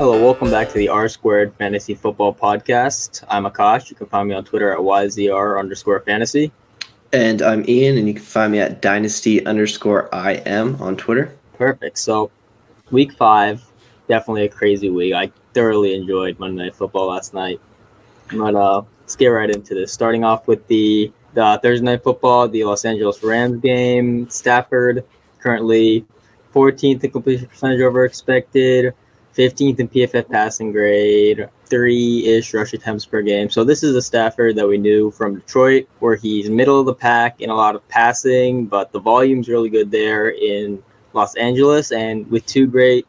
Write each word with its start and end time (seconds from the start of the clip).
Hello, 0.00 0.18
welcome 0.18 0.50
back 0.50 0.68
to 0.68 0.78
the 0.78 0.88
R 0.88 1.10
Squared 1.10 1.54
Fantasy 1.56 1.94
Football 1.94 2.34
Podcast. 2.34 3.22
I'm 3.28 3.44
Akash. 3.44 3.90
You 3.90 3.96
can 3.96 4.06
find 4.06 4.30
me 4.30 4.34
on 4.34 4.46
Twitter 4.46 4.72
at 4.72 4.78
YZR 4.78 5.60
underscore 5.60 6.00
fantasy. 6.00 6.50
And 7.12 7.42
I'm 7.42 7.68
Ian, 7.68 7.98
and 7.98 8.08
you 8.08 8.14
can 8.14 8.22
find 8.22 8.50
me 8.50 8.60
at 8.60 8.80
Dynasty 8.80 9.44
underscore 9.44 10.08
IM 10.14 10.80
on 10.80 10.96
Twitter. 10.96 11.36
Perfect. 11.52 11.98
So, 11.98 12.30
week 12.90 13.12
five, 13.12 13.62
definitely 14.08 14.44
a 14.44 14.48
crazy 14.48 14.88
week. 14.88 15.12
I 15.12 15.30
thoroughly 15.52 15.94
enjoyed 15.94 16.38
Monday 16.38 16.62
Night 16.62 16.74
Football 16.74 17.08
last 17.08 17.34
night. 17.34 17.60
But 18.32 18.54
uh, 18.54 18.80
let's 19.02 19.16
get 19.16 19.26
right 19.26 19.50
into 19.50 19.74
this. 19.74 19.92
Starting 19.92 20.24
off 20.24 20.48
with 20.48 20.66
the, 20.68 21.12
the 21.34 21.60
Thursday 21.62 21.84
Night 21.84 22.02
Football, 22.02 22.48
the 22.48 22.64
Los 22.64 22.86
Angeles 22.86 23.22
Rams 23.22 23.60
game. 23.60 24.30
Stafford 24.30 25.04
currently 25.40 26.06
14th 26.54 27.04
in 27.04 27.10
completion 27.10 27.48
percentage 27.48 27.82
over 27.82 28.06
expected. 28.06 28.94
15th 29.36 29.80
in 29.80 29.88
PFF 29.88 30.28
passing 30.28 30.72
grade, 30.72 31.48
three 31.66 32.26
ish 32.26 32.52
rush 32.52 32.72
attempts 32.72 33.06
per 33.06 33.22
game. 33.22 33.48
So 33.48 33.64
this 33.64 33.82
is 33.82 33.94
a 33.94 34.02
Stafford 34.02 34.56
that 34.56 34.66
we 34.66 34.78
knew 34.78 35.10
from 35.10 35.36
Detroit, 35.36 35.88
where 36.00 36.16
he's 36.16 36.50
middle 36.50 36.80
of 36.80 36.86
the 36.86 36.94
pack 36.94 37.40
in 37.40 37.50
a 37.50 37.54
lot 37.54 37.74
of 37.74 37.86
passing, 37.88 38.66
but 38.66 38.92
the 38.92 39.00
volume's 39.00 39.48
really 39.48 39.70
good 39.70 39.90
there 39.90 40.30
in 40.30 40.82
Los 41.12 41.36
Angeles. 41.36 41.92
And 41.92 42.28
with 42.30 42.44
two 42.46 42.66
great 42.66 43.06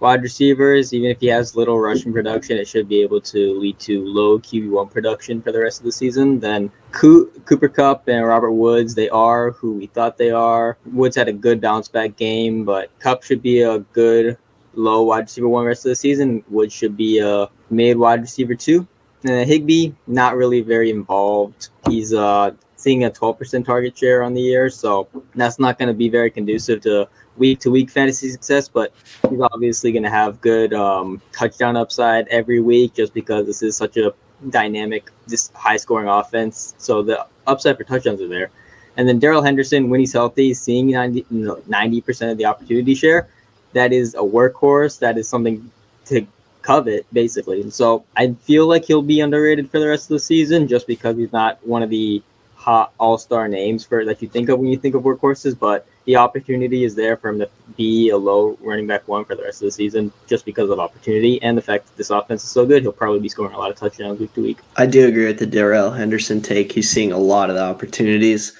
wide 0.00 0.22
receivers, 0.22 0.92
even 0.92 1.10
if 1.10 1.18
he 1.18 1.28
has 1.28 1.56
little 1.56 1.80
rushing 1.80 2.12
production, 2.12 2.58
it 2.58 2.68
should 2.68 2.86
be 2.88 3.00
able 3.00 3.22
to 3.22 3.58
lead 3.58 3.78
to 3.78 4.04
low 4.04 4.38
QB1 4.38 4.90
production 4.90 5.40
for 5.40 5.50
the 5.50 5.60
rest 5.60 5.80
of 5.80 5.86
the 5.86 5.92
season. 5.92 6.38
Then 6.38 6.70
Cooper 6.92 7.68
Kupp 7.68 8.06
and 8.08 8.26
Robert 8.26 8.52
Woods, 8.52 8.94
they 8.94 9.08
are 9.08 9.52
who 9.52 9.72
we 9.72 9.86
thought 9.86 10.18
they 10.18 10.30
are. 10.30 10.76
Woods 10.92 11.16
had 11.16 11.28
a 11.28 11.32
good 11.32 11.60
bounce 11.60 11.88
back 11.88 12.16
game, 12.16 12.64
but 12.66 12.90
Kupp 12.98 13.22
should 13.22 13.40
be 13.40 13.62
a 13.62 13.78
good 13.78 14.36
low 14.76 15.02
wide 15.02 15.20
receiver 15.20 15.48
one 15.48 15.64
rest 15.64 15.84
of 15.84 15.90
the 15.90 15.96
season. 15.96 16.44
Woods 16.48 16.72
should 16.72 16.96
be 16.96 17.18
a 17.18 17.48
mid 17.70 17.96
wide 17.96 18.20
receiver 18.20 18.54
two. 18.54 18.86
And 19.24 19.48
Higbee, 19.48 19.92
not 20.06 20.36
really 20.36 20.60
very 20.60 20.90
involved. 20.90 21.70
He's 21.88 22.12
uh, 22.12 22.50
seeing 22.76 23.04
a 23.04 23.10
12% 23.10 23.64
target 23.64 23.96
share 23.96 24.22
on 24.22 24.34
the 24.34 24.40
year, 24.40 24.68
so 24.68 25.08
that's 25.34 25.58
not 25.58 25.78
going 25.78 25.88
to 25.88 25.94
be 25.94 26.10
very 26.10 26.30
conducive 26.30 26.82
to 26.82 27.08
week 27.38 27.58
to 27.60 27.70
week 27.70 27.90
fantasy 27.90 28.30
success. 28.30 28.68
But 28.68 28.92
he's 29.30 29.40
obviously 29.40 29.92
going 29.92 30.02
to 30.02 30.10
have 30.10 30.40
good 30.42 30.74
um, 30.74 31.22
touchdown 31.32 31.76
upside 31.76 32.28
every 32.28 32.60
week 32.60 32.94
just 32.94 33.14
because 33.14 33.46
this 33.46 33.62
is 33.62 33.76
such 33.76 33.96
a 33.96 34.12
dynamic, 34.50 35.10
just 35.26 35.54
high 35.54 35.78
scoring 35.78 36.08
offense. 36.08 36.74
So 36.76 37.02
the 37.02 37.26
upside 37.46 37.78
for 37.78 37.84
touchdowns 37.84 38.20
are 38.20 38.28
there. 38.28 38.50
And 38.96 39.08
then 39.08 39.18
Darrell 39.18 39.42
Henderson, 39.42 39.90
when 39.90 40.00
he's 40.00 40.12
healthy, 40.12 40.54
seeing 40.54 40.90
90, 40.90 41.22
90% 41.32 42.30
of 42.30 42.38
the 42.38 42.44
opportunity 42.44 42.94
share 42.94 43.28
that 43.74 43.92
is 43.92 44.14
a 44.14 44.18
workhorse. 44.18 44.98
That 44.98 45.18
is 45.18 45.28
something 45.28 45.70
to 46.06 46.26
covet, 46.62 47.06
basically. 47.12 47.60
And 47.60 47.72
so 47.72 48.04
I 48.16 48.32
feel 48.42 48.66
like 48.66 48.84
he'll 48.84 49.02
be 49.02 49.20
underrated 49.20 49.70
for 49.70 49.78
the 49.78 49.88
rest 49.88 50.04
of 50.04 50.14
the 50.14 50.20
season 50.20 50.66
just 50.66 50.86
because 50.86 51.16
he's 51.16 51.32
not 51.32 51.64
one 51.66 51.82
of 51.82 51.90
the 51.90 52.22
hot 52.54 52.94
all 52.98 53.18
star 53.18 53.46
names 53.46 53.84
for 53.84 54.06
that 54.06 54.22
you 54.22 54.28
think 54.28 54.48
of 54.48 54.58
when 54.58 54.68
you 54.68 54.78
think 54.78 54.94
of 54.94 55.02
workhorses, 55.02 55.58
but 55.58 55.86
the 56.06 56.16
opportunity 56.16 56.84
is 56.84 56.94
there 56.94 57.16
for 57.16 57.28
him 57.28 57.38
to 57.38 57.48
be 57.76 58.08
a 58.08 58.16
low 58.16 58.56
running 58.62 58.86
back 58.86 59.06
one 59.06 59.24
for 59.24 59.34
the 59.34 59.42
rest 59.42 59.60
of 59.60 59.66
the 59.66 59.70
season 59.70 60.10
just 60.26 60.46
because 60.46 60.70
of 60.70 60.78
opportunity 60.78 61.42
and 61.42 61.58
the 61.58 61.62
fact 61.62 61.86
that 61.86 61.96
this 61.96 62.08
offense 62.08 62.42
is 62.42 62.50
so 62.50 62.64
good. 62.64 62.82
He'll 62.82 62.92
probably 62.92 63.20
be 63.20 63.28
scoring 63.28 63.54
a 63.54 63.58
lot 63.58 63.70
of 63.70 63.76
touchdowns 63.76 64.18
week 64.18 64.32
to 64.34 64.42
week. 64.42 64.58
I 64.76 64.86
do 64.86 65.06
agree 65.06 65.26
with 65.26 65.38
the 65.38 65.46
Darrell 65.46 65.90
Henderson 65.90 66.40
take. 66.40 66.72
He's 66.72 66.90
seeing 66.90 67.12
a 67.12 67.18
lot 67.18 67.50
of 67.50 67.56
the 67.56 67.62
opportunities. 67.62 68.54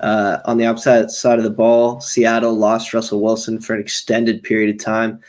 Uh, 0.00 0.38
on 0.44 0.58
the 0.58 0.66
opposite 0.66 1.10
side 1.10 1.38
of 1.38 1.44
the 1.44 1.50
ball, 1.50 2.00
Seattle 2.00 2.54
lost 2.54 2.94
Russell 2.94 3.20
Wilson 3.20 3.60
for 3.60 3.74
an 3.74 3.80
extended 3.80 4.42
period 4.42 4.74
of 4.74 4.84
time. 4.84 5.20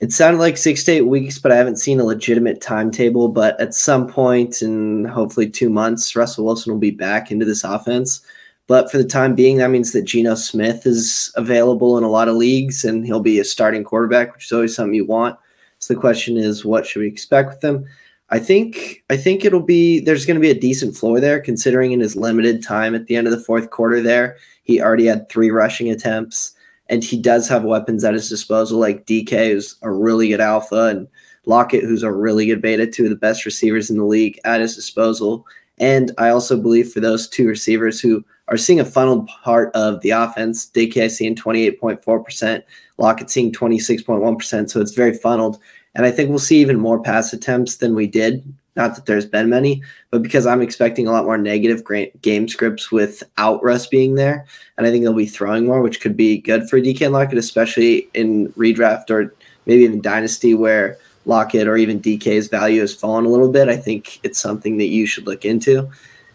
It 0.00 0.12
sounded 0.12 0.38
like 0.38 0.56
six 0.56 0.84
to 0.84 0.92
eight 0.92 1.02
weeks, 1.02 1.38
but 1.38 1.52
I 1.52 1.56
haven't 1.56 1.76
seen 1.76 2.00
a 2.00 2.04
legitimate 2.04 2.60
timetable. 2.60 3.28
But 3.28 3.60
at 3.60 3.74
some 3.74 4.06
point 4.06 4.62
in 4.62 5.04
hopefully 5.04 5.48
two 5.48 5.68
months, 5.68 6.16
Russell 6.16 6.46
Wilson 6.46 6.72
will 6.72 6.80
be 6.80 6.90
back 6.90 7.30
into 7.30 7.44
this 7.44 7.64
offense. 7.64 8.22
But 8.66 8.90
for 8.90 8.98
the 8.98 9.04
time 9.04 9.34
being, 9.34 9.58
that 9.58 9.70
means 9.70 9.92
that 9.92 10.04
Geno 10.04 10.36
Smith 10.36 10.86
is 10.86 11.32
available 11.34 11.98
in 11.98 12.04
a 12.04 12.08
lot 12.08 12.28
of 12.28 12.36
leagues 12.36 12.84
and 12.84 13.04
he'll 13.04 13.20
be 13.20 13.40
a 13.40 13.44
starting 13.44 13.84
quarterback, 13.84 14.32
which 14.32 14.46
is 14.46 14.52
always 14.52 14.74
something 14.74 14.94
you 14.94 15.04
want. 15.04 15.36
So 15.80 15.92
the 15.92 16.00
question 16.00 16.36
is, 16.36 16.64
what 16.64 16.86
should 16.86 17.00
we 17.00 17.08
expect 17.08 17.48
with 17.48 17.64
him? 17.64 17.86
I 18.30 18.38
think 18.38 19.02
I 19.10 19.16
think 19.16 19.44
it'll 19.44 19.60
be 19.60 20.00
there's 20.00 20.24
going 20.24 20.36
to 20.36 20.40
be 20.40 20.50
a 20.50 20.58
decent 20.58 20.96
floor 20.96 21.20
there 21.20 21.40
considering 21.40 21.92
in 21.92 22.00
his 22.00 22.14
limited 22.14 22.62
time 22.62 22.94
at 22.94 23.06
the 23.06 23.16
end 23.16 23.26
of 23.26 23.32
the 23.32 23.40
fourth 23.40 23.70
quarter 23.70 24.00
there. 24.00 24.36
He 24.62 24.80
already 24.80 25.06
had 25.06 25.28
three 25.28 25.50
rushing 25.50 25.90
attempts 25.90 26.52
and 26.88 27.02
he 27.02 27.20
does 27.20 27.48
have 27.48 27.64
weapons 27.64 28.04
at 28.04 28.14
his 28.14 28.28
disposal. 28.28 28.78
Like 28.78 29.06
DK 29.06 29.52
who's 29.52 29.76
a 29.82 29.90
really 29.90 30.28
good 30.28 30.40
alpha 30.40 30.86
and 30.86 31.08
Lockett 31.46 31.82
who's 31.82 32.04
a 32.04 32.12
really 32.12 32.46
good 32.46 32.62
beta 32.62 32.86
two 32.86 33.04
of 33.04 33.10
the 33.10 33.16
best 33.16 33.44
receivers 33.44 33.90
in 33.90 33.96
the 33.96 34.04
league 34.04 34.38
at 34.44 34.60
his 34.60 34.76
disposal. 34.76 35.44
And 35.78 36.12
I 36.18 36.28
also 36.28 36.60
believe 36.60 36.92
for 36.92 37.00
those 37.00 37.28
two 37.28 37.48
receivers 37.48 38.00
who 38.00 38.24
are 38.46 38.56
seeing 38.56 38.78
a 38.78 38.84
funneled 38.84 39.26
part 39.26 39.74
of 39.74 40.02
the 40.02 40.10
offense 40.10 40.70
DK 40.70 41.10
seeing 41.10 41.34
28.4% 41.34 42.62
Lockett 42.98 43.30
seeing 43.30 43.50
26.1% 43.50 44.70
so 44.70 44.80
it's 44.80 44.94
very 44.94 45.16
funneled 45.16 45.58
and 45.94 46.06
I 46.06 46.10
think 46.10 46.30
we'll 46.30 46.38
see 46.38 46.60
even 46.60 46.78
more 46.78 47.02
pass 47.02 47.32
attempts 47.32 47.76
than 47.76 47.94
we 47.94 48.06
did. 48.06 48.44
Not 48.76 48.94
that 48.94 49.06
there's 49.06 49.26
been 49.26 49.50
many, 49.50 49.82
but 50.10 50.22
because 50.22 50.46
I'm 50.46 50.62
expecting 50.62 51.06
a 51.06 51.12
lot 51.12 51.24
more 51.24 51.36
negative 51.36 51.82
game 52.22 52.48
scripts 52.48 52.92
without 52.92 53.62
Russ 53.62 53.88
being 53.88 54.14
there. 54.14 54.46
And 54.78 54.86
I 54.86 54.90
think 54.90 55.02
they'll 55.02 55.12
be 55.12 55.26
throwing 55.26 55.66
more, 55.66 55.82
which 55.82 56.00
could 56.00 56.16
be 56.16 56.38
good 56.38 56.68
for 56.68 56.80
DK 56.80 57.02
and 57.06 57.12
Lockett, 57.12 57.38
especially 57.38 58.08
in 58.14 58.52
redraft 58.52 59.10
or 59.10 59.34
maybe 59.66 59.84
in 59.84 60.00
Dynasty 60.00 60.54
where 60.54 60.96
Lockett 61.26 61.66
or 61.66 61.76
even 61.76 62.00
DK's 62.00 62.48
value 62.48 62.80
has 62.80 62.94
fallen 62.94 63.26
a 63.26 63.28
little 63.28 63.50
bit. 63.50 63.68
I 63.68 63.76
think 63.76 64.20
it's 64.22 64.38
something 64.38 64.78
that 64.78 64.86
you 64.86 65.04
should 65.04 65.26
look 65.26 65.44
into. 65.44 65.90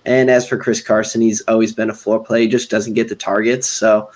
And 0.05 0.29
as 0.29 0.47
for 0.47 0.57
Chris 0.57 0.81
Carson, 0.81 1.21
he's 1.21 1.41
always 1.47 1.73
been 1.73 1.89
a 1.89 1.95
floor 1.95 2.23
play. 2.23 2.41
He 2.41 2.47
just 2.47 2.69
doesn't 2.69 2.93
get 2.93 3.09
the 3.09 3.15
targets. 3.15 3.67
So 3.67 4.11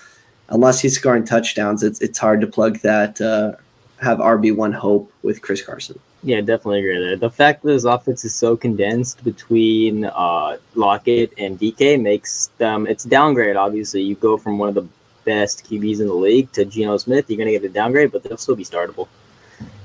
unless 0.50 0.80
he's 0.80 0.96
scoring 0.96 1.24
touchdowns, 1.24 1.82
it's, 1.82 2.00
it's 2.00 2.18
hard 2.18 2.40
to 2.42 2.46
plug 2.46 2.78
that 2.80 3.20
uh, 3.20 3.52
have 4.00 4.18
RB 4.18 4.54
one 4.54 4.72
hope 4.72 5.12
with 5.22 5.42
Chris 5.42 5.62
Carson. 5.62 5.98
Yeah, 6.22 6.40
definitely 6.40 6.80
agree 6.80 6.98
there. 6.98 7.16
The 7.16 7.30
fact 7.30 7.62
that 7.62 7.72
his 7.72 7.84
offense 7.84 8.24
is 8.24 8.34
so 8.34 8.56
condensed 8.56 9.24
between 9.24 10.04
uh, 10.04 10.58
Lockett 10.74 11.32
and 11.38 11.58
DK 11.58 12.00
makes 12.00 12.50
them 12.58 12.86
it's 12.86 13.04
downgrade. 13.04 13.56
Obviously, 13.56 14.02
you 14.02 14.16
go 14.16 14.36
from 14.36 14.58
one 14.58 14.68
of 14.68 14.74
the 14.74 14.86
best 15.24 15.68
QBs 15.68 16.00
in 16.00 16.06
the 16.06 16.14
league 16.14 16.50
to 16.52 16.64
Geno 16.64 16.96
Smith, 16.96 17.28
you're 17.28 17.38
gonna 17.38 17.50
get 17.50 17.64
a 17.64 17.68
downgrade, 17.68 18.12
but 18.12 18.22
they'll 18.22 18.36
still 18.36 18.56
be 18.56 18.64
startable. 18.64 19.08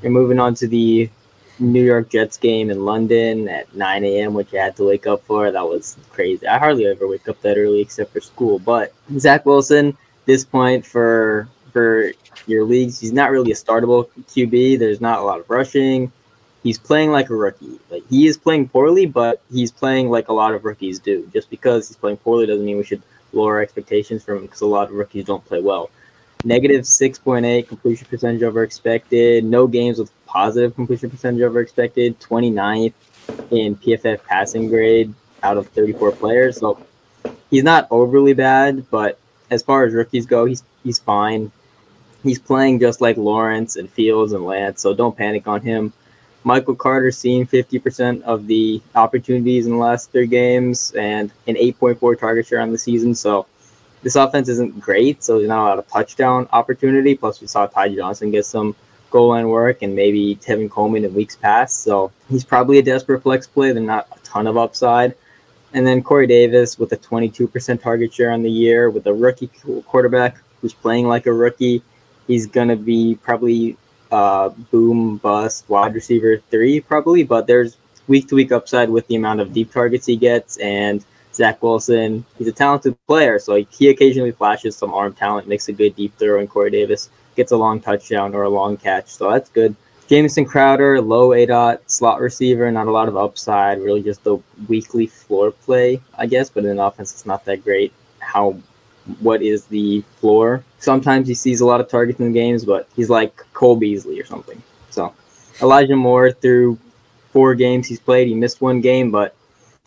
You're 0.02 0.12
moving 0.12 0.40
on 0.40 0.56
to 0.56 0.68
the 0.68 1.10
New 1.60 1.84
York 1.84 2.10
Jets 2.10 2.38
game 2.38 2.70
in 2.70 2.84
London 2.84 3.48
at 3.48 3.74
9 3.76 4.04
a.m., 4.04 4.34
which 4.34 4.54
I 4.54 4.58
had 4.58 4.76
to 4.78 4.84
wake 4.84 5.08
up 5.08 5.24
for. 5.24 5.52
That 5.52 5.68
was 5.68 5.98
crazy. 6.12 6.46
I 6.48 6.58
hardly 6.58 6.86
ever 6.88 7.08
wake 7.08 7.28
up 7.28 7.42
that 7.42 7.58
early 7.58 7.82
except 7.82 8.12
for 8.12 8.20
school. 8.20 8.60
But 8.60 8.94
Zach 9.20 9.46
Wilson, 9.46 9.98
this 10.26 10.44
point 10.44 10.86
for 10.86 11.48
for 11.76 12.14
your 12.48 12.64
leagues. 12.64 13.02
He's 13.02 13.12
not 13.12 13.32
really 13.32 13.52
a 13.52 13.54
startable 13.54 14.08
QB. 14.30 14.80
There's 14.80 15.02
not 15.02 15.20
a 15.20 15.24
lot 15.24 15.42
of 15.42 15.50
rushing. 15.50 16.10
He's 16.64 16.80
playing 16.80 17.12
like 17.12 17.30
a 17.30 17.36
rookie. 17.36 17.82
Like 17.90 18.08
he 18.10 18.28
is 18.28 18.38
playing 18.38 18.70
poorly, 18.70 19.06
but 19.06 19.42
he's 19.52 19.74
playing 19.74 20.10
like 20.10 20.30
a 20.30 20.34
lot 20.34 20.54
of 20.54 20.64
rookies 20.64 21.00
do. 21.00 21.30
Just 21.34 21.50
because 21.50 21.90
he's 21.90 21.98
playing 21.98 22.16
poorly 22.16 22.46
doesn't 22.46 22.66
mean 22.66 22.78
we 22.78 22.86
should 22.86 23.02
lower 23.34 23.60
expectations 23.60 24.24
from 24.24 24.38
him 24.38 24.44
because 24.44 24.62
a 24.62 24.66
lot 24.66 24.88
of 24.88 24.94
rookies 24.94 25.26
don't 25.26 25.44
play 25.44 25.60
well. 25.60 25.90
Negative 26.46 26.84
6.8 26.84 27.68
completion 27.68 28.08
percentage 28.10 28.42
over 28.42 28.64
expected. 28.64 29.44
No 29.44 29.68
games 29.68 30.00
with 30.00 30.10
positive 30.26 30.76
completion 30.76 31.10
percentage 31.10 31.42
over 31.42 31.60
expected. 31.60 32.18
29th 32.22 32.94
in 33.52 33.76
PFF 33.76 34.24
passing 34.24 34.70
grade 34.70 35.14
out 35.44 35.58
of 35.58 35.68
34 35.68 36.14
players. 36.14 36.60
So 36.60 36.82
he's 37.50 37.66
not 37.66 37.90
overly 37.92 38.34
bad, 38.34 38.90
but 38.90 39.20
as 39.52 39.62
far 39.62 39.84
as 39.84 39.94
rookies 39.94 40.26
go, 40.26 40.46
he's 40.46 40.64
he's 40.86 41.00
fine 41.00 41.52
he's 42.26 42.40
playing 42.40 42.80
just 42.80 43.02
like 43.02 43.18
Lawrence 43.18 43.76
and 43.76 43.90
Fields 43.90 44.34
and 44.34 44.44
Lance, 44.44 44.82
so 44.82 44.94
don't 44.94 45.16
panic 45.16 45.48
on 45.48 45.62
him. 45.62 45.94
Michael 46.44 46.76
Carter 46.76 47.12
seeing 47.12 47.46
50% 47.48 48.22
of 48.24 48.48
the 48.48 48.82
opportunities 48.96 49.66
in 49.66 49.74
the 49.74 49.78
last 49.78 50.12
three 50.12 50.28
games 50.28 50.92
and 50.98 51.32
an 51.48 51.56
8.4 51.56 52.20
target 52.20 52.48
share 52.48 52.62
on 52.62 52.72
the 52.72 52.78
season. 52.78 53.16
So 53.16 53.48
this 54.04 54.16
offense 54.16 54.50
isn't 54.50 54.80
great, 54.80 55.24
so 55.24 55.38
there's 55.38 55.48
not 55.50 55.64
a 55.64 55.70
lot 55.70 55.80
of 55.80 55.88
touchdown 55.88 56.48
opportunity. 56.52 57.16
Plus, 57.16 57.42
we 57.42 57.48
saw 57.48 57.66
Ty 57.66 57.96
Johnson 57.96 58.30
get 58.32 58.46
some 58.46 58.76
goal 59.10 59.30
line 59.30 59.48
work 59.48 59.82
and 59.82 59.96
maybe 59.96 60.36
Tevin 60.36 60.70
Coleman 60.70 61.06
in 61.06 61.14
weeks 61.14 61.36
past. 61.36 61.84
So 61.84 62.12
he's 62.30 62.44
probably 62.44 62.80
a 62.80 62.84
desperate 62.84 63.22
flex 63.22 63.48
play. 63.48 63.72
There's 63.72 63.86
not 63.86 64.08
a 64.16 64.20
ton 64.20 64.46
of 64.46 64.58
upside. 64.58 65.16
And 65.74 65.86
then 65.86 66.04
Corey 66.04 66.28
Davis 66.28 66.78
with 66.78 66.92
a 66.92 66.98
22% 66.98 67.82
target 67.82 68.14
share 68.14 68.32
on 68.32 68.44
the 68.44 68.52
year 68.52 68.90
with 68.90 69.08
a 69.08 69.14
rookie 69.14 69.50
quarterback 69.88 70.38
who's 70.62 70.74
playing 70.74 71.08
like 71.08 71.26
a 71.26 71.34
rookie 71.34 71.82
he's 72.28 72.48
gonna 72.48 72.76
be 72.76 73.18
probably 73.22 73.78
uh, 74.12 74.50
boom 74.72 75.18
bust 75.18 75.68
wide 75.70 75.94
receiver 75.94 76.38
three 76.52 76.80
probably, 76.80 77.24
but 77.24 77.48
there's 77.48 77.78
week 78.08 78.28
to 78.30 78.36
week 78.36 78.52
upside 78.52 78.90
with 78.90 79.08
the 79.08 79.16
amount 79.16 79.40
of 79.40 79.54
deep 79.54 79.72
targets 79.72 80.06
he 80.06 80.16
gets 80.16 80.58
and 80.58 81.04
Zach 81.34 81.62
Wilson. 81.62 82.24
He's 82.38 82.48
a 82.48 82.52
talented 82.52 82.96
player, 83.08 83.40
so 83.40 83.64
he 83.70 83.90
occasionally 83.90 84.32
flashes 84.32 84.76
some 84.76 84.94
arm 84.94 85.14
talent, 85.14 85.48
makes 85.48 85.68
a 85.68 85.74
good 85.74 85.96
deep 85.96 86.18
throw, 86.18 86.40
and 86.40 86.50
Corey 86.50 86.72
Davis 86.72 87.10
gets 87.36 87.52
a 87.52 87.58
long 87.58 87.82
touchdown 87.82 88.34
or 88.34 88.44
a 88.44 88.50
long 88.50 88.78
catch, 88.78 89.08
so 89.08 89.30
that's 89.32 89.50
good. 89.50 89.76
Jamison 90.08 90.46
Crowder, 90.46 91.02
low 91.02 91.34
A 91.34 91.48
dot 91.48 91.90
slot 91.90 92.22
receiver, 92.22 92.72
not 92.72 92.88
a 92.88 92.92
lot 92.92 93.08
of 93.08 93.18
upside, 93.18 93.82
really 93.82 94.04
just 94.04 94.24
the 94.24 94.38
weekly 94.68 95.08
floor 95.08 95.52
play, 95.52 96.00
I 96.16 96.28
guess. 96.28 96.48
But 96.48 96.64
in 96.66 96.72
an 96.72 96.80
offense, 96.80 97.12
it's 97.12 97.26
not 97.26 97.44
that 97.46 97.64
great. 97.64 97.92
How, 98.20 98.56
what 99.20 99.42
is 99.42 99.66
the 99.66 100.02
floor? 100.20 100.64
Sometimes 100.80 101.28
he 101.28 101.34
sees 101.34 101.62
a 101.62 101.66
lot 101.66 101.82
of 101.82 101.88
targets 101.88 102.20
in 102.20 102.26
the 102.26 102.32
games, 102.32 102.66
but 102.66 102.88
he's 102.96 103.10
like 103.10 103.36
Cole 103.54 103.76
Beasley 103.76 104.20
or 104.20 104.26
something. 104.26 104.62
So 104.90 105.14
Elijah 105.62 105.96
Moore 105.96 106.32
through 106.32 106.80
four 107.32 107.56
games 107.56 107.88
he's 107.88 108.00
played, 108.00 108.28
he 108.28 108.34
missed 108.34 108.62
one 108.62 108.82
game, 108.82 109.12
but 109.12 109.36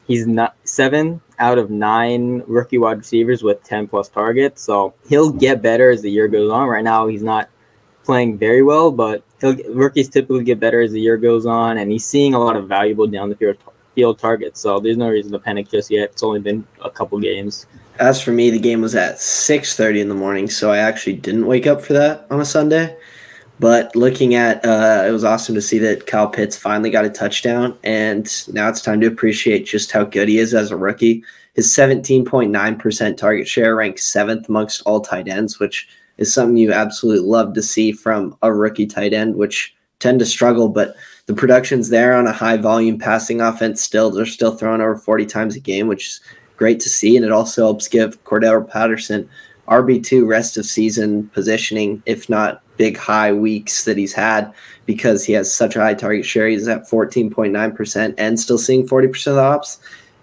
he's 0.06 0.26
not 0.26 0.54
seven 0.64 1.20
out 1.38 1.58
of 1.58 1.70
nine 1.70 2.42
rookie 2.46 2.78
wide 2.78 2.98
receivers 2.98 3.42
with 3.42 3.62
10 3.64 3.88
plus 3.88 4.08
targets. 4.08 4.62
So 4.62 4.94
he'll 5.08 5.30
get 5.30 5.62
better 5.62 5.90
as 5.90 6.02
the 6.02 6.10
year 6.10 6.28
goes 6.28 6.50
on. 6.50 6.68
Right 6.68 6.84
now, 6.84 7.06
he's 7.06 7.22
not 7.22 7.48
playing 8.04 8.38
very 8.38 8.62
well, 8.62 8.90
but 8.90 9.22
rookies 9.42 10.08
typically 10.08 10.44
get 10.44 10.58
better 10.58 10.80
as 10.80 10.92
the 10.92 11.00
year 11.00 11.16
goes 11.16 11.46
on, 11.46 11.78
and 11.78 11.90
he's 11.90 12.06
seeing 12.06 12.34
a 12.34 12.38
lot 12.38 12.56
of 12.56 12.66
valuable 12.66 13.06
down 13.06 13.28
the 13.28 13.36
field, 13.36 13.58
field 13.94 14.18
targets. 14.18 14.60
So 14.60 14.80
there's 14.80 14.96
no 14.96 15.08
reason 15.08 15.32
to 15.32 15.38
panic 15.38 15.70
just 15.70 15.90
yet. 15.90 16.10
It's 16.10 16.22
only 16.22 16.40
been 16.40 16.66
a 16.82 16.90
couple 16.90 17.18
games. 17.20 17.66
As 17.98 18.20
for 18.20 18.30
me, 18.30 18.50
the 18.50 18.58
game 18.58 18.80
was 18.80 18.94
at 18.94 19.20
6:30 19.20 20.00
in 20.00 20.08
the 20.08 20.14
morning, 20.14 20.48
so 20.48 20.70
I 20.70 20.78
actually 20.78 21.14
didn't 21.14 21.46
wake 21.46 21.66
up 21.66 21.82
for 21.82 21.94
that 21.94 22.26
on 22.30 22.40
a 22.40 22.44
Sunday. 22.44 22.96
But 23.60 23.94
looking 23.96 24.36
at, 24.36 24.64
uh, 24.64 25.04
it 25.06 25.10
was 25.10 25.24
awesome 25.24 25.56
to 25.56 25.62
see 25.62 25.78
that 25.80 26.06
Kyle 26.06 26.28
Pitts 26.28 26.56
finally 26.56 26.90
got 26.90 27.04
a 27.04 27.10
touchdown, 27.10 27.76
and 27.82 28.30
now 28.52 28.68
it's 28.68 28.82
time 28.82 29.00
to 29.00 29.08
appreciate 29.08 29.66
just 29.66 29.90
how 29.90 30.04
good 30.04 30.28
he 30.28 30.38
is 30.38 30.54
as 30.54 30.70
a 30.70 30.76
rookie. 30.76 31.24
His 31.54 31.74
17.9% 31.74 33.16
target 33.16 33.48
share 33.48 33.74
ranks 33.74 34.06
seventh 34.06 34.48
amongst 34.48 34.82
all 34.86 35.00
tight 35.00 35.26
ends, 35.26 35.58
which 35.58 35.88
is 36.18 36.32
something 36.32 36.56
you 36.56 36.72
absolutely 36.72 37.26
love 37.26 37.52
to 37.54 37.62
see 37.62 37.90
from 37.90 38.36
a 38.42 38.52
rookie 38.54 38.86
tight 38.86 39.12
end, 39.12 39.34
which 39.34 39.74
tend 39.98 40.20
to 40.20 40.26
struggle, 40.26 40.68
but 40.68 40.94
the 41.26 41.34
production's 41.34 41.88
there 41.88 42.14
on 42.14 42.26
a 42.26 42.32
high 42.32 42.56
volume 42.56 42.98
passing 42.98 43.40
offense 43.40 43.82
still. 43.82 44.10
They're 44.10 44.26
still 44.26 44.54
throwing 44.54 44.80
over 44.80 44.96
40 44.96 45.26
times 45.26 45.56
a 45.56 45.60
game, 45.60 45.88
which 45.88 46.06
is 46.06 46.20
great 46.58 46.80
to 46.80 46.90
see. 46.90 47.16
And 47.16 47.24
it 47.24 47.32
also 47.32 47.62
helps 47.62 47.88
give 47.88 48.22
Cordarrelle 48.24 48.68
Patterson 48.68 49.28
RB2 49.68 50.26
rest 50.26 50.56
of 50.56 50.66
season 50.66 51.28
positioning, 51.28 52.02
if 52.04 52.28
not 52.28 52.62
big 52.76 52.96
high 52.96 53.32
weeks 53.32 53.84
that 53.84 53.96
he's 53.96 54.12
had, 54.12 54.52
because 54.86 55.24
he 55.24 55.32
has 55.32 55.52
such 55.52 55.76
a 55.76 55.80
high 55.80 55.94
target 55.94 56.24
share. 56.24 56.48
He's 56.48 56.68
at 56.68 56.88
14.9% 56.88 58.14
and 58.18 58.38
still 58.38 58.58
seeing 58.58 58.86
40% 58.86 59.26
of 59.28 59.34
the 59.36 59.40
ops. 59.40 59.78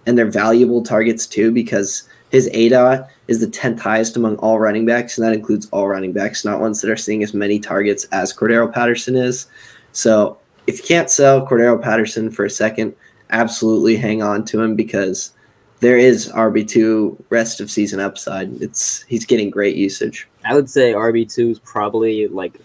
And 0.05 0.17
they're 0.17 0.29
valuable 0.29 0.83
targets 0.83 1.25
too, 1.25 1.51
because 1.51 2.07
his 2.31 2.49
ADOT 2.49 3.07
is 3.27 3.39
the 3.39 3.47
10th 3.47 3.79
highest 3.79 4.17
among 4.17 4.35
all 4.37 4.59
running 4.59 4.85
backs, 4.85 5.17
and 5.17 5.25
that 5.25 5.33
includes 5.33 5.67
all 5.71 5.87
running 5.87 6.11
backs, 6.11 6.45
not 6.45 6.59
ones 6.59 6.81
that 6.81 6.91
are 6.91 6.97
seeing 6.97 7.23
as 7.23 7.33
many 7.33 7.59
targets 7.59 8.05
as 8.11 8.33
Cordarrelle 8.33 8.73
Patterson 8.73 9.15
is. 9.15 9.47
So 9.93 10.37
if 10.67 10.77
you 10.79 10.83
can't 10.83 11.09
sell 11.09 11.45
Cordarrelle 11.45 11.81
Patterson 11.81 12.29
for 12.29 12.45
a 12.45 12.49
second, 12.49 12.95
absolutely 13.29 13.95
hang 13.95 14.21
on 14.21 14.45
to 14.45 14.61
him 14.61 14.75
because 14.75 15.31
there 15.79 15.97
is 15.97 16.29
RB 16.29 16.67
two 16.67 17.23
rest 17.29 17.59
of 17.59 17.69
season 17.69 17.99
upside. 17.99 18.61
It's 18.61 19.03
he's 19.03 19.25
getting 19.25 19.49
great 19.49 19.75
usage. 19.75 20.27
I 20.43 20.55
would 20.55 20.69
say 20.69 20.93
RB 20.93 21.31
two 21.31 21.49
is 21.49 21.59
probably 21.59 22.27
like 22.27 22.59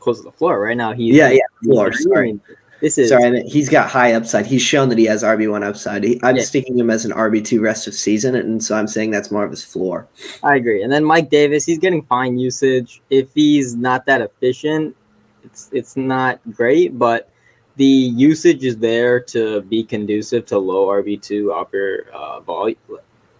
close 0.00 0.18
to 0.18 0.24
the 0.24 0.32
floor 0.32 0.60
right 0.60 0.76
now. 0.76 0.92
He's 0.92 1.14
yeah, 1.14 1.30
yeah, 1.30 1.40
floor. 1.62 1.92
Sorry, 1.92 2.38
this 2.80 2.98
is 2.98 3.08
sorry. 3.08 3.42
He's 3.42 3.68
got 3.68 3.90
high 3.90 4.12
upside. 4.12 4.46
He's 4.46 4.62
shown 4.62 4.88
that 4.90 4.98
he 4.98 5.04
has 5.06 5.22
RB 5.22 5.50
one 5.50 5.64
upside. 5.64 6.04
He, 6.04 6.20
I'm 6.22 6.36
yeah. 6.36 6.42
sticking 6.42 6.78
him 6.78 6.90
as 6.90 7.04
an 7.04 7.12
RB 7.12 7.44
two 7.44 7.60
rest 7.60 7.86
of 7.86 7.94
season, 7.94 8.34
and 8.34 8.62
so 8.62 8.76
I'm 8.76 8.86
saying 8.86 9.10
that's 9.10 9.30
more 9.30 9.44
of 9.44 9.50
his 9.50 9.64
floor. 9.64 10.06
I 10.42 10.56
agree. 10.56 10.82
And 10.82 10.92
then 10.92 11.04
Mike 11.04 11.30
Davis, 11.30 11.64
he's 11.64 11.78
getting 11.78 12.02
fine 12.02 12.38
usage. 12.38 13.02
If 13.10 13.32
he's 13.34 13.74
not 13.74 14.06
that 14.06 14.20
efficient, 14.20 14.94
it's 15.42 15.68
it's 15.72 15.96
not 15.96 16.40
great, 16.52 16.98
but 16.98 17.30
the 17.76 17.84
usage 17.84 18.64
is 18.64 18.78
there 18.78 19.20
to 19.20 19.62
be 19.62 19.84
conducive 19.84 20.46
to 20.46 20.58
low 20.58 20.86
RB 20.86 21.20
two 21.20 21.52
upper 21.52 22.06
uh, 22.12 22.40
volume 22.40 22.78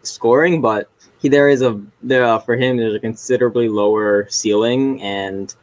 scoring, 0.03 0.61
but 0.61 0.91
he, 1.19 1.29
there 1.29 1.49
is 1.49 1.63
a 1.63 1.81
there 2.03 2.25
uh, 2.25 2.39
for 2.39 2.57
him 2.57 2.77
there's 2.77 2.95
a 2.95 3.01
considerably 3.01 3.69
lower 3.69 4.27
ceiling 4.29 5.01
and 5.03 5.55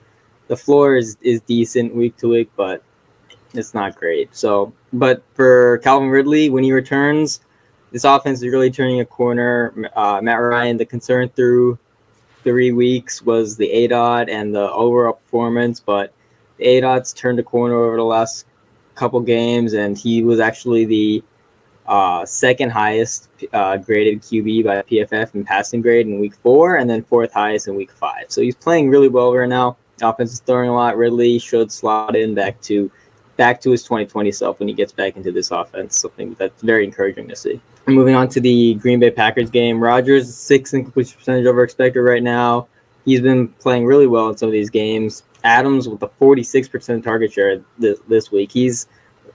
the 0.47 0.57
floor 0.57 0.95
is, 0.95 1.17
is 1.21 1.41
decent 1.41 1.95
week 1.95 2.17
to 2.17 2.29
week, 2.29 2.49
but 2.55 2.83
it's 3.53 3.73
not 3.73 3.95
great. 3.95 4.35
So, 4.35 4.73
but 4.91 5.23
for 5.33 5.77
Calvin 5.79 6.09
Ridley, 6.09 6.49
when 6.49 6.63
he 6.63 6.71
returns, 6.71 7.41
this 7.91 8.03
offense 8.03 8.39
is 8.41 8.51
really 8.51 8.71
turning 8.71 8.99
a 8.99 9.05
corner. 9.05 9.73
Uh, 9.95 10.19
Matt 10.21 10.39
Ryan, 10.41 10.77
the 10.77 10.85
concern 10.85 11.29
through 11.29 11.77
three 12.43 12.71
weeks 12.71 13.21
was 13.21 13.55
the 13.55 13.69
A 13.71 13.87
dot 13.87 14.29
and 14.29 14.53
the 14.53 14.71
overall 14.71 15.13
performance, 15.13 15.79
but 15.79 16.13
the 16.57 16.65
A 16.65 16.81
dot's 16.81 17.13
turned 17.13 17.39
a 17.39 17.43
corner 17.43 17.75
over 17.75 17.95
the 17.95 18.03
last 18.03 18.45
couple 18.95 19.19
games, 19.21 19.73
and 19.73 19.97
he 19.97 20.23
was 20.23 20.39
actually 20.39 20.85
the 20.85 21.23
uh, 21.87 22.25
second 22.25 22.71
highest 22.71 23.29
uh, 23.51 23.77
graded 23.77 24.21
QB 24.21 24.63
by 24.63 24.81
PFF 24.83 25.35
in 25.35 25.43
passing 25.43 25.81
grade 25.81 26.07
in 26.07 26.19
week 26.19 26.35
four, 26.35 26.77
and 26.77 26.89
then 26.89 27.03
fourth 27.03 27.33
highest 27.33 27.67
in 27.67 27.75
week 27.75 27.91
five. 27.91 28.25
So 28.29 28.41
he's 28.41 28.55
playing 28.55 28.89
really 28.89 29.09
well 29.09 29.33
right 29.33 29.49
now. 29.49 29.77
Offense 30.01 30.33
is 30.33 30.39
throwing 30.39 30.69
a 30.69 30.73
lot. 30.73 30.97
Ridley 30.97 31.39
should 31.39 31.71
slot 31.71 32.15
in 32.15 32.33
back 32.33 32.59
to 32.61 32.91
back 33.37 33.59
to 33.61 33.71
his 33.71 33.83
2020 33.83 34.31
self 34.31 34.59
when 34.59 34.67
he 34.67 34.73
gets 34.73 34.91
back 34.91 35.17
into 35.17 35.31
this 35.31 35.51
offense. 35.51 35.99
Something 35.99 36.35
that's 36.39 36.61
very 36.61 36.85
encouraging 36.85 37.27
to 37.27 37.35
see. 37.35 37.59
Moving 37.85 38.15
on 38.15 38.29
to 38.29 38.39
the 38.39 38.75
Green 38.75 38.99
Bay 38.99 39.11
Packers 39.11 39.49
game, 39.49 39.79
Rodgers 39.81 40.33
six 40.33 40.73
incompletion 40.73 41.17
percentage 41.17 41.45
over 41.45 41.63
expected 41.63 42.01
right 42.01 42.23
now. 42.23 42.67
He's 43.05 43.19
been 43.19 43.49
playing 43.49 43.85
really 43.85 44.07
well 44.07 44.29
in 44.29 44.37
some 44.37 44.47
of 44.47 44.53
these 44.53 44.69
games. 44.69 45.23
Adams 45.43 45.87
with 45.87 46.01
a 46.03 46.07
46% 46.07 47.03
target 47.03 47.33
share 47.33 47.63
this, 47.77 47.99
this 48.07 48.31
week. 48.31 48.51
He's 48.51 48.87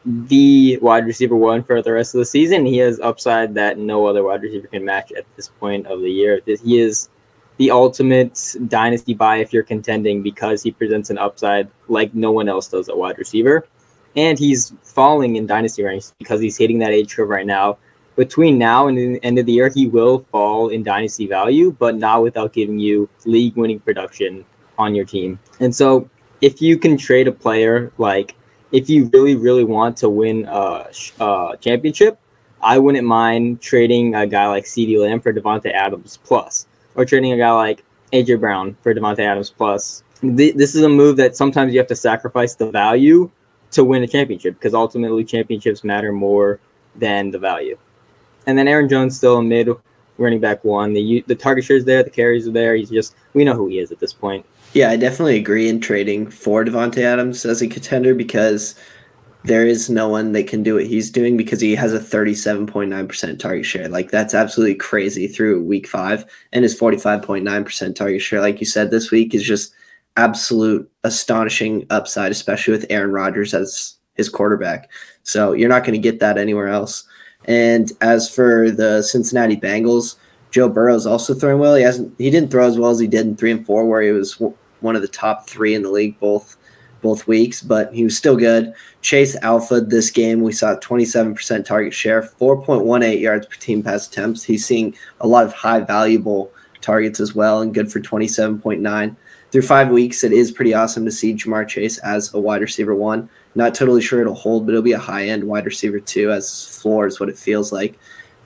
the 0.04 0.78
wide 0.78 1.06
receiver 1.06 1.36
one 1.36 1.62
for 1.62 1.82
the 1.82 1.92
rest 1.92 2.14
of 2.14 2.20
the 2.20 2.24
season. 2.24 2.64
He 2.64 2.78
has 2.78 2.98
upside 3.00 3.54
that 3.54 3.78
no 3.78 4.06
other 4.06 4.22
wide 4.24 4.42
receiver 4.42 4.68
can 4.68 4.84
match 4.84 5.12
at 5.12 5.24
this 5.36 5.48
point 5.48 5.86
of 5.86 6.00
the 6.00 6.10
year. 6.10 6.40
He 6.46 6.78
is 6.78 7.08
the 7.58 7.70
ultimate 7.70 8.54
dynasty 8.68 9.14
buy 9.14 9.38
if 9.38 9.52
you're 9.52 9.64
contending 9.64 10.22
because 10.22 10.62
he 10.62 10.70
presents 10.70 11.10
an 11.10 11.18
upside 11.18 11.68
like 11.88 12.14
no 12.14 12.30
one 12.30 12.48
else 12.48 12.68
does 12.68 12.88
at 12.88 12.96
wide 12.96 13.18
receiver 13.18 13.66
and 14.16 14.38
he's 14.38 14.72
falling 14.82 15.36
in 15.36 15.46
dynasty 15.46 15.82
ranks 15.82 16.14
because 16.18 16.40
he's 16.40 16.56
hitting 16.56 16.78
that 16.80 16.90
age 16.90 17.14
curve 17.14 17.28
right 17.28 17.46
now. 17.46 17.78
Between 18.16 18.58
now 18.58 18.88
and 18.88 18.98
the 18.98 19.22
end 19.22 19.38
of 19.38 19.46
the 19.46 19.52
year, 19.52 19.68
he 19.68 19.86
will 19.86 20.20
fall 20.32 20.70
in 20.70 20.82
dynasty 20.82 21.28
value, 21.28 21.70
but 21.78 21.96
not 21.96 22.22
without 22.22 22.52
giving 22.52 22.78
you 22.78 23.08
league 23.26 23.54
winning 23.56 23.78
production 23.78 24.44
on 24.78 24.94
your 24.94 25.04
team. 25.04 25.38
And 25.60 25.74
so, 25.74 26.08
if 26.40 26.62
you 26.62 26.78
can 26.78 26.96
trade 26.96 27.26
a 27.26 27.32
player 27.32 27.92
like 27.98 28.36
if 28.72 28.88
you 28.90 29.06
really, 29.12 29.34
really 29.34 29.64
want 29.64 29.96
to 29.98 30.08
win 30.08 30.44
a, 30.46 30.86
a 31.20 31.56
championship, 31.60 32.18
I 32.60 32.78
wouldn't 32.78 33.06
mind 33.06 33.60
trading 33.60 34.14
a 34.14 34.26
guy 34.26 34.46
like 34.48 34.64
CeeDee 34.64 35.00
Lamb 35.00 35.20
for 35.20 35.32
Davante 35.32 35.72
Adams 35.72 36.18
plus, 36.24 36.66
or 36.94 37.04
trading 37.04 37.32
a 37.32 37.38
guy 37.38 37.52
like 37.52 37.84
AJ 38.12 38.40
Brown 38.40 38.76
for 38.82 38.94
Davante 38.94 39.20
Adams 39.20 39.50
plus. 39.50 40.02
This 40.22 40.74
is 40.74 40.82
a 40.82 40.88
move 40.88 41.16
that 41.16 41.36
sometimes 41.36 41.72
you 41.72 41.78
have 41.78 41.86
to 41.88 41.96
sacrifice 41.96 42.56
the 42.56 42.70
value 42.70 43.30
to 43.70 43.84
win 43.84 44.02
a 44.02 44.06
championship 44.06 44.54
because 44.54 44.74
ultimately 44.74 45.24
championships 45.24 45.84
matter 45.84 46.12
more 46.12 46.58
than 46.96 47.30
the 47.30 47.38
value. 47.38 47.78
And 48.46 48.58
then 48.58 48.66
Aaron 48.66 48.88
Jones 48.88 49.16
still 49.16 49.36
a 49.36 49.42
mid 49.42 49.68
running 50.16 50.40
back 50.40 50.64
one. 50.64 50.92
The 50.92 51.22
the 51.28 51.36
target 51.36 51.64
shares 51.64 51.84
there, 51.84 52.02
the 52.02 52.10
carries 52.10 52.48
are 52.48 52.52
there. 52.52 52.74
He's 52.74 52.90
just 52.90 53.14
we 53.34 53.44
know 53.44 53.54
who 53.54 53.68
he 53.68 53.78
is 53.78 53.92
at 53.92 54.00
this 54.00 54.12
point. 54.12 54.44
Yeah, 54.74 54.90
I 54.90 54.96
definitely 54.96 55.36
agree 55.36 55.68
in 55.68 55.80
trading 55.80 56.30
for 56.30 56.64
Davante 56.64 56.98
Adams 56.98 57.44
as 57.44 57.62
a 57.62 57.68
contender 57.68 58.14
because 58.14 58.74
there 59.44 59.66
is 59.66 59.88
no 59.88 60.08
one 60.08 60.32
that 60.32 60.46
can 60.46 60.62
do 60.62 60.74
what 60.74 60.86
he's 60.86 61.10
doing 61.10 61.36
because 61.36 61.60
he 61.60 61.74
has 61.74 61.94
a 61.94 61.98
37.9% 61.98 63.38
target 63.38 63.64
share. 63.64 63.88
Like 63.88 64.10
that's 64.10 64.34
absolutely 64.34 64.74
crazy 64.74 65.26
through 65.26 65.64
week 65.64 65.86
5 65.86 66.24
and 66.52 66.64
his 66.64 66.78
45.9% 66.78 67.94
target 67.94 68.20
share 68.20 68.40
like 68.40 68.60
you 68.60 68.66
said 68.66 68.90
this 68.90 69.10
week 69.10 69.34
is 69.34 69.42
just 69.42 69.72
absolute 70.16 70.90
astonishing 71.04 71.86
upside, 71.90 72.32
especially 72.32 72.72
with 72.72 72.86
Aaron 72.90 73.12
Rodgers 73.12 73.54
as 73.54 73.94
his 74.14 74.28
quarterback. 74.28 74.90
So 75.22 75.52
you're 75.52 75.68
not 75.68 75.84
going 75.84 75.94
to 75.94 76.10
get 76.10 76.20
that 76.20 76.36
anywhere 76.36 76.68
else. 76.68 77.04
And 77.44 77.92
as 78.00 78.28
for 78.28 78.70
the 78.70 79.02
Cincinnati 79.02 79.56
Bengals, 79.56 80.16
Joe 80.50 80.68
Burrow 80.68 80.94
is 80.94 81.06
also 81.06 81.34
throwing 81.34 81.58
well. 81.58 81.74
He 81.74 81.82
hasn't 81.82 82.14
he 82.18 82.30
didn't 82.30 82.50
throw 82.50 82.66
as 82.66 82.78
well 82.78 82.90
as 82.90 82.98
he 82.98 83.06
did 83.06 83.26
in 83.26 83.36
three 83.36 83.50
and 83.50 83.64
four, 83.64 83.86
where 83.86 84.02
he 84.02 84.10
was 84.10 84.40
one 84.80 84.96
of 84.96 85.02
the 85.02 85.08
top 85.08 85.48
three 85.48 85.74
in 85.74 85.82
the 85.82 85.90
league 85.90 86.18
both 86.18 86.56
both 87.00 87.28
weeks, 87.28 87.62
but 87.62 87.94
he 87.94 88.02
was 88.02 88.16
still 88.16 88.36
good. 88.36 88.72
Chase 89.02 89.36
Alpha 89.42 89.80
this 89.80 90.10
game, 90.10 90.42
we 90.42 90.52
saw 90.52 90.74
27% 90.80 91.64
target 91.64 91.94
share, 91.94 92.22
4.18 92.22 93.20
yards 93.20 93.46
per 93.46 93.54
team 93.54 93.84
pass 93.84 94.08
attempts. 94.08 94.42
He's 94.42 94.66
seeing 94.66 94.96
a 95.20 95.28
lot 95.28 95.46
of 95.46 95.52
high 95.52 95.78
valuable 95.78 96.50
targets 96.80 97.20
as 97.20 97.36
well 97.36 97.60
and 97.60 97.72
good 97.72 97.92
for 97.92 98.00
27.9 98.00 99.16
through 99.50 99.62
five 99.62 99.90
weeks, 99.90 100.24
it 100.24 100.32
is 100.32 100.52
pretty 100.52 100.74
awesome 100.74 101.04
to 101.06 101.10
see 101.10 101.34
Ja'Marr 101.34 101.66
Chase 101.66 101.98
as 101.98 102.32
a 102.34 102.40
wide 102.40 102.60
receiver 102.60 102.94
one. 102.94 103.30
Not 103.54 103.74
totally 103.74 104.02
sure 104.02 104.20
it'll 104.20 104.34
hold, 104.34 104.66
but 104.66 104.72
it'll 104.72 104.82
be 104.82 104.92
a 104.92 104.98
high 104.98 105.28
end 105.28 105.44
wide 105.44 105.64
receiver 105.64 106.00
two 106.00 106.30
as 106.30 106.66
floor 106.66 107.06
is 107.06 107.18
what 107.18 107.30
it 107.30 107.38
feels 107.38 107.72
like. 107.72 107.98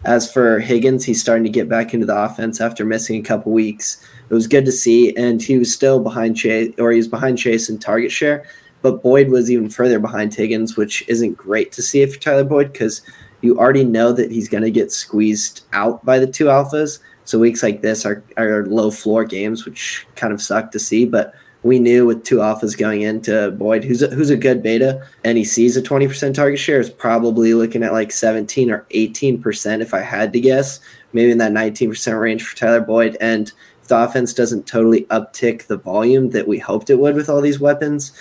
As 0.04 0.30
for 0.30 0.58
Higgins, 0.58 1.04
he's 1.04 1.20
starting 1.20 1.44
to 1.44 1.50
get 1.50 1.68
back 1.68 1.94
into 1.94 2.06
the 2.06 2.16
offense 2.16 2.60
after 2.60 2.84
missing 2.84 3.20
a 3.20 3.22
couple 3.22 3.52
weeks. 3.52 4.04
It 4.28 4.34
was 4.34 4.48
good 4.48 4.64
to 4.64 4.72
see, 4.72 5.14
and 5.16 5.40
he 5.40 5.58
was 5.58 5.72
still 5.72 6.00
behind 6.00 6.36
Chase, 6.36 6.74
or 6.78 6.90
he 6.90 6.96
was 6.96 7.06
behind 7.06 7.38
Chase 7.38 7.68
in 7.68 7.78
target 7.78 8.10
share, 8.10 8.44
but 8.82 9.02
Boyd 9.02 9.28
was 9.28 9.50
even 9.50 9.70
further 9.70 10.00
behind 10.00 10.34
Higgins, 10.34 10.76
which 10.76 11.08
isn't 11.08 11.36
great 11.36 11.70
to 11.72 11.82
see 11.82 12.04
for 12.06 12.18
Tyler 12.18 12.42
Boyd 12.42 12.72
because 12.72 13.02
you 13.42 13.58
already 13.58 13.84
know 13.84 14.12
that 14.12 14.32
he's 14.32 14.48
going 14.48 14.64
to 14.64 14.70
get 14.70 14.90
squeezed 14.90 15.64
out 15.72 16.04
by 16.04 16.18
the 16.18 16.26
two 16.26 16.46
alphas. 16.46 16.98
So 17.24 17.38
weeks 17.38 17.62
like 17.62 17.82
this 17.82 18.04
are, 18.04 18.24
are 18.36 18.66
low 18.66 18.90
floor 18.90 19.24
games, 19.24 19.64
which 19.64 20.06
kind 20.16 20.32
of 20.32 20.42
suck 20.42 20.72
to 20.72 20.80
see. 20.80 21.04
But 21.04 21.32
we 21.62 21.78
knew 21.78 22.04
with 22.04 22.24
two 22.24 22.38
alphas 22.38 22.76
going 22.76 23.02
into 23.02 23.52
Boyd, 23.52 23.84
who's 23.84 24.02
a, 24.02 24.08
who's 24.08 24.30
a 24.30 24.36
good 24.36 24.62
beta, 24.62 25.06
and 25.24 25.38
he 25.38 25.44
sees 25.44 25.76
a 25.76 25.82
20% 25.82 26.34
target 26.34 26.58
share, 26.58 26.80
is 26.80 26.90
probably 26.90 27.54
looking 27.54 27.82
at 27.82 27.92
like 27.92 28.10
17 28.10 28.70
or 28.70 28.84
18% 28.90 29.80
if 29.80 29.94
I 29.94 30.00
had 30.00 30.32
to 30.32 30.40
guess, 30.40 30.80
maybe 31.12 31.30
in 31.30 31.38
that 31.38 31.52
19% 31.52 32.20
range 32.20 32.42
for 32.42 32.56
Tyler 32.56 32.80
Boyd. 32.80 33.16
And 33.20 33.52
if 33.80 33.88
the 33.88 34.02
offense 34.02 34.34
doesn't 34.34 34.66
totally 34.66 35.02
uptick 35.04 35.66
the 35.66 35.76
volume 35.76 36.30
that 36.30 36.48
we 36.48 36.58
hoped 36.58 36.90
it 36.90 36.98
would 36.98 37.14
with 37.14 37.28
all 37.28 37.40
these 37.40 37.60
weapons, 37.60 38.12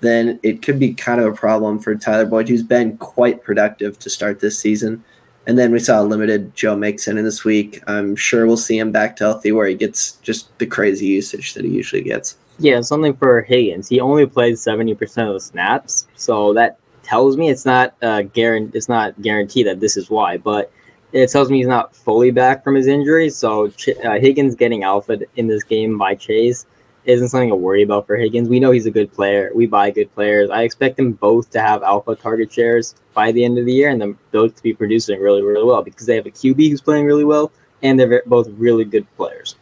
then 0.00 0.38
it 0.42 0.62
could 0.62 0.78
be 0.78 0.94
kind 0.94 1.20
of 1.20 1.26
a 1.26 1.36
problem 1.36 1.80
for 1.80 1.94
Tyler 1.96 2.26
Boyd, 2.26 2.48
who's 2.48 2.62
been 2.62 2.96
quite 2.98 3.42
productive 3.42 3.98
to 3.98 4.10
start 4.10 4.38
this 4.38 4.58
season. 4.58 5.02
And 5.46 5.58
then 5.58 5.72
we 5.72 5.78
saw 5.78 6.00
a 6.00 6.04
limited 6.04 6.54
Joe 6.54 6.76
Mixon 6.76 7.18
in 7.18 7.24
this 7.24 7.44
week. 7.44 7.82
I'm 7.86 8.16
sure 8.16 8.46
we'll 8.46 8.56
see 8.56 8.78
him 8.78 8.92
back 8.92 9.16
to 9.16 9.24
healthy 9.24 9.52
where 9.52 9.66
he 9.66 9.74
gets 9.74 10.12
just 10.16 10.56
the 10.58 10.66
crazy 10.66 11.06
usage 11.06 11.54
that 11.54 11.64
he 11.64 11.70
usually 11.70 12.02
gets. 12.02 12.36
Yeah, 12.58 12.80
something 12.80 13.14
for 13.14 13.42
Higgins. 13.42 13.88
He 13.88 14.00
only 14.00 14.26
plays 14.26 14.64
70% 14.64 15.02
of 15.26 15.34
the 15.34 15.40
snaps. 15.40 16.06
So 16.14 16.54
that 16.54 16.78
tells 17.02 17.36
me 17.36 17.50
it's 17.50 17.66
not 17.66 17.94
uh, 18.02 18.22
guaranteed 18.22 18.74
it's 18.74 18.88
not 18.88 19.20
guaranteed 19.20 19.66
that 19.66 19.80
this 19.80 19.96
is 19.96 20.08
why, 20.08 20.38
but 20.38 20.72
it 21.12 21.30
tells 21.30 21.50
me 21.50 21.58
he's 21.58 21.66
not 21.66 21.94
fully 21.94 22.30
back 22.30 22.64
from 22.64 22.74
his 22.74 22.86
injury. 22.86 23.28
So 23.28 23.66
uh, 23.66 24.18
Higgins 24.18 24.54
getting 24.54 24.82
alpha 24.82 25.18
in 25.36 25.46
this 25.46 25.62
game 25.62 25.98
by 25.98 26.14
Chase 26.14 26.66
isn't 27.04 27.28
something 27.28 27.50
to 27.50 27.56
worry 27.56 27.82
about 27.82 28.06
for 28.06 28.16
Higgins. 28.16 28.48
We 28.48 28.60
know 28.60 28.70
he's 28.70 28.86
a 28.86 28.90
good 28.90 29.12
player. 29.12 29.50
We 29.54 29.66
buy 29.66 29.90
good 29.90 30.12
players. 30.14 30.50
I 30.50 30.62
expect 30.62 30.96
them 30.96 31.12
both 31.12 31.50
to 31.50 31.60
have 31.60 31.82
alpha 31.82 32.14
target 32.16 32.52
shares 32.52 32.94
by 33.12 33.32
the 33.32 33.44
end 33.44 33.58
of 33.58 33.66
the 33.66 33.72
year, 33.72 33.90
and 33.90 34.00
them 34.00 34.18
both 34.32 34.56
to 34.56 34.62
be 34.62 34.74
producing 34.74 35.20
really, 35.20 35.42
really 35.42 35.64
well 35.64 35.82
because 35.82 36.06
they 36.06 36.16
have 36.16 36.26
a 36.26 36.30
QB 36.30 36.70
who's 36.70 36.80
playing 36.80 37.04
really 37.06 37.24
well, 37.24 37.52
and 37.82 37.98
they're 37.98 38.22
both 38.26 38.48
really 38.56 38.84
good 38.84 39.06
players. 39.16 39.56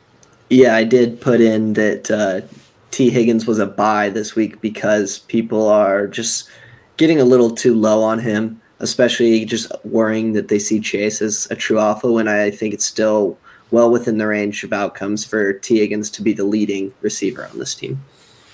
Yeah, 0.50 0.76
I 0.76 0.84
did 0.84 1.20
put 1.20 1.40
in 1.40 1.72
that 1.74 2.10
uh, 2.10 2.42
T. 2.90 3.10
Higgins 3.10 3.46
was 3.46 3.58
a 3.58 3.66
buy 3.66 4.10
this 4.10 4.36
week 4.36 4.60
because 4.60 5.20
people 5.20 5.66
are 5.68 6.06
just 6.06 6.48
getting 6.96 7.20
a 7.20 7.24
little 7.24 7.50
too 7.50 7.74
low 7.74 8.02
on 8.02 8.18
him, 8.18 8.60
especially 8.78 9.44
just 9.44 9.72
worrying 9.84 10.34
that 10.34 10.48
they 10.48 10.58
see 10.58 10.78
Chase 10.78 11.22
as 11.22 11.48
a 11.50 11.56
true 11.56 11.78
alpha 11.78 12.12
when 12.12 12.28
I 12.28 12.50
think 12.50 12.74
it's 12.74 12.84
still 12.84 13.38
well 13.72 13.90
within 13.90 14.18
the 14.18 14.26
range 14.26 14.62
of 14.62 14.72
outcomes 14.72 15.24
for 15.24 15.52
T. 15.54 15.80
Higgins 15.80 16.10
to 16.10 16.22
be 16.22 16.32
the 16.32 16.44
leading 16.44 16.94
receiver 17.00 17.48
on 17.48 17.58
this 17.58 17.74
team. 17.74 18.00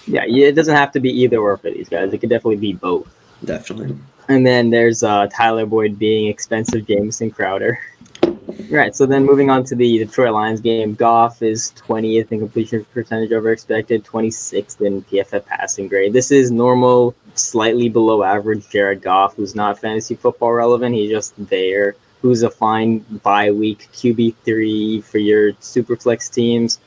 Yeah, 0.07 0.25
it 0.25 0.55
doesn't 0.55 0.75
have 0.75 0.93
to 0.93 1.01
be 1.01 1.11
either 1.11 1.37
or 1.37 1.59
for 1.59 1.71
these 1.71 1.89
guys. 1.89 2.13
It 2.15 2.19
could 2.19 2.31
definitely 2.31 2.57
be 2.57 2.73
both. 2.73 3.15
Definitely. 3.45 3.99
And 4.29 4.47
then 4.47 4.71
there's 4.71 5.03
uh, 5.03 5.27
Tyler 5.27 5.67
Boyd 5.67 5.99
being 5.99 6.29
expensive 6.29 6.87
Jamison 6.87 7.31
Crowder. 7.31 7.79
Right. 8.71 8.95
So 8.97 9.07
then 9.07 9.25
moving 9.25 9.51
on 9.51 9.65
to 9.65 9.75
the 9.75 9.99
Detroit 9.99 10.33
Lions 10.33 10.61
game, 10.61 10.95
Goff 10.95 11.43
is 11.43 11.73
20th 11.87 12.33
in 12.33 12.41
completion 12.41 12.85
percentage 12.93 13.33
over 13.33 13.53
expected, 13.53 14.05
26th 14.05 14.81
in 14.81 15.03
PFF 15.03 15.45
passing 15.45 15.89
grade. 15.89 16.13
This 16.13 16.31
is 16.31 16.51
normal, 16.51 17.15
slightly 17.35 17.89
below 17.89 18.23
average 18.23 18.69
Jared 18.71 19.03
Goff, 19.03 19.37
who's 19.37 19.55
not 19.55 19.79
fantasy 19.79 20.15
football 20.15 20.53
relevant. 20.53 20.95
He's 20.95 21.11
just 21.11 21.35
there 21.49 21.97
who's 22.21 22.43
a 22.43 22.51
fine 22.51 22.99
bye 23.23 23.51
week 23.51 23.89
QB 23.93 24.35
three 24.45 25.01
for 25.03 25.19
your 25.19 25.53
super 25.61 25.97
flex 25.97 26.29
teams. 26.29 26.81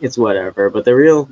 It's 0.00 0.18
whatever. 0.18 0.70
But 0.70 0.84
the 0.84 0.94
real 0.94 1.28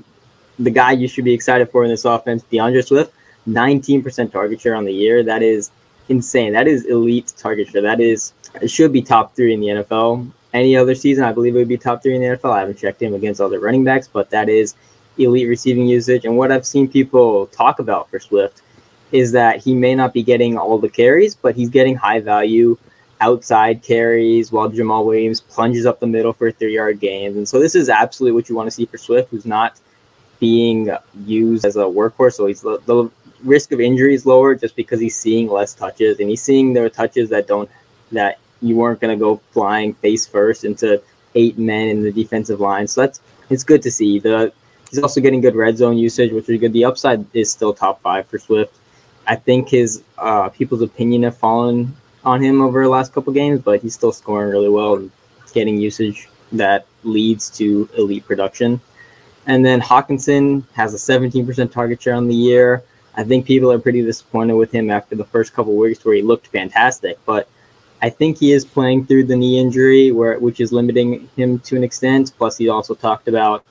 the 0.58 0.70
guy 0.70 0.92
you 0.92 1.08
should 1.08 1.24
be 1.24 1.32
excited 1.32 1.70
for 1.70 1.84
in 1.84 1.90
this 1.90 2.04
offense, 2.04 2.42
D'Andre 2.44 2.82
Swift, 2.82 3.12
19% 3.48 4.30
target 4.30 4.60
share 4.60 4.74
on 4.74 4.84
the 4.84 4.92
year. 4.92 5.22
That 5.22 5.42
is 5.42 5.70
insane. 6.08 6.52
That 6.52 6.68
is 6.68 6.84
elite 6.84 7.32
target 7.36 7.68
share. 7.68 7.82
That 7.82 8.00
is 8.00 8.34
it 8.60 8.70
should 8.70 8.92
be 8.92 9.02
top 9.02 9.34
three 9.34 9.54
in 9.54 9.60
the 9.60 9.68
NFL. 9.68 10.30
Any 10.52 10.76
other 10.76 10.94
season, 10.94 11.24
I 11.24 11.32
believe 11.32 11.54
it 11.54 11.58
would 11.58 11.68
be 11.68 11.78
top 11.78 12.02
three 12.02 12.14
in 12.14 12.22
the 12.22 12.28
NFL. 12.36 12.52
I 12.52 12.60
haven't 12.60 12.78
checked 12.78 13.00
him 13.00 13.14
against 13.14 13.40
other 13.40 13.60
running 13.60 13.84
backs, 13.84 14.08
but 14.08 14.30
that 14.30 14.48
is 14.48 14.74
elite 15.18 15.48
receiving 15.48 15.86
usage. 15.86 16.24
And 16.24 16.36
what 16.36 16.50
I've 16.50 16.66
seen 16.66 16.88
people 16.88 17.46
talk 17.48 17.78
about 17.78 18.10
for 18.10 18.18
Swift 18.18 18.62
is 19.12 19.32
that 19.32 19.62
he 19.62 19.74
may 19.74 19.94
not 19.94 20.12
be 20.12 20.22
getting 20.22 20.56
all 20.56 20.78
the 20.78 20.88
carries, 20.88 21.34
but 21.34 21.54
he's 21.54 21.68
getting 21.68 21.96
high 21.96 22.20
value 22.20 22.76
outside 23.20 23.82
carries 23.82 24.50
while 24.50 24.70
Jamaal 24.70 25.04
Williams 25.04 25.40
plunges 25.40 25.86
up 25.86 26.00
the 26.00 26.06
middle 26.06 26.32
for 26.32 26.50
three 26.50 26.74
yard 26.74 27.00
gains. 27.00 27.36
And 27.36 27.48
so 27.48 27.60
this 27.60 27.74
is 27.74 27.88
absolutely 27.88 28.34
what 28.34 28.48
you 28.48 28.54
want 28.54 28.66
to 28.66 28.70
see 28.70 28.86
for 28.86 28.98
Swift, 28.98 29.30
who's 29.30 29.46
not 29.46 29.78
being 30.38 30.90
used 31.26 31.64
as 31.64 31.76
a 31.76 31.80
workhorse. 31.80 32.34
So 32.34 32.46
he's 32.46 32.62
the, 32.62 32.80
the 32.86 33.10
risk 33.44 33.72
of 33.72 33.80
injury 33.80 34.14
is 34.14 34.26
lower 34.26 34.54
just 34.54 34.74
because 34.74 35.00
he's 35.00 35.16
seeing 35.16 35.48
less 35.48 35.74
touches 35.74 36.18
and 36.18 36.28
he's 36.28 36.42
seeing 36.42 36.72
the 36.72 36.90
touches 36.90 37.28
that 37.30 37.46
don't 37.46 37.70
that 38.12 38.38
you 38.62 38.76
weren't 38.76 39.00
going 39.00 39.16
to 39.16 39.22
go 39.22 39.36
flying 39.52 39.94
face 39.94 40.26
first 40.26 40.64
into 40.64 41.00
eight 41.34 41.58
men 41.58 41.88
in 41.88 42.02
the 42.02 42.12
defensive 42.12 42.60
line. 42.60 42.86
So 42.86 43.02
that's 43.02 43.20
it's 43.50 43.64
good 43.64 43.82
to 43.82 43.90
see. 43.90 44.18
The 44.18 44.52
he's 44.88 44.98
also 44.98 45.20
getting 45.20 45.40
good 45.40 45.54
red 45.54 45.76
zone 45.76 45.98
usage, 45.98 46.32
which 46.32 46.48
is 46.48 46.60
good. 46.60 46.72
The 46.72 46.84
upside 46.84 47.24
is 47.34 47.50
still 47.50 47.72
top 47.72 48.00
five 48.00 48.26
for 48.26 48.38
Swift. 48.38 48.74
I 49.26 49.36
think 49.36 49.68
his 49.68 50.02
uh, 50.18 50.48
people's 50.48 50.82
opinion 50.82 51.22
have 51.22 51.36
fallen 51.36 51.94
on 52.24 52.42
him 52.42 52.60
over 52.60 52.82
the 52.82 52.88
last 52.88 53.12
couple 53.12 53.32
games, 53.32 53.60
but 53.60 53.80
he's 53.80 53.94
still 53.94 54.12
scoring 54.12 54.50
really 54.50 54.68
well 54.68 54.96
and 54.96 55.10
getting 55.52 55.78
usage 55.78 56.28
that 56.52 56.86
leads 57.04 57.50
to 57.50 57.88
elite 57.96 58.26
production. 58.26 58.80
And 59.46 59.64
then 59.64 59.80
Hockenson 59.80 60.64
has 60.74 60.94
a 60.94 60.96
17% 60.96 61.72
target 61.72 62.02
share 62.02 62.14
on 62.14 62.28
the 62.28 62.34
year. 62.34 62.82
I 63.16 63.24
think 63.24 63.46
people 63.46 63.72
are 63.72 63.78
pretty 63.78 64.02
disappointed 64.02 64.54
with 64.54 64.70
him 64.70 64.90
after 64.90 65.16
the 65.16 65.24
first 65.24 65.52
couple 65.52 65.74
weeks 65.74 66.04
where 66.04 66.14
he 66.14 66.22
looked 66.22 66.46
fantastic, 66.48 67.18
but 67.24 67.48
I 68.02 68.08
think 68.08 68.38
he 68.38 68.52
is 68.52 68.64
playing 68.64 69.06
through 69.06 69.24
the 69.24 69.36
knee 69.36 69.58
injury, 69.58 70.10
where 70.10 70.38
which 70.38 70.60
is 70.60 70.72
limiting 70.72 71.28
him 71.36 71.58
to 71.60 71.76
an 71.76 71.84
extent. 71.84 72.32
Plus, 72.38 72.56
he 72.56 72.68
also 72.68 72.94
talked 72.94 73.28
about 73.28 73.64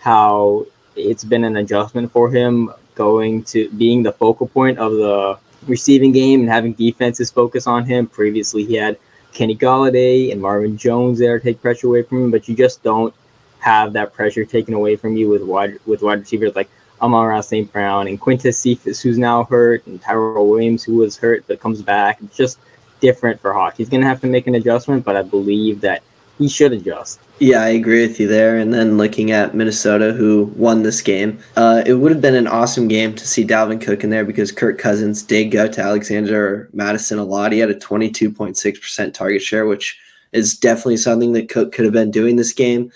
how 0.00 0.66
it's 0.96 1.24
been 1.24 1.44
an 1.44 1.56
adjustment 1.56 2.12
for 2.12 2.30
him 2.30 2.70
going 2.94 3.42
to 3.44 3.70
being 3.70 4.02
the 4.02 4.12
focal 4.12 4.46
point 4.46 4.78
of 4.78 4.92
the 4.92 5.38
receiving 5.66 6.12
game 6.12 6.40
and 6.40 6.48
having 6.48 6.72
defenses 6.72 7.30
focus 7.30 7.66
on 7.66 7.84
him. 7.84 8.06
Previously, 8.06 8.64
he 8.64 8.74
had 8.74 8.98
Kenny 9.32 9.56
Golladay 9.56 10.32
and 10.32 10.40
Marvin 10.40 10.76
Jones 10.76 11.18
there 11.18 11.38
to 11.38 11.44
take 11.44 11.60
pressure 11.60 11.86
away 11.86 12.02
from 12.02 12.24
him, 12.24 12.30
but 12.30 12.48
you 12.48 12.54
just 12.54 12.82
don't 12.82 13.14
have 13.60 13.92
that 13.92 14.12
pressure 14.12 14.44
taken 14.44 14.74
away 14.74 14.96
from 14.96 15.16
you 15.16 15.28
with 15.28 15.42
wide 15.42 15.78
with 15.86 16.02
wide 16.02 16.20
receivers 16.20 16.56
like 16.56 16.68
Amon-Ra 17.02 17.40
St. 17.40 17.70
Brown 17.72 18.08
and 18.08 18.20
Quintez 18.20 18.56
Cephus, 18.56 19.00
who's 19.00 19.18
now 19.18 19.44
hurt, 19.44 19.86
and 19.86 20.00
Tyrell 20.00 20.48
Williams, 20.48 20.82
who 20.82 20.96
was 20.96 21.16
hurt 21.16 21.44
but 21.46 21.60
comes 21.60 21.82
back. 21.82 22.18
It's 22.22 22.36
just 22.36 22.58
different 23.00 23.40
for 23.40 23.52
Hawk. 23.52 23.76
He's 23.76 23.88
going 23.88 24.02
to 24.02 24.06
have 24.06 24.20
to 24.20 24.26
make 24.26 24.46
an 24.46 24.54
adjustment, 24.54 25.04
but 25.04 25.16
I 25.16 25.22
believe 25.22 25.80
that 25.80 26.02
he 26.40 26.48
should 26.48 26.72
adjust. 26.72 27.20
Yeah, 27.38 27.62
I 27.62 27.68
agree 27.68 28.06
with 28.06 28.18
you 28.18 28.26
there. 28.26 28.56
And 28.56 28.72
then 28.72 28.96
looking 28.96 29.30
at 29.30 29.54
Minnesota, 29.54 30.14
who 30.14 30.46
won 30.56 30.82
this 30.82 31.02
game, 31.02 31.38
uh, 31.54 31.82
it 31.84 31.94
would 31.94 32.10
have 32.10 32.22
been 32.22 32.34
an 32.34 32.46
awesome 32.46 32.88
game 32.88 33.14
to 33.14 33.28
see 33.28 33.46
Dalvin 33.46 33.78
Cook 33.78 34.02
in 34.02 34.08
there 34.08 34.24
because 34.24 34.50
Kirk 34.50 34.78
Cousins 34.78 35.22
did 35.22 35.50
go 35.50 35.68
to 35.68 35.82
Alexander 35.82 36.70
Mattison 36.72 37.18
a 37.18 37.24
lot. 37.24 37.52
He 37.52 37.58
had 37.58 37.68
a 37.68 37.74
22.6% 37.74 39.12
target 39.12 39.42
share, 39.42 39.66
which 39.66 40.00
is 40.32 40.56
definitely 40.56 40.96
something 40.96 41.34
that 41.34 41.50
Cook 41.50 41.72
could 41.72 41.84
have 41.84 41.92
been 41.92 42.10
doing 42.10 42.36
this 42.36 42.54
game. 42.54 42.90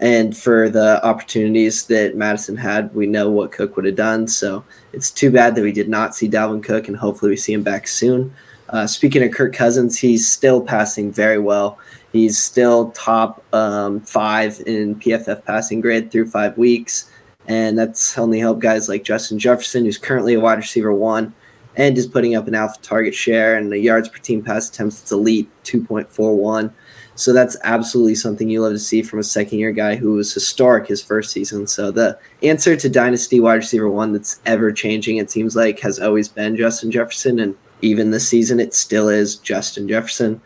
And 0.00 0.36
for 0.36 0.68
the 0.68 1.04
opportunities 1.06 1.86
that 1.86 2.16
Mattison 2.16 2.56
had, 2.56 2.92
we 2.92 3.06
know 3.06 3.30
what 3.30 3.52
Cook 3.52 3.76
would 3.76 3.84
have 3.84 3.96
done. 3.96 4.26
So 4.26 4.64
it's 4.92 5.12
too 5.12 5.30
bad 5.30 5.54
that 5.54 5.62
we 5.62 5.72
did 5.72 5.88
not 5.88 6.16
see 6.16 6.28
Dalvin 6.28 6.64
Cook, 6.64 6.88
and 6.88 6.96
hopefully 6.96 7.30
we 7.30 7.36
see 7.36 7.52
him 7.52 7.62
back 7.62 7.86
soon. 7.86 8.34
Uh, 8.70 8.86
speaking 8.86 9.22
of 9.22 9.32
Kirk 9.32 9.52
Cousins, 9.52 9.98
he's 9.98 10.28
still 10.28 10.60
passing 10.60 11.12
very 11.12 11.38
well. 11.38 11.78
He's 12.12 12.38
still 12.38 12.90
top 12.90 13.44
um, 13.54 14.00
five 14.00 14.60
in 14.66 14.96
PFF 14.96 15.44
passing 15.44 15.80
grade 15.80 16.10
through 16.10 16.26
five 16.26 16.58
weeks. 16.58 17.10
And 17.46 17.78
that's 17.78 18.18
only 18.18 18.38
helped 18.38 18.60
guys 18.60 18.88
like 18.88 19.04
Justin 19.04 19.38
Jefferson, 19.38 19.84
who's 19.84 19.98
currently 19.98 20.34
a 20.34 20.40
wide 20.40 20.58
receiver 20.58 20.92
one 20.92 21.34
and 21.76 21.96
is 21.96 22.06
putting 22.06 22.34
up 22.34 22.48
an 22.48 22.54
alpha 22.54 22.78
target 22.82 23.14
share 23.14 23.56
and 23.56 23.70
the 23.70 23.78
yards 23.78 24.08
per 24.08 24.18
team 24.18 24.42
pass 24.42 24.68
attempts. 24.68 25.02
It's 25.02 25.12
elite 25.12 25.48
2.41. 25.64 26.72
So 27.14 27.32
that's 27.32 27.56
absolutely 27.64 28.14
something 28.14 28.48
you 28.48 28.62
love 28.62 28.72
to 28.72 28.78
see 28.78 29.02
from 29.02 29.18
a 29.18 29.24
second 29.24 29.58
year 29.58 29.72
guy 29.72 29.96
who 29.96 30.14
was 30.14 30.32
historic 30.32 30.86
his 30.86 31.02
first 31.02 31.32
season. 31.32 31.66
So 31.66 31.90
the 31.90 32.18
answer 32.42 32.76
to 32.76 32.88
dynasty 32.88 33.40
wide 33.40 33.56
receiver 33.56 33.90
one 33.90 34.12
that's 34.12 34.40
ever 34.46 34.72
changing, 34.72 35.18
it 35.18 35.30
seems 35.30 35.54
like, 35.54 35.80
has 35.80 35.98
always 35.98 36.28
been 36.28 36.56
Justin 36.56 36.90
Jefferson. 36.90 37.38
And 37.38 37.56
even 37.82 38.10
this 38.10 38.28
season, 38.28 38.58
it 38.58 38.74
still 38.74 39.08
is 39.08 39.36
Justin 39.36 39.86
Jefferson. 39.86 40.40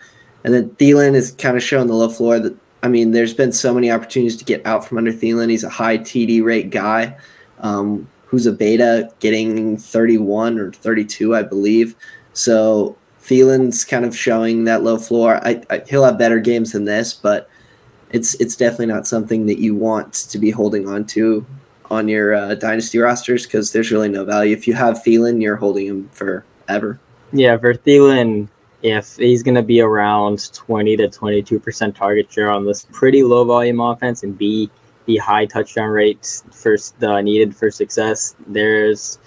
And 0.44 0.52
then 0.52 0.70
Thielen 0.70 1.14
is 1.14 1.32
kind 1.32 1.56
of 1.56 1.62
showing 1.62 1.88
the 1.88 1.94
low 1.94 2.08
floor. 2.08 2.38
That 2.38 2.56
I 2.82 2.88
mean, 2.88 3.12
there's 3.12 3.34
been 3.34 3.52
so 3.52 3.72
many 3.72 3.90
opportunities 3.90 4.36
to 4.36 4.44
get 4.44 4.64
out 4.66 4.84
from 4.84 4.98
under 4.98 5.12
Thielen. 5.12 5.50
He's 5.50 5.64
a 5.64 5.70
high 5.70 5.98
TD 5.98 6.44
rate 6.44 6.70
guy 6.70 7.16
um, 7.60 8.08
who's 8.26 8.46
a 8.46 8.52
beta, 8.52 9.10
getting 9.20 9.76
31 9.76 10.58
or 10.58 10.72
32, 10.72 11.34
I 11.34 11.42
believe. 11.42 11.96
So 12.34 12.96
Thielen's 13.22 13.84
kind 13.84 14.04
of 14.04 14.16
showing 14.16 14.64
that 14.64 14.82
low 14.82 14.98
floor. 14.98 15.40
I, 15.46 15.62
I, 15.70 15.82
he'll 15.88 16.04
have 16.04 16.18
better 16.18 16.40
games 16.40 16.72
than 16.72 16.84
this, 16.84 17.14
but 17.14 17.48
it's 18.10 18.34
it's 18.34 18.54
definitely 18.54 18.86
not 18.86 19.06
something 19.06 19.46
that 19.46 19.58
you 19.58 19.74
want 19.74 20.12
to 20.12 20.38
be 20.38 20.50
holding 20.50 20.86
on 20.88 21.04
to 21.06 21.44
on 21.90 22.08
your 22.08 22.34
uh, 22.34 22.54
dynasty 22.54 22.98
rosters 22.98 23.44
because 23.44 23.72
there's 23.72 23.90
really 23.90 24.08
no 24.08 24.24
value. 24.24 24.54
If 24.54 24.68
you 24.68 24.74
have 24.74 25.02
Thielen, 25.02 25.42
you're 25.42 25.56
holding 25.56 25.86
him 25.86 26.08
forever. 26.10 26.98
Yeah, 27.32 27.56
for 27.56 27.74
Thielen, 27.74 28.48
if 28.84 29.16
he's 29.16 29.42
going 29.42 29.54
to 29.54 29.62
be 29.62 29.80
around 29.80 30.52
20 30.52 30.98
to 30.98 31.08
22% 31.08 31.96
target 31.96 32.30
share 32.30 32.50
on 32.50 32.66
this 32.66 32.86
pretty 32.92 33.22
low 33.22 33.42
volume 33.42 33.80
offense 33.80 34.22
and 34.22 34.36
be 34.36 34.70
the 35.06 35.16
high 35.16 35.46
touchdown 35.46 35.88
rate 35.88 36.42
first 36.52 37.02
uh, 37.02 37.22
needed 37.22 37.56
for 37.56 37.70
success, 37.70 38.36
there's 38.46 39.18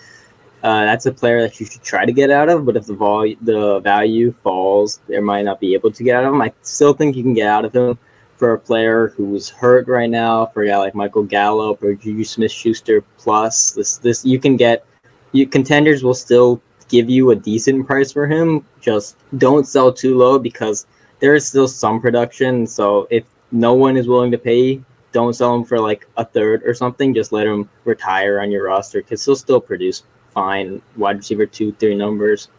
uh, 0.61 0.85
that's 0.85 1.07
a 1.07 1.11
player 1.11 1.41
that 1.41 1.59
you 1.59 1.65
should 1.65 1.81
try 1.81 2.05
to 2.05 2.11
get 2.11 2.29
out 2.29 2.49
of. 2.49 2.65
But 2.67 2.77
if 2.77 2.85
the 2.85 2.93
vol- 2.93 3.33
the 3.41 3.79
value 3.79 4.31
falls, 4.31 5.01
there 5.07 5.23
might 5.23 5.43
not 5.43 5.59
be 5.59 5.73
able 5.73 5.91
to 5.91 6.03
get 6.03 6.15
out 6.15 6.25
of 6.25 6.33
him. 6.33 6.41
I 6.41 6.53
still 6.61 6.93
think 6.93 7.15
you 7.15 7.23
can 7.23 7.33
get 7.33 7.47
out 7.47 7.65
of 7.65 7.75
him 7.75 7.97
for 8.35 8.53
a 8.53 8.59
player 8.59 9.07
who's 9.09 9.49
hurt 9.49 9.87
right 9.87 10.09
now, 10.09 10.45
for 10.45 10.61
a 10.61 10.67
guy 10.67 10.77
like 10.77 10.93
Michael 10.93 11.23
Gallup 11.23 11.81
or 11.81 11.95
Juju 11.95 12.23
Smith 12.23 12.51
Schuster 12.51 13.01
plus. 13.17 13.71
This 13.71 13.97
this 13.97 14.23
you 14.23 14.37
can 14.37 14.55
get 14.55 14.85
you 15.31 15.47
contenders 15.47 16.03
will 16.03 16.13
still 16.13 16.61
give 16.87 17.09
you 17.09 17.31
a 17.31 17.35
decent 17.35 17.85
price 17.87 18.11
for 18.11 18.27
him. 18.27 18.65
Just 18.81 19.17
don't 19.37 19.67
sell 19.67 19.91
too 19.91 20.17
low 20.17 20.39
because 20.39 20.85
there 21.19 21.35
is 21.35 21.47
still 21.47 21.67
some 21.67 22.01
production. 22.01 22.67
So 22.67 23.07
if 23.09 23.23
no 23.51 23.73
one 23.73 23.97
is 23.97 24.07
willing 24.07 24.31
to 24.31 24.37
pay, 24.37 24.81
don't 25.11 25.33
sell 25.33 25.55
him 25.55 25.63
for 25.63 25.79
like 25.79 26.07
a 26.17 26.25
third 26.25 26.63
or 26.63 26.73
something. 26.73 27.13
Just 27.13 27.31
let 27.31 27.47
him 27.47 27.69
retire 27.85 28.39
on 28.39 28.51
your 28.51 28.65
roster 28.65 29.01
because 29.01 29.23
he'll 29.23 29.35
still 29.35 29.61
produce 29.61 30.03
fine 30.33 30.81
wide 30.95 31.17
receiver 31.17 31.45
two, 31.45 31.71
three 31.73 31.95
numbers. 31.95 32.49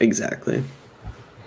Exactly. 0.00 0.62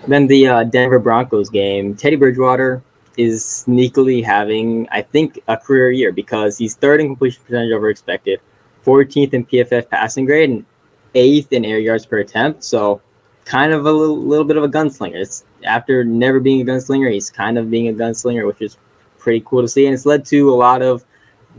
Then 0.06 0.26
the 0.26 0.48
uh, 0.48 0.64
Denver 0.64 0.98
Broncos 0.98 1.50
game, 1.50 1.94
Teddy 1.94 2.16
Bridgewater 2.16 2.82
is 3.16 3.44
sneakily 3.44 4.24
having, 4.24 4.88
I 4.90 5.02
think, 5.02 5.40
a 5.48 5.56
career 5.56 5.90
year 5.90 6.12
because 6.12 6.56
he's 6.56 6.74
third 6.74 7.00
in 7.00 7.08
completion 7.08 7.42
percentage 7.44 7.72
over 7.72 7.90
expected, 7.90 8.40
14th 8.84 9.34
in 9.34 9.44
PFF 9.44 9.90
passing 9.90 10.24
grade, 10.24 10.50
and 10.50 10.64
eighth 11.14 11.52
in 11.52 11.64
air 11.64 11.78
yards 11.78 12.06
per 12.06 12.18
attempt. 12.18 12.64
So, 12.64 13.00
kind 13.44 13.72
of 13.72 13.86
a 13.86 13.92
little, 13.92 14.18
little 14.18 14.44
bit 14.44 14.56
of 14.56 14.64
a 14.64 14.68
gunslinger. 14.68 15.16
It's 15.16 15.44
after 15.64 16.04
never 16.04 16.40
being 16.40 16.60
a 16.60 16.64
gunslinger, 16.64 17.12
he's 17.12 17.30
kind 17.30 17.58
of 17.58 17.70
being 17.70 17.88
a 17.88 17.92
gunslinger, 17.92 18.46
which 18.46 18.62
is 18.62 18.76
pretty 19.18 19.42
cool 19.46 19.62
to 19.62 19.68
see. 19.68 19.86
And 19.86 19.94
it's 19.94 20.06
led 20.06 20.24
to 20.26 20.50
a 20.50 20.54
lot 20.54 20.82
of 20.82 21.04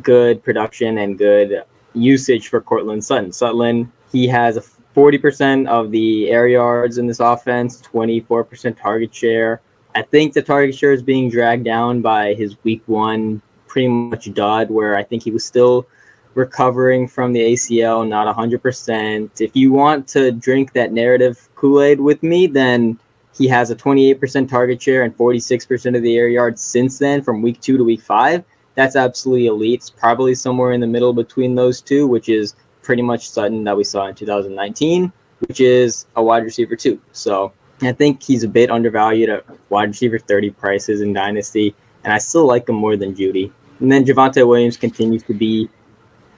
good 0.01 0.43
production 0.43 0.99
and 0.99 1.17
good 1.17 1.63
usage 1.93 2.47
for 2.47 2.61
Courtland 2.61 3.03
Sutton. 3.03 3.31
Sutton, 3.31 3.91
he 4.11 4.27
has 4.27 4.57
a 4.57 4.63
40% 4.95 5.67
of 5.67 5.91
the 5.91 6.29
air 6.29 6.47
yards 6.47 6.97
in 6.97 7.07
this 7.07 7.19
offense, 7.19 7.81
24% 7.81 8.79
target 8.79 9.13
share. 9.13 9.61
I 9.95 10.01
think 10.01 10.33
the 10.33 10.41
target 10.41 10.75
share 10.75 10.93
is 10.93 11.03
being 11.03 11.29
dragged 11.29 11.65
down 11.65 12.01
by 12.01 12.33
his 12.33 12.55
week 12.63 12.81
one 12.87 13.41
pretty 13.67 13.87
much 13.87 14.33
dud, 14.33 14.69
where 14.69 14.95
I 14.95 15.03
think 15.03 15.23
he 15.23 15.31
was 15.31 15.45
still 15.45 15.87
recovering 16.35 17.07
from 17.07 17.33
the 17.33 17.53
ACL, 17.53 18.07
not 18.07 18.33
100%. 18.33 19.41
If 19.41 19.55
you 19.55 19.71
want 19.71 20.07
to 20.09 20.31
drink 20.31 20.73
that 20.73 20.91
narrative 20.91 21.49
Kool 21.55 21.81
Aid 21.81 21.99
with 21.99 22.23
me, 22.23 22.47
then 22.47 22.97
he 23.35 23.47
has 23.47 23.71
a 23.71 23.75
28% 23.75 24.49
target 24.49 24.81
share 24.81 25.03
and 25.03 25.15
46% 25.17 25.95
of 25.95 26.03
the 26.03 26.17
air 26.17 26.29
yards 26.29 26.61
since 26.61 26.99
then 26.99 27.21
from 27.21 27.41
week 27.41 27.59
two 27.61 27.77
to 27.77 27.83
week 27.83 28.01
five. 28.01 28.43
That's 28.75 28.95
absolutely 28.95 29.47
elite. 29.47 29.81
It's 29.81 29.89
probably 29.89 30.35
somewhere 30.35 30.71
in 30.71 30.81
the 30.81 30.87
middle 30.87 31.13
between 31.13 31.55
those 31.55 31.81
two, 31.81 32.07
which 32.07 32.29
is 32.29 32.55
pretty 32.81 33.01
much 33.01 33.29
Sutton 33.29 33.63
that 33.65 33.75
we 33.75 33.83
saw 33.83 34.07
in 34.07 34.15
2019, 34.15 35.11
which 35.47 35.59
is 35.59 36.05
a 36.15 36.23
wide 36.23 36.43
receiver 36.43 36.75
too. 36.75 37.01
So 37.11 37.51
I 37.81 37.91
think 37.91 38.21
he's 38.21 38.43
a 38.43 38.47
bit 38.47 38.71
undervalued 38.71 39.29
at 39.29 39.45
wide 39.69 39.89
receiver 39.89 40.19
30 40.19 40.51
prices 40.51 41.01
in 41.01 41.13
Dynasty, 41.13 41.75
and 42.03 42.13
I 42.13 42.17
still 42.17 42.45
like 42.45 42.69
him 42.69 42.75
more 42.75 42.95
than 42.95 43.15
Jeudy. 43.15 43.51
And 43.79 43.91
then 43.91 44.05
Javonte 44.05 44.47
Williams 44.47 44.77
continues 44.77 45.23
to 45.23 45.33
be 45.33 45.69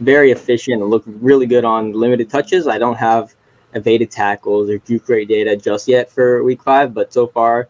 very 0.03 0.31
efficient 0.31 0.81
and 0.81 0.89
look 0.89 1.03
really 1.05 1.45
good 1.45 1.65
on 1.65 1.93
limited 1.93 2.29
touches. 2.29 2.67
I 2.67 2.77
don't 2.77 2.97
have 2.97 3.35
evaded 3.73 4.11
tackles 4.11 4.69
or 4.69 4.77
juke 4.79 5.07
rate 5.09 5.27
data 5.27 5.55
just 5.55 5.87
yet 5.87 6.09
for 6.11 6.43
week 6.43 6.61
five, 6.63 6.93
but 6.93 7.11
so 7.13 7.27
far 7.27 7.67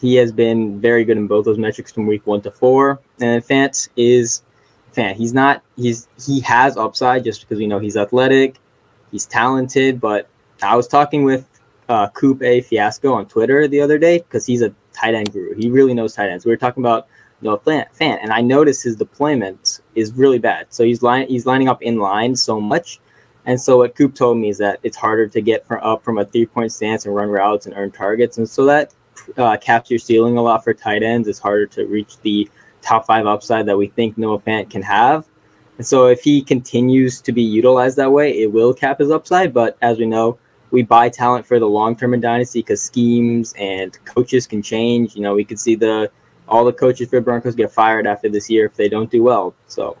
he 0.00 0.16
has 0.16 0.32
been 0.32 0.80
very 0.80 1.04
good 1.04 1.16
in 1.16 1.26
both 1.26 1.44
those 1.44 1.58
metrics 1.58 1.92
from 1.92 2.06
week 2.06 2.26
one 2.26 2.40
to 2.42 2.50
four. 2.50 3.00
And 3.20 3.42
Fant 3.44 3.88
is 3.96 4.42
Fant. 4.94 5.14
He's 5.14 5.32
not 5.32 5.62
he's 5.76 6.08
he 6.24 6.40
has 6.40 6.76
upside 6.76 7.24
just 7.24 7.42
because 7.42 7.58
we 7.58 7.66
know 7.66 7.78
he's 7.78 7.96
athletic, 7.96 8.58
he's 9.10 9.26
talented, 9.26 10.00
but 10.00 10.28
I 10.62 10.76
was 10.76 10.88
talking 10.88 11.24
with 11.24 11.48
uh, 11.88 12.08
Coop 12.10 12.42
A 12.42 12.62
Fiasco 12.62 13.12
on 13.12 13.26
Twitter 13.26 13.68
the 13.68 13.80
other 13.80 13.98
day 13.98 14.18
because 14.18 14.46
he's 14.46 14.62
a 14.62 14.74
tight 14.92 15.14
end 15.14 15.32
guru. 15.32 15.54
He 15.54 15.70
really 15.70 15.94
knows 15.94 16.14
tight 16.14 16.30
ends. 16.30 16.44
We 16.44 16.50
were 16.50 16.56
talking 16.56 16.82
about 16.82 17.06
Noah 17.42 17.58
Fant, 17.58 18.18
and 18.22 18.30
I 18.32 18.40
noticed 18.40 18.82
his 18.82 18.96
deployment 18.96 19.80
is 19.94 20.12
really 20.12 20.38
bad. 20.38 20.66
So 20.70 20.84
he's 20.84 21.02
line 21.02 21.26
he's 21.28 21.46
lining 21.46 21.68
up 21.68 21.82
in 21.82 21.98
line 21.98 22.36
so 22.36 22.60
much, 22.60 23.00
and 23.46 23.60
so 23.60 23.78
what 23.78 23.94
Coop 23.94 24.14
told 24.14 24.38
me 24.38 24.48
is 24.48 24.58
that 24.58 24.80
it's 24.82 24.96
harder 24.96 25.26
to 25.28 25.40
get 25.40 25.66
from 25.66 25.80
up 25.82 26.04
from 26.04 26.18
a 26.18 26.24
three 26.24 26.46
point 26.46 26.72
stance 26.72 27.04
and 27.04 27.14
run 27.14 27.28
routes 27.28 27.66
and 27.66 27.74
earn 27.76 27.90
targets, 27.90 28.38
and 28.38 28.48
so 28.48 28.64
that 28.66 28.94
uh, 29.36 29.56
caps 29.56 29.90
your 29.90 29.98
ceiling 29.98 30.36
a 30.36 30.42
lot 30.42 30.64
for 30.64 30.72
tight 30.72 31.02
ends. 31.02 31.28
It's 31.28 31.38
harder 31.38 31.66
to 31.66 31.86
reach 31.86 32.18
the 32.20 32.48
top 32.80 33.06
five 33.06 33.26
upside 33.26 33.66
that 33.66 33.76
we 33.76 33.88
think 33.88 34.18
Noah 34.18 34.40
Fant 34.40 34.70
can 34.70 34.82
have. 34.82 35.26
And 35.78 35.86
so 35.86 36.06
if 36.06 36.22
he 36.22 36.42
continues 36.42 37.20
to 37.22 37.32
be 37.32 37.42
utilized 37.42 37.96
that 37.96 38.12
way, 38.12 38.38
it 38.38 38.52
will 38.52 38.74
cap 38.74 38.98
his 38.98 39.10
upside. 39.10 39.54
But 39.54 39.76
as 39.82 39.98
we 39.98 40.06
know, 40.06 40.38
we 40.70 40.82
buy 40.82 41.08
talent 41.08 41.46
for 41.46 41.58
the 41.58 41.68
long 41.68 41.96
term 41.96 42.14
in 42.14 42.20
dynasty 42.20 42.60
because 42.60 42.82
schemes 42.82 43.54
and 43.58 43.96
coaches 44.04 44.46
can 44.46 44.62
change. 44.62 45.14
You 45.14 45.22
know, 45.22 45.34
we 45.34 45.44
could 45.44 45.60
see 45.60 45.74
the 45.74 46.10
all 46.48 46.64
the 46.64 46.72
coaches 46.72 47.08
for 47.08 47.20
Broncos 47.20 47.54
get 47.54 47.70
fired 47.70 48.06
after 48.06 48.28
this 48.28 48.50
year 48.50 48.66
if 48.66 48.74
they 48.74 48.88
don't 48.88 49.10
do 49.10 49.22
well. 49.22 49.54
So 49.66 49.96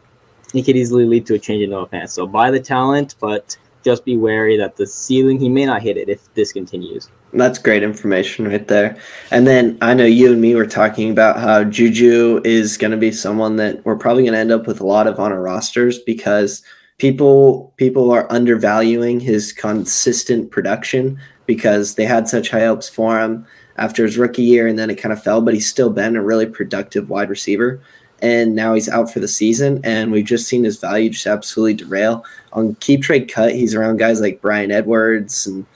it 0.54 0.62
could 0.62 0.76
easily 0.76 1.04
lead 1.04 1.26
to 1.26 1.34
a 1.34 1.38
change 1.38 1.62
in 1.62 1.70
no 1.70 1.80
offense. 1.80 2.12
So 2.12 2.26
buy 2.26 2.50
the 2.50 2.60
talent, 2.60 3.16
but 3.20 3.56
just 3.82 4.04
be 4.04 4.16
wary 4.16 4.56
that 4.56 4.76
the 4.76 4.86
ceiling 4.86 5.38
he 5.38 5.48
may 5.48 5.66
not 5.66 5.82
hit 5.82 5.96
it 5.96 6.08
if 6.08 6.32
this 6.34 6.52
continues. 6.52 7.10
That's 7.32 7.58
great 7.58 7.82
information 7.82 8.46
right 8.46 8.66
there. 8.68 8.98
And 9.30 9.46
then 9.46 9.78
I 9.80 9.94
know 9.94 10.04
you 10.04 10.32
and 10.32 10.40
me 10.40 10.54
were 10.54 10.66
talking 10.66 11.10
about 11.10 11.40
how 11.40 11.64
Juju 11.64 12.42
is 12.44 12.76
going 12.76 12.90
to 12.90 12.96
be 12.96 13.10
someone 13.10 13.56
that 13.56 13.84
we're 13.84 13.96
probably 13.96 14.22
going 14.22 14.34
to 14.34 14.38
end 14.38 14.52
up 14.52 14.66
with 14.66 14.80
a 14.80 14.86
lot 14.86 15.06
of 15.06 15.18
on 15.18 15.32
our 15.32 15.40
rosters 15.40 15.98
because 15.98 16.62
people 16.98 17.72
people 17.78 18.10
are 18.10 18.30
undervaluing 18.30 19.18
his 19.18 19.52
consistent 19.52 20.50
production 20.50 21.18
because 21.46 21.94
they 21.94 22.04
had 22.04 22.28
such 22.28 22.50
high 22.50 22.66
hopes 22.66 22.88
for 22.88 23.18
him 23.18 23.46
after 23.76 24.04
his 24.04 24.18
rookie 24.18 24.42
year 24.42 24.66
and 24.66 24.78
then 24.78 24.90
it 24.90 24.96
kind 24.96 25.12
of 25.12 25.22
fell, 25.22 25.40
but 25.40 25.54
he's 25.54 25.68
still 25.68 25.90
been 25.90 26.16
a 26.16 26.22
really 26.22 26.46
productive 26.46 27.08
wide 27.08 27.30
receiver. 27.30 27.80
And 28.20 28.54
now 28.54 28.74
he's 28.74 28.88
out 28.88 29.12
for 29.12 29.18
the 29.18 29.26
season, 29.26 29.80
and 29.82 30.12
we've 30.12 30.24
just 30.24 30.46
seen 30.46 30.62
his 30.62 30.78
value 30.78 31.10
just 31.10 31.26
absolutely 31.26 31.74
derail. 31.74 32.24
On 32.52 32.76
keep 32.76 33.02
trade 33.02 33.28
cut, 33.28 33.52
he's 33.52 33.74
around 33.74 33.96
guys 33.96 34.20
like 34.20 34.40
Bryan 34.40 34.70
Edwards 34.70 35.44
and 35.48 35.66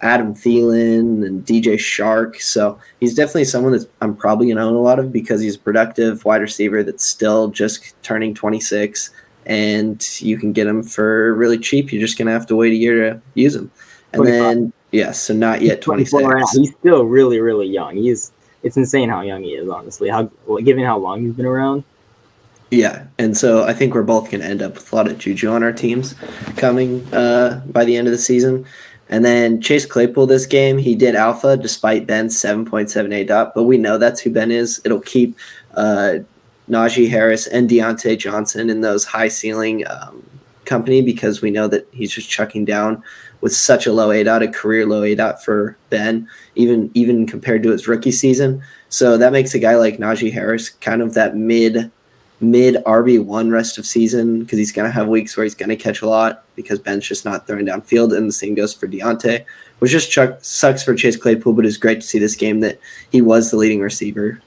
Adam 0.00 0.34
Thielen 0.34 1.24
and 1.26 1.44
DJ 1.44 1.74
Chark. 1.74 2.40
So 2.40 2.78
he's 2.98 3.14
definitely 3.14 3.44
someone 3.44 3.72
that 3.72 3.86
I'm 4.00 4.16
probably 4.16 4.46
going 4.46 4.56
to 4.56 4.62
own 4.62 4.74
a 4.74 4.80
lot 4.80 4.98
of 4.98 5.12
because 5.12 5.42
he's 5.42 5.56
a 5.56 5.58
productive 5.58 6.24
wide 6.24 6.40
receiver 6.40 6.82
that's 6.82 7.04
still 7.04 7.48
just 7.48 7.94
turning 8.02 8.34
26, 8.34 9.10
and 9.44 10.02
you 10.22 10.38
can 10.38 10.54
get 10.54 10.66
him 10.66 10.82
for 10.82 11.34
really 11.34 11.58
cheap. 11.58 11.92
You're 11.92 12.00
just 12.00 12.16
going 12.16 12.26
to 12.26 12.32
have 12.32 12.46
to 12.46 12.56
wait 12.56 12.72
a 12.72 12.76
year 12.76 13.10
to 13.10 13.20
use 13.34 13.54
him. 13.54 13.70
And 14.14 14.22
25. 14.22 14.40
then 14.40 14.72
Yes, 14.92 15.20
so 15.20 15.34
not 15.34 15.62
yet 15.62 15.80
26. 15.80 16.52
He's 16.52 16.70
still 16.74 17.04
really, 17.04 17.40
really 17.40 17.66
young. 17.66 17.96
He's 17.96 18.30
it's 18.62 18.76
insane 18.76 19.08
how 19.08 19.22
young 19.22 19.42
he 19.42 19.50
is, 19.54 19.68
honestly. 19.68 20.08
How 20.08 20.30
given 20.62 20.84
how 20.84 20.98
long 20.98 21.22
he's 21.22 21.32
been 21.32 21.46
around. 21.46 21.82
Yeah, 22.70 23.06
and 23.18 23.36
so 23.36 23.64
I 23.64 23.74
think 23.74 23.94
we're 23.94 24.02
both 24.02 24.30
going 24.30 24.40
to 24.40 24.46
end 24.46 24.62
up 24.62 24.74
with 24.74 24.92
a 24.92 24.96
lot 24.96 25.06
of 25.06 25.18
juju 25.18 25.50
on 25.50 25.62
our 25.62 25.72
teams 25.72 26.14
coming 26.56 27.06
uh, 27.12 27.62
by 27.66 27.84
the 27.84 27.96
end 27.96 28.06
of 28.06 28.12
the 28.12 28.18
season. 28.18 28.64
And 29.10 29.26
then 29.26 29.60
Chase 29.60 29.84
Claypool 29.84 30.26
this 30.26 30.46
game, 30.46 30.78
he 30.78 30.94
did 30.94 31.14
alpha 31.14 31.58
despite 31.58 32.06
Ben's 32.06 32.34
7.78 32.34 33.26
dot, 33.26 33.54
but 33.54 33.64
we 33.64 33.76
know 33.76 33.98
that's 33.98 34.22
who 34.22 34.30
Ben 34.30 34.50
is. 34.50 34.80
It'll 34.86 35.00
keep 35.00 35.36
uh, 35.74 36.20
Najee 36.70 37.10
Harris 37.10 37.46
and 37.46 37.68
Diontae 37.68 38.18
Johnson 38.18 38.70
in 38.70 38.80
those 38.80 39.04
high 39.04 39.28
ceiling 39.28 39.86
um, 39.88 40.24
company 40.64 41.02
because 41.02 41.42
we 41.42 41.50
know 41.50 41.68
that 41.68 41.86
he's 41.92 42.10
just 42.10 42.30
chucking 42.30 42.64
down 42.64 43.02
with 43.42 43.52
such 43.52 43.86
a 43.86 43.92
low 43.92 44.10
A 44.10 44.24
dot, 44.24 44.42
a 44.42 44.48
career 44.48 44.86
low 44.86 45.02
A 45.02 45.14
dot 45.14 45.44
for 45.44 45.76
Ben, 45.90 46.26
even 46.54 46.90
even 46.94 47.26
compared 47.26 47.62
to 47.64 47.70
his 47.70 47.86
rookie 47.86 48.12
season. 48.12 48.62
So 48.88 49.18
that 49.18 49.32
makes 49.32 49.52
a 49.52 49.58
guy 49.58 49.76
like 49.76 49.98
Najee 49.98 50.32
Harris 50.32 50.70
kind 50.70 51.02
of 51.02 51.12
that 51.14 51.36
mid 51.36 51.90
mid 52.40 52.76
RB 52.84 53.22
one 53.22 53.50
rest 53.50 53.78
of 53.78 53.86
season 53.86 54.40
because 54.40 54.58
he's 54.58 54.72
gonna 54.72 54.90
have 54.90 55.08
weeks 55.08 55.36
where 55.36 55.44
he's 55.44 55.54
gonna 55.54 55.76
catch 55.76 56.00
a 56.00 56.08
lot 56.08 56.44
because 56.56 56.78
Ben's 56.78 57.06
just 57.06 57.24
not 57.24 57.46
throwing 57.46 57.66
downfield, 57.66 58.16
and 58.16 58.28
the 58.28 58.32
same 58.32 58.54
goes 58.54 58.72
for 58.72 58.86
Diontae, 58.88 59.44
which 59.80 59.90
just 59.90 60.10
chuck, 60.10 60.38
sucks 60.42 60.82
for 60.82 60.94
Chase 60.94 61.16
Claypool, 61.16 61.52
but 61.52 61.66
it's 61.66 61.76
great 61.76 62.00
to 62.00 62.06
see 62.06 62.18
this 62.18 62.36
game 62.36 62.60
that 62.60 62.78
he 63.10 63.20
was 63.20 63.50
the 63.50 63.56
leading 63.56 63.80
receiver. 63.80 64.40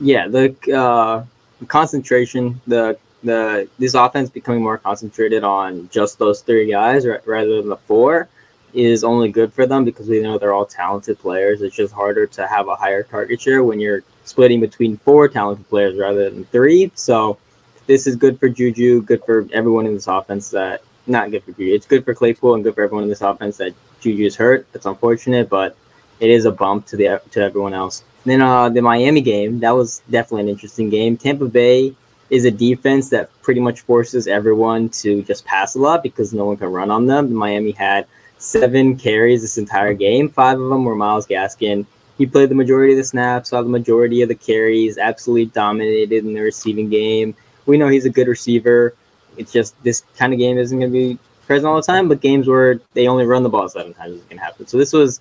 Yeah, 0.00 0.28
the 0.28 0.54
uh, 0.76 1.24
concentration, 1.66 2.60
the 2.66 2.98
the 3.24 3.68
this 3.78 3.94
offense 3.94 4.30
becoming 4.30 4.62
more 4.62 4.78
concentrated 4.78 5.42
on 5.42 5.88
just 5.90 6.18
those 6.18 6.42
three 6.42 6.70
guys 6.70 7.06
rather 7.06 7.56
than 7.56 7.68
the 7.68 7.76
four 7.76 8.28
is 8.74 9.04
only 9.04 9.30
good 9.30 9.52
for 9.52 9.66
them 9.66 9.84
because 9.84 10.08
we 10.08 10.20
know 10.20 10.36
they're 10.36 10.52
all 10.52 10.66
talented 10.66 11.18
players. 11.18 11.62
It's 11.62 11.76
just 11.76 11.94
harder 11.94 12.26
to 12.26 12.46
have 12.46 12.68
a 12.68 12.74
higher 12.74 13.02
target 13.02 13.40
share 13.40 13.62
when 13.62 13.80
you're 13.80 14.02
splitting 14.24 14.60
between 14.60 14.96
four 14.98 15.28
talented 15.28 15.68
players 15.68 15.96
rather 15.96 16.28
than 16.28 16.44
three. 16.46 16.90
So 16.94 17.38
this 17.86 18.06
is 18.06 18.16
good 18.16 18.38
for 18.38 18.48
Juju, 18.48 19.02
good 19.02 19.24
for 19.24 19.46
everyone 19.52 19.86
in 19.86 19.94
this 19.94 20.08
offense. 20.08 20.50
That 20.50 20.82
not 21.06 21.30
good 21.30 21.44
for 21.44 21.52
Juju. 21.52 21.74
It's 21.74 21.86
good 21.86 22.04
for 22.04 22.14
Claypool 22.14 22.54
and 22.54 22.64
good 22.64 22.74
for 22.74 22.82
everyone 22.82 23.04
in 23.04 23.10
this 23.10 23.20
offense 23.20 23.56
that 23.58 23.74
Juju 24.00 24.24
is 24.24 24.36
hurt. 24.36 24.66
It's 24.74 24.86
unfortunate, 24.86 25.48
but 25.48 25.76
it 26.20 26.30
is 26.30 26.44
a 26.44 26.52
bump 26.52 26.86
to 26.86 26.96
the 26.96 27.22
to 27.30 27.40
everyone 27.40 27.74
else. 27.74 28.02
Then 28.24 28.42
uh, 28.42 28.70
the 28.70 28.82
Miami 28.82 29.20
game 29.20 29.60
that 29.60 29.70
was 29.70 30.02
definitely 30.10 30.42
an 30.42 30.48
interesting 30.48 30.90
game. 30.90 31.16
Tampa 31.16 31.46
Bay 31.46 31.94
is 32.34 32.44
a 32.44 32.50
defense 32.50 33.10
that 33.10 33.30
pretty 33.42 33.60
much 33.60 33.82
forces 33.82 34.26
everyone 34.26 34.88
to 34.88 35.22
just 35.22 35.44
pass 35.44 35.76
a 35.76 35.78
lot 35.78 36.02
because 36.02 36.34
no 36.34 36.46
one 36.46 36.56
can 36.56 36.66
run 36.66 36.90
on 36.90 37.06
them. 37.06 37.32
Miami 37.32 37.70
had 37.70 38.08
seven 38.38 38.96
carries 38.96 39.40
this 39.40 39.56
entire 39.56 39.94
game. 39.94 40.28
Five 40.28 40.60
of 40.60 40.68
them 40.68 40.84
were 40.84 40.96
Myles 40.96 41.28
Gaskin. 41.28 41.86
He 42.18 42.26
played 42.26 42.48
the 42.48 42.56
majority 42.56 42.92
of 42.92 42.96
the 42.96 43.04
snaps, 43.04 43.50
saw 43.50 43.62
the 43.62 43.68
majority 43.68 44.20
of 44.20 44.28
the 44.28 44.34
carries, 44.34 44.98
absolutely 44.98 45.46
dominated 45.46 46.26
in 46.26 46.34
the 46.34 46.40
receiving 46.40 46.90
game. 46.90 47.36
We 47.66 47.78
know 47.78 47.86
he's 47.86 48.04
a 48.04 48.10
good 48.10 48.26
receiver. 48.26 48.96
It's 49.36 49.52
just 49.52 49.80
this 49.84 50.02
kind 50.16 50.32
of 50.32 50.40
game 50.40 50.58
isn't 50.58 50.76
going 50.76 50.92
to 50.92 50.92
be 50.92 51.18
present 51.46 51.68
all 51.68 51.76
the 51.76 51.82
time, 51.82 52.08
but 52.08 52.20
games 52.20 52.48
where 52.48 52.80
they 52.94 53.06
only 53.06 53.26
run 53.26 53.44
the 53.44 53.48
ball 53.48 53.68
seven 53.68 53.94
times 53.94 54.14
is 54.14 54.22
going 54.22 54.38
to 54.38 54.44
happen. 54.44 54.66
So 54.66 54.76
this 54.76 54.92
was 54.92 55.20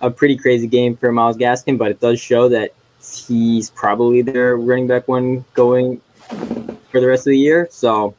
a 0.00 0.12
pretty 0.12 0.36
crazy 0.36 0.68
game 0.68 0.96
for 0.96 1.10
Myles 1.10 1.36
Gaskin, 1.36 1.76
but 1.76 1.90
it 1.90 1.98
does 1.98 2.20
show 2.20 2.48
that 2.50 2.72
he's 3.26 3.70
probably 3.70 4.22
their 4.22 4.56
running 4.56 4.86
back 4.86 5.08
one 5.08 5.44
going 5.54 6.00
for 6.28 7.00
the 7.00 7.06
rest 7.06 7.26
of 7.26 7.30
the 7.30 7.38
year. 7.38 7.68
So 7.70 8.14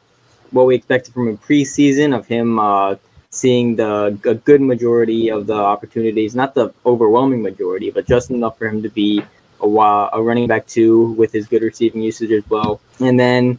what 0.50 0.66
we 0.66 0.74
expected 0.74 1.14
from 1.14 1.28
a 1.28 1.36
preseason 1.36 2.16
of 2.16 2.26
him 2.26 2.58
uh, 2.58 2.96
seeing 3.30 3.76
the 3.76 4.18
a 4.24 4.34
good 4.34 4.60
majority 4.60 5.28
of 5.28 5.46
the 5.46 5.54
opportunities, 5.54 6.34
not 6.34 6.54
the 6.54 6.72
overwhelming 6.86 7.42
majority, 7.42 7.90
but 7.90 8.06
just 8.06 8.30
enough 8.30 8.56
for 8.58 8.68
him 8.68 8.82
to 8.82 8.88
be 8.88 9.22
a, 9.60 9.66
a 9.66 10.22
running 10.22 10.46
back 10.46 10.66
two 10.66 11.12
with 11.12 11.32
his 11.32 11.46
good 11.48 11.62
receiving 11.62 12.02
usage 12.02 12.30
as 12.30 12.48
well. 12.48 12.80
And 13.00 13.18
then 13.18 13.58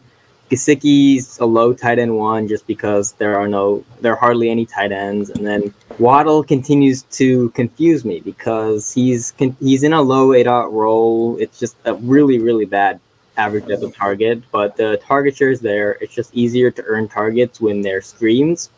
Gesicki's 0.49 1.39
a 1.39 1.45
low 1.45 1.73
tight 1.73 1.97
end 1.97 2.15
one 2.15 2.47
just 2.47 2.67
because 2.67 3.13
there 3.13 3.37
are 3.37 3.47
no 3.47 3.83
there 4.01 4.13
are 4.13 4.15
hardly 4.15 4.49
any 4.49 4.65
tight 4.65 4.91
ends, 4.91 5.29
and 5.29 5.45
then 5.45 5.73
Waddle 5.97 6.43
continues 6.43 7.03
to 7.03 7.49
confuse 7.49 8.05
me 8.05 8.19
because 8.19 8.93
he's 8.93 9.33
he's 9.59 9.83
in 9.83 9.93
a 9.93 10.01
low 10.01 10.33
A 10.33 10.43
dot 10.43 10.71
role. 10.71 11.35
It's 11.37 11.59
just 11.59 11.75
a 11.85 11.95
really 11.95 12.39
really 12.39 12.65
bad 12.65 12.99
average 13.37 13.67
depth 13.67 13.83
of 13.83 13.95
target, 13.95 14.41
but 14.51 14.75
the 14.75 14.97
target 15.05 15.35
share 15.35 15.51
is 15.51 15.59
there. 15.59 15.97
It's 16.01 16.13
just 16.13 16.33
easier 16.33 16.71
to 16.71 16.83
earn 16.85 17.07
targets 17.07 17.59
when 17.61 17.81
they're 17.81 18.01
screens. 18.01 18.69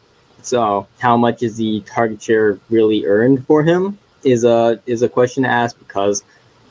So 0.42 0.88
how 1.00 1.18
much 1.18 1.44
is 1.44 1.58
the 1.58 1.82
target 1.82 2.22
share 2.22 2.60
really 2.70 3.06
earned 3.06 3.46
for 3.46 3.64
him 3.64 3.98
is 4.24 4.44
a 4.44 4.80
is 4.86 5.02
a 5.02 5.10
question 5.10 5.44
to 5.44 5.50
ask 5.50 5.78
because 5.80 6.24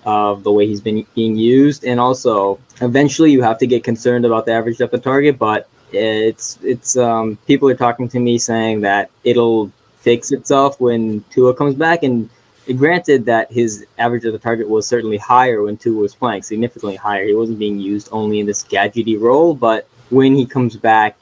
of 0.04 0.44
the 0.44 0.52
way 0.52 0.66
he's 0.66 0.80
been 0.80 1.04
being 1.14 1.36
used, 1.36 1.84
and 1.84 1.98
also 1.98 2.60
eventually 2.80 3.32
you 3.32 3.42
have 3.42 3.58
to 3.58 3.66
get 3.66 3.82
concerned 3.82 4.24
about 4.24 4.46
the 4.46 4.52
average 4.52 4.78
depth 4.78 4.94
of 4.94 5.02
target. 5.02 5.38
But 5.38 5.68
it's 5.92 6.58
it's 6.62 6.96
um, 6.96 7.36
people 7.46 7.68
are 7.68 7.74
talking 7.74 8.08
to 8.08 8.20
me 8.20 8.38
saying 8.38 8.80
that 8.82 9.10
it'll 9.24 9.72
fix 9.98 10.30
itself 10.30 10.80
when 10.80 11.24
Tua 11.30 11.54
comes 11.54 11.74
back, 11.74 12.02
and 12.02 12.30
granted 12.74 13.24
that 13.26 13.50
his 13.52 13.86
average 13.98 14.24
of 14.24 14.32
the 14.32 14.38
target 14.38 14.68
was 14.68 14.86
certainly 14.86 15.18
higher 15.18 15.62
when 15.62 15.76
Tua 15.76 16.00
was 16.00 16.14
playing, 16.14 16.42
significantly 16.42 16.96
higher. 16.96 17.24
He 17.24 17.34
wasn't 17.34 17.58
being 17.58 17.78
used 17.78 18.08
only 18.12 18.40
in 18.40 18.46
this 18.46 18.64
gadgety 18.64 19.20
role, 19.20 19.54
but 19.54 19.88
when 20.10 20.34
he 20.34 20.46
comes 20.46 20.76
back, 20.76 21.16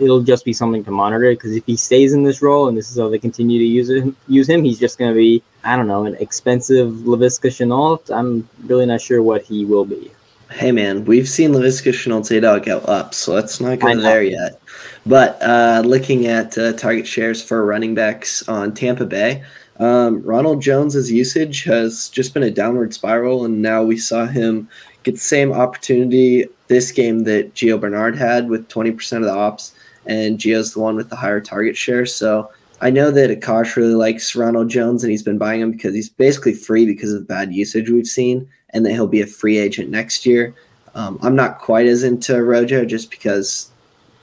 it'll 0.00 0.22
just 0.22 0.44
be 0.44 0.52
something 0.52 0.84
to 0.84 0.90
monitor 0.90 1.30
because 1.30 1.54
if 1.54 1.64
he 1.66 1.76
stays 1.76 2.12
in 2.12 2.22
this 2.22 2.42
role 2.42 2.68
and 2.68 2.76
this 2.76 2.90
is 2.90 2.98
how 2.98 3.08
they 3.08 3.18
continue 3.18 3.58
to 3.58 3.64
use 3.64 3.90
him, 3.90 4.16
use 4.28 4.48
him, 4.48 4.64
he's 4.64 4.78
just 4.78 4.98
going 4.98 5.10
to 5.10 5.16
be 5.16 5.42
I 5.62 5.76
don't 5.76 5.86
know 5.86 6.06
an 6.06 6.14
expensive 6.16 6.90
Laviska 6.90 7.48
Shenault. 7.50 8.14
I'm 8.14 8.48
really 8.64 8.86
not 8.86 9.00
sure 9.00 9.22
what 9.22 9.42
he 9.42 9.64
will 9.64 9.84
be. 9.84 10.10
Hey 10.50 10.72
man, 10.72 11.04
we've 11.04 11.28
seen 11.28 11.52
Laviska 11.52 11.92
Shenault's 11.92 12.30
ADOT 12.30 12.64
go 12.64 12.78
up, 12.78 13.14
so 13.14 13.34
let's 13.34 13.60
not 13.60 13.78
go 13.78 14.00
there 14.00 14.22
yet. 14.22 14.60
But 15.06 15.40
uh, 15.42 15.82
looking 15.84 16.26
at 16.26 16.58
uh, 16.58 16.72
target 16.72 17.06
shares 17.06 17.42
for 17.42 17.64
running 17.64 17.94
backs 17.94 18.48
on 18.48 18.74
Tampa 18.74 19.06
Bay, 19.06 19.44
um, 19.80 20.22
Ronald 20.22 20.60
Jones's 20.60 21.10
usage 21.10 21.64
has 21.64 22.10
just 22.10 22.34
been 22.34 22.42
a 22.42 22.50
downward 22.50 22.92
spiral, 22.92 23.46
and 23.46 23.62
now 23.62 23.82
we 23.82 23.96
saw 23.96 24.26
him 24.26 24.68
get 25.04 25.12
the 25.12 25.18
same 25.18 25.52
opportunity 25.52 26.46
this 26.68 26.92
game 26.92 27.24
that 27.24 27.54
Gio 27.54 27.80
Bernard 27.80 28.16
had 28.16 28.50
with 28.50 28.68
20% 28.68 29.16
of 29.16 29.22
the 29.22 29.32
ops, 29.32 29.72
and 30.04 30.38
Gio's 30.38 30.74
the 30.74 30.80
one 30.80 30.96
with 30.96 31.08
the 31.08 31.16
higher 31.16 31.40
target 31.40 31.78
share. 31.78 32.04
So 32.04 32.50
I 32.82 32.90
know 32.90 33.10
that 33.10 33.30
Akash 33.30 33.74
really 33.76 33.94
likes 33.94 34.36
Ronald 34.36 34.68
Jones, 34.68 35.02
and 35.02 35.10
he's 35.10 35.22
been 35.22 35.38
buying 35.38 35.62
him 35.62 35.72
because 35.72 35.94
he's 35.94 36.10
basically 36.10 36.54
free 36.54 36.84
because 36.84 37.14
of 37.14 37.20
the 37.20 37.26
bad 37.26 37.54
usage 37.54 37.88
we've 37.88 38.06
seen, 38.06 38.46
and 38.70 38.84
that 38.84 38.92
he'll 38.92 39.06
be 39.06 39.22
a 39.22 39.26
free 39.26 39.56
agent 39.56 39.88
next 39.88 40.26
year. 40.26 40.54
Um, 40.94 41.18
I'm 41.22 41.34
not 41.34 41.58
quite 41.58 41.86
as 41.86 42.02
into 42.02 42.42
Rojo 42.42 42.84
just 42.84 43.10
because 43.10 43.69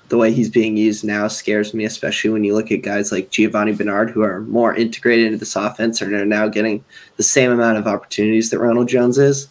the 0.10 0.18
way 0.18 0.32
he's 0.32 0.50
being 0.50 0.78
used 0.78 1.04
now 1.04 1.28
scares 1.28 1.74
me, 1.74 1.84
especially 1.86 2.30
when 2.30 2.44
you 2.44 2.54
look 2.54 2.72
at 2.72 2.82
guys 2.82 3.12
like 3.12 3.30
Giovanni 3.30 3.74
Bernard 3.74 4.10
who 4.10 4.22
are 4.22 4.42
more 4.42 4.74
integrated 4.74 5.26
into 5.26 5.38
this 5.38 5.56
offense 5.56 6.02
and 6.02 6.14
are 6.14 6.26
now 6.26 6.48
getting 6.48 6.84
the 7.18 7.24
same 7.24 7.52
amount 7.52 7.78
of 7.78 7.88
opportunities 7.88 8.50
that 8.50 8.60
Ronald 8.60 8.88
Jones 8.88 9.18
is. 9.18 9.50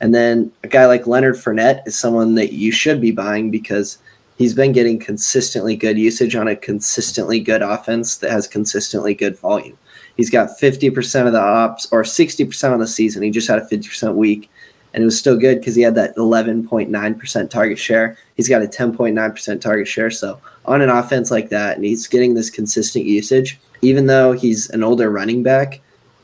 And 0.00 0.14
then 0.14 0.50
a 0.62 0.68
guy 0.68 0.86
like 0.86 1.06
Leonard 1.06 1.36
Fournette 1.36 1.86
is 1.86 1.98
someone 1.98 2.36
that 2.36 2.52
you 2.52 2.72
should 2.72 3.00
be 3.00 3.10
buying 3.10 3.50
because 3.50 3.98
he's 4.38 4.54
been 4.54 4.72
getting 4.72 4.98
consistently 4.98 5.76
good 5.76 5.98
usage 5.98 6.34
on 6.34 6.48
a 6.48 6.56
consistently 6.56 7.40
good 7.40 7.62
offense 7.62 8.16
that 8.18 8.30
has 8.30 8.46
consistently 8.46 9.14
good 9.14 9.36
volume. 9.38 9.76
He's 10.16 10.30
got 10.30 10.58
50% 10.58 11.26
of 11.26 11.32
the 11.32 11.40
ops 11.40 11.88
or 11.92 12.02
60% 12.02 12.72
on 12.72 12.78
the 12.78 12.86
season. 12.86 13.22
He 13.22 13.30
just 13.30 13.48
had 13.48 13.58
a 13.58 13.66
50% 13.66 14.14
week 14.14 14.50
and 14.98 15.04
it 15.04 15.06
was 15.06 15.16
still 15.16 15.36
good 15.36 15.60
because 15.60 15.76
he 15.76 15.82
had 15.82 15.94
that 15.94 16.16
11.9% 16.16 17.50
target 17.50 17.78
share. 17.78 18.18
He's 18.34 18.48
got 18.48 18.62
a 18.62 18.66
10.9% 18.66 19.60
target 19.60 19.86
share. 19.86 20.10
So 20.10 20.40
on 20.64 20.82
an 20.82 20.88
offense 20.88 21.30
like 21.30 21.50
that, 21.50 21.76
and 21.76 21.84
he's 21.84 22.08
getting 22.08 22.34
this 22.34 22.50
consistent 22.50 23.04
usage, 23.04 23.60
even 23.80 24.06
though 24.06 24.32
he's 24.32 24.68
an 24.70 24.82
older 24.82 25.08
running 25.08 25.44
back, 25.44 25.80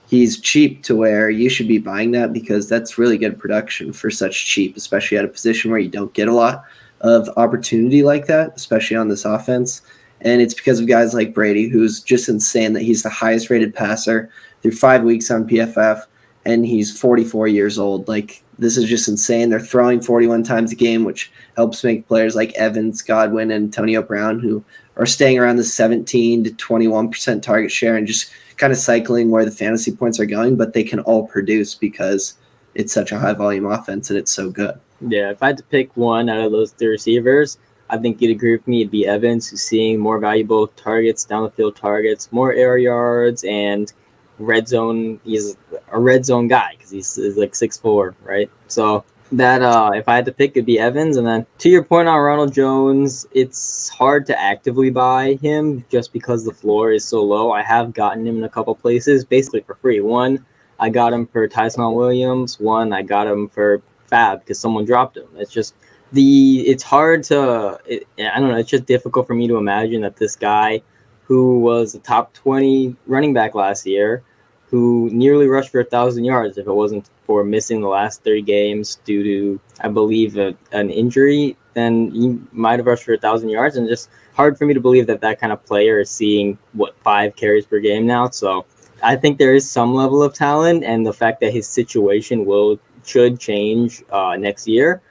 he's 0.08 0.40
cheap 0.40 0.82
to 0.82 0.96
where 0.96 1.30
you 1.30 1.48
should 1.48 1.68
be 1.68 1.78
buying 1.78 2.10
that 2.10 2.32
because 2.32 2.68
that's 2.68 2.98
really 2.98 3.16
good 3.16 3.38
production 3.38 3.92
for 3.92 4.10
such 4.10 4.44
cheap, 4.44 4.76
especially 4.76 5.18
at 5.18 5.24
a 5.24 5.28
position 5.28 5.70
where 5.70 5.78
you 5.78 5.88
don't 5.88 6.12
get 6.12 6.26
a 6.26 6.34
lot 6.34 6.64
of 7.00 7.28
opportunity 7.36 8.02
like 8.02 8.26
that, 8.26 8.54
especially 8.56 8.96
on 8.96 9.06
this 9.06 9.24
offense. 9.24 9.82
And 10.20 10.42
it's 10.42 10.54
because 10.54 10.80
of 10.80 10.88
guys 10.88 11.14
like 11.14 11.32
Brady, 11.32 11.68
who's 11.68 12.00
just 12.00 12.28
insane 12.28 12.72
that 12.72 12.82
he's 12.82 13.04
the 13.04 13.08
highest 13.08 13.50
rated 13.50 13.72
passer 13.72 14.30
through 14.62 14.72
five 14.72 15.04
weeks 15.04 15.30
on 15.30 15.48
PFF, 15.48 16.06
and 16.44 16.66
he's 16.66 16.98
44 16.98 17.46
years 17.46 17.78
old. 17.78 18.08
Like, 18.08 18.43
this 18.58 18.76
is 18.76 18.84
just 18.84 19.08
insane. 19.08 19.50
They're 19.50 19.60
throwing 19.60 20.00
41 20.00 20.42
times 20.44 20.72
a 20.72 20.76
game, 20.76 21.04
which 21.04 21.32
helps 21.56 21.84
make 21.84 22.08
players 22.08 22.34
like 22.34 22.52
Evans, 22.54 23.02
Godwin, 23.02 23.50
and 23.50 23.64
Antonio 23.64 24.02
Brown, 24.02 24.40
who 24.40 24.64
are 24.96 25.06
staying 25.06 25.38
around 25.38 25.56
the 25.56 25.64
17 25.64 26.44
to 26.44 26.50
21% 26.50 27.42
target 27.42 27.70
share 27.70 27.96
and 27.96 28.06
just 28.06 28.30
kind 28.56 28.72
of 28.72 28.78
cycling 28.78 29.30
where 29.30 29.44
the 29.44 29.50
fantasy 29.50 29.90
points 29.90 30.20
are 30.20 30.26
going, 30.26 30.56
but 30.56 30.72
they 30.72 30.84
can 30.84 31.00
all 31.00 31.26
produce 31.26 31.74
because 31.74 32.34
it's 32.74 32.92
such 32.92 33.12
a 33.12 33.18
high 33.18 33.32
volume 33.32 33.66
offense 33.66 34.10
and 34.10 34.18
it's 34.18 34.32
so 34.32 34.50
good. 34.50 34.78
Yeah, 35.00 35.30
if 35.30 35.42
I 35.42 35.48
had 35.48 35.56
to 35.58 35.64
pick 35.64 35.96
one 35.96 36.28
out 36.28 36.44
of 36.44 36.52
those 36.52 36.70
three 36.72 36.88
receivers, 36.88 37.58
I 37.90 37.98
think 37.98 38.20
you'd 38.20 38.30
agree 38.30 38.52
with 38.52 38.66
me. 38.66 38.80
It'd 38.80 38.90
be 38.90 39.06
Evans, 39.06 39.48
who's 39.48 39.62
seeing 39.62 39.98
more 39.98 40.18
valuable 40.18 40.68
targets, 40.68 41.24
down 41.24 41.42
the 41.42 41.50
field 41.50 41.76
targets, 41.76 42.32
more 42.32 42.52
air 42.52 42.78
yards, 42.78 43.44
and 43.44 43.92
red 44.38 44.68
zone. 44.68 45.20
He's 45.24 45.56
a 45.92 45.98
red 45.98 46.24
zone 46.24 46.48
guy 46.48 46.74
because 46.76 46.90
he's, 46.90 47.14
he's 47.16 47.36
like 47.36 47.54
six 47.54 47.76
four, 47.76 48.14
right? 48.24 48.50
So 48.68 49.04
that 49.32 49.62
uh, 49.62 49.92
if 49.94 50.08
I 50.08 50.14
had 50.14 50.24
to 50.26 50.32
pick, 50.32 50.52
it'd 50.52 50.66
be 50.66 50.78
Evans. 50.78 51.16
And 51.16 51.26
then 51.26 51.46
to 51.58 51.68
your 51.68 51.82
point 51.82 52.08
on 52.08 52.18
Ronald 52.18 52.52
Jones, 52.52 53.26
it's 53.32 53.88
hard 53.88 54.26
to 54.26 54.40
actively 54.40 54.90
buy 54.90 55.34
him 55.42 55.84
just 55.90 56.12
because 56.12 56.44
the 56.44 56.52
floor 56.52 56.92
is 56.92 57.04
so 57.04 57.22
low. 57.22 57.52
I 57.52 57.62
have 57.62 57.94
gotten 57.94 58.26
him 58.26 58.38
in 58.38 58.44
a 58.44 58.48
couple 58.48 58.74
places 58.74 59.24
basically 59.24 59.62
for 59.62 59.74
free. 59.76 60.00
One, 60.00 60.44
I 60.78 60.90
got 60.90 61.12
him 61.12 61.26
for 61.26 61.46
Ty'Son 61.48 61.94
Williams. 61.94 62.60
One, 62.60 62.92
I 62.92 63.02
got 63.02 63.26
him 63.26 63.48
for 63.48 63.82
FAAB 64.10 64.40
because 64.40 64.58
someone 64.58 64.84
dropped 64.84 65.16
him. 65.16 65.28
It's 65.36 65.52
just 65.52 65.74
the 66.12 66.60
it's 66.60 66.82
hard 66.82 67.24
to 67.24 67.80
it, 67.86 68.06
I 68.18 68.38
don't 68.38 68.50
know. 68.50 68.56
It's 68.56 68.70
just 68.70 68.86
difficult 68.86 69.26
for 69.26 69.34
me 69.34 69.48
to 69.48 69.56
imagine 69.56 70.02
that 70.02 70.16
this 70.16 70.36
guy 70.36 70.82
who 71.24 71.58
was 71.58 71.94
a 71.94 71.98
top 72.00 72.32
20 72.34 72.96
running 73.06 73.32
back 73.32 73.54
last 73.54 73.86
year 73.86 74.22
who 74.70 75.08
nearly 75.12 75.46
rushed 75.46 75.70
for 75.70 75.80
a 75.80 75.84
thousand 75.84 76.24
yards 76.24 76.58
if 76.58 76.66
it 76.66 76.72
wasn't 76.72 77.08
for 77.26 77.44
missing 77.44 77.80
the 77.80 77.88
last 77.88 78.24
three 78.24 78.42
games 78.42 78.96
due 79.04 79.22
to, 79.22 79.60
I 79.80 79.88
believe, 79.88 80.36
a, 80.36 80.54
an 80.72 80.90
injury, 80.90 81.56
then 81.74 82.10
he 82.10 82.38
might 82.52 82.78
have 82.78 82.86
rushed 82.86 83.04
for 83.04 83.14
a 83.14 83.18
thousand 83.18 83.50
yards. 83.50 83.76
And 83.76 83.88
just 83.88 84.10
hard 84.34 84.58
for 84.58 84.66
me 84.66 84.74
to 84.74 84.80
believe 84.80 85.06
that 85.06 85.20
that 85.20 85.40
kind 85.40 85.52
of 85.52 85.64
player 85.64 86.00
is 86.00 86.10
seeing 86.10 86.58
what 86.72 86.96
five 87.02 87.36
carries 87.36 87.66
per 87.66 87.78
game 87.78 88.06
now. 88.06 88.30
So 88.30 88.66
I 89.02 89.16
think 89.16 89.38
there 89.38 89.54
is 89.54 89.70
some 89.70 89.94
level 89.94 90.22
of 90.22 90.34
talent, 90.34 90.84
and 90.84 91.06
the 91.06 91.12
fact 91.12 91.40
that 91.40 91.52
his 91.52 91.68
situation 91.68 92.44
will 92.44 92.78
should 93.04 93.38
change 93.38 94.02
uh, 94.10 94.36
next 94.36 94.66
year, 94.66 95.02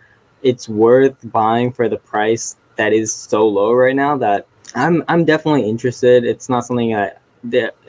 it's 0.42 0.68
worth 0.68 1.16
buying 1.32 1.72
for 1.72 1.88
the 1.88 1.98
price 1.98 2.58
that 2.76 2.92
is 2.92 3.14
so 3.14 3.48
low 3.48 3.72
right 3.72 3.96
now. 3.96 4.18
That 4.18 4.48
I'm 4.76 5.04
I'm 5.08 5.26
definitely 5.26 5.68
interested. 5.70 6.24
It's 6.24 6.50
not 6.50 6.66
something 6.66 6.96
I 6.96 7.12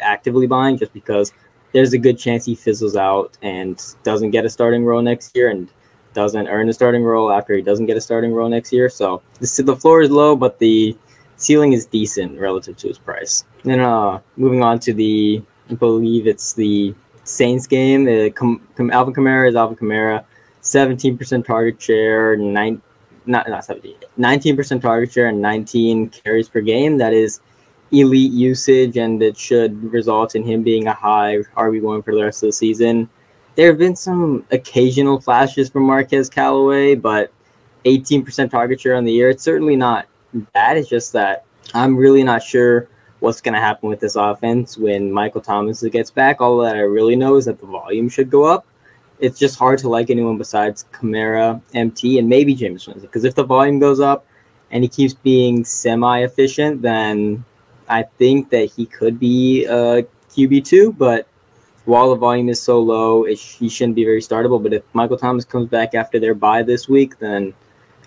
actively 0.01 0.47
buying 0.47 0.77
just 0.77 0.93
because 0.93 1.33
there's 1.73 1.93
a 1.93 1.99
good 1.99 2.19
chance 2.19 2.45
he 2.45 2.55
fizzles 2.55 2.97
out 2.97 3.37
and 3.43 3.83
doesn't 4.03 4.31
get 4.31 4.45
a 4.45 4.51
starting 4.51 4.85
role 4.85 5.03
next 5.03 5.35
year. 5.37 5.51
And 5.51 5.69
doesn't 6.15 6.49
earn 6.49 6.69
a 6.69 6.73
starting 6.73 7.03
role 7.03 7.31
after 7.31 7.55
he 7.55 7.61
doesn't 7.61 7.87
get 7.87 7.97
a 7.97 8.01
starting 8.01 8.33
role 8.33 8.49
next 8.49 8.73
year. 8.73 8.89
So 8.89 9.21
the, 9.41 9.63
the 9.63 9.77
floor 9.77 10.01
is 10.01 10.11
low, 10.11 10.35
but 10.35 10.59
the 10.59 10.97
ceiling 11.37 11.73
is 11.73 11.85
decent 11.87 12.39
relative 12.41 12.77
to 12.79 12.89
his 12.89 12.99
price. 12.99 13.45
And 13.65 13.81
uh, 13.81 14.21
moving 14.37 14.63
on 14.63 14.79
to 14.81 14.95
the, 14.95 15.43
I 15.71 15.75
believe 15.75 16.27
it's 16.27 16.55
the 16.55 16.95
Saints 17.25 17.67
game. 17.67 18.33
Com- 18.33 18.63
Alvin 18.79 19.13
Kamara 19.13 19.49
is 19.49 19.57
Alvin 19.57 19.77
Kamara, 19.77 20.25
17% 20.63 21.45
target 21.45 21.83
share, 21.83 22.37
nine, 22.37 22.81
not 23.27 23.49
not 23.49 23.65
17, 23.65 23.97
19% 24.19 24.81
target 24.81 25.13
share 25.13 25.27
and 25.27 25.41
19 25.41 26.11
carries 26.11 26.49
per 26.49 26.61
game. 26.61 26.99
That 26.99 27.13
is 27.13 27.41
elite 27.93 28.33
usage, 28.33 28.97
and 28.97 29.23
it 29.23 29.37
should 29.37 29.93
result 29.93 30.35
in 30.35 30.43
him 30.45 30.63
being 30.63 30.87
a 30.87 30.93
high 30.93 31.39
RB1 31.57 32.05
for 32.05 32.15
the 32.15 32.25
rest 32.25 32.43
of 32.43 32.49
the 32.49 32.53
season. 32.53 33.09
There 33.55 33.69
have 33.69 33.79
been 33.79 33.97
some 33.97 34.45
occasional 34.51 35.21
flashes 35.21 35.71
from 35.71 35.85
Marquez 35.85 36.29
Callaway, 36.29 36.97
but 36.97 37.33
18% 37.85 38.51
target 38.51 38.81
share 38.81 38.97
on 38.97 39.05
the 39.05 39.13
year, 39.13 39.29
it's 39.29 39.45
certainly 39.45 39.77
not 39.77 40.07
bad. 40.53 40.77
It's 40.77 40.89
just 40.89 41.13
that 41.13 41.45
I'm 41.73 41.97
really 41.97 42.25
not 42.25 42.43
sure 42.43 42.89
what's 43.21 43.41
going 43.41 43.55
to 43.55 43.61
happen 43.61 43.89
with 43.89 44.01
this 44.01 44.17
offense 44.17 44.77
when 44.77 45.11
Michael 45.11 45.41
Thomas 45.41 45.83
gets 45.83 46.11
back. 46.11 46.41
All 46.41 46.59
that 46.59 46.77
I 46.77 46.81
really 46.81 47.17
know 47.17 47.37
is 47.37 47.45
that 47.45 47.61
the 47.61 47.67
volume 47.67 48.09
should 48.09 48.31
go 48.31 48.45
up. 48.45 48.67
It's 49.21 49.39
just 49.39 49.59
hard 49.59 49.79
to 49.81 49.89
like 49.89 50.11
anyone 50.11 50.39
besides 50.39 50.87
Kamara, 50.93 51.61
MT, 51.75 52.19
and 52.19 52.29
maybe 52.29 52.55
Jameis 52.55 52.87
Winston. 52.87 53.01
Because 53.01 53.25
if 53.25 53.35
the 53.35 53.45
volume 53.45 53.79
goes 53.79 54.01
up 54.01 54.27
and 54.71 54.83
he 54.83 54.89
keeps 54.89 55.15
being 55.15 55.65
semi 55.65 56.21
efficient, 56.21 56.83
then 56.83 57.45
I 57.89 58.03
think 58.03 58.51
that 58.51 58.71
he 58.71 58.87
could 58.87 59.19
be 59.19 59.65
a 59.67 60.03
QB2. 60.31 60.99
But 60.99 61.29
while 61.85 62.11
the 62.11 62.17
volume 62.17 62.49
is 62.49 62.61
so 62.61 62.81
low, 62.81 63.25
it, 63.25 63.39
he 63.39 63.69
shouldn't 63.69 63.95
be 63.95 64.05
very 64.05 64.21
startable. 64.21 64.63
But 64.63 64.73
if 64.73 64.83
Michael 64.95 65.17
Thomas 65.17 65.45
comes 65.45 65.69
back 65.69 65.95
after 65.95 66.19
their 66.19 66.35
bye 66.35 66.63
this 66.63 66.89
week, 66.89 67.19
then 67.19 67.55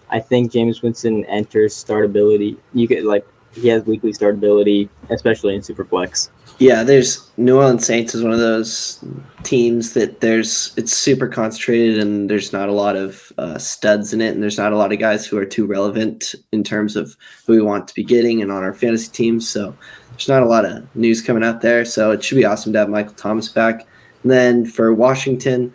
I 0.10 0.20
think 0.20 0.52
Jameis 0.52 0.82
Winston 0.82 1.26
enters 1.26 1.74
startability. 1.74 2.58
You 2.74 2.88
get 2.88 3.04
like 3.06 3.26
he 3.54 3.68
has 3.70 3.86
weekly 3.86 4.14
startability, 4.14 4.90
especially 5.10 5.56
in 5.56 5.62
Superflex. 5.62 6.30
Yeah, 6.60 6.84
there's 6.84 7.30
New 7.38 7.58
Orleans 7.58 7.86
Saints 7.86 8.16
is 8.16 8.24
one 8.24 8.34
of 8.34 8.40
those 8.40 9.04
teams 9.44 9.94
that 9.94 10.22
there's 10.22 10.74
it's 10.76 10.92
super 10.92 11.28
concentrated 11.28 12.00
and 12.00 12.30
there's 12.30 12.52
not 12.52 12.68
a 12.68 12.74
lot 12.74 12.96
of 12.96 13.32
uh, 13.38 13.60
studs 13.60 14.12
in 14.12 14.22
it 14.22 14.34
and 14.34 14.42
there's 14.42 14.58
not 14.58 14.74
a 14.74 14.78
lot 14.78 14.92
of 14.92 14.98
guys 14.98 15.26
who 15.28 15.38
are 15.38 15.46
too 15.46 15.68
relevant 15.68 16.34
in 16.52 16.64
terms 16.64 16.96
of 16.96 17.16
who 17.46 17.54
we 17.54 17.62
want 17.62 17.88
to 17.88 17.94
be 17.94 18.04
getting 18.04 18.42
and 18.42 18.52
on 18.52 18.64
our 18.64 18.74
fantasy 18.74 19.12
teams. 19.12 19.48
So 19.48 19.76
there's 20.12 20.28
not 20.28 20.42
a 20.42 20.48
lot 20.48 20.66
of 20.66 20.96
news 20.96 21.22
coming 21.22 21.44
out 21.44 21.62
there. 21.62 21.86
So 21.86 22.12
it 22.12 22.24
should 22.24 22.36
be 22.38 22.46
awesome 22.46 22.74
to 22.74 22.80
have 22.80 22.90
Michael 22.90 23.14
Thomas 23.14 23.50
back. 23.50 23.88
And 24.24 24.32
then 24.32 24.66
for 24.66 24.94
Washington, 24.94 25.72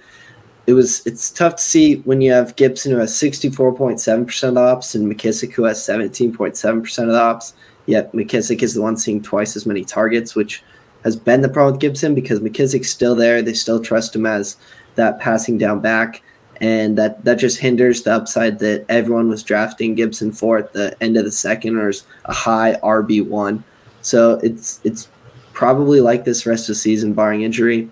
it 0.67 0.75
was 0.75 1.05
it's 1.07 1.31
tough 1.31 1.57
to 1.57 1.63
see 1.63 1.97
when 1.97 2.21
you 2.21 2.33
have 2.33 2.57
Gibson 2.57 2.93
who 2.93 2.99
has 2.99 3.13
64.7% 3.13 4.49
of 4.49 4.55
the 4.55 4.61
ops 4.61 4.95
and 4.95 5.13
McKissic 5.13 5.53
who 5.53 5.65
has 5.65 5.81
17.7% 5.81 6.99
of 7.03 7.09
the 7.09 7.21
ops. 7.21 7.55
Yet 7.87 8.13
McKissic 8.13 8.63
is 8.63 8.75
the 8.75 8.83
one 8.83 8.97
seeing 8.97 9.21
twice 9.21 9.57
as 9.57 9.67
many 9.67 9.85
targets, 9.85 10.37
which 10.37 10.63
has 11.03 11.17
been 11.17 11.41
the 11.41 11.49
problem 11.49 11.75
with 11.75 11.81
Gibson 11.81 12.15
because 12.15 12.39
McKissic's 12.39 12.91
still 12.91 13.17
there. 13.17 13.43
They 13.43 13.55
still 13.55 13.81
trust 13.81 14.15
him 14.15 14.25
as 14.25 14.57
that 14.95 15.19
passing 15.19 15.59
down 15.59 15.81
back. 15.81 16.23
And 16.61 16.97
that, 16.97 17.25
that 17.25 17.41
just 17.41 17.59
hinders 17.59 18.03
the 18.03 18.13
upside 18.13 18.61
that 18.61 18.85
everyone 18.89 19.29
was 19.29 19.43
drafting 19.43 19.97
Gibson 19.97 20.31
for 20.31 20.59
at 20.59 20.73
the 20.73 20.97
end 21.03 21.17
of 21.17 21.25
the 21.25 21.33
second 21.33 21.77
or 21.77 21.93
a 22.27 22.33
high 22.33 22.79
RB 22.85 23.27
one. 23.27 23.65
So 24.03 24.35
it's 24.45 24.81
it's 24.85 25.09
probably 25.53 26.01
like 26.01 26.25
this 26.25 26.47
rest 26.47 26.65
of 26.65 26.69
the 26.69 26.75
season, 26.77 27.15
barring 27.15 27.43
injury. 27.43 27.91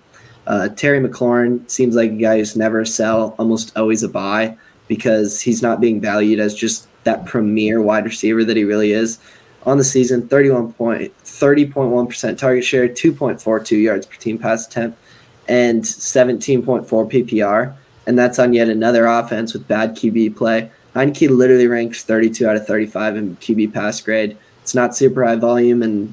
Uh, 0.51 0.69
Terry 0.69 0.99
McLaurin 0.99 1.71
seems 1.71 1.95
like 1.95 2.11
a 2.11 2.15
guy 2.15 2.39
who's 2.39 2.57
never 2.57 2.85
sell, 2.85 3.37
almost 3.39 3.77
always 3.79 4.03
a 4.03 4.09
buy 4.09 4.59
because 4.89 5.41
he's 5.41 5.63
not 5.63 5.81
being 5.81 6.01
valued 6.01 6.41
as 6.41 6.57
just 6.57 6.89
that 7.05 7.25
premier 7.25 7.81
wide 7.81 8.05
receiver 8.05 8.43
that 8.43 8.57
he 8.57 8.65
really 8.65 8.91
is. 8.91 9.21
On 9.63 9.79
the 9.79 9.85
season 9.85 10.27
31 10.27 10.73
point 10.73 11.17
30.1% 11.23 12.37
target 12.37 12.65
share 12.65 12.89
2.42 12.89 13.81
yards 13.81 14.07
per 14.07 14.17
team 14.17 14.39
pass 14.39 14.67
attempt 14.67 14.99
and 15.47 15.85
17.4 15.85 16.85
ppr 16.89 17.75
and 18.07 18.19
that's 18.19 18.41
on 18.41 18.53
yet 18.53 18.69
another 18.69 19.07
offense 19.07 19.53
with 19.53 19.69
bad 19.69 19.95
qb 19.95 20.35
play. 20.35 20.69
Heinicke 20.97 21.31
literally 21.31 21.69
ranks 21.69 22.03
32 22.03 22.49
out 22.49 22.57
of 22.57 22.67
35 22.67 23.17
in 23.17 23.37
qb 23.37 23.73
pass 23.73 24.01
grade. 24.01 24.37
It's 24.63 24.75
not 24.75 24.97
super 24.97 25.25
high 25.25 25.37
volume 25.37 25.81
and 25.85 26.13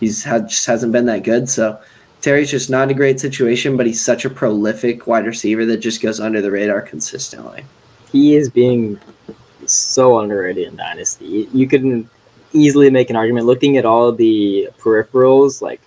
he's 0.00 0.24
had 0.24 0.48
just 0.48 0.64
hasn't 0.64 0.92
been 0.92 1.04
that 1.06 1.24
good. 1.24 1.50
So 1.50 1.78
terry's 2.20 2.50
just 2.50 2.70
not 2.70 2.84
in 2.84 2.90
a 2.90 2.94
great 2.94 3.20
situation 3.20 3.76
but 3.76 3.86
he's 3.86 4.04
such 4.04 4.24
a 4.24 4.30
prolific 4.30 5.06
wide 5.06 5.26
receiver 5.26 5.64
that 5.64 5.78
just 5.78 6.00
goes 6.02 6.20
under 6.20 6.40
the 6.40 6.50
radar 6.50 6.80
consistently 6.80 7.64
he 8.12 8.34
is 8.34 8.48
being 8.48 8.98
so 9.66 10.18
underrated 10.18 10.68
in 10.68 10.76
dynasty 10.76 11.48
you 11.52 11.66
couldn't 11.66 12.08
easily 12.56 12.90
make 12.90 13.10
an 13.10 13.16
argument 13.16 13.46
looking 13.46 13.76
at 13.76 13.84
all 13.84 14.10
the 14.12 14.68
peripherals, 14.78 15.60
like 15.60 15.80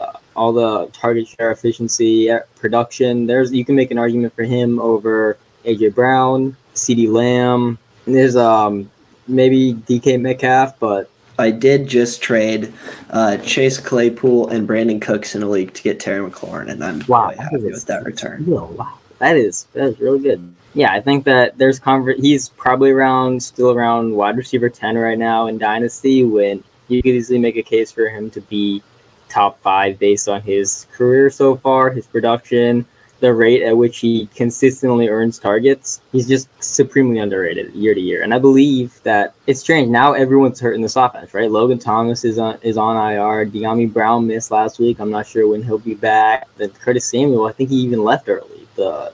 uh, 0.00 0.12
all 0.34 0.52
the 0.52 0.86
target 0.88 1.28
share 1.28 1.50
efficiency, 1.50 2.30
uh, 2.30 2.40
production. 2.56 3.26
There's 3.26 3.52
you 3.52 3.64
can 3.64 3.76
make 3.76 3.90
an 3.90 3.98
argument 3.98 4.34
for 4.34 4.44
him 4.44 4.78
over 4.80 5.38
AJ 5.64 5.94
Brown, 5.94 6.56
CeeDee 6.74 7.10
Lamb. 7.10 7.78
There's 8.06 8.36
um 8.36 8.90
maybe 9.28 9.74
DK 9.74 10.20
Metcalf, 10.20 10.78
but 10.78 11.10
I 11.38 11.50
did 11.50 11.86
just 11.86 12.22
trade 12.22 12.72
uh, 13.10 13.36
Chase 13.38 13.78
Claypool 13.78 14.48
and 14.48 14.68
Brandin 14.68 15.00
Cooks 15.00 15.34
in 15.34 15.42
a 15.42 15.48
league 15.48 15.74
to 15.74 15.82
get 15.82 16.00
Terry 16.00 16.28
McLaurin, 16.28 16.70
and 16.70 16.82
I'm 16.82 17.00
wow, 17.06 17.26
quite 17.26 17.38
happy 17.38 17.62
with 17.62 17.84
that 17.86 18.04
return. 18.04 18.46
wow, 18.46 18.98
that 19.18 19.36
is 19.36 19.64
that 19.72 19.84
is 19.88 20.00
really 20.00 20.20
good 20.20 20.54
yeah, 20.76 20.92
I 20.92 21.00
think 21.00 21.24
that 21.24 21.56
there's 21.56 21.78
convert. 21.78 22.18
He's 22.18 22.50
probably 22.50 22.90
around, 22.90 23.42
still 23.42 23.70
around 23.70 24.14
wide 24.14 24.36
receiver 24.36 24.68
ten 24.68 24.98
right 24.98 25.18
now 25.18 25.46
in 25.46 25.56
Dynasty. 25.56 26.22
When 26.22 26.62
you 26.88 27.02
could 27.02 27.14
easily 27.14 27.38
make 27.38 27.56
a 27.56 27.62
case 27.62 27.90
for 27.90 28.10
him 28.10 28.30
to 28.32 28.42
be 28.42 28.82
top 29.30 29.58
five 29.60 29.98
based 29.98 30.28
on 30.28 30.42
his 30.42 30.86
career 30.92 31.30
so 31.30 31.56
far, 31.56 31.90
his 31.90 32.06
production, 32.06 32.84
the 33.20 33.32
rate 33.32 33.62
at 33.62 33.76
which 33.76 33.98
he 33.98 34.28
consistently 34.34 35.08
earns 35.08 35.38
targets. 35.38 36.00
He's 36.12 36.28
just 36.28 36.48
supremely 36.62 37.18
underrated 37.18 37.74
year 37.74 37.94
to 37.94 38.00
year. 38.00 38.22
And 38.22 38.34
I 38.34 38.38
believe 38.38 39.00
that 39.04 39.34
it's 39.46 39.60
strange. 39.60 39.88
Now 39.88 40.12
everyone's 40.12 40.60
hurt 40.60 40.74
in 40.74 40.82
this 40.82 40.96
offense, 40.96 41.32
right? 41.32 41.50
Logan 41.50 41.78
Thomas 41.78 42.24
is 42.24 42.38
on 42.38 42.58
is 42.62 42.76
on 42.76 42.96
IR. 42.96 43.46
Dyami 43.46 43.92
Brown 43.92 44.26
missed 44.26 44.50
last 44.50 44.78
week. 44.78 45.00
I'm 45.00 45.10
not 45.10 45.26
sure 45.26 45.48
when 45.48 45.62
he'll 45.62 45.78
be 45.78 45.94
back. 45.94 46.48
Then 46.56 46.70
Curtis 46.70 47.06
Samuel, 47.06 47.46
I 47.46 47.52
think 47.52 47.70
he 47.70 47.76
even 47.76 48.04
left 48.04 48.28
early. 48.28 48.66
The 48.76 49.12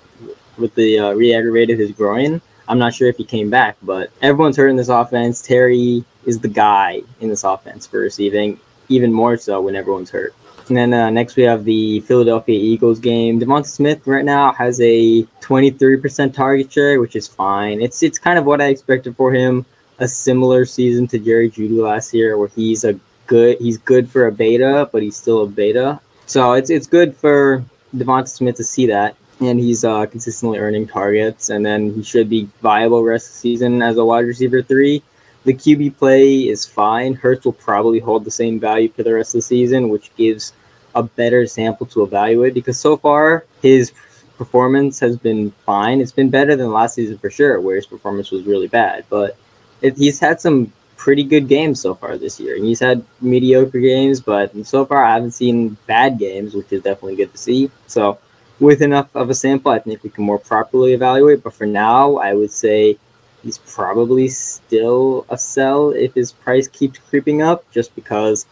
with 0.58 0.74
the 0.74 0.98
uh, 0.98 1.12
re-aggravated 1.12 1.78
his 1.78 1.92
groin. 1.92 2.40
I'm 2.68 2.78
not 2.78 2.94
sure 2.94 3.08
if 3.08 3.16
he 3.16 3.24
came 3.24 3.50
back, 3.50 3.76
but 3.82 4.10
everyone's 4.22 4.56
hurt 4.56 4.68
in 4.68 4.76
this 4.76 4.88
offense. 4.88 5.42
Terry 5.42 6.04
is 6.24 6.38
the 6.38 6.48
guy 6.48 7.02
in 7.20 7.28
this 7.28 7.44
offense 7.44 7.86
for 7.86 7.98
receiving, 7.98 8.58
even 8.88 9.12
more 9.12 9.36
so 9.36 9.60
when 9.60 9.74
everyone's 9.74 10.10
hurt. 10.10 10.34
And 10.68 10.76
then 10.76 10.94
uh, 10.94 11.10
next 11.10 11.36
we 11.36 11.42
have 11.44 11.64
the 11.64 12.00
Philadelphia 12.00 12.58
Eagles 12.58 12.98
game. 12.98 13.40
Devonta 13.40 13.66
Smith 13.66 14.06
right 14.06 14.24
now 14.24 14.52
has 14.52 14.80
a 14.80 15.22
23% 15.40 16.34
target 16.34 16.72
share, 16.72 17.00
which 17.00 17.16
is 17.16 17.26
fine. 17.26 17.80
It's 17.80 18.02
it's 18.02 18.18
kind 18.18 18.38
of 18.38 18.44
what 18.44 18.60
I 18.60 18.66
expected 18.66 19.16
for 19.16 19.32
him. 19.32 19.64
A 19.98 20.08
similar 20.08 20.64
season 20.64 21.06
to 21.08 21.18
Jerry 21.18 21.50
Jeudy 21.50 21.78
last 21.78 22.12
year, 22.14 22.36
where 22.36 22.48
he's 22.48 22.84
a 22.84 22.98
good 23.26 23.58
he's 23.58 23.78
good 23.78 24.08
for 24.08 24.26
a 24.26 24.32
beta, 24.32 24.88
but 24.92 25.02
he's 25.02 25.16
still 25.16 25.42
a 25.42 25.46
beta. 25.46 26.00
So 26.26 26.52
it's 26.52 26.70
it's 26.70 26.86
good 26.86 27.16
for 27.16 27.64
Devonta 27.94 28.28
Smith 28.28 28.56
to 28.56 28.64
see 28.64 28.86
that 28.86 29.16
and 29.40 29.58
he's 29.58 29.84
uh, 29.84 30.06
consistently 30.06 30.58
earning 30.58 30.86
targets. 30.86 31.50
And 31.50 31.64
then 31.64 31.92
he 31.94 32.02
should 32.02 32.28
be 32.28 32.48
viable 32.60 33.02
rest 33.02 33.28
of 33.28 33.32
the 33.32 33.38
season 33.38 33.82
as 33.82 33.96
a 33.96 34.04
wide 34.04 34.26
receiver 34.26 34.62
three. 34.62 35.02
The 35.44 35.54
QB 35.54 35.96
play 35.98 36.48
is 36.48 36.64
fine. 36.64 37.14
Hurts 37.14 37.44
will 37.44 37.52
probably 37.52 37.98
hold 37.98 38.24
the 38.24 38.30
same 38.30 38.60
value 38.60 38.88
for 38.88 39.02
the 39.02 39.14
rest 39.14 39.34
of 39.34 39.38
the 39.38 39.42
season, 39.42 39.88
which 39.88 40.14
gives 40.16 40.52
a 40.94 41.02
better 41.02 41.46
sample 41.46 41.86
to 41.86 42.02
evaluate 42.02 42.54
because 42.54 42.78
so 42.78 42.96
far 42.96 43.44
his 43.60 43.92
performance 44.38 45.00
has 45.00 45.16
been 45.16 45.50
fine. 45.64 46.00
It's 46.00 46.12
been 46.12 46.30
better 46.30 46.54
than 46.54 46.72
last 46.72 46.94
season 46.94 47.18
for 47.18 47.30
sure, 47.30 47.60
where 47.60 47.76
his 47.76 47.86
performance 47.86 48.30
was 48.30 48.44
really 48.44 48.68
bad. 48.68 49.04
But 49.08 49.36
it, 49.80 49.96
he's 49.96 50.20
had 50.20 50.40
some 50.40 50.72
pretty 50.96 51.24
good 51.24 51.48
games 51.48 51.80
so 51.80 51.94
far 51.94 52.16
this 52.16 52.38
year. 52.38 52.54
And 52.56 52.64
he's 52.64 52.80
had 52.80 53.04
mediocre 53.20 53.80
games, 53.80 54.20
but 54.20 54.54
so 54.66 54.86
far 54.86 55.04
I 55.04 55.14
haven't 55.14 55.32
seen 55.32 55.76
bad 55.86 56.18
games, 56.18 56.54
which 56.54 56.72
is 56.72 56.82
definitely 56.82 57.16
good 57.16 57.32
to 57.32 57.38
see. 57.38 57.70
So 57.88 58.18
with 58.60 58.82
enough 58.82 59.08
of 59.16 59.28
a 59.28 59.34
sample, 59.34 59.72
I 59.72 59.80
think 59.80 60.04
we 60.04 60.10
can 60.10 60.24
more 60.24 60.38
properly 60.38 60.92
evaluate. 60.92 61.42
But 61.42 61.54
for 61.54 61.66
now, 61.66 62.16
I 62.16 62.34
would 62.34 62.52
say 62.52 62.98
he's 63.42 63.58
probably 63.58 64.28
still 64.28 65.26
a 65.28 65.38
sell 65.38 65.90
if 65.90 66.14
his 66.14 66.32
price 66.32 66.68
keeps 66.68 66.98
creeping 66.98 67.42
up, 67.42 67.70
just 67.70 67.94
because 67.94 68.46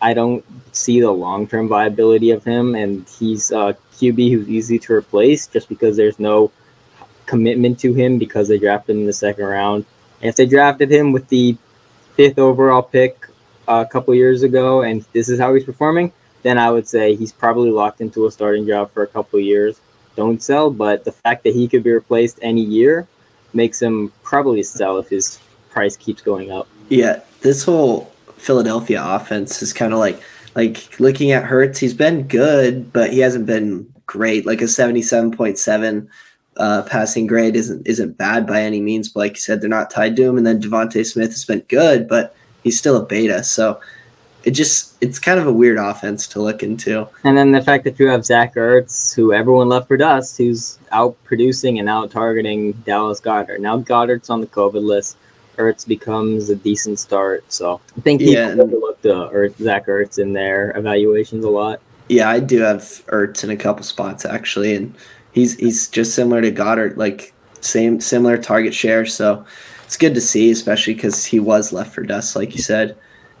I 0.00 0.14
don't 0.14 0.44
see 0.74 1.00
the 1.00 1.10
long 1.10 1.46
term 1.46 1.68
viability 1.68 2.30
of 2.30 2.44
him. 2.44 2.74
And 2.74 3.06
he's 3.18 3.50
a 3.50 3.76
QB 3.94 4.32
who's 4.32 4.48
easy 4.48 4.78
to 4.80 4.92
replace 4.92 5.46
just 5.46 5.68
because 5.68 5.96
there's 5.96 6.18
no 6.18 6.50
commitment 7.26 7.78
to 7.80 7.92
him 7.92 8.18
because 8.18 8.48
they 8.48 8.58
drafted 8.58 8.96
him 8.96 9.02
in 9.02 9.06
the 9.06 9.12
second 9.12 9.44
round. 9.44 9.84
And 10.20 10.28
if 10.28 10.36
they 10.36 10.46
drafted 10.46 10.90
him 10.90 11.12
with 11.12 11.28
the 11.28 11.56
fifth 12.14 12.38
overall 12.38 12.82
pick 12.82 13.26
a 13.68 13.86
couple 13.86 14.14
years 14.14 14.42
ago 14.42 14.82
and 14.82 15.04
this 15.12 15.28
is 15.28 15.38
how 15.38 15.54
he's 15.54 15.64
performing, 15.64 16.12
then 16.42 16.58
I 16.58 16.70
would 16.70 16.88
say 16.88 17.14
he's 17.14 17.32
probably 17.32 17.70
locked 17.70 18.00
into 18.00 18.26
a 18.26 18.30
starting 18.30 18.66
job 18.66 18.90
for 18.92 19.02
a 19.02 19.06
couple 19.06 19.38
years. 19.38 19.80
don't 20.16 20.42
sell. 20.42 20.70
But 20.70 21.04
the 21.04 21.12
fact 21.12 21.44
that 21.44 21.54
he 21.54 21.68
could 21.68 21.84
be 21.84 21.92
replaced 21.92 22.38
any 22.42 22.60
year 22.60 23.06
makes 23.54 23.80
him 23.80 24.12
probably 24.22 24.62
sell 24.62 24.98
if 24.98 25.08
his 25.08 25.38
price 25.70 25.96
keeps 25.96 26.22
going 26.22 26.50
up. 26.50 26.68
Yeah, 26.88 27.20
this 27.40 27.64
whole 27.64 28.12
Philadelphia 28.36 29.02
offense 29.02 29.62
is 29.62 29.72
kind 29.72 29.92
of 29.92 29.98
like 29.98 30.20
like 30.54 31.00
looking 31.00 31.32
at 31.32 31.44
Hurts. 31.44 31.78
He's 31.78 31.94
been 31.94 32.28
good, 32.28 32.92
but 32.92 33.12
he 33.12 33.20
hasn't 33.20 33.46
been 33.46 33.92
great. 34.06 34.44
Like 34.44 34.60
a 34.60 34.68
seventy-seven 34.68 35.32
point 35.32 35.58
seven 35.58 36.10
uh, 36.56 36.82
passing 36.82 37.26
grade 37.26 37.56
isn't 37.56 37.86
isn't 37.86 38.18
bad 38.18 38.46
by 38.46 38.62
any 38.62 38.80
means. 38.80 39.08
But 39.08 39.20
like 39.20 39.32
you 39.32 39.40
said, 39.40 39.60
they're 39.60 39.70
not 39.70 39.90
tied 39.90 40.16
to 40.16 40.24
him. 40.24 40.36
And 40.36 40.46
then 40.46 40.60
DeVonta 40.60 41.06
Smith 41.06 41.30
has 41.30 41.44
been 41.44 41.64
good, 41.68 42.08
but 42.08 42.34
he's 42.62 42.78
still 42.78 42.96
a 42.96 43.06
beta. 43.06 43.42
So 43.42 43.80
it 44.44 44.52
just 44.52 44.96
it's 45.00 45.18
kind 45.18 45.38
of 45.38 45.46
a 45.46 45.52
weird 45.52 45.78
offense 45.78 46.26
to 46.28 46.42
look 46.42 46.62
into. 46.62 47.08
And 47.24 47.36
then 47.36 47.52
the 47.52 47.62
fact 47.62 47.84
that 47.84 47.98
you 47.98 48.08
have 48.08 48.24
Zach 48.24 48.54
Ertz, 48.54 49.14
who 49.14 49.32
everyone 49.32 49.68
left 49.68 49.88
for 49.88 49.96
dust, 49.96 50.38
who's 50.38 50.78
out 50.90 51.16
producing 51.24 51.78
and 51.78 51.88
out 51.88 52.10
targeting 52.10 52.72
Dallas 52.72 53.20
Goedert. 53.20 53.60
Now 53.60 53.78
Goedert's 53.78 54.30
on 54.30 54.40
the 54.40 54.46
COVID 54.46 54.82
list. 54.82 55.16
Ertz 55.56 55.86
becomes 55.86 56.48
a 56.48 56.56
decent 56.56 56.98
start. 56.98 57.44
So 57.52 57.80
I 57.96 58.00
think 58.00 58.20
people 58.20 58.34
yeah, 58.34 58.48
overlooked 58.48 59.02
the 59.02 59.28
Ertz, 59.30 59.62
Zach 59.62 59.86
Ertz 59.86 60.18
in 60.18 60.32
their 60.32 60.76
evaluations 60.76 61.44
a 61.44 61.50
lot. 61.50 61.80
Yeah, 62.08 62.28
I 62.28 62.40
do 62.40 62.60
have 62.60 62.82
Ertz 62.82 63.44
in 63.44 63.50
a 63.50 63.56
couple 63.56 63.84
spots 63.84 64.24
actually, 64.24 64.74
and 64.74 64.94
he's 65.32 65.56
he's 65.56 65.88
just 65.88 66.14
similar 66.14 66.40
to 66.40 66.50
Goedert, 66.50 66.96
like 66.96 67.32
same 67.60 68.00
similar 68.00 68.38
target 68.38 68.74
share. 68.74 69.06
So 69.06 69.44
it's 69.84 69.96
good 69.96 70.14
to 70.14 70.20
see, 70.20 70.50
especially 70.50 70.94
because 70.94 71.24
he 71.24 71.38
was 71.38 71.72
left 71.72 71.94
for 71.94 72.02
dust, 72.02 72.34
like 72.34 72.54
you 72.54 72.62
said. 72.62 72.96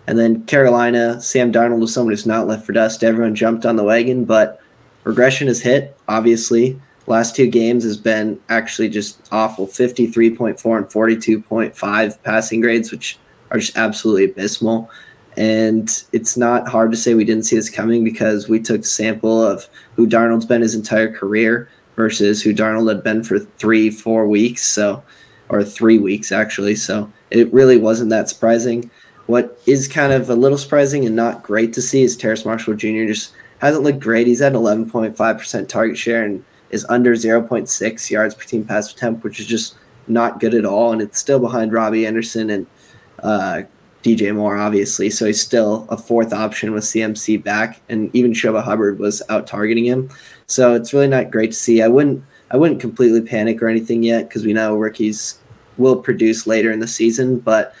And 0.06 0.18
then 0.18 0.44
Carolina, 0.46 1.20
Sam 1.20 1.52
Darnold 1.52 1.80
was 1.80 1.94
someone 1.94 2.12
who's 2.12 2.26
not 2.26 2.46
left 2.46 2.66
for 2.66 2.72
dust. 2.72 3.04
Everyone 3.04 3.34
jumped 3.34 3.64
on 3.64 3.76
the 3.76 3.84
wagon, 3.84 4.24
but 4.24 4.60
regression 5.04 5.46
has 5.46 5.62
hit, 5.62 5.96
obviously. 6.08 6.80
Last 7.06 7.36
two 7.36 7.48
games 7.48 7.84
has 7.84 7.96
been 7.96 8.40
actually 8.48 8.88
just 8.88 9.20
awful 9.30 9.66
53.4 9.66 10.76
and 10.76 10.86
42.5 10.86 12.22
passing 12.22 12.60
grades, 12.60 12.90
which 12.90 13.18
are 13.50 13.58
just 13.58 13.76
absolutely 13.76 14.24
abysmal. 14.24 14.90
And 15.36 16.04
it's 16.12 16.36
not 16.36 16.68
hard 16.68 16.90
to 16.90 16.96
say 16.96 17.14
we 17.14 17.24
didn't 17.24 17.44
see 17.44 17.56
this 17.56 17.70
coming 17.70 18.04
because 18.04 18.48
we 18.48 18.60
took 18.60 18.82
a 18.82 18.84
sample 18.84 19.42
of 19.42 19.68
who 19.96 20.06
Darnold's 20.06 20.46
been 20.46 20.62
his 20.62 20.74
entire 20.74 21.12
career 21.12 21.68
versus 21.96 22.42
who 22.42 22.54
Darnold 22.54 22.88
had 22.88 23.02
been 23.02 23.22
for 23.24 23.38
three, 23.38 23.90
four 23.90 24.26
weeks. 24.28 24.62
So, 24.62 25.02
or 25.52 25.62
three 25.62 25.98
weeks 25.98 26.32
actually. 26.32 26.74
So 26.74 27.12
it 27.30 27.52
really 27.52 27.76
wasn't 27.76 28.10
that 28.10 28.28
surprising. 28.28 28.90
What 29.26 29.58
is 29.66 29.88
kind 29.88 30.12
of 30.12 30.28
a 30.28 30.34
little 30.34 30.58
surprising 30.58 31.06
and 31.06 31.16
not 31.16 31.42
great 31.42 31.72
to 31.74 31.82
see 31.82 32.02
is 32.02 32.16
Terrace 32.16 32.44
Marshall 32.44 32.74
Jr. 32.74 33.06
just 33.06 33.32
hasn't 33.58 33.84
looked 33.84 34.00
great. 34.00 34.26
He's 34.26 34.42
at 34.42 34.52
11.5% 34.52 35.68
target 35.68 35.96
share 35.96 36.24
and 36.24 36.44
is 36.70 36.84
under 36.88 37.14
0.6 37.14 38.10
yards 38.10 38.34
per 38.34 38.44
team 38.44 38.64
pass 38.64 38.92
attempt, 38.92 39.22
which 39.22 39.38
is 39.38 39.46
just 39.46 39.76
not 40.08 40.40
good 40.40 40.54
at 40.54 40.64
all. 40.64 40.92
And 40.92 41.00
it's 41.00 41.18
still 41.18 41.38
behind 41.38 41.72
Robbie 41.72 42.06
Anderson 42.06 42.50
and 42.50 42.66
uh, 43.22 43.62
DJ 44.02 44.34
Moore, 44.34 44.56
obviously. 44.56 45.10
So 45.10 45.26
he's 45.26 45.40
still 45.40 45.86
a 45.88 45.96
fourth 45.96 46.32
option 46.32 46.72
with 46.72 46.84
CMC 46.84 47.42
back, 47.42 47.80
and 47.88 48.14
even 48.14 48.32
Chuba 48.32 48.62
Hubbard 48.62 48.98
was 48.98 49.22
out 49.28 49.46
targeting 49.46 49.84
him. 49.84 50.10
So 50.46 50.74
it's 50.74 50.92
really 50.92 51.08
not 51.08 51.30
great 51.30 51.52
to 51.52 51.56
see. 51.56 51.82
I 51.82 51.88
wouldn't 51.88 52.24
I 52.50 52.56
wouldn't 52.56 52.80
completely 52.80 53.22
panic 53.22 53.62
or 53.62 53.68
anything 53.68 54.02
yet 54.02 54.28
because 54.28 54.44
we 54.44 54.52
know 54.52 54.76
rookies 54.76 55.38
will 55.78 55.96
produce 55.96 56.46
later 56.46 56.70
in 56.70 56.80
the 56.80 56.88
season. 56.88 57.38
But 57.38 57.74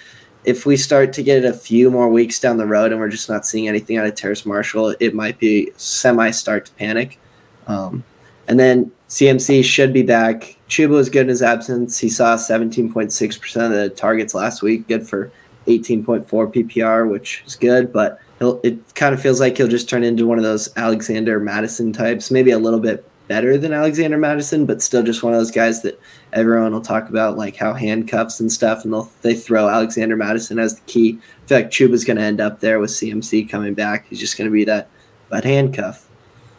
if 0.44 0.66
we 0.66 0.76
start 0.76 1.12
to 1.14 1.22
get 1.22 1.44
a 1.44 1.52
few 1.52 1.90
more 1.90 2.08
weeks 2.08 2.40
down 2.40 2.56
the 2.56 2.66
road 2.66 2.90
and 2.90 3.00
we're 3.00 3.08
just 3.08 3.28
not 3.28 3.46
seeing 3.46 3.68
anything 3.68 3.96
out 3.96 4.06
of 4.06 4.14
Terrace 4.14 4.44
Marshall, 4.44 4.94
it 4.98 5.14
might 5.14 5.38
be 5.38 5.72
semi 5.76 6.30
start 6.30 6.66
to 6.66 6.72
panic. 6.72 7.18
Um, 7.66 8.04
and 8.48 8.58
then 8.58 8.90
CMC 9.08 9.64
should 9.64 9.92
be 9.92 10.02
back. 10.02 10.56
Chuba 10.68 10.90
was 10.90 11.08
good 11.08 11.22
in 11.22 11.28
his 11.28 11.42
absence. 11.42 11.98
He 11.98 12.08
saw 12.08 12.36
17.6% 12.36 13.64
of 13.64 13.70
the 13.70 13.90
targets 13.90 14.34
last 14.34 14.62
week, 14.62 14.88
good 14.88 15.06
for 15.08 15.30
18.4 15.66 16.26
PPR, 16.26 17.08
which 17.08 17.44
is 17.46 17.54
good, 17.54 17.92
but 17.92 18.18
it 18.64 18.94
kind 18.94 19.14
of 19.14 19.22
feels 19.22 19.38
like 19.38 19.56
he'll 19.56 19.68
just 19.68 19.88
turn 19.88 20.02
into 20.02 20.26
one 20.26 20.38
of 20.38 20.44
those 20.44 20.68
Alexander 20.76 21.38
Mattison 21.38 21.92
types, 21.92 22.30
maybe 22.30 22.50
a 22.50 22.58
little 22.58 22.80
bit 22.80 23.08
better 23.32 23.56
than 23.56 23.72
Alexander 23.72 24.18
Mattison, 24.18 24.66
but 24.66 24.82
still 24.82 25.02
just 25.02 25.22
one 25.22 25.32
of 25.32 25.40
those 25.40 25.50
guys 25.50 25.80
that 25.80 25.98
everyone 26.34 26.70
will 26.70 26.82
talk 26.82 27.08
about, 27.08 27.38
like 27.38 27.56
how 27.56 27.72
handcuffs 27.72 28.40
and 28.40 28.52
stuff, 28.52 28.84
and 28.84 28.92
they'll 28.92 29.10
they 29.22 29.34
throw 29.34 29.70
Alexander 29.70 30.16
Mattison 30.16 30.58
as 30.58 30.74
the 30.74 30.82
key. 30.82 31.18
I 31.18 31.46
feel 31.46 31.58
like 31.60 31.70
Chuba's 31.70 32.04
going 32.04 32.18
to 32.18 32.22
end 32.22 32.42
up 32.42 32.60
there 32.60 32.78
with 32.78 32.90
CMC 32.90 33.48
coming 33.48 33.72
back. 33.72 34.06
He's 34.10 34.20
just 34.20 34.36
going 34.36 34.50
to 34.50 34.52
be 34.52 34.64
that 34.64 34.90
that 35.30 35.44
handcuff. 35.44 36.10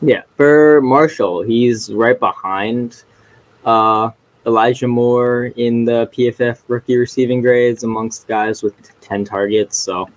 Yeah, 0.01 0.23
for 0.35 0.81
Marshall, 0.81 1.43
he's 1.43 1.93
right 1.93 2.19
behind 2.19 3.03
uh, 3.65 4.09
Elijah 4.47 4.87
Moore 4.87 5.51
in 5.55 5.85
the 5.85 6.07
PFF 6.07 6.63
rookie 6.69 6.97
receiving 6.97 7.41
grades 7.43 7.83
amongst 7.83 8.27
guys 8.27 8.63
with 8.63 8.73
10 9.01 9.25
targets. 9.25 9.77
So 9.77 10.09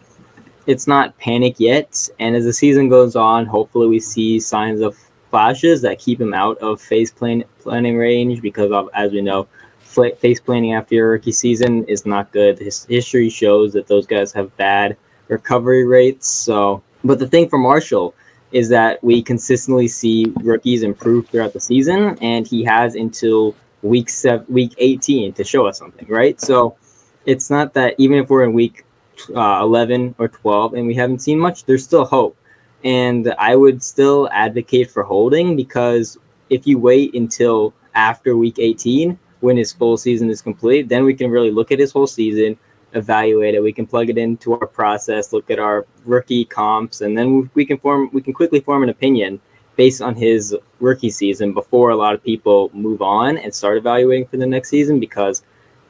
it's 0.67 0.87
not 0.87 1.19
panic 1.19 1.57
yet. 1.59 2.09
And 2.19 2.35
as 2.35 2.45
the 2.45 2.55
season 2.55 2.89
goes 2.89 3.15
on, 3.15 3.45
hopefully 3.45 3.89
we 3.89 4.01
see 4.01 4.41
signs 4.41 4.81
of 4.81 4.97
flashes 5.37 5.83
that 5.83 5.99
keep 5.99 6.19
him 6.19 6.33
out 6.33 6.57
of 6.63 6.81
phase 6.81 7.11
plan- 7.11 7.45
planning 7.59 7.99
range 7.99 8.41
because, 8.41 8.73
of, 8.73 8.89
as 8.95 9.13
we 9.13 9.21
know, 9.21 9.47
face 9.83 10.41
planning 10.41 10.73
after 10.73 10.95
your 10.95 11.11
rookie 11.11 11.31
season 11.31 11.85
is 11.85 12.07
not 12.07 12.33
good. 12.33 12.59
His 12.59 12.87
history 12.87 13.29
shows 13.29 13.75
that 13.75 13.87
those 13.87 14.07
guys 14.07 14.33
have 14.33 14.57
bad 14.57 14.97
recovery 15.29 15.85
rates. 15.87 16.27
So, 16.27 16.83
but 17.05 17.19
the 17.19 17.27
thing 17.27 17.51
for 17.51 17.59
Marshall 17.59 18.15
is 18.53 18.71
that 18.71 19.05
we 19.05 19.21
consistently 19.21 19.89
see 19.89 20.33
rookies 20.43 20.83
improve 20.83 21.29
throughout 21.29 21.53
the 21.53 21.61
season, 21.61 22.17
and 22.23 22.47
he 22.47 22.65
has 22.65 22.95
until 22.95 23.55
week 23.83 24.09
seven, 24.09 24.47
week 24.49 24.73
18 24.79 25.35
to 25.35 25.45
show 25.45 25.67
us 25.67 25.79
something, 25.79 26.09
right? 26.09 26.41
So 26.41 26.79
it's 27.27 27.51
not 27.51 27.75
that 27.75 27.95
even 27.99 28.17
if 28.17 28.31
we're 28.31 28.45
in 28.45 28.55
week 28.55 28.87
uh, 29.35 29.59
11 29.61 30.15
or 30.19 30.29
12 30.29 30.73
and 30.73 30.87
we 30.87 30.95
haven't 30.95 31.19
seen 31.19 31.39
much, 31.39 31.67
there's 31.67 31.85
still 31.85 32.07
hope. 32.07 32.39
And 32.85 33.35
I 33.39 33.57
would 33.57 33.83
still 33.83 34.29
advocate 34.33 34.91
for 34.91 35.03
holding 35.03 35.57
because 35.57 36.19
if 36.51 36.67
you 36.67 36.79
wait 36.79 37.15
until 37.15 37.75
after 37.95 38.37
week 38.37 38.59
18, 38.59 39.19
when 39.41 39.57
his 39.57 39.73
full 39.73 39.97
season 39.97 40.31
is 40.31 40.43
complete, 40.43 40.89
then 40.89 41.05
we 41.05 41.15
can 41.15 41.31
really 41.31 41.51
look 41.51 41.73
at 41.73 41.79
his 41.79 41.93
whole 41.93 42.07
season, 42.07 42.57
evaluate 42.93 43.55
it. 43.55 43.63
We 43.63 43.73
can 43.73 43.87
plug 43.87 44.11
it 44.11 44.19
into 44.19 44.55
our 44.55 44.67
process, 44.67 45.33
look 45.33 45.51
at 45.51 45.59
our 45.59 45.87
rookie 46.05 46.45
comps, 46.45 47.01
and 47.01 47.17
then 47.17 47.51
we 47.55 47.65
can 47.65 47.79
form 47.79 48.11
we 48.13 48.23
can 48.23 48.33
quickly 48.33 48.61
form 48.61 48.83
an 48.83 48.89
opinion 48.89 49.41
based 49.77 50.01
on 50.01 50.15
his 50.15 50.57
rookie 50.81 51.11
season 51.11 51.53
before 51.53 51.91
a 51.91 51.97
lot 51.97 52.15
of 52.15 52.25
people 52.25 52.71
move 52.73 53.03
on 53.03 53.37
and 53.39 53.55
start 53.55 53.77
evaluating 53.77 54.27
for 54.27 54.39
the 54.39 54.47
next 54.47 54.71
season 54.71 54.99
because 54.99 55.43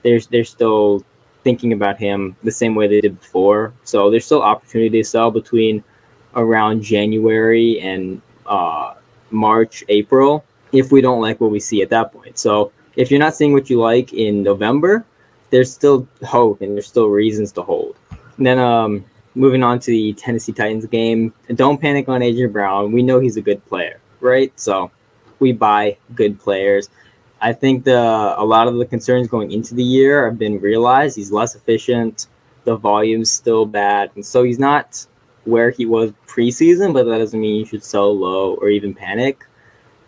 there's 0.03 0.27
they're 0.27 0.45
still 0.45 1.05
thinking 1.45 1.73
about 1.73 1.97
him 1.97 2.35
the 2.43 2.51
same 2.51 2.75
way 2.75 2.89
they 2.89 3.01
did 3.01 3.19
before. 3.21 3.73
So 3.85 4.11
there's 4.11 4.25
still 4.25 4.43
opportunity 4.43 5.01
to 5.01 5.05
sell 5.05 5.31
between 5.31 5.85
around 6.37 6.83
January 6.83 7.81
and 7.81 8.21
uh, 8.47 8.95
March, 9.31 9.83
April 9.89 10.45
if 10.73 10.93
we 10.93 11.01
don't 11.01 11.21
like 11.21 11.41
what 11.41 11.51
we 11.51 11.61
see 11.61 11.83
at 11.83 11.91
that 11.91 12.13
point. 12.13 12.39
So 12.39 12.73
if 12.97 13.11
you're 13.11 13.21
not 13.21 13.35
seeing 13.35 13.53
what 13.53 13.71
you 13.71 13.81
like 13.81 14.13
in 14.13 14.43
November, 14.43 15.05
there's 15.51 15.73
still 15.73 16.07
hope 16.25 16.61
and 16.61 16.75
there's 16.75 16.87
still 16.87 17.09
reasons 17.09 17.53
to 17.53 17.63
hold. 17.63 17.97
And 18.37 18.47
then 18.47 18.59
um, 18.59 19.05
moving 19.35 19.63
on 19.63 19.79
to 19.81 19.91
the 19.91 20.13
Tennessee 20.15 20.53
Titans 20.53 20.87
game, 20.87 21.33
don't 21.55 21.81
panic 21.81 22.09
on 22.09 22.21
AJ 22.21 22.53
Brown. 22.53 22.93
We 22.93 23.03
know 23.03 23.21
he's 23.21 23.37
a 23.37 23.43
good 23.43 23.65
player, 23.67 24.01
right? 24.21 24.53
So 24.59 24.91
we 25.39 25.53
buy 25.53 25.97
good 26.15 26.39
players. 26.39 26.89
I 27.41 27.53
think 27.53 27.85
the 27.85 28.35
a 28.37 28.45
lot 28.45 28.67
of 28.67 28.77
the 28.77 28.87
concerns 28.87 29.29
going 29.29 29.53
into 29.53 29.75
the 29.75 29.83
year 29.83 30.25
have 30.25 30.39
been 30.39 30.59
realized. 30.59 31.17
He's 31.17 31.31
less 31.31 31.55
efficient. 31.55 32.29
The 32.65 32.77
volume's 32.77 33.31
still 33.31 33.67
bad, 33.67 34.11
and 34.17 34.25
so 34.25 34.43
he's 34.43 34.59
not 34.59 35.07
where 35.47 35.71
he 35.71 35.87
was 35.87 36.13
preseason. 36.27 36.93
But 36.93 37.05
that 37.05 37.19
doesn't 37.19 37.41
mean 37.41 37.57
you 37.57 37.65
should 37.65 37.85
sell 37.85 38.17
low 38.17 38.55
or 38.55 38.69
even 38.69 38.95
panic. 38.95 39.45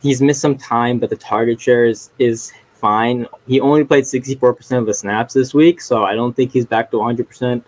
He's 0.01 0.23
missed 0.23 0.41
some 0.41 0.57
time, 0.57 0.99
but 0.99 1.11
the 1.11 1.17
target 1.17 1.61
share 1.61 1.85
is, 1.85 2.11
is 2.19 2.53
fine. 2.75 3.27
He 3.47 3.61
only 3.61 3.85
played 3.85 4.05
64% 4.05 4.79
of 4.79 4.87
the 4.87 4.95
snaps 4.95 5.35
this 5.35 5.53
week, 5.53 5.81
so 5.81 6.05
I 6.05 6.15
don't 6.15 6.35
think 6.35 6.53
he's 6.53 6.67
back 6.67 6.91
to 6.93 6.99
100%. 6.99 7.65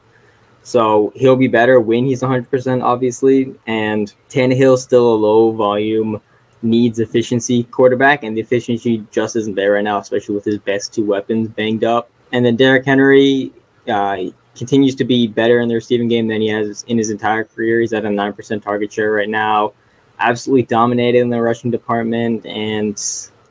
So 0.62 1.12
he'll 1.16 1.36
be 1.36 1.48
better 1.48 1.80
when 1.80 2.04
he's 2.04 2.22
100%, 2.22 2.82
obviously. 2.82 3.54
And 3.66 4.12
Tannehill's 4.28 4.82
still 4.82 5.12
a 5.12 5.16
low 5.16 5.52
volume, 5.52 6.20
needs 6.62 6.98
efficiency 6.98 7.64
quarterback, 7.64 8.22
and 8.22 8.36
the 8.36 8.40
efficiency 8.40 9.04
just 9.10 9.36
isn't 9.36 9.54
there 9.54 9.72
right 9.72 9.84
now, 9.84 9.98
especially 9.98 10.34
with 10.34 10.44
his 10.44 10.58
best 10.58 10.94
two 10.94 11.04
weapons 11.04 11.48
banged 11.48 11.84
up. 11.84 12.10
And 12.32 12.44
then 12.44 12.56
Derrick 12.56 12.84
Henry 12.84 13.52
uh, 13.88 14.18
continues 14.60 14.94
to 14.94 15.04
be 15.04 15.26
better 15.26 15.58
in 15.60 15.68
the 15.68 15.74
receiving 15.74 16.06
game 16.06 16.28
than 16.28 16.42
he 16.42 16.48
has 16.48 16.84
in 16.86 16.98
his 16.98 17.08
entire 17.08 17.44
career. 17.44 17.80
He's 17.80 17.94
at 17.94 18.04
a 18.04 18.08
9% 18.08 18.62
target 18.62 18.92
share 18.92 19.10
right 19.10 19.28
now. 19.28 19.72
Absolutely 20.18 20.64
dominated 20.64 21.20
in 21.20 21.30
the 21.30 21.40
rushing 21.40 21.70
department 21.70 22.44
and 22.44 23.02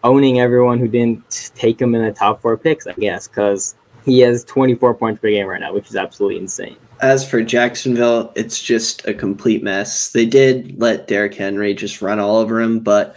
owning 0.03 0.39
everyone 0.39 0.77
who 0.77 0.87
didn't 0.87 1.51
take 1.55 1.81
him 1.81 1.95
in 1.95 2.03
the 2.03 2.11
top 2.11 2.43
four 2.43 2.57
picks, 2.57 2.85
I 2.85 2.93
guess, 2.93 3.27
because 3.27 3.73
he 4.05 4.19
has 4.19 4.43
24 4.43 4.93
points 4.93 5.19
per 5.19 5.31
game 5.31 5.47
right 5.47 5.59
now, 5.59 5.73
which 5.73 5.89
is 5.89 5.95
absolutely 5.95 6.37
insane 6.37 6.77
as 7.01 7.27
for 7.27 7.41
Jacksonville, 7.41 8.31
it's 8.35 8.61
just 8.61 9.07
a 9.07 9.13
complete 9.13 9.63
mess. 9.63 10.11
They 10.11 10.25
did 10.25 10.77
let 10.79 11.07
Derrick 11.07 11.33
Henry 11.33 11.73
just 11.73 12.01
run 12.01 12.19
all 12.19 12.35
over 12.35 12.59
him, 12.59 12.81
but 12.81 13.15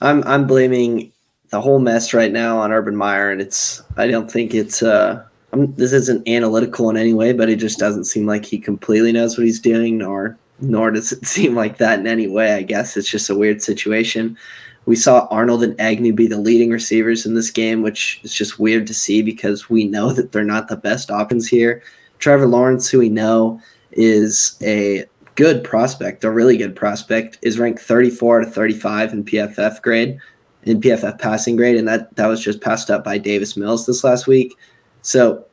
I'm 0.00 0.24
I'm 0.24 0.46
blaming 0.46 1.12
the 1.50 1.60
whole 1.60 1.78
mess 1.78 2.12
right 2.12 2.32
now 2.32 2.58
on 2.58 2.72
Urban 2.72 2.96
Meyer, 2.96 3.30
and 3.30 3.40
it's 3.40 3.80
I 3.96 4.08
don't 4.08 4.30
think 4.30 4.54
it's 4.54 4.82
uh 4.82 5.24
I'm, 5.52 5.74
this 5.74 5.92
isn't 5.92 6.26
analytical 6.28 6.88
in 6.90 6.96
any 6.96 7.12
way, 7.12 7.32
but 7.32 7.48
it 7.48 7.56
just 7.56 7.78
doesn't 7.78 8.04
seem 8.04 8.26
like 8.26 8.44
he 8.44 8.58
completely 8.58 9.12
knows 9.12 9.36
what 9.36 9.46
he's 9.46 9.60
doing, 9.60 9.98
nor 9.98 10.38
nor 10.60 10.90
does 10.90 11.12
it 11.12 11.26
seem 11.26 11.54
like 11.54 11.78
that 11.78 11.98
in 11.98 12.06
any 12.06 12.28
way. 12.28 12.54
I 12.54 12.62
guess 12.62 12.96
it's 12.96 13.10
just 13.10 13.30
a 13.30 13.34
weird 13.34 13.62
situation. 13.62 14.36
We 14.84 14.96
saw 14.96 15.28
Arnold 15.30 15.62
and 15.62 15.80
Agnew 15.80 16.12
be 16.12 16.26
the 16.26 16.38
leading 16.38 16.70
receivers 16.70 17.24
in 17.24 17.34
this 17.34 17.50
game, 17.50 17.82
which 17.82 18.20
is 18.24 18.34
just 18.34 18.58
weird 18.58 18.86
to 18.88 18.94
see 18.94 19.22
because 19.22 19.70
we 19.70 19.84
know 19.84 20.12
that 20.12 20.32
they're 20.32 20.42
not 20.42 20.68
the 20.68 20.76
best 20.76 21.10
options 21.10 21.46
here. 21.46 21.82
Trevor 22.18 22.46
Lawrence, 22.46 22.88
who 22.88 22.98
we 22.98 23.08
know 23.08 23.60
is 23.92 24.56
a 24.62 25.04
good 25.34 25.62
prospect, 25.62 26.24
a 26.24 26.30
really 26.30 26.56
good 26.56 26.74
prospect, 26.74 27.38
is 27.42 27.58
ranked 27.58 27.80
34 27.80 28.40
to 28.40 28.50
35 28.50 29.12
in 29.12 29.24
PFF 29.24 29.82
grade, 29.82 30.18
in 30.64 30.80
PFF 30.80 31.18
passing 31.18 31.56
grade, 31.56 31.76
and 31.76 31.86
that 31.86 32.14
that 32.16 32.26
was 32.26 32.42
just 32.42 32.60
passed 32.60 32.90
up 32.90 33.04
by 33.04 33.18
Davis 33.18 33.56
Mills 33.56 33.86
this 33.86 34.02
last 34.02 34.26
week. 34.26 34.56
So 35.02 35.44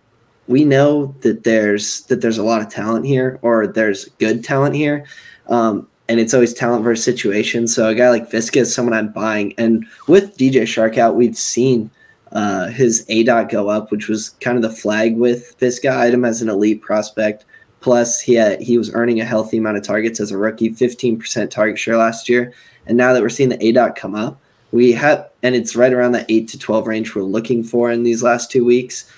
we 0.48 0.66
know 0.66 1.16
that 1.22 1.44
there's 1.44 2.02
that 2.04 2.22
there's 2.22 2.38
a 2.38 2.44
lot 2.44 2.62
of 2.62 2.70
talent 2.70 3.06
here, 3.06 3.40
or 3.42 3.68
there's 3.68 4.06
good 4.20 4.44
talent 4.44 4.76
here, 4.76 5.06
um, 5.48 5.88
and 6.08 6.20
it's 6.20 6.34
always 6.34 6.54
talent 6.54 6.84
versus 6.84 7.04
situation. 7.04 7.68
So 7.68 7.90
a 7.90 7.96
guy 7.96 8.10
like 8.10 8.32
Viska 8.32 8.58
is 8.58 8.74
someone 8.74 8.94
I'm 8.94 9.12
buying, 9.12 9.54
and 9.58 9.86
with 10.08 10.38
DJ 10.38 10.64
Chark 10.64 10.98
out, 10.98 11.16
we've 11.16 11.38
seen 11.38 11.92
uh, 12.32 12.68
his 12.68 13.06
A 13.10 13.24
dot 13.24 13.50
go 13.50 13.70
up, 13.70 13.92
which 13.92 14.08
was 14.08 14.30
kind 14.42 14.56
of 14.56 14.62
the 14.62 14.76
flag 14.76 15.18
with 15.18 15.58
Viska 15.60 15.96
item 15.96 16.26
as 16.26 16.42
an 16.42 16.50
elite 16.50 16.82
prospect. 16.82 17.46
Plus, 17.82 18.20
he 18.20 18.34
had, 18.34 18.62
he 18.62 18.78
was 18.78 18.94
earning 18.94 19.22
a 19.22 19.26
healthy 19.26 19.58
amount 19.58 19.78
of 19.78 19.84
targets 19.84 20.20
as 20.20 20.32
a 20.32 20.38
rookie, 20.38 20.70
15% 20.70 21.50
target 21.50 21.80
share 21.80 21.96
last 21.96 22.28
year. 22.28 22.54
And 22.86 22.98
now 22.98 23.14
that 23.14 23.22
we're 23.22 23.30
seeing 23.30 23.50
the 23.50 23.66
A 23.66 23.72
dot 23.72 23.96
come 23.96 24.16
up, 24.16 24.40
we 24.72 24.92
have, 24.92 25.30
and 25.42 25.56
it's 25.56 25.76
right 25.76 25.94
around 25.94 26.12
the 26.12 26.26
8 26.30 26.48
to 26.50 26.60
12 26.60 26.88
range 26.88 27.16
we're 27.16 27.24
looking 27.24 27.64
for 27.64 27.90
in 27.90 28.04
these 28.04 28.22
last 28.22 28.52
two 28.52 28.66
weeks. 28.66 29.10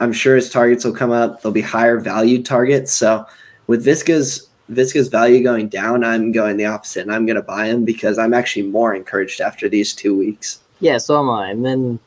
I'm 0.00 0.12
sure 0.12 0.36
his 0.36 0.50
targets 0.50 0.84
will 0.84 0.92
come 0.92 1.10
up. 1.10 1.42
They'll 1.42 1.52
be 1.52 1.60
higher 1.60 1.98
valued 1.98 2.46
targets. 2.46 2.92
So 2.92 3.26
with 3.66 3.84
Visca's 3.84 4.48
Visca's 4.68 5.08
value 5.08 5.42
going 5.42 5.68
down, 5.68 6.04
I'm 6.04 6.30
going 6.30 6.56
the 6.56 6.66
opposite, 6.66 7.02
and 7.02 7.12
I'm 7.12 7.24
going 7.26 7.36
to 7.36 7.42
buy 7.42 7.66
him 7.66 7.84
because 7.84 8.18
I'm 8.18 8.34
actually 8.34 8.64
more 8.64 8.94
encouraged 8.94 9.40
after 9.40 9.68
these 9.68 9.94
two 9.94 10.16
weeks. 10.16 10.60
Yeah, 10.80 10.98
so 10.98 11.18
am 11.18 11.30
I. 11.30 11.50
And 11.50 11.64
then 11.64 11.98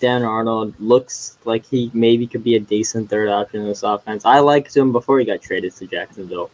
Dan 0.00 0.22
Arnold 0.22 0.74
looks 0.80 1.36
like 1.44 1.64
he 1.66 1.90
maybe 1.92 2.26
could 2.26 2.42
be 2.42 2.56
a 2.56 2.60
decent 2.60 3.10
third 3.10 3.28
option 3.28 3.60
in 3.60 3.66
this 3.66 3.82
offense. 3.82 4.24
I 4.24 4.38
liked 4.38 4.74
him 4.74 4.92
before 4.92 5.18
he 5.18 5.24
got 5.24 5.42
traded 5.42 5.74
to 5.76 5.86
Jacksonville. 5.86 6.50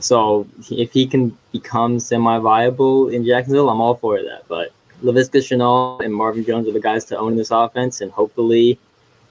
So 0.00 0.46
if 0.70 0.92
he 0.92 1.06
can 1.06 1.36
become 1.52 1.98
semi-viable 1.98 3.08
in 3.08 3.24
Jacksonville, 3.24 3.70
I'm 3.70 3.80
all 3.80 3.94
for 3.94 4.22
that. 4.22 4.44
But 4.48 4.72
Laviska 5.02 5.38
Shenault 5.38 6.04
and 6.04 6.12
Marvin 6.12 6.44
Jones 6.44 6.68
are 6.68 6.72
the 6.72 6.80
guys 6.80 7.04
to 7.06 7.18
own 7.18 7.36
this 7.36 7.50
offense, 7.50 8.00
and 8.00 8.10
hopefully 8.10 8.78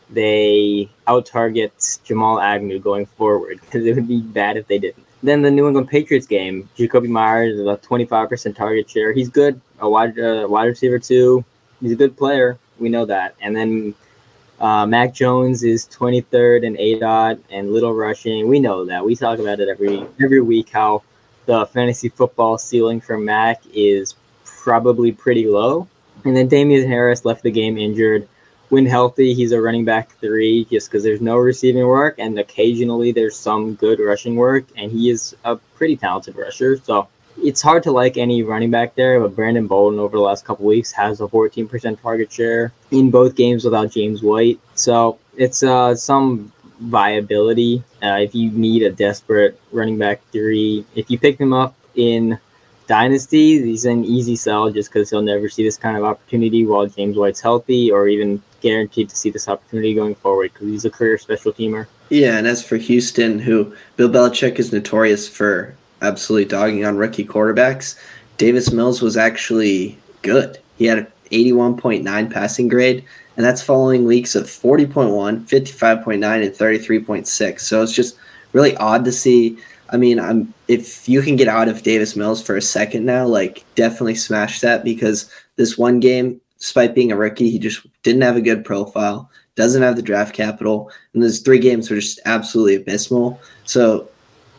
they 0.09 0.89
out 1.07 1.25
target 1.25 1.99
Jamal 2.03 2.39
Agnew 2.39 2.79
going 2.79 3.05
forward 3.05 3.59
because 3.61 3.85
it 3.85 3.95
would 3.95 4.07
be 4.07 4.21
bad 4.21 4.57
if 4.57 4.67
they 4.67 4.79
didn't. 4.79 5.05
Then 5.23 5.41
the 5.41 5.49
New 5.49 5.67
England 5.67 5.89
Patriots 5.89 6.27
game, 6.27 6.69
Jakobi 6.77 7.07
Meyers 7.07 7.57
is 7.57 7.67
a 7.67 7.77
25% 7.77 8.55
target 8.55 8.89
share. 8.89 9.11
He's 9.11 9.29
good, 9.29 9.59
a 9.79 9.89
wide 9.89 10.19
uh, 10.19 10.45
wide 10.47 10.65
receiver 10.65 10.99
too. 10.99 11.43
He's 11.81 11.91
a 11.91 11.95
good 11.95 12.15
player. 12.15 12.57
We 12.79 12.89
know 12.89 13.05
that. 13.05 13.35
And 13.41 13.55
then 13.55 13.95
uh, 14.59 14.85
Mac 14.85 15.13
Jones 15.13 15.63
is 15.63 15.87
23rd 15.87 16.63
in 16.63 16.75
ADOT 16.75 17.39
and 17.49 17.71
little 17.71 17.93
rushing. 17.93 18.47
We 18.47 18.59
know 18.59 18.85
that. 18.85 19.03
We 19.03 19.15
talk 19.15 19.39
about 19.39 19.59
it 19.59 19.67
every 19.67 20.05
every 20.23 20.41
week 20.41 20.69
how 20.69 21.03
the 21.45 21.65
fantasy 21.67 22.09
football 22.09 22.57
ceiling 22.57 23.01
for 23.01 23.17
Mac 23.17 23.61
is 23.73 24.15
probably 24.43 25.11
pretty 25.11 25.47
low. 25.47 25.87
And 26.23 26.35
then 26.35 26.47
Damien 26.47 26.87
Harris 26.87 27.25
left 27.25 27.43
the 27.43 27.51
game 27.51 27.77
injured. 27.77 28.27
When 28.75 28.85
healthy, 28.85 29.33
he's 29.33 29.53
a 29.53 29.61
running 29.61 29.85
back 29.85 30.11
three 30.19 30.65
just 30.65 30.91
because 30.91 31.01
there's 31.01 31.21
no 31.21 31.37
receiving 31.37 31.87
work 31.87 32.15
and 32.17 32.37
occasionally 32.37 33.13
there's 33.13 33.37
some 33.37 33.75
good 33.75 34.01
rushing 34.01 34.35
work. 34.35 34.65
And 34.75 34.91
he 34.91 35.09
is 35.09 35.33
a 35.45 35.55
pretty 35.55 35.95
talented 35.95 36.35
rusher. 36.35 36.75
So 36.83 37.07
it's 37.41 37.61
hard 37.61 37.83
to 37.83 37.93
like 37.93 38.17
any 38.17 38.43
running 38.43 38.71
back 38.71 38.93
there, 38.95 39.17
but 39.21 39.33
Brandon 39.33 39.65
Bolden 39.65 39.97
over 39.97 40.17
the 40.17 40.21
last 40.21 40.43
couple 40.43 40.65
weeks 40.65 40.91
has 40.91 41.21
a 41.21 41.23
14% 41.23 42.01
target 42.01 42.29
share 42.29 42.73
in 42.91 43.09
both 43.11 43.37
games 43.37 43.63
without 43.63 43.91
James 43.91 44.21
White. 44.21 44.59
So 44.73 45.19
it's 45.37 45.63
uh, 45.63 45.95
some 45.95 46.51
viability 46.81 47.81
uh, 48.03 48.17
if 48.19 48.35
you 48.35 48.51
need 48.51 48.83
a 48.83 48.91
desperate 48.91 49.57
running 49.71 49.97
back 49.97 50.19
three. 50.33 50.83
If 50.95 51.09
you 51.09 51.17
pick 51.17 51.39
him 51.39 51.53
up 51.53 51.75
in 51.95 52.37
Dynasty, 52.87 53.61
he's 53.63 53.85
an 53.85 54.05
easy 54.05 54.35
sell 54.35 54.69
just 54.69 54.89
because 54.89 55.09
he'll 55.09 55.21
never 55.21 55.49
see 55.49 55.63
this 55.63 55.77
kind 55.77 55.97
of 55.97 56.03
opportunity 56.03 56.65
while 56.65 56.85
James 56.85 57.17
White's 57.17 57.41
healthy, 57.41 57.91
or 57.91 58.07
even 58.07 58.41
guaranteed 58.61 59.09
to 59.09 59.15
see 59.15 59.29
this 59.29 59.47
opportunity 59.47 59.93
going 59.93 60.15
forward 60.15 60.53
because 60.53 60.67
he's 60.67 60.85
a 60.85 60.89
career 60.89 61.17
special 61.17 61.51
teamer. 61.51 61.87
Yeah, 62.09 62.37
and 62.37 62.45
as 62.45 62.63
for 62.63 62.77
Houston, 62.77 63.39
who 63.39 63.75
Bill 63.95 64.09
Belichick 64.09 64.59
is 64.59 64.71
notorious 64.71 65.27
for 65.27 65.75
absolutely 66.01 66.45
dogging 66.45 66.85
on 66.85 66.97
rookie 66.97 67.25
quarterbacks, 67.25 67.99
Davis 68.37 68.71
Mills 68.71 69.01
was 69.01 69.17
actually 69.17 69.97
good. 70.21 70.59
He 70.77 70.85
had 70.85 70.99
an 70.99 71.07
81.9 71.31 72.31
passing 72.31 72.67
grade, 72.67 73.03
and 73.37 73.45
that's 73.45 73.61
following 73.61 74.05
weeks 74.05 74.35
of 74.35 74.45
40.1, 74.45 75.47
55.9, 75.47 76.45
and 76.45 76.55
33.6. 76.55 77.59
So 77.59 77.81
it's 77.81 77.93
just 77.93 78.17
really 78.53 78.75
odd 78.77 79.05
to 79.05 79.11
see. 79.11 79.57
I 79.95 79.97
mean, 79.97 80.19
I'm 80.19 80.53
if 80.67 81.07
you 81.07 81.21
can 81.21 81.37
get 81.37 81.47
out 81.47 81.69
of 81.69 81.81
Davis 81.81 82.17
Mills 82.17 82.43
for 82.43 82.57
a 82.57 82.61
second 82.61 83.05
now, 83.05 83.25
like 83.25 83.63
definitely 83.75 84.15
smash 84.15 84.59
that 84.59 84.83
because 84.83 85.31
this 85.55 85.77
one 85.77 86.01
game, 86.01 86.41
despite 86.59 86.93
being 86.93 87.13
a 87.13 87.15
rookie, 87.15 87.49
he 87.49 87.57
just 87.57 87.87
didn't 88.03 88.23
have 88.23 88.35
a 88.35 88.41
good 88.41 88.65
profile, 88.65 89.31
doesn't 89.55 89.81
have 89.81 89.95
the 89.95 90.01
draft 90.01 90.35
capital, 90.35 90.91
and 91.13 91.23
those 91.23 91.39
three 91.39 91.59
games 91.59 91.89
were 91.89 91.95
just 91.95 92.19
absolutely 92.25 92.75
abysmal. 92.75 93.39
So 93.63 94.09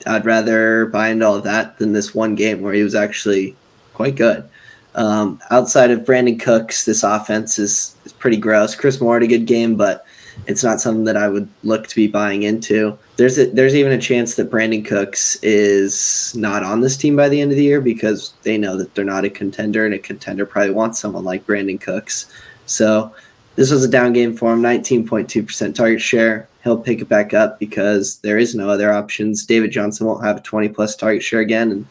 I'd 0.07 0.25
rather 0.25 0.87
buy 0.87 1.09
into 1.11 1.27
all 1.27 1.35
of 1.35 1.45
that 1.45 1.77
than 1.77 1.93
this 1.93 2.15
one 2.15 2.35
game 2.35 2.63
where 2.63 2.73
he 2.73 2.83
was 2.83 2.95
actually 2.95 3.55
quite 3.93 4.15
good. 4.15 4.49
Um, 4.95 5.39
outside 5.51 5.91
of 5.91 6.07
Brandin 6.07 6.41
Cooks, 6.41 6.87
this 6.87 7.03
offense 7.03 7.59
is, 7.59 7.95
is 8.07 8.13
pretty 8.15 8.39
gross. 8.39 8.75
Chris 8.75 9.03
Moore 9.03 9.17
had 9.17 9.25
a 9.25 9.27
good 9.27 9.45
game, 9.45 9.77
but 9.77 10.06
it's 10.47 10.63
not 10.63 10.81
something 10.81 11.05
that 11.05 11.17
I 11.17 11.29
would 11.29 11.49
look 11.65 11.87
to 11.89 11.97
be 11.97 12.07
buying 12.07 12.43
into. 12.43 12.99
There's 13.17 13.39
a, 13.39 13.47
there's 13.47 13.75
even 13.75 13.93
a 13.93 14.01
chance 14.01 14.35
that 14.35 14.51
Brandin 14.51 14.85
Cooks 14.85 15.37
is 15.43 16.35
not 16.37 16.63
on 16.63 16.81
this 16.81 16.97
team 16.97 17.17
by 17.17 17.29
the 17.29 17.41
end 17.41 17.51
of 17.51 17.57
the 17.57 17.65
year 17.65 17.81
because 17.81 18.35
they 18.43 18.59
know 18.59 18.77
that 18.77 18.95
they're 18.95 19.05
not 19.05 19.25
a 19.25 19.31
contender, 19.31 19.85
and 19.85 19.95
a 19.95 19.99
contender 19.99 20.47
probably 20.47 20.73
wants 20.73 20.99
someone 20.99 21.25
like 21.25 21.47
Brandin 21.47 21.81
Cooks. 21.81 22.31
So 22.67 23.15
this 23.55 23.71
was 23.71 23.85
a 23.85 23.89
down 23.89 24.13
game 24.13 24.37
for 24.37 24.53
him, 24.53 24.63
19.2% 24.63 25.75
target 25.75 26.01
share 26.01 26.49
he'll 26.67 26.77
pick 26.77 27.01
it 27.01 27.09
back 27.09 27.33
up 27.33 27.61
because 27.61 28.17
there 28.19 28.39
is 28.39 28.57
no 28.57 28.69
other 28.69 28.93
options. 28.93 29.47
David 29.47 29.71
Johnson 29.71 30.05
won't 30.05 30.25
have 30.25 30.39
a 30.39 30.41
20 30.41 30.69
plus 30.71 30.97
target 30.97 31.23
share 31.23 31.39
again, 31.39 31.71
and 31.71 31.87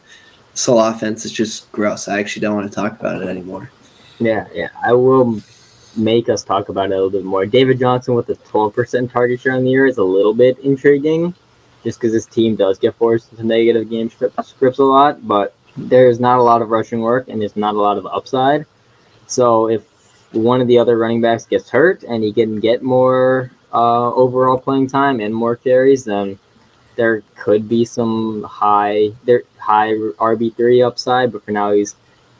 this 0.52 0.66
whole 0.66 0.78
offense 0.78 1.24
is 1.24 1.32
just 1.32 1.72
gross. 1.72 2.08
I 2.08 2.20
actually 2.20 2.42
don't 2.42 2.54
want 2.54 2.68
to 2.70 2.74
talk 2.74 3.00
about 3.00 3.22
it 3.22 3.26
anymore. 3.26 3.70
Yeah, 4.18 4.46
yeah, 4.52 4.68
I 4.84 4.92
will 4.92 5.40
make 5.96 6.28
us 6.28 6.44
talk 6.44 6.68
about 6.68 6.90
it 6.90 6.92
a 6.92 6.94
little 6.94 7.10
bit 7.10 7.24
more. 7.24 7.46
David 7.46 7.78
Johnson 7.78 8.14
with 8.14 8.28
a 8.28 8.34
12% 8.34 9.10
target 9.10 9.40
share 9.40 9.54
on 9.54 9.64
the 9.64 9.70
year 9.70 9.86
is 9.86 9.98
a 9.98 10.04
little 10.04 10.34
bit 10.34 10.58
intriguing, 10.60 11.34
just 11.84 12.00
because 12.00 12.12
this 12.12 12.26
team 12.26 12.56
does 12.56 12.78
get 12.78 12.94
forced 12.94 13.32
into 13.32 13.44
negative 13.44 13.88
game 13.88 14.10
scripts 14.10 14.78
a 14.78 14.84
lot, 14.84 15.26
but 15.26 15.54
there's 15.76 16.20
not 16.20 16.38
a 16.38 16.42
lot 16.42 16.62
of 16.62 16.70
rushing 16.70 17.00
work 17.00 17.28
and 17.28 17.40
there's 17.40 17.56
not 17.56 17.74
a 17.74 17.80
lot 17.80 17.98
of 17.98 18.06
upside. 18.06 18.66
So 19.26 19.68
if 19.68 19.84
one 20.32 20.60
of 20.60 20.68
the 20.68 20.78
other 20.78 20.98
running 20.98 21.20
backs 21.20 21.46
gets 21.46 21.70
hurt 21.70 22.02
and 22.02 22.22
he 22.22 22.32
can 22.32 22.60
get 22.60 22.82
more 22.82 23.50
uh, 23.72 24.12
overall 24.14 24.58
playing 24.58 24.88
time 24.88 25.20
and 25.20 25.34
more 25.34 25.56
carries, 25.56 26.04
then 26.04 26.38
there 26.96 27.22
could 27.34 27.68
be 27.68 27.84
some 27.84 28.42
high 28.44 29.10
there 29.24 29.42
high 29.58 29.92
RB 29.92 30.54
three 30.56 30.82
upside. 30.82 31.32
But 31.32 31.44
for 31.44 31.50
now, 31.50 31.72
he's 31.72 31.94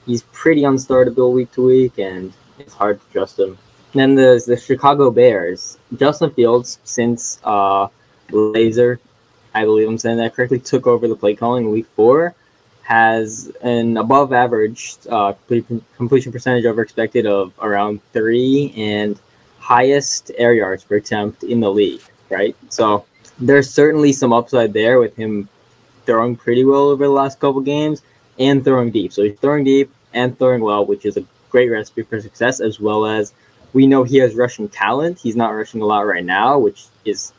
he's 0.07 0.23
pretty 0.33 0.63
unstartable 0.63 1.33
week 1.33 1.53
to 1.53 1.67
week, 1.67 1.99
and 1.99 2.33
it's 2.59 2.75
hard 2.75 3.01
to 3.01 3.07
trust 3.13 3.39
him. 3.39 3.59
Then 3.93 4.15
the 4.15 4.43
the 4.47 4.57
Chicago 4.57 5.11
Bears, 5.11 5.79
Justin 5.97 6.31
Fields, 6.31 6.79
since 6.85 7.41
uh, 7.45 7.89
Lazor, 8.31 8.99
I 9.55 9.65
believe 9.65 9.89
I'm 9.89 9.99
saying 9.99 10.19
that 10.19 10.35
correctly, 10.35 10.59
took 10.59 10.87
over 10.87 11.09
the 11.09 11.17
play 11.17 11.35
calling 11.35 11.71
week 11.71 11.87
four, 11.97 12.35
has 12.83 13.51
an 13.63 13.97
above 13.97 14.33
average 14.33 14.97
uh, 15.09 15.33
completion 15.97 16.33
percentage 16.33 16.67
over 16.67 16.83
expected 16.83 17.27
of 17.27 17.53
around 17.61 18.01
three 18.13 18.73
and 18.77 19.19
highest 19.59 20.31
air 20.37 20.55
yards 20.55 20.85
per 20.85 20.97
attempt 20.97 21.43
in 21.43 21.61
the 21.61 21.71
league, 21.71 22.03
right? 22.31 22.55
So 22.69 23.07
there's 23.39 23.71
certainly 23.71 24.13
some 24.13 24.33
upside 24.33 24.73
there 24.73 25.01
with 25.01 25.17
him 25.17 25.49
throwing 26.05 26.37
pretty 26.37 26.65
well 26.65 26.89
over 26.89 27.05
the 27.05 27.13
last 27.13 27.41
couple 27.41 27.61
games 27.61 28.03
and 28.39 28.65
throwing 28.65 28.91
deep. 28.91 29.13
So 29.13 29.25
he's 29.25 29.39
throwing 29.39 29.65
deep 29.65 29.91
and 30.13 30.39
throwing 30.39 30.63
well, 30.63 30.87
which 30.87 31.05
is 31.05 31.17
a 31.17 31.25
great 31.51 31.69
recipe 31.69 32.03
for 32.03 32.21
success, 32.21 32.61
as 32.61 32.81
well 32.81 33.07
as 33.07 33.33
we 33.73 33.87
know 33.87 34.05
he 34.05 34.19
has 34.19 34.35
rushing 34.35 34.69
talent. 34.69 35.19
He's 35.19 35.37
not 35.37 35.51
rushing 35.51 35.83
a 35.83 35.87
lot 35.87 36.07
right 36.07 36.25
now, 36.25 36.59
which 36.59 36.87
is 37.05 37.33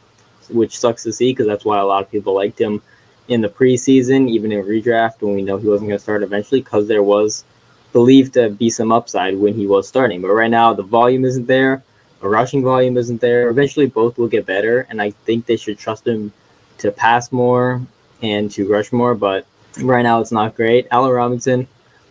which 0.50 0.78
sucks 0.78 1.04
to 1.04 1.12
see 1.12 1.32
because 1.32 1.48
that's 1.48 1.66
why 1.66 1.80
a 1.80 1.86
lot 1.86 2.04
of 2.04 2.12
people 2.12 2.34
liked 2.34 2.60
him 2.60 2.82
in 3.28 3.42
the 3.42 3.50
preseason, 3.50 4.30
even 4.30 4.52
in 4.52 4.64
redraft 4.64 5.22
when 5.22 5.36
we 5.36 5.42
know 5.42 5.58
he 5.58 5.68
wasn't 5.68 5.90
going 5.90 5.98
to 5.98 6.04
start 6.04 6.24
eventually 6.24 6.62
because 6.62 6.88
there 6.88 7.04
was 7.04 7.44
believed 7.92 8.34
to 8.34 8.50
be 8.50 8.70
some 8.70 8.92
upside 8.92 9.38
when 9.38 9.54
he 9.54 9.68
was 9.68 9.88
starting. 9.88 10.22
But 10.22 10.30
right 10.30 10.52
now, 10.52 10.74
the 10.74 10.84
volume 10.84 11.26
isn't 11.26 11.48
there. 11.48 11.84
The 12.22 12.30
rushing 12.30 12.64
volume 12.64 12.98
isn't 12.98 13.22
there. 13.22 13.50
Eventually, 13.50 13.88
both 13.88 14.18
will 14.18 14.28
get 14.28 14.46
better, 14.46 14.88
and 14.90 15.02
I 15.02 15.12
think 15.12 15.46
they 15.46 15.58
should 15.58 15.78
trust 15.78 16.08
him 16.08 16.32
to 16.80 16.92
pass 16.92 17.32
more 17.32 17.82
and 18.22 18.50
to 18.52 18.72
rush 18.72 18.92
more. 18.92 19.16
But 19.16 19.46
right 19.82 20.02
now, 20.02 20.22
it's 20.22 20.32
not 20.32 20.56
great. 20.56 20.88
Allen 20.92 21.12
Robinson, 21.12 21.68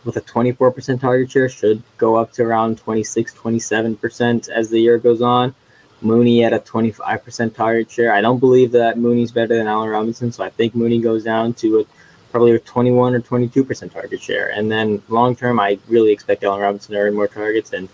with 0.06 0.16
a 0.16 0.20
24% 0.22 1.00
target 1.00 1.30
share, 1.30 1.48
should 1.48 1.82
go 1.98 2.16
up 2.16 2.32
to 2.32 2.42
around 2.42 2.78
26, 2.78 3.34
27% 3.34 4.48
as 4.48 4.70
the 4.70 4.80
year 4.80 4.98
goes 4.98 5.20
on. 5.20 5.54
Mooney 6.02 6.44
at 6.44 6.52
a 6.52 6.58
25% 6.58 7.54
target 7.54 7.90
share. 7.90 8.12
I 8.12 8.20
don't 8.20 8.38
believe 8.38 8.72
that 8.72 8.98
Mooney's 8.98 9.32
better 9.32 9.56
than 9.56 9.66
Allen 9.66 9.88
Robinson, 9.88 10.30
so 10.30 10.44
I 10.44 10.50
think 10.50 10.74
Mooney 10.74 11.00
goes 11.00 11.24
down 11.24 11.54
to 11.54 11.80
a, 11.80 11.84
probably 12.30 12.52
a 12.52 12.58
21 12.58 13.14
or 13.14 13.20
22% 13.20 13.92
target 13.92 14.20
share. 14.20 14.50
And 14.50 14.70
then 14.70 15.02
long 15.08 15.34
term, 15.34 15.58
I 15.58 15.78
really 15.88 16.12
expect 16.12 16.44
Allen 16.44 16.60
Robinson 16.60 16.94
to 16.94 17.00
earn 17.00 17.14
more 17.14 17.28
targets. 17.28 17.72
And 17.72 17.88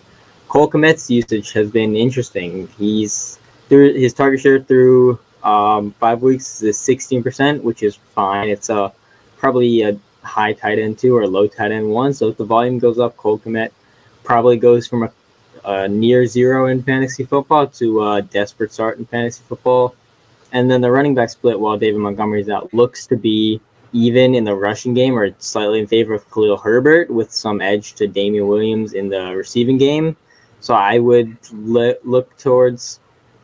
Cole 0.49 0.69
Kmet's 0.69 1.09
usage 1.09 1.53
has 1.53 1.71
been 1.71 1.95
interesting. 1.95 2.67
He's 2.77 3.39
through 3.69 3.93
his 3.93 4.13
target 4.13 4.41
share 4.41 4.59
through 4.61 5.17
um, 5.43 5.91
five 5.99 6.21
weeks 6.21 6.61
is 6.61 6.77
16%, 6.77 7.61
which 7.61 7.83
is 7.83 7.95
fine. 7.95 8.49
It's 8.49 8.69
a 8.69 8.93
probably 9.37 9.81
a 9.81 9.97
high 10.23 10.53
tight 10.53 10.79
end 10.79 10.97
two 10.97 11.15
or 11.15 11.27
low 11.27 11.47
tight 11.47 11.71
end 11.71 11.89
one. 11.89 12.13
So 12.13 12.29
if 12.29 12.37
the 12.37 12.45
volume 12.45 12.79
goes 12.79 12.99
up, 12.99 13.17
Cole 13.17 13.39
Kmet 13.39 13.71
probably 14.23 14.57
goes 14.57 14.87
from 14.87 15.03
a 15.03 15.11
uh, 15.65 15.87
near 15.87 16.25
zero 16.25 16.67
in 16.67 16.83
fantasy 16.83 17.23
football 17.23 17.67
to 17.67 18.03
a 18.03 18.21
desperate 18.21 18.73
start 18.73 18.97
in 18.97 19.05
fantasy 19.05 19.43
football. 19.47 19.95
And 20.51 20.69
then 20.69 20.81
the 20.81 20.91
running 20.91 21.15
back 21.15 21.29
split 21.29 21.59
while 21.59 21.77
David 21.77 21.99
Montgomery's 21.99 22.49
out 22.49 22.73
looks 22.73 23.07
to 23.07 23.15
be 23.15 23.61
even 23.93 24.35
in 24.35 24.43
the 24.43 24.55
rushing 24.55 24.93
game 24.93 25.17
or 25.17 25.33
slightly 25.39 25.79
in 25.79 25.87
favor 25.87 26.13
of 26.13 26.29
Khalil 26.31 26.57
Herbert 26.57 27.09
with 27.09 27.31
some 27.31 27.61
edge 27.61 27.93
to 27.93 28.07
Damien 28.07 28.47
Williams 28.47 28.93
in 28.93 29.09
the 29.09 29.35
receiving 29.35 29.77
game. 29.77 30.15
So 30.59 30.73
I 30.73 30.99
would 30.99 31.37
le- 31.51 31.95
look 32.03 32.37
towards 32.37 32.99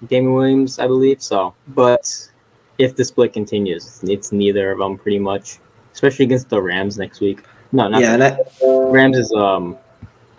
Damien 0.07 0.33
Williams, 0.33 0.79
I 0.79 0.87
believe. 0.87 1.21
So, 1.21 1.53
but 1.69 2.29
if 2.77 2.95
the 2.95 3.05
split 3.05 3.33
continues, 3.33 4.01
it's 4.03 4.31
neither 4.31 4.71
of 4.71 4.79
them 4.79 4.97
pretty 4.97 5.19
much, 5.19 5.59
especially 5.99 6.23
against 6.23 6.47
the 6.47 6.61
Rams 6.61 6.97
next 6.97 7.19
week. 7.19 7.43
No, 7.73 7.89
not 7.89 7.99
yeah, 8.01 8.15
the, 8.15 8.89
Rams 8.89 9.17
is 9.17 9.33
um 9.33 9.77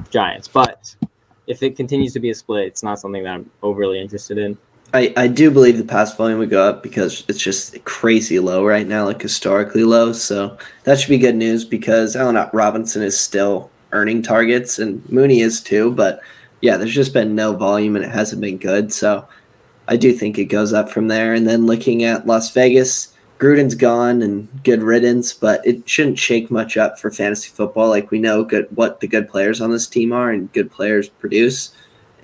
Giants, 0.09 0.49
but 0.49 0.95
if 1.47 1.63
it 1.63 1.77
continues 1.77 2.15
to 2.15 2.21
be 2.21 2.31
a 2.31 2.35
split, 2.35 2.67
it's 2.67 2.83
not 2.83 2.99
something 2.99 3.23
that 3.25 3.35
I'm 3.35 3.51
overly 3.63 4.01
interested 4.01 4.39
in. 4.39 4.57
I, 4.95 5.13
I 5.17 5.29
do 5.29 5.51
believe 5.51 5.77
the 5.77 5.85
pass 5.85 6.17
volume 6.17 6.39
would 6.39 6.51
go 6.51 6.67
up 6.67 6.83
because 6.83 7.25
it's 7.29 7.39
just 7.39 7.85
crazy 7.85 8.41
low 8.41 8.65
right 8.65 8.87
now, 8.87 9.05
like 9.05 9.21
historically 9.21 9.85
low. 9.85 10.13
So 10.13 10.57
that 10.85 10.99
should 10.99 11.11
be 11.11 11.19
good 11.19 11.37
news 11.37 11.65
because 11.65 12.17
Allen 12.17 12.49
Robinson 12.53 13.03
is 13.03 13.21
still 13.21 13.71
earning 13.93 14.23
targets 14.23 14.79
and 14.79 15.09
Mooney 15.09 15.43
is 15.43 15.61
too. 15.61 15.93
But 15.93 16.21
yeah, 16.61 16.77
there's 16.77 16.95
just 16.95 17.13
been 17.13 17.37
no 17.37 17.53
volume 17.53 17.95
and 17.95 18.05
it 18.05 18.11
hasn't 18.11 18.41
been 18.41 18.59
good. 18.59 18.93
So 18.93 19.29
I 19.87 19.97
do 19.97 20.13
think 20.13 20.39
it 20.39 20.47
goes 20.47 20.73
up 20.73 20.91
from 20.91 21.07
there. 21.07 21.35
And 21.35 21.47
then 21.47 21.67
looking 21.67 22.03
at 22.03 22.27
Las 22.27 22.53
Vegas, 22.53 23.15
Gruden's 23.41 23.75
gone 23.75 24.21
and 24.21 24.47
good 24.65 24.83
riddance, 24.83 25.33
but 25.33 25.67
it 25.67 25.89
shouldn't 25.89 26.19
shake 26.19 26.51
much 26.51 26.77
up 26.77 26.99
for 26.99 27.11
fantasy 27.11 27.49
football. 27.49 27.89
Like 27.89 28.11
we 28.11 28.19
know 28.19 28.45
good 28.45 28.69
what 28.77 29.01
the 29.01 29.09
good 29.09 29.31
players 29.31 29.63
on 29.63 29.71
this 29.71 29.87
team 29.87 30.13
are 30.13 30.31
and 30.31 30.53
good 30.53 30.71
players 30.71 31.09
produce. 31.09 31.75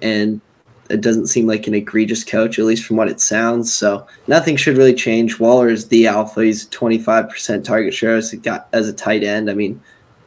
And 0.02 0.42
it 0.90 1.00
doesn't 1.00 1.28
seem 1.28 1.46
like 1.46 1.66
an 1.66 1.74
egregious 1.74 2.22
coach, 2.22 2.58
at 2.58 2.66
least 2.66 2.84
from 2.84 2.98
what 2.98 3.08
it 3.08 3.18
sounds. 3.22 3.72
So 3.72 4.06
nothing 4.26 4.56
should 4.56 4.76
really 4.76 4.92
change. 4.92 5.40
Waller 5.40 5.70
is 5.70 5.88
the 5.88 6.06
alpha. 6.06 6.44
He's 6.44 6.68
25% 6.68 7.64
target 7.64 7.94
share 7.94 8.16
as 8.16 8.34
a, 8.34 8.66
as 8.74 8.86
a 8.86 8.92
tight 8.92 9.24
end. 9.24 9.50
I 9.50 9.54
mean, 9.54 9.80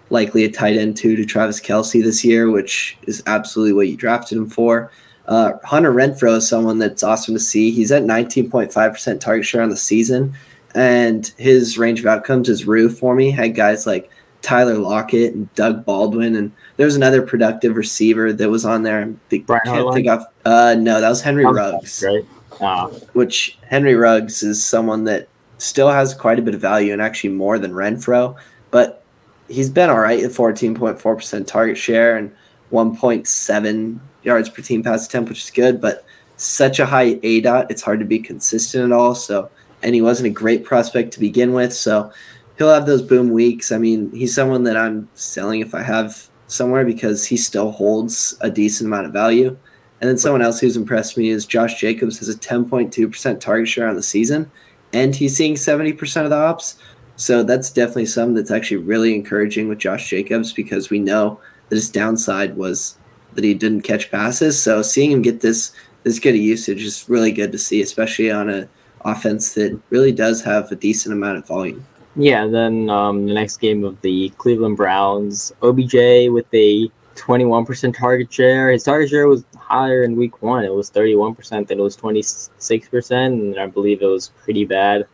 likely 0.10 0.44
a 0.44 0.52
tight 0.52 0.76
end 0.76 0.98
too 0.98 1.16
to 1.16 1.24
Travis 1.24 1.62
Kelce 1.62 2.04
this 2.04 2.26
year, 2.26 2.50
which 2.50 2.98
is 3.04 3.22
absolutely 3.28 3.74
what 3.74 3.90
you 3.90 3.96
drafted 3.96 4.40
him 4.40 4.50
for. 4.50 4.92
Uh, 5.28 5.54
Hunter 5.64 5.94
Renfrow 5.94 6.38
is 6.38 6.50
someone 6.50 6.80
that's 6.80 7.04
awesome 7.04 7.36
to 7.36 7.40
see. 7.40 7.70
He's 7.70 7.92
at 7.92 8.02
19.5% 8.02 9.20
target 9.20 9.46
share 9.46 9.62
on 9.62 9.70
the 9.70 9.78
season 9.78 10.34
and 10.76 11.28
his 11.38 11.78
range 11.78 12.00
of 12.00 12.06
outcomes 12.06 12.50
is 12.50 12.66
Rue 12.66 12.90
for 12.90 13.16
me. 13.16 13.32
Had 13.32 13.56
guys 13.56 13.88
like 13.88 14.10
Tyler 14.42 14.76
Lockett 14.76 15.34
and 15.34 15.54
Doug 15.56 15.86
Baldwin, 15.86 16.36
and 16.36 16.52
there 16.78 16.86
was 16.86 16.96
another 16.96 17.22
productive 17.22 17.76
receiver 17.76 18.32
that 18.34 18.50
was 18.50 18.66
on 18.66 18.84
there. 18.84 19.14
I 19.32 19.38
can't 19.38 19.94
think 19.94 20.08
of. 20.08 20.24
Uh, 20.46 20.76
no, 20.78 21.02
that 21.02 21.10
was 21.10 21.22
Henry 21.22 21.46
Ruggs. 21.46 22.04
Right. 22.06 22.26
Uh, 22.60 22.88
which 23.14 23.58
Henry 23.68 23.96
Ruggs 23.96 24.44
is 24.44 24.66
someone 24.66 25.06
that 25.06 25.30
still 25.58 25.90
has 25.90 26.14
quite 26.14 26.40
a 26.40 26.42
bit 26.42 26.56
of 26.56 26.62
value 26.62 26.92
and 26.92 27.02
actually 27.02 27.30
more 27.32 27.58
than 27.60 27.72
Renfrow, 27.72 28.36
but 28.72 29.04
he's 29.48 29.70
been 29.70 29.90
all 29.90 30.00
right 30.00 30.24
at 30.24 30.32
14.4% 30.32 31.48
target 31.48 31.78
share 31.78 32.18
and 32.18 32.34
1.7 32.72 34.00
yards 34.24 34.50
per 34.50 34.62
team 34.62 34.84
pass 34.84 35.06
attempt, 35.06 35.30
which 35.30 35.44
is 35.44 35.52
good, 35.52 35.82
but 35.82 36.06
such 36.38 36.80
a 36.80 36.86
high 36.86 37.20
A 37.24 37.42
dot, 37.42 37.70
it's 37.70 37.82
hard 37.82 38.00
to 38.00 38.06
be 38.06 38.20
consistent 38.20 38.86
at 38.86 38.92
all. 38.92 39.16
So 39.16 39.50
and 39.84 39.96
he 39.96 40.02
wasn't 40.02 40.28
a 40.28 40.32
great 40.32 40.64
prospect 40.64 41.14
to 41.14 41.20
begin 41.20 41.54
with. 41.54 41.74
So 41.74 42.12
he'll 42.58 42.74
have 42.74 42.86
those 42.86 43.02
boom 43.02 43.32
weeks. 43.32 43.72
I 43.72 43.78
mean, 43.78 44.12
he's 44.12 44.36
someone 44.36 44.64
that 44.64 44.78
I'm 44.78 45.10
selling 45.14 45.62
if 45.62 45.74
I 45.74 45.82
have 45.82 46.30
somewhere 46.48 46.86
because 46.86 47.26
he 47.26 47.38
still 47.38 47.72
holds 47.72 48.38
a 48.42 48.50
decent 48.50 48.88
amount 48.88 49.06
of 49.06 49.14
value. 49.14 49.58
And 50.02 50.10
then 50.10 50.18
someone 50.18 50.42
else 50.42 50.60
who's 50.60 50.78
impressed 50.78 51.18
me 51.18 51.30
is 51.30 51.46
Josh 51.46 51.80
Jacobs 51.80 52.20
has 52.20 52.30
a 52.30 52.38
10.2% 52.38 53.40
target 53.40 53.68
share 53.68 53.88
on 53.88 53.96
the 53.96 54.04
season, 54.04 54.50
and 54.94 55.14
he's 55.16 55.36
seeing 55.36 55.56
70% 55.56 56.24
of 56.24 56.30
the 56.30 56.38
ops. 56.38 56.78
So 57.18 57.44
that's 57.44 57.70
definitely 57.70 58.06
something 58.06 58.36
that's 58.36 58.52
actually 58.52 58.78
really 58.78 59.14
encouraging 59.14 59.68
with 59.68 59.78
Josh 59.78 60.10
Jacobs 60.10 60.54
because 60.54 60.90
we 60.90 61.00
know 61.00 61.40
that 61.68 61.76
his 61.76 61.90
downside 61.90 62.56
was 62.56 62.98
that 63.34 63.44
he 63.44 63.54
didn't 63.54 63.82
catch 63.82 64.10
passes. 64.10 64.62
So 64.62 64.82
seeing 64.82 65.12
him 65.12 65.22
get 65.22 65.42
this 65.42 65.74
this 66.04 66.18
good 66.18 66.34
of 66.34 66.42
usage 66.42 66.82
is 66.82 67.10
really 67.10 67.34
good 67.34 67.52
to 67.52 67.58
see, 67.58 67.82
especially 67.82 68.32
on 68.32 68.50
a 68.50 68.70
offense 69.06 69.54
that 69.54 69.80
really 69.90 70.12
does 70.12 70.42
have 70.44 70.72
a 70.72 70.76
decent 70.76 71.14
amount 71.14 71.38
of 71.38 71.48
volume. 71.48 71.86
Yeah, 72.16 72.48
then 72.48 72.90
um, 72.90 73.28
the 73.28 73.34
next 73.34 73.58
game 73.58 73.84
of 73.84 74.00
the 74.02 74.30
Cleveland 74.38 74.78
Browns, 74.78 75.54
OBJ 75.62 76.30
with 76.32 76.48
a 76.54 76.90
21% 77.16 77.98
target 77.98 78.32
share. 78.32 78.72
His 78.72 78.84
target 78.84 79.10
share 79.10 79.28
was 79.28 79.46
higher 79.58 80.04
in 80.04 80.16
week 80.16 80.42
one. 80.42 80.64
It 80.64 80.74
was 80.74 80.90
31%, 80.90 81.68
then 81.68 81.80
it 81.80 81.82
was 81.82 81.96
26%, 81.98 83.26
and 83.26 83.60
I 83.60 83.68
believe 83.68 84.02
it 84.02 84.06
was 84.06 84.30
pretty 84.44 84.66
bad 84.66 85.06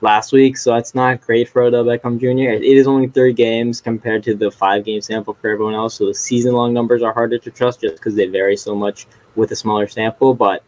last 0.00 0.32
week. 0.32 0.56
So 0.56 0.72
that's 0.72 0.94
not 0.94 1.20
great 1.20 1.48
for 1.48 1.62
Odell 1.62 1.84
Beckham 1.84 2.18
Jr. 2.18 2.52
It 2.54 2.62
is 2.62 2.86
only 2.86 3.08
three 3.08 3.32
games 3.32 3.80
compared 3.80 4.22
to 4.24 4.34
the 4.34 4.50
five 4.50 4.84
game 4.84 5.00
sample 5.00 5.34
for 5.34 5.50
everyone 5.50 5.74
else. 5.74 5.94
So 5.94 6.06
the 6.06 6.14
season 6.14 6.52
long 6.52 6.72
numbers 6.72 7.02
are 7.02 7.12
harder 7.12 7.38
to 7.38 7.50
trust 7.50 7.80
just 7.80 7.96
because 7.96 8.14
they 8.14 8.26
vary 8.26 8.56
so 8.56 8.74
much 8.74 9.06
with 9.36 9.50
a 9.52 9.56
smaller 9.56 9.88
sample. 9.88 10.34
But 10.34 10.62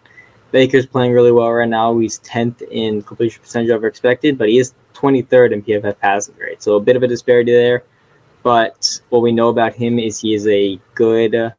Baker's 0.51 0.87
playing 0.87 1.13
really 1.13 1.33
well 1.33 1.51
right 1.53 1.69
now. 1.69 1.97
He's 1.99 2.19
10th 2.21 2.63
in 2.71 3.03
completion 3.03 3.43
percentage 3.43 3.71
over 3.71 3.87
expected, 3.87 4.37
but 4.37 4.49
he 4.49 4.59
is 4.59 4.75
23rd 4.95 5.53
in 5.53 5.63
PFF 5.63 5.99
passing 5.99 6.35
grade. 6.35 6.63
So 6.63 6.77
a 6.77 6.81
bit 6.81 6.97
of 6.97 7.03
a 7.03 7.09
disparity 7.09 7.53
there. 7.53 7.85
But 8.43 9.01
what 9.11 9.23
we 9.23 9.33
know 9.33 9.49
about 9.49 9.75
him 9.75 9.99
is 9.99 10.19
he 10.19 10.35
is 10.35 10.47
a 10.47 10.81
good, 10.95 11.53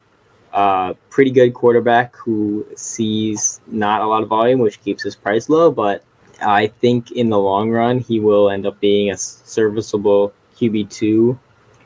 uh, 0.53 0.93
pretty 1.09 1.31
good 1.31 1.53
quarterback 1.53 2.15
who 2.15 2.65
sees 2.75 3.61
not 3.67 4.01
a 4.01 4.07
lot 4.07 4.23
of 4.23 4.29
volume, 4.29 4.59
which 4.59 4.81
keeps 4.81 5.03
his 5.03 5.15
price 5.15 5.47
low. 5.47 5.71
But 5.71 6.03
I 6.41 6.67
think 6.67 7.11
in 7.11 7.29
the 7.29 7.39
long 7.39 7.69
run, 7.69 7.99
he 7.99 8.19
will 8.19 8.49
end 8.49 8.65
up 8.65 8.79
being 8.79 9.11
a 9.11 9.17
serviceable 9.17 10.33
QB2 10.57 11.37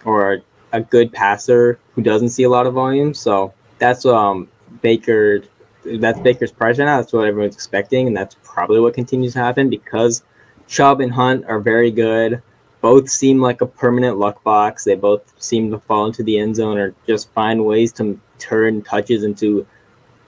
or 0.05 0.41
a 0.71 0.81
good 0.81 1.11
passer 1.11 1.79
who 1.93 2.01
doesn't 2.01 2.29
see 2.29 2.43
a 2.43 2.49
lot 2.49 2.67
of 2.67 2.73
volume. 2.73 3.13
So 3.13 3.53
that's 3.79 4.05
um, 4.05 4.47
Baker 4.81 5.43
that's 5.85 6.19
Baker's 6.19 6.51
price 6.51 6.79
right 6.79 6.85
now. 6.85 6.97
That's 6.97 7.13
what 7.13 7.27
everyone's 7.27 7.55
expecting, 7.55 8.07
and 8.07 8.15
that's 8.15 8.35
probably 8.43 8.79
what 8.79 8.93
continues 8.93 9.33
to 9.33 9.39
happen 9.39 9.69
because 9.69 10.23
Chubb 10.67 11.01
and 11.01 11.11
Hunt 11.11 11.45
are 11.45 11.59
very 11.59 11.91
good. 11.91 12.41
Both 12.81 13.09
seem 13.09 13.41
like 13.41 13.61
a 13.61 13.65
permanent 13.65 14.17
luck 14.17 14.43
box. 14.43 14.83
They 14.83 14.95
both 14.95 15.33
seem 15.41 15.71
to 15.71 15.79
fall 15.79 16.05
into 16.07 16.23
the 16.23 16.37
end 16.37 16.55
zone 16.55 16.77
or 16.77 16.93
just 17.07 17.31
find 17.33 17.65
ways 17.65 17.91
to 17.93 18.19
turn 18.37 18.81
touches 18.81 19.23
into 19.23 19.65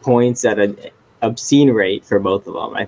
points 0.02 0.46
at 0.46 0.60
an 0.60 0.78
obscene 1.22 1.72
rate 1.72 2.06
for 2.06 2.20
both 2.20 2.48
of 2.48 2.54
them. 2.54 2.76
I 2.76 2.88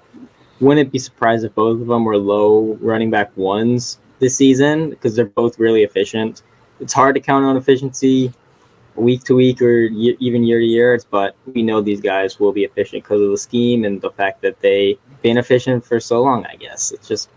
wouldn't 0.59 0.91
be 0.91 0.99
surprised 0.99 1.45
if 1.45 1.53
both 1.55 1.81
of 1.81 1.87
them 1.87 2.03
were 2.03 2.17
low 2.17 2.77
running 2.81 3.09
back 3.09 3.35
ones 3.37 3.99
this 4.19 4.35
season 4.35 4.89
because 4.89 5.15
they're 5.15 5.25
both 5.25 5.59
really 5.59 5.83
efficient. 5.83 6.43
It's 6.79 6.93
hard 6.93 7.15
to 7.15 7.21
count 7.21 7.45
on 7.45 7.57
efficiency 7.57 8.33
week 8.95 9.23
to 9.25 9.35
week 9.35 9.61
or 9.61 9.83
even 9.83 10.43
year 10.43 10.59
to 10.59 10.65
year. 10.65 10.99
But 11.09 11.35
we 11.53 11.63
know 11.63 11.81
these 11.81 12.01
guys 12.01 12.39
will 12.39 12.51
be 12.51 12.63
efficient 12.63 13.03
because 13.03 13.21
of 13.21 13.29
the 13.29 13.37
scheme 13.37 13.83
and 13.85 14.01
the 14.01 14.11
fact 14.11 14.41
that 14.41 14.59
they've 14.59 14.97
been 15.21 15.37
efficient 15.37 15.85
for 15.85 15.99
so 15.99 16.21
long. 16.21 16.45
I 16.45 16.55
guess 16.55 16.91
it's 16.91 17.07
just 17.07 17.29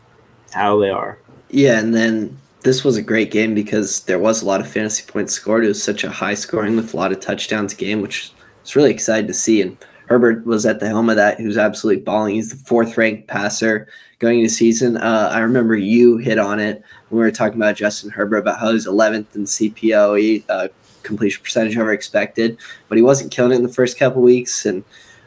how 0.53 0.78
they 0.78 0.90
are. 0.90 1.18
Yeah, 1.50 1.78
and 1.78 1.94
then 1.94 2.38
this 2.62 2.84
was 2.84 2.96
a 2.96 3.03
great 3.03 3.30
game 3.30 3.55
because 3.55 4.00
there 4.05 4.18
was 4.18 4.42
a 4.42 4.46
lot 4.46 4.61
of 4.61 4.68
fantasy 4.68 5.05
points 5.07 5.34
scored. 5.34 5.64
It 5.64 5.68
was 5.68 5.82
such 5.82 6.05
a 6.05 6.11
high 6.11 6.34
scoring 6.34 6.76
with 6.76 6.94
a 6.94 6.96
lot 6.96 7.12
of 7.12 7.20
touchdowns 7.20 7.74
game, 7.74 8.00
which 8.00 8.32
was 8.62 8.76
really 8.76 8.90
excited 8.90 9.26
to 9.26 9.34
see. 9.34 9.61
And 9.61 9.76
Herbert 10.07 10.46
was 10.46 10.66
at 10.66 10.80
the 10.80 10.88
helm 10.88 11.11
of 11.11 11.16
that. 11.16 11.40
He 11.40 11.46
was 11.46 11.59
absolutely 11.59 12.03
balling. 12.03 12.34
He's 12.34 12.50
the 12.50 12.64
fourth 12.64 12.96
ranked 12.96 13.28
passer 13.28 13.88
going 14.18 14.40
into 14.40 14.50
season. 14.50 14.96
Uh, 14.96 15.30
I 15.32 15.40
remember 15.40 15.74
you 15.74 16.18
hit 16.18 16.38
on 16.38 16.61
it 16.61 16.82
when 17.09 17.20
we 17.20 17.24
were 17.24 17.30
talking 17.30 17.57
about 17.57 17.76
Justin 17.76 18.11
Herbert 18.11 18.38
about 18.38 18.61
how 18.61 18.72
he's 18.72 18.86
11th 18.86 19.34
in 19.34 19.44
CPOE, 19.44 20.44
uh, 20.48 20.68
completion 21.03 21.42
percentage 21.42 21.76
ever 21.76 21.92
expected, 21.92 22.59
but 22.88 22.96
he 22.96 23.03
wasn't 23.03 23.32
killing 23.32 23.53
it 23.53 23.57
in 23.57 23.62
the 23.62 23.68
first 23.68 23.98
couple 23.98 24.22
weeks. 24.22 24.66
And 24.66 24.84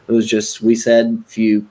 it 0.08 0.12
was 0.12 0.26
just, 0.26 0.62
we 0.62 0.74
said, 0.74 1.22
if 1.26 1.36
you 1.36 1.66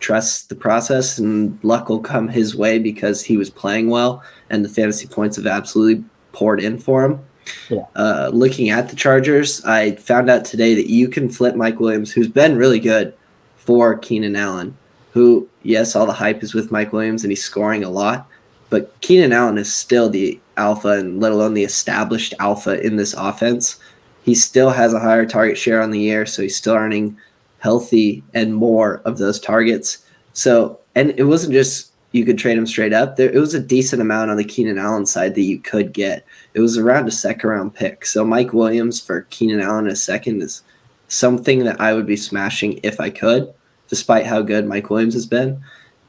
trust 0.00 0.48
the 0.48 0.54
process 0.54 1.18
and 1.18 1.58
luck 1.62 1.88
will 1.88 2.00
come 2.00 2.28
his 2.28 2.54
way 2.54 2.78
because 2.78 3.22
he 3.22 3.36
was 3.36 3.48
playing 3.48 3.88
well 3.88 4.22
and 4.50 4.64
the 4.64 4.68
fantasy 4.68 5.06
points 5.06 5.36
have 5.36 5.46
absolutely 5.46 6.04
poured 6.32 6.60
in 6.60 6.78
for 6.78 7.04
him. 7.04 7.20
Yeah. 7.68 7.84
Uh, 7.94 8.30
looking 8.32 8.70
at 8.70 8.88
the 8.88 8.96
Chargers, 8.96 9.64
I 9.64 9.96
found 9.96 10.30
out 10.30 10.44
today 10.44 10.74
that 10.74 10.90
you 10.90 11.08
can 11.08 11.28
flip 11.28 11.54
Mike 11.56 11.80
Williams, 11.80 12.12
who's 12.12 12.28
been 12.28 12.56
really 12.56 12.80
good, 12.80 13.14
for 13.56 13.96
Keenan 13.96 14.36
Allen, 14.36 14.76
who, 15.12 15.48
yes, 15.62 15.96
all 15.96 16.04
the 16.06 16.12
hype 16.12 16.42
is 16.42 16.52
with 16.52 16.70
Mike 16.70 16.92
Williams 16.92 17.24
and 17.24 17.30
he's 17.30 17.42
scoring 17.42 17.82
a 17.82 17.88
lot, 17.88 18.28
but 18.68 18.98
Keenan 19.00 19.32
Allen 19.32 19.56
is 19.56 19.72
still 19.72 20.10
the 20.10 20.38
alpha 20.56 20.88
and 20.88 21.20
let 21.20 21.32
alone 21.32 21.54
the 21.54 21.64
established 21.64 22.34
alpha 22.38 22.84
in 22.84 22.96
this 22.96 23.14
offense. 23.14 23.78
He 24.24 24.34
still 24.34 24.70
has 24.70 24.94
a 24.94 25.00
higher 25.00 25.26
target 25.26 25.58
share 25.58 25.82
on 25.82 25.90
the 25.90 26.00
year, 26.00 26.24
so 26.26 26.42
he's 26.42 26.56
still 26.56 26.74
earning 26.74 27.16
healthy 27.58 28.22
and 28.34 28.54
more 28.54 29.00
of 29.04 29.18
those 29.18 29.40
targets. 29.40 30.04
So, 30.32 30.80
and 30.94 31.14
it 31.16 31.24
wasn't 31.24 31.52
just 31.52 31.92
you 32.12 32.24
could 32.24 32.38
trade 32.38 32.56
him 32.56 32.66
straight 32.66 32.92
up. 32.92 33.16
There, 33.16 33.30
it 33.30 33.40
was 33.40 33.54
a 33.54 33.60
decent 33.60 34.00
amount 34.00 34.30
on 34.30 34.36
the 34.36 34.44
Keenan 34.44 34.78
Allen 34.78 35.04
side 35.04 35.34
that 35.34 35.42
you 35.42 35.58
could 35.58 35.92
get. 35.92 36.24
It 36.54 36.60
was 36.60 36.78
around 36.78 37.08
a 37.08 37.10
second 37.10 37.50
round 37.50 37.74
pick. 37.74 38.06
So 38.06 38.24
Mike 38.24 38.52
Williams 38.52 39.00
for 39.00 39.22
Keenan 39.30 39.60
Allen 39.60 39.88
a 39.88 39.96
second 39.96 40.40
is 40.40 40.62
something 41.08 41.64
that 41.64 41.80
I 41.80 41.92
would 41.92 42.06
be 42.06 42.16
smashing 42.16 42.78
if 42.84 43.00
I 43.00 43.10
could, 43.10 43.52
despite 43.88 44.26
how 44.26 44.42
good 44.42 44.64
Mike 44.64 44.90
Williams 44.90 45.14
has 45.14 45.26
been. 45.26 45.60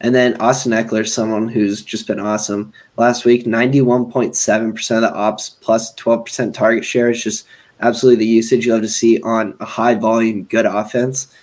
And 0.01 0.13
then 0.13 0.39
Austin 0.41 0.73
Ekeler, 0.73 1.07
someone 1.07 1.47
who's 1.47 1.81
just 1.81 2.07
been 2.07 2.19
awesome. 2.19 2.73
Last 2.97 3.25
week, 3.25 3.45
91.7% 3.45 4.95
of 4.95 5.01
the 5.01 5.13
ops 5.13 5.51
plus 5.61 5.93
12% 5.95 6.53
target 6.53 6.83
share 6.83 7.09
is 7.09 7.23
just 7.23 7.47
absolutely 7.79 8.25
the 8.25 8.31
usage 8.31 8.65
you 8.65 8.73
love 8.73 8.81
to 8.81 8.89
see 8.89 9.21
on 9.21 9.55
a 9.59 9.65
high 9.65 9.95
volume, 9.95 10.43
good 10.43 10.65
offense. 10.65 11.33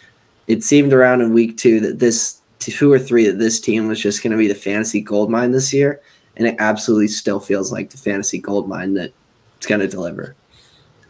It 0.47 0.63
seemed 0.63 0.93
around 0.93 1.21
in 1.21 1.33
week 1.33 1.57
two 1.57 1.81
that 1.81 1.99
this 1.99 2.41
two 2.59 2.93
or 2.93 2.99
three 2.99 3.27
that 3.27 3.39
this 3.39 3.61
team 3.61 3.89
was 3.89 4.01
just 4.01 4.23
going 4.23 4.31
to 4.31 4.37
be 4.37 4.49
the 4.49 4.55
fantasy 4.55 5.01
gold 5.01 5.31
mine 5.31 5.51
this 5.51 5.73
year, 5.73 6.01
and 6.37 6.47
it 6.47 6.57
absolutely 6.59 7.09
still 7.09 7.41
feels 7.41 7.73
like 7.73 7.91
the 7.91 7.99
fantasy 7.99 8.39
gold 8.39 8.69
mine 8.69 8.95
that 8.95 9.13
it's 9.57 9.67
going 9.67 9.81
to 9.81 9.89
deliver. 9.89 10.35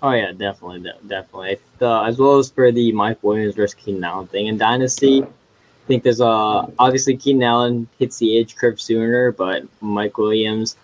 Oh 0.03 0.13
yeah, 0.13 0.33
definitely, 0.33 0.91
definitely. 1.07 1.59
The, 1.79 2.03
as 2.03 2.19
well 2.19 2.39
as 2.39 2.51
for 2.51 2.73
the 2.73 2.91
Mike 2.93 3.23
Williams 3.23 3.55
versus 3.55 3.75
Keenan 3.75 4.05
Allen 4.05 4.27
thing 4.27 4.47
in 4.49 4.59
Dynasty, 4.59 5.25
I 5.83 5.87
think 5.87 6.05
there's 6.05 6.21
a 6.21 6.69
obviously 6.79 7.17
Keenan 7.17 7.43
Allen 7.43 7.89
hits 7.99 8.19
the 8.19 8.37
age 8.37 8.57
curve 8.57 8.81
sooner, 8.81 9.33
but 9.33 9.65
Mike 9.81 10.17
Williams 10.17 10.77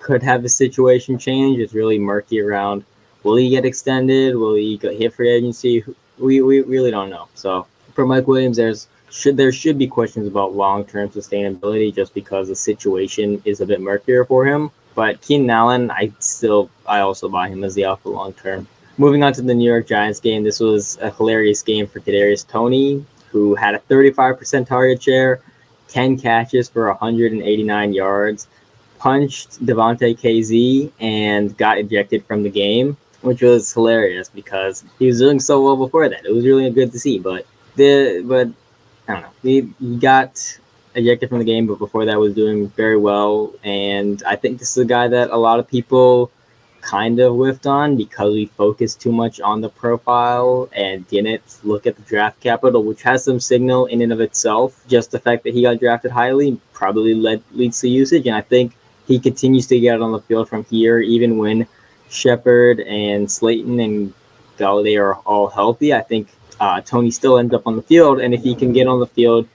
could 0.00 0.22
have 0.22 0.42
the 0.42 0.48
situation 0.48 1.18
change. 1.18 1.58
It's 1.58 1.74
really 1.74 1.98
murky 1.98 2.40
around. 2.40 2.84
Will 3.22 3.36
he 3.36 3.50
get 3.50 3.64
extended? 3.64 4.36
Will 4.36 4.54
he 4.54 4.78
get 4.78 4.94
hit 4.94 5.12
free 5.12 5.30
agency? 5.30 5.84
We, 6.18 6.40
we 6.40 6.62
really 6.62 6.90
don't 6.90 7.10
know. 7.10 7.28
So 7.34 7.66
for 7.92 8.06
Mike 8.06 8.26
Williams, 8.26 8.56
there's 8.56 8.88
should 9.10 9.36
there 9.36 9.52
should 9.52 9.78
be 9.78 9.86
questions 9.86 10.26
about 10.26 10.54
long 10.54 10.84
term 10.84 11.08
sustainability 11.10 11.94
just 11.94 12.14
because 12.14 12.48
the 12.48 12.56
situation 12.56 13.42
is 13.44 13.60
a 13.60 13.66
bit 13.66 13.80
murkier 13.80 14.24
for 14.24 14.46
him. 14.46 14.70
But 14.94 15.20
Keenan 15.20 15.50
Allen, 15.50 15.90
I 15.90 16.12
still 16.18 16.70
I 16.86 17.00
also 17.00 17.28
buy 17.28 17.48
him 17.48 17.64
as 17.64 17.74
the 17.74 17.84
alpha 17.84 18.08
long 18.08 18.32
term. 18.32 18.66
Moving 18.98 19.22
on 19.22 19.32
to 19.34 19.42
the 19.42 19.54
New 19.54 19.68
York 19.68 19.86
Giants 19.86 20.20
game, 20.20 20.42
this 20.42 20.58
was 20.58 20.96
a 21.02 21.10
hilarious 21.10 21.62
game 21.62 21.86
for 21.86 22.00
Kadarius 22.00 22.46
Toney, 22.46 23.04
who 23.36 23.54
had 23.54 23.74
a 23.74 23.78
35% 23.80 24.66
target 24.66 25.02
share, 25.02 25.40
10 25.88 26.18
catches 26.18 26.70
for 26.70 26.86
189 26.88 27.92
yards, 27.92 28.48
punched 28.98 29.62
Damontae 29.66 30.18
Kazee 30.18 30.90
and 31.00 31.54
got 31.58 31.76
ejected 31.76 32.24
from 32.24 32.42
the 32.42 32.48
game, 32.48 32.96
which 33.20 33.42
was 33.42 33.70
hilarious 33.70 34.30
because 34.30 34.84
he 34.98 35.06
was 35.06 35.18
doing 35.18 35.38
so 35.38 35.62
well 35.62 35.76
before 35.76 36.08
that. 36.08 36.24
It 36.24 36.34
was 36.34 36.46
really 36.46 36.70
good 36.70 36.92
to 36.92 36.98
see, 36.98 37.18
but 37.18 37.46
the 37.74 38.22
but 38.24 38.48
I 39.06 39.12
don't 39.12 39.22
know. 39.24 39.34
He, 39.42 39.68
he 39.78 39.98
got 39.98 40.58
ejected 40.94 41.28
from 41.28 41.38
the 41.38 41.44
game, 41.44 41.66
but 41.66 41.78
before 41.78 42.06
that 42.06 42.18
was 42.18 42.32
doing 42.32 42.70
very 42.70 42.96
well. 42.96 43.52
And 43.62 44.22
I 44.26 44.36
think 44.36 44.58
this 44.58 44.70
is 44.70 44.78
a 44.78 44.86
guy 44.86 45.08
that 45.08 45.28
a 45.28 45.36
lot 45.36 45.58
of 45.58 45.68
people 45.68 46.30
kind 46.86 47.18
of 47.18 47.34
whiffed 47.34 47.66
on 47.66 47.96
because 47.96 48.32
we 48.32 48.46
focused 48.46 49.00
too 49.00 49.10
much 49.10 49.40
on 49.40 49.60
the 49.60 49.68
profile 49.68 50.68
and 50.72 51.06
didn't 51.08 51.42
look 51.64 51.84
at 51.86 51.96
the 51.96 52.02
draft 52.02 52.38
capital, 52.38 52.84
which 52.84 53.02
has 53.02 53.24
some 53.24 53.40
signal 53.40 53.86
in 53.86 54.02
and 54.02 54.12
of 54.12 54.20
itself. 54.20 54.80
Just 54.86 55.10
the 55.10 55.18
fact 55.18 55.42
that 55.44 55.52
he 55.52 55.62
got 55.62 55.80
drafted 55.80 56.12
highly 56.12 56.60
probably 56.72 57.14
led, 57.14 57.42
leads 57.52 57.80
to 57.80 57.88
usage. 57.88 58.26
And 58.26 58.36
I 58.36 58.40
think 58.40 58.76
he 59.08 59.18
continues 59.18 59.66
to 59.66 59.80
get 59.80 60.00
on 60.00 60.12
the 60.12 60.20
field 60.20 60.48
from 60.48 60.64
here, 60.64 61.00
even 61.00 61.38
when 61.38 61.66
Shepard 62.08 62.80
and 62.80 63.30
Slayton 63.30 63.80
and 63.80 64.14
Golladay 64.56 65.00
are 65.00 65.16
all 65.26 65.48
healthy. 65.48 65.92
I 65.92 66.02
think 66.02 66.28
uh, 66.60 66.80
Toney 66.82 67.10
still 67.10 67.38
ends 67.38 67.52
up 67.52 67.66
on 67.66 67.74
the 67.74 67.82
field, 67.82 68.20
and 68.20 68.32
if 68.32 68.42
he 68.42 68.54
can 68.54 68.72
get 68.72 68.86
on 68.86 69.00
the 69.00 69.08
field 69.08 69.48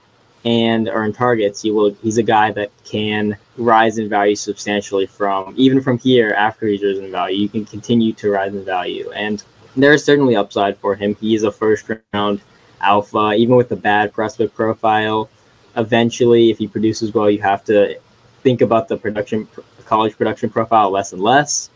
and 0.44 0.88
earn 0.88 1.12
targets, 1.12 1.62
he 1.62 1.70
will. 1.70 1.94
He's 2.02 2.18
a 2.18 2.22
guy 2.22 2.50
that 2.52 2.70
can 2.84 3.36
rise 3.56 3.98
in 3.98 4.08
value 4.08 4.34
substantially 4.34 5.06
from 5.06 5.54
even 5.56 5.80
from 5.80 5.98
here 5.98 6.30
after 6.30 6.66
he's 6.66 6.82
risen 6.82 7.04
in 7.04 7.10
value. 7.10 7.38
You 7.38 7.48
can 7.48 7.64
continue 7.64 8.12
to 8.14 8.30
rise 8.30 8.54
in 8.54 8.64
value, 8.64 9.10
and 9.12 9.42
there 9.76 9.92
is 9.92 10.04
certainly 10.04 10.36
upside 10.36 10.76
for 10.78 10.94
him. 10.94 11.14
He 11.16 11.34
is 11.34 11.44
a 11.44 11.52
first 11.52 11.88
round 12.12 12.40
alpha, 12.80 13.32
even 13.34 13.56
with 13.56 13.70
a 13.72 13.76
bad 13.76 14.12
prospect 14.12 14.54
profile. 14.54 15.30
Eventually, 15.76 16.50
if 16.50 16.58
he 16.58 16.66
produces 16.66 17.14
well, 17.14 17.30
you 17.30 17.40
have 17.40 17.64
to 17.64 17.98
think 18.42 18.60
about 18.60 18.88
the 18.88 18.96
production 18.96 19.46
college 19.86 20.16
production 20.16 20.50
profile 20.50 20.90
less 20.90 21.12
and 21.12 21.22
less. 21.22 21.70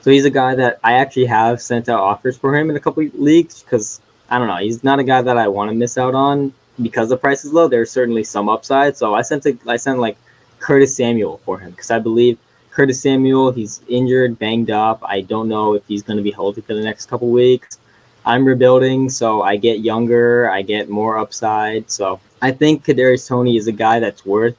So 0.00 0.10
he's 0.10 0.24
a 0.24 0.30
guy 0.30 0.54
that 0.54 0.78
I 0.84 0.94
actually 0.94 1.26
have 1.26 1.60
sent 1.60 1.88
out 1.88 2.00
offers 2.00 2.36
for 2.36 2.56
him 2.56 2.70
in 2.70 2.76
a 2.76 2.80
couple 2.80 3.02
leagues 3.14 3.62
because 3.62 4.00
I 4.30 4.38
don't 4.38 4.48
know. 4.48 4.56
He's 4.56 4.84
not 4.84 4.98
a 4.98 5.04
guy 5.04 5.22
that 5.22 5.36
I 5.36 5.48
want 5.48 5.70
to 5.70 5.76
miss 5.76 5.98
out 5.98 6.14
on 6.14 6.54
because 6.82 7.08
the 7.08 7.16
price 7.16 7.44
is 7.44 7.52
low. 7.52 7.68
There's 7.68 7.90
certainly 7.90 8.24
some 8.24 8.48
upside. 8.48 8.96
So 8.96 9.14
I 9.14 9.22
sent 9.22 9.46
a, 9.46 9.56
I 9.66 9.76
sent 9.76 9.98
like 9.98 10.16
Curtis 10.58 10.94
Samuel 10.94 11.38
for 11.38 11.58
him 11.58 11.70
because 11.70 11.90
I 11.90 11.98
believe 11.98 12.38
Curtis 12.70 13.00
Samuel 13.00 13.50
he's 13.50 13.80
injured, 13.88 14.38
banged 14.38 14.70
up. 14.70 15.00
I 15.02 15.22
don't 15.22 15.48
know 15.48 15.74
if 15.74 15.86
he's 15.86 16.02
going 16.02 16.16
to 16.16 16.22
be 16.22 16.30
healthy 16.30 16.60
for 16.60 16.74
the 16.74 16.82
next 16.82 17.06
couple 17.06 17.30
weeks. 17.30 17.78
I'm 18.24 18.44
rebuilding, 18.44 19.08
so 19.08 19.42
I 19.42 19.56
get 19.56 19.80
younger, 19.80 20.50
I 20.50 20.62
get 20.62 20.90
more 20.90 21.18
upside. 21.18 21.90
So 21.90 22.20
I 22.42 22.50
think 22.52 22.84
Kadarius 22.84 23.26
Toney 23.26 23.56
is 23.56 23.68
a 23.68 23.72
guy 23.72 24.00
that's 24.00 24.26
worth 24.26 24.56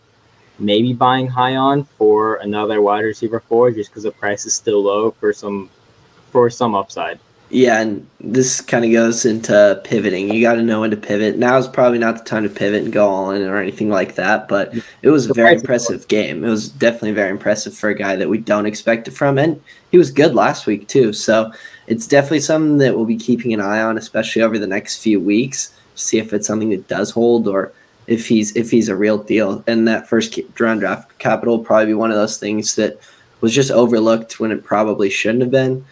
maybe 0.59 0.93
buying 0.93 1.28
high 1.28 1.55
on 1.55 1.84
for 1.84 2.36
another 2.38 2.82
wide 2.82 3.05
receiver 3.05 3.39
four, 3.39 3.72
just 3.72 3.89
because 3.89 4.03
the 4.03 4.11
price 4.11 4.45
is 4.45 4.55
still 4.55 4.84
low 4.84 5.11
for 5.11 5.32
some 5.34 5.70
for 6.32 6.49
some 6.49 6.76
upside. 6.76 7.20
Yeah, 7.51 7.81
and 7.81 8.07
this 8.19 8.61
kind 8.61 8.85
of 8.85 8.91
goes 8.91 9.25
into 9.25 9.81
pivoting. 9.83 10.31
You 10.31 10.41
got 10.41 10.53
to 10.55 10.61
know 10.61 10.81
when 10.81 10.91
to 10.91 10.97
pivot. 10.97 11.37
Now 11.37 11.57
is 11.57 11.67
probably 11.67 11.97
not 11.97 12.17
the 12.19 12.23
time 12.23 12.43
to 12.43 12.49
pivot 12.49 12.83
and 12.83 12.93
go 12.93 13.07
all 13.07 13.31
in 13.31 13.41
or 13.41 13.57
anything 13.57 13.89
like 13.89 14.15
that, 14.15 14.47
but 14.47 14.71
it 15.01 15.09
was 15.09 15.27
a 15.27 15.33
very 15.33 15.55
impressive 15.55 16.07
game. 16.07 16.45
It 16.45 16.49
was 16.49 16.69
definitely 16.69 17.13
very 17.13 17.31
impressive 17.31 17.75
for 17.75 17.89
a 17.89 17.95
guy 17.95 18.15
that 18.17 18.29
we 18.29 18.37
don't 18.37 18.67
expect 18.67 19.07
it 19.07 19.11
from, 19.11 19.39
and 19.39 19.59
he 19.89 19.97
was 19.97 20.11
good 20.11 20.35
last 20.35 20.67
week 20.67 20.87
too. 20.87 21.11
So 21.11 21.51
it's 21.87 22.05
definitely 22.05 22.41
something 22.41 22.77
that 22.77 22.95
we'll 22.95 23.05
be 23.05 23.17
keeping 23.17 23.51
an 23.51 23.61
eye 23.61 23.81
on, 23.81 23.97
especially 23.97 24.43
over 24.43 24.59
the 24.59 24.67
next 24.67 25.01
few 25.01 25.19
weeks, 25.19 25.73
see 25.95 26.19
if 26.19 26.33
it's 26.33 26.45
something 26.45 26.69
that 26.69 26.87
does 26.87 27.09
hold 27.09 27.47
or 27.47 27.73
if 28.05 28.27
he's 28.27 28.55
if 28.55 28.69
he's 28.69 28.89
a 28.89 28.95
real 28.95 29.17
deal. 29.17 29.63
And 29.65 29.87
that 29.87 30.07
first 30.07 30.39
round 30.59 30.81
draft 30.81 31.17
capital 31.17 31.57
will 31.57 31.65
probably 31.65 31.87
be 31.87 31.93
one 31.95 32.11
of 32.11 32.17
those 32.17 32.37
things 32.37 32.75
that 32.75 32.99
was 33.41 33.55
just 33.55 33.71
overlooked 33.71 34.39
when 34.39 34.51
it 34.51 34.63
probably 34.63 35.09
shouldn't 35.09 35.41
have 35.41 35.51
been. 35.51 35.83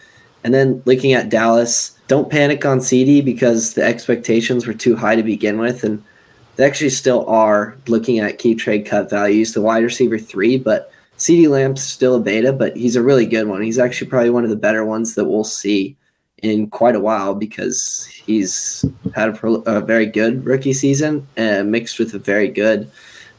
And 0.48 0.54
then 0.54 0.82
looking 0.86 1.12
at 1.12 1.28
Dallas, 1.28 1.90
don't 2.06 2.30
panic 2.30 2.64
on 2.64 2.78
CeeDee 2.78 3.22
because 3.22 3.74
the 3.74 3.84
expectations 3.84 4.66
were 4.66 4.72
too 4.72 4.96
high 4.96 5.14
to 5.14 5.22
begin 5.22 5.58
with. 5.58 5.84
And 5.84 6.02
they 6.56 6.64
actually 6.64 6.88
still 6.88 7.28
are 7.28 7.76
looking 7.86 8.18
at 8.18 8.38
KeepTradeCut 8.38 9.10
values, 9.10 9.52
the 9.52 9.60
wide 9.60 9.84
receiver 9.84 10.16
three, 10.16 10.56
but 10.56 10.90
CeeDee 11.18 11.50
Lamb's 11.50 11.82
still 11.82 12.14
a 12.14 12.18
beta, 12.18 12.54
but 12.54 12.74
he's 12.78 12.96
a 12.96 13.02
really 13.02 13.26
good 13.26 13.46
one. 13.46 13.60
He's 13.60 13.78
actually 13.78 14.08
probably 14.08 14.30
one 14.30 14.42
of 14.42 14.48
the 14.48 14.56
better 14.56 14.86
ones 14.86 15.16
that 15.16 15.26
we'll 15.26 15.44
see 15.44 15.98
in 16.38 16.70
quite 16.70 16.96
a 16.96 17.00
while 17.00 17.34
because 17.34 18.06
he's 18.06 18.86
had 19.14 19.28
a, 19.28 19.46
a 19.70 19.82
very 19.82 20.06
good 20.06 20.46
rookie 20.46 20.72
season 20.72 21.28
and 21.36 21.60
uh, 21.60 21.70
mixed 21.70 21.98
with 21.98 22.14
a 22.14 22.18
very 22.18 22.48
good 22.48 22.90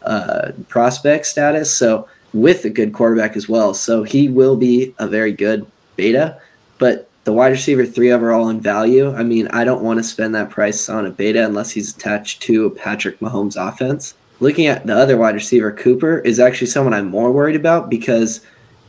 uh, 0.04 0.52
prospect 0.68 1.26
status. 1.26 1.76
So 1.76 2.08
with 2.34 2.66
a 2.66 2.70
good 2.70 2.94
quarterback 2.94 3.36
as 3.36 3.50
well. 3.50 3.74
So 3.74 4.04
he 4.04 4.30
will 4.30 4.56
be 4.56 4.94
a 5.00 5.08
very 5.08 5.32
good 5.32 5.66
beta. 5.96 6.40
But 6.80 7.08
the 7.26 7.34
wide 7.34 7.52
receiver 7.52 7.86
three 7.86 8.12
overall 8.12 8.50
in 8.50 8.60
value, 8.60 9.14
I 9.14 9.22
mean, 9.22 9.48
I 9.50 9.64
don't 9.64 9.84
want 9.84 10.00
to 10.00 10.04
spend 10.04 10.34
that 10.34 10.50
price 10.50 10.90
on 10.90 11.06
a 11.06 11.12
beta 11.12 11.46
unless 11.46 11.72
he's 11.72 11.96
attached 11.96 12.42
to 12.44 12.72
Patrick 12.72 13.20
Mahomes 13.20 13.56
offense. 13.56 14.16
Looking 14.40 14.66
at 14.68 14.88
the 14.88 14.96
other 14.96 15.18
wide 15.18 15.36
receiver, 15.36 15.72
Cooper, 15.72 16.20
is 16.20 16.40
actually 16.40 16.68
someone 16.68 16.94
I'm 16.94 17.10
more 17.10 17.32
worried 17.32 17.58
about 17.58 17.90
because 17.90 18.42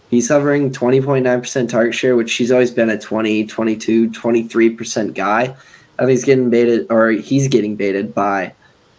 he's 0.08 0.28
hovering 0.28 0.70
20.9% 0.70 1.68
target 1.68 1.94
share, 1.94 2.16
which 2.16 2.32
he's 2.32 2.52
always 2.52 2.70
been 2.70 2.88
a 2.88 2.98
20, 2.98 3.46
22, 3.46 4.10
23% 4.10 5.12
guy. 5.14 5.42
I 5.98 6.02
think 6.04 6.10
he's 6.10 6.24
getting 6.24 6.48
baited, 6.48 6.86
or 6.88 7.10
he's 7.10 7.48
getting 7.48 7.76
baited 7.76 8.14
by 8.14 8.54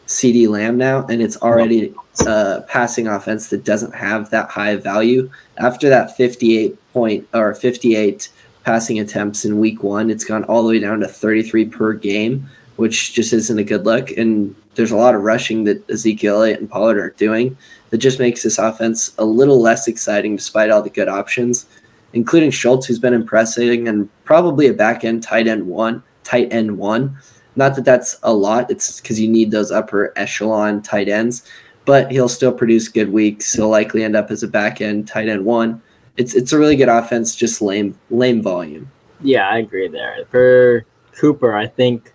CeeDee 0.07 0.49
Lamb 0.49 0.77
now, 0.77 1.05
and 1.07 1.21
it's 1.21 1.37
already 1.37 1.95
a 2.27 2.61
passing 2.67 3.07
offense 3.07 3.49
that 3.49 3.63
doesn't 3.63 3.95
have 3.95 4.29
that 4.31 4.49
high 4.49 4.75
value. 4.75 5.31
After 5.57 5.87
that 5.87 6.17
58 6.17 6.77
point 6.91 7.27
or 7.33 7.55
58 7.55 8.29
passing 8.63 8.99
attempts 8.99 9.45
in 9.45 9.59
week 9.59 9.83
one. 9.83 10.09
It's 10.09 10.23
gone 10.23 10.43
all 10.45 10.63
the 10.63 10.69
way 10.69 10.79
down 10.79 10.99
to 10.99 11.07
33 11.07 11.65
per 11.65 11.93
game, 11.93 12.47
which 12.75 13.13
just 13.13 13.33
isn't 13.33 13.59
a 13.59 13.63
good 13.63 13.85
look. 13.85 14.11
And 14.11 14.55
there's 14.75 14.91
a 14.91 14.97
lot 14.97 15.15
of 15.15 15.21
rushing 15.21 15.63
that 15.65 15.89
Ezekiel 15.89 16.37
Elliott 16.37 16.59
and 16.59 16.69
Pollard 16.69 16.97
are 16.97 17.09
doing 17.11 17.57
that 17.89 17.97
just 17.97 18.19
makes 18.19 18.43
this 18.43 18.57
offense 18.57 19.13
a 19.17 19.25
little 19.25 19.61
less 19.61 19.87
exciting 19.87 20.35
despite 20.35 20.69
all 20.69 20.81
the 20.81 20.89
good 20.89 21.09
options, 21.09 21.65
including 22.13 22.51
Schultz, 22.51 22.87
who's 22.87 22.99
been 22.99 23.13
impressing 23.13 23.87
and 23.87 24.09
probably 24.23 24.67
a 24.67 24.73
back 24.73 25.03
end 25.03 25.23
tight 25.23 25.47
end 25.47 25.67
one, 25.67 26.03
tight 26.23 26.51
end 26.51 26.77
one. 26.77 27.17
Not 27.55 27.75
that 27.75 27.85
that's 27.85 28.17
a 28.23 28.33
lot, 28.33 28.71
it's 28.71 29.01
because 29.01 29.19
you 29.19 29.27
need 29.27 29.51
those 29.51 29.71
upper 29.71 30.13
echelon 30.15 30.81
tight 30.81 31.09
ends, 31.09 31.45
but 31.83 32.09
he'll 32.09 32.29
still 32.29 32.53
produce 32.53 32.87
good 32.87 33.11
weeks. 33.11 33.53
He'll 33.53 33.69
likely 33.69 34.03
end 34.03 34.15
up 34.15 34.31
as 34.31 34.41
a 34.41 34.47
back 34.47 34.79
end 34.79 35.07
tight 35.07 35.27
end 35.27 35.43
one. 35.43 35.81
It's 36.17 36.35
it's 36.35 36.51
a 36.51 36.57
really 36.57 36.75
good 36.75 36.89
offense, 36.89 37.35
just 37.35 37.61
lame 37.61 37.97
lame 38.09 38.41
volume. 38.41 38.91
Yeah, 39.21 39.47
I 39.49 39.59
agree 39.59 39.87
there. 39.87 40.25
For 40.29 40.85
Cooper, 41.15 41.55
I 41.55 41.67
think 41.67 42.13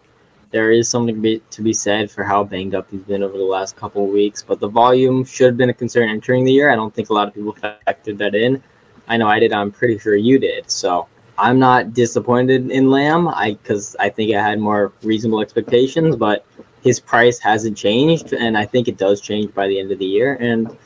there 0.51 0.71
is 0.71 0.89
something 0.89 1.15
to 1.15 1.21
be, 1.21 1.43
to 1.51 1.63
be 1.63 1.73
said 1.73 2.11
for 2.11 2.25
how 2.25 2.43
banged 2.43 2.75
up 2.75 2.91
he's 2.91 3.03
been 3.03 3.23
over 3.23 3.37
the 3.37 3.45
last 3.45 3.77
couple 3.77 4.05
of 4.05 4.11
weeks, 4.11 4.43
but 4.43 4.59
the 4.61 4.69
volume 4.69 5.25
should 5.25 5.47
have 5.49 5.57
been 5.57 5.71
a 5.71 5.75
concern 5.75 6.09
entering 6.09 6.45
the 6.45 6.53
year. 6.53 6.71
I 6.71 6.77
don't 6.77 6.95
think 6.95 7.11
a 7.11 7.13
lot 7.13 7.29
of 7.29 7.35
people 7.35 7.55
factored 7.55 8.19
that 8.19 8.35
in. 8.35 8.63
I 9.09 9.17
know 9.17 9.29
I 9.29 9.39
did. 9.39 9.53
I'm 9.53 9.71
pretty 9.71 9.99
sure 9.99 10.17
you 10.17 10.39
did. 10.39 10.71
So 10.71 11.09
I'm 11.39 11.59
not 11.59 11.93
disappointed 11.93 12.71
in 12.71 12.91
Lamb. 12.91 13.29
I 13.29 13.53
because 13.63 13.95
I 14.01 14.09
think 14.09 14.35
I 14.35 14.43
had 14.43 14.59
more 14.59 14.93
reasonable 15.03 15.41
expectations, 15.41 16.17
but 16.17 16.45
his 16.83 16.99
price 16.99 17.39
hasn't 17.39 17.77
changed, 17.77 18.33
and 18.33 18.57
I 18.57 18.65
think 18.65 18.89
it 18.89 18.97
does 18.97 19.21
change 19.21 19.53
by 19.55 19.69
the 19.69 19.79
end 19.79 19.93
of 19.93 19.99
the 19.99 20.07
year. 20.07 20.37
And 20.41 20.77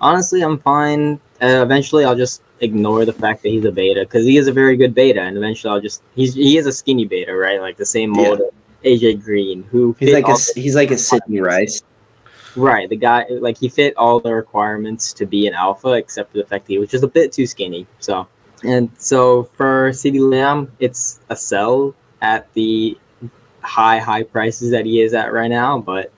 honestly, 0.00 0.42
I'm 0.42 0.58
fine. 0.58 1.20
Uh, 1.40 1.62
eventually, 1.62 2.04
I'll 2.04 2.16
just 2.16 2.42
ignore 2.60 3.04
the 3.04 3.12
fact 3.12 3.42
that 3.42 3.48
he's 3.48 3.64
a 3.64 3.72
beta 3.72 4.00
because 4.00 4.24
he 4.24 4.36
is 4.36 4.48
a 4.48 4.52
very 4.52 4.76
good 4.76 4.94
beta, 4.94 5.20
and 5.20 5.36
eventually, 5.36 5.72
I'll 5.72 5.80
just 5.80 6.02
he's 6.14 6.34
he 6.34 6.56
is 6.56 6.66
a 6.66 6.72
skinny 6.72 7.04
beta, 7.04 7.34
right? 7.34 7.60
Like 7.60 7.76
the 7.76 7.86
same 7.86 8.10
mold 8.10 8.40
yeah. 8.82 8.92
AJ 8.92 9.22
Green, 9.22 9.62
who 9.64 9.96
he's 9.98 10.12
like 10.12 10.28
a 10.28 10.36
he's 10.54 10.74
like 10.74 10.90
a 10.90 10.98
Sidney 10.98 11.40
Rice. 11.40 11.82
Right, 12.56 12.88
the 12.88 12.96
guy 12.96 13.26
like 13.28 13.58
he 13.58 13.68
fit 13.68 13.96
all 13.96 14.20
the 14.20 14.32
requirements 14.32 15.12
to 15.14 15.26
be 15.26 15.46
an 15.48 15.54
alpha, 15.54 15.94
except 15.94 16.32
for 16.32 16.38
the 16.38 16.46
fact 16.46 16.66
that 16.66 16.72
he 16.72 16.78
was 16.78 16.88
just 16.88 17.02
a 17.02 17.08
bit 17.08 17.32
too 17.32 17.46
skinny. 17.46 17.86
So, 17.98 18.28
and 18.62 18.90
so 18.96 19.44
for 19.56 19.90
CeeDee 19.90 20.30
Lamb, 20.30 20.70
it's 20.78 21.20
a 21.30 21.36
sell 21.36 21.94
at 22.22 22.52
the 22.54 22.96
high 23.62 23.98
high 23.98 24.22
prices 24.22 24.70
that 24.70 24.86
he 24.86 25.00
is 25.00 25.14
at 25.14 25.32
right 25.32 25.48
now, 25.48 25.78
but 25.78 26.12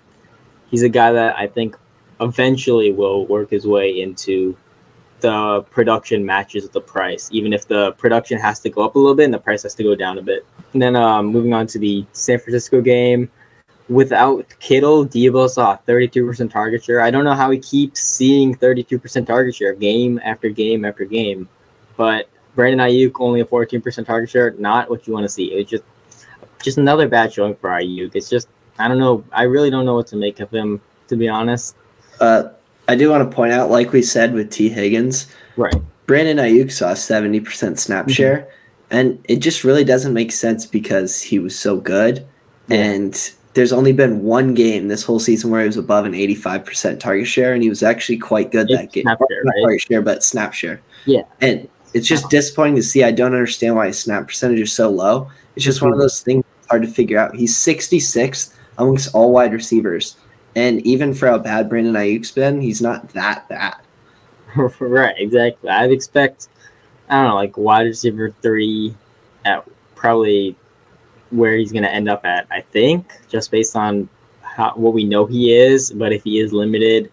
he's 0.70 0.82
a 0.82 0.90
guy 0.90 1.12
that 1.12 1.38
I 1.38 1.46
think 1.46 1.76
eventually 2.20 2.92
will 2.92 3.26
work 3.26 3.50
his 3.50 3.66
way 3.66 4.00
into 4.00 4.56
the 5.20 5.62
production 5.70 6.24
matches 6.24 6.68
the 6.68 6.80
price, 6.80 7.28
even 7.32 7.52
if 7.52 7.66
the 7.66 7.92
production 7.92 8.38
has 8.38 8.60
to 8.60 8.70
go 8.70 8.84
up 8.84 8.96
a 8.96 8.98
little 8.98 9.14
bit 9.14 9.24
and 9.24 9.34
the 9.34 9.38
price 9.38 9.62
has 9.62 9.74
to 9.74 9.82
go 9.82 9.94
down 9.94 10.18
a 10.18 10.22
bit. 10.22 10.46
And 10.72 10.82
then 10.82 10.96
um, 10.96 11.26
moving 11.26 11.54
on 11.54 11.66
to 11.68 11.78
the 11.78 12.04
San 12.12 12.38
Francisco 12.38 12.80
game, 12.80 13.30
without 13.88 14.46
Kittle, 14.58 15.06
Deebo 15.06 15.48
saw 15.48 15.78
32% 15.86 16.50
target 16.50 16.84
share. 16.84 17.00
I 17.00 17.10
don't 17.10 17.24
know 17.24 17.34
how 17.34 17.50
he 17.50 17.58
keeps 17.58 18.00
seeing 18.00 18.54
32% 18.54 19.26
target 19.26 19.54
share 19.54 19.74
game 19.74 20.20
after 20.24 20.48
game 20.48 20.84
after 20.84 21.04
game, 21.04 21.48
but 21.96 22.28
Brandon 22.54 22.86
Aiyuk 22.86 23.12
only 23.20 23.40
a 23.40 23.44
14% 23.44 24.06
target 24.06 24.30
share, 24.30 24.52
not 24.52 24.90
what 24.90 25.06
you 25.06 25.12
want 25.12 25.24
to 25.24 25.28
see. 25.28 25.46
It's 25.46 25.70
just 25.70 25.84
just 26.62 26.78
another 26.78 27.06
bad 27.06 27.32
showing 27.32 27.54
for 27.54 27.70
Aiyuk. 27.70 28.16
It's 28.16 28.28
just 28.28 28.48
I 28.78 28.88
don't 28.88 28.98
know. 28.98 29.24
I 29.32 29.44
really 29.44 29.70
don't 29.70 29.86
know 29.86 29.94
what 29.94 30.06
to 30.08 30.16
make 30.16 30.40
of 30.40 30.50
him, 30.50 30.80
to 31.08 31.16
be 31.16 31.28
honest. 31.28 31.76
Uh, 32.20 32.50
I 32.88 32.94
do 32.94 33.10
want 33.10 33.28
to 33.28 33.34
point 33.34 33.52
out, 33.52 33.70
like 33.70 33.92
we 33.92 34.02
said 34.02 34.32
with 34.32 34.50
Tee 34.50 34.68
Higgins, 34.68 35.26
right? 35.56 35.74
Brandon 36.06 36.38
Aiyuk 36.38 36.70
saw 36.70 36.94
seventy 36.94 37.40
percent 37.40 37.78
snap 37.78 38.04
mm-hmm. 38.04 38.12
share, 38.12 38.48
and 38.90 39.18
it 39.28 39.36
just 39.36 39.64
really 39.64 39.84
doesn't 39.84 40.12
make 40.12 40.32
sense 40.32 40.66
because 40.66 41.20
he 41.20 41.38
was 41.38 41.58
so 41.58 41.76
good, 41.76 42.26
yeah. 42.68 42.76
and 42.76 43.32
there's 43.54 43.72
only 43.72 43.92
been 43.92 44.22
one 44.22 44.54
game 44.54 44.88
this 44.88 45.02
whole 45.02 45.18
season 45.18 45.50
where 45.50 45.62
he 45.62 45.66
was 45.66 45.76
above 45.76 46.04
an 46.04 46.14
eighty-five 46.14 46.64
percent 46.64 47.00
target 47.00 47.26
share, 47.26 47.54
and 47.54 47.62
he 47.62 47.68
was 47.68 47.82
actually 47.82 48.18
quite 48.18 48.52
good 48.52 48.70
it's 48.70 48.80
that 48.80 48.92
game. 48.92 49.02
Snap 49.02 49.18
share, 49.28 49.42
right? 49.42 49.62
target 49.62 49.80
share, 49.80 50.02
but 50.02 50.22
snap 50.22 50.54
share. 50.54 50.80
Yeah, 51.06 51.22
and 51.40 51.68
it's 51.94 52.06
just 52.06 52.28
disappointing 52.30 52.76
to 52.76 52.82
see. 52.82 53.02
I 53.02 53.10
don't 53.10 53.32
understand 53.32 53.74
why 53.74 53.88
his 53.88 53.98
snap 53.98 54.28
percentage 54.28 54.60
is 54.60 54.72
so 54.72 54.90
low. 54.90 55.30
It's 55.56 55.64
just 55.64 55.78
mm-hmm. 55.78 55.86
one 55.86 55.92
of 55.94 55.98
those 55.98 56.20
things 56.20 56.44
hard 56.68 56.82
to 56.82 56.88
figure 56.88 57.18
out. 57.18 57.34
He's 57.34 57.56
66th 57.56 58.52
amongst 58.78 59.14
all 59.14 59.32
wide 59.32 59.52
receivers. 59.52 60.16
And 60.56 60.84
even 60.86 61.12
for 61.12 61.28
how 61.28 61.38
bad 61.38 61.68
Brandon 61.68 61.92
Aiyuk's 61.92 62.32
been, 62.32 62.62
he's 62.62 62.80
not 62.80 63.10
that 63.10 63.46
bad. 63.46 63.76
right, 64.80 65.14
exactly. 65.18 65.68
I'd 65.68 65.92
expect, 65.92 66.48
I 67.10 67.16
don't 67.16 67.28
know, 67.28 67.34
like 67.34 67.58
wide 67.58 67.82
receiver 67.82 68.34
three 68.40 68.94
at 69.44 69.68
probably 69.94 70.56
where 71.30 71.56
he's 71.56 71.72
going 71.72 71.82
to 71.82 71.92
end 71.92 72.08
up 72.08 72.24
at, 72.24 72.46
I 72.50 72.62
think, 72.62 73.12
just 73.28 73.50
based 73.50 73.76
on 73.76 74.08
how, 74.40 74.72
what 74.76 74.94
we 74.94 75.04
know 75.04 75.26
he 75.26 75.54
is. 75.54 75.92
But 75.92 76.14
if 76.14 76.24
he 76.24 76.40
is 76.40 76.54
limited 76.54 77.12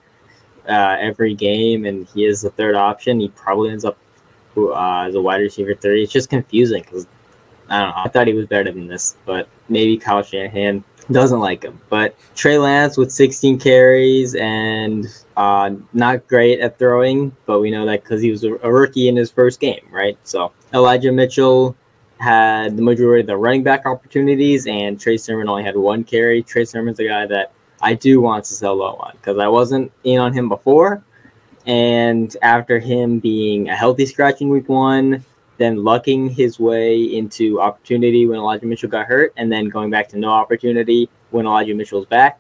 uh, 0.70 0.96
every 1.02 1.36
game 1.36 1.84
and 1.86 2.08
he 2.08 2.26
is 2.26 2.42
the 2.42 2.50
third 2.52 2.76
option, 2.76 3.20
he 3.20 3.28
probably 3.28 3.72
ends 3.72 3.84
up 3.84 3.98
uh, 4.56 5.02
as 5.02 5.16
a 5.16 5.22
wide 5.22 5.42
receiver 5.42 5.76
three. 5.76 6.04
It's 6.04 6.14
just 6.14 6.30
confusing 6.30 6.82
because 6.82 7.08
I 7.70 7.82
don't 7.82 7.90
know. 7.90 8.02
I 8.06 8.08
thought 8.08 8.28
he 8.28 8.34
was 8.34 8.46
better 8.46 8.72
than 8.72 8.88
this, 8.88 9.18
but 9.26 9.50
maybe 9.68 9.98
Kyle 9.98 10.24
Shanahan 10.24 10.84
doesn't 11.12 11.40
like 11.40 11.64
him. 11.64 11.80
But 11.90 12.16
Trey 12.36 12.58
Lance 12.58 12.98
with 12.98 13.12
16 13.12 13.60
carries 13.60 14.36
and 14.36 15.06
uh, 15.38 15.72
not 15.94 16.28
great 16.28 16.60
at 16.60 16.80
throwing, 16.80 17.36
but 17.46 17.60
we 17.60 17.72
know 17.72 17.86
that 17.86 18.04
because 18.04 18.22
he 18.22 18.32
was 18.32 18.44
a, 18.44 18.54
a, 18.64 18.72
rookie 18.72 19.08
in 19.08 19.16
his 19.16 19.32
first 19.32 19.60
game, 19.60 19.86
right? 19.92 20.18
So 20.24 20.52
Elijah 20.74 21.12
Mitchell 21.12 21.76
had 22.20 22.78
the 22.78 22.84
majority 22.84 23.22
of 23.22 23.28
the 23.28 23.38
running 23.38 23.64
back 23.64 23.86
opportunities, 23.86 24.68
and 24.68 25.00
Trey 25.00 25.18
Sermon 25.18 25.50
only 25.50 25.64
had 25.64 25.76
one 25.76 26.04
carry. 26.04 26.42
Trey 26.44 26.66
Sermon's 26.66 27.00
a 27.00 27.08
guy 27.08 27.26
that 27.26 27.52
I 27.82 27.96
do 27.96 28.22
want 28.22 28.46
to 28.46 28.54
sell 28.54 28.76
low 28.76 28.96
on 28.96 29.14
because 29.14 29.38
I 29.38 29.48
wasn't 29.48 29.92
in 30.04 30.20
on 30.20 30.34
him 30.34 30.48
before. 30.48 31.04
And 31.66 32.36
after 32.42 32.80
him 32.80 33.20
being 33.20 33.70
a 33.70 33.76
healthy 33.76 34.06
scratch 34.06 34.42
in 34.42 34.50
week 34.50 34.70
one, 34.70 35.24
then 35.58 35.84
lucking 35.84 36.30
his 36.30 36.60
way 36.60 37.02
into 37.02 37.62
opportunity 37.62 38.26
when 38.28 38.40
Elijah 38.40 38.66
Mitchell 38.66 38.90
got 38.90 39.06
hurt, 39.06 39.34
and 39.38 39.52
then 39.52 39.70
going 39.70 39.90
back 39.90 40.10
to 40.10 40.18
no 40.18 40.30
opportunity 40.30 41.10
when 41.32 41.46
Elijah 41.46 41.74
Mitchell's 41.74 42.06
back. 42.06 42.40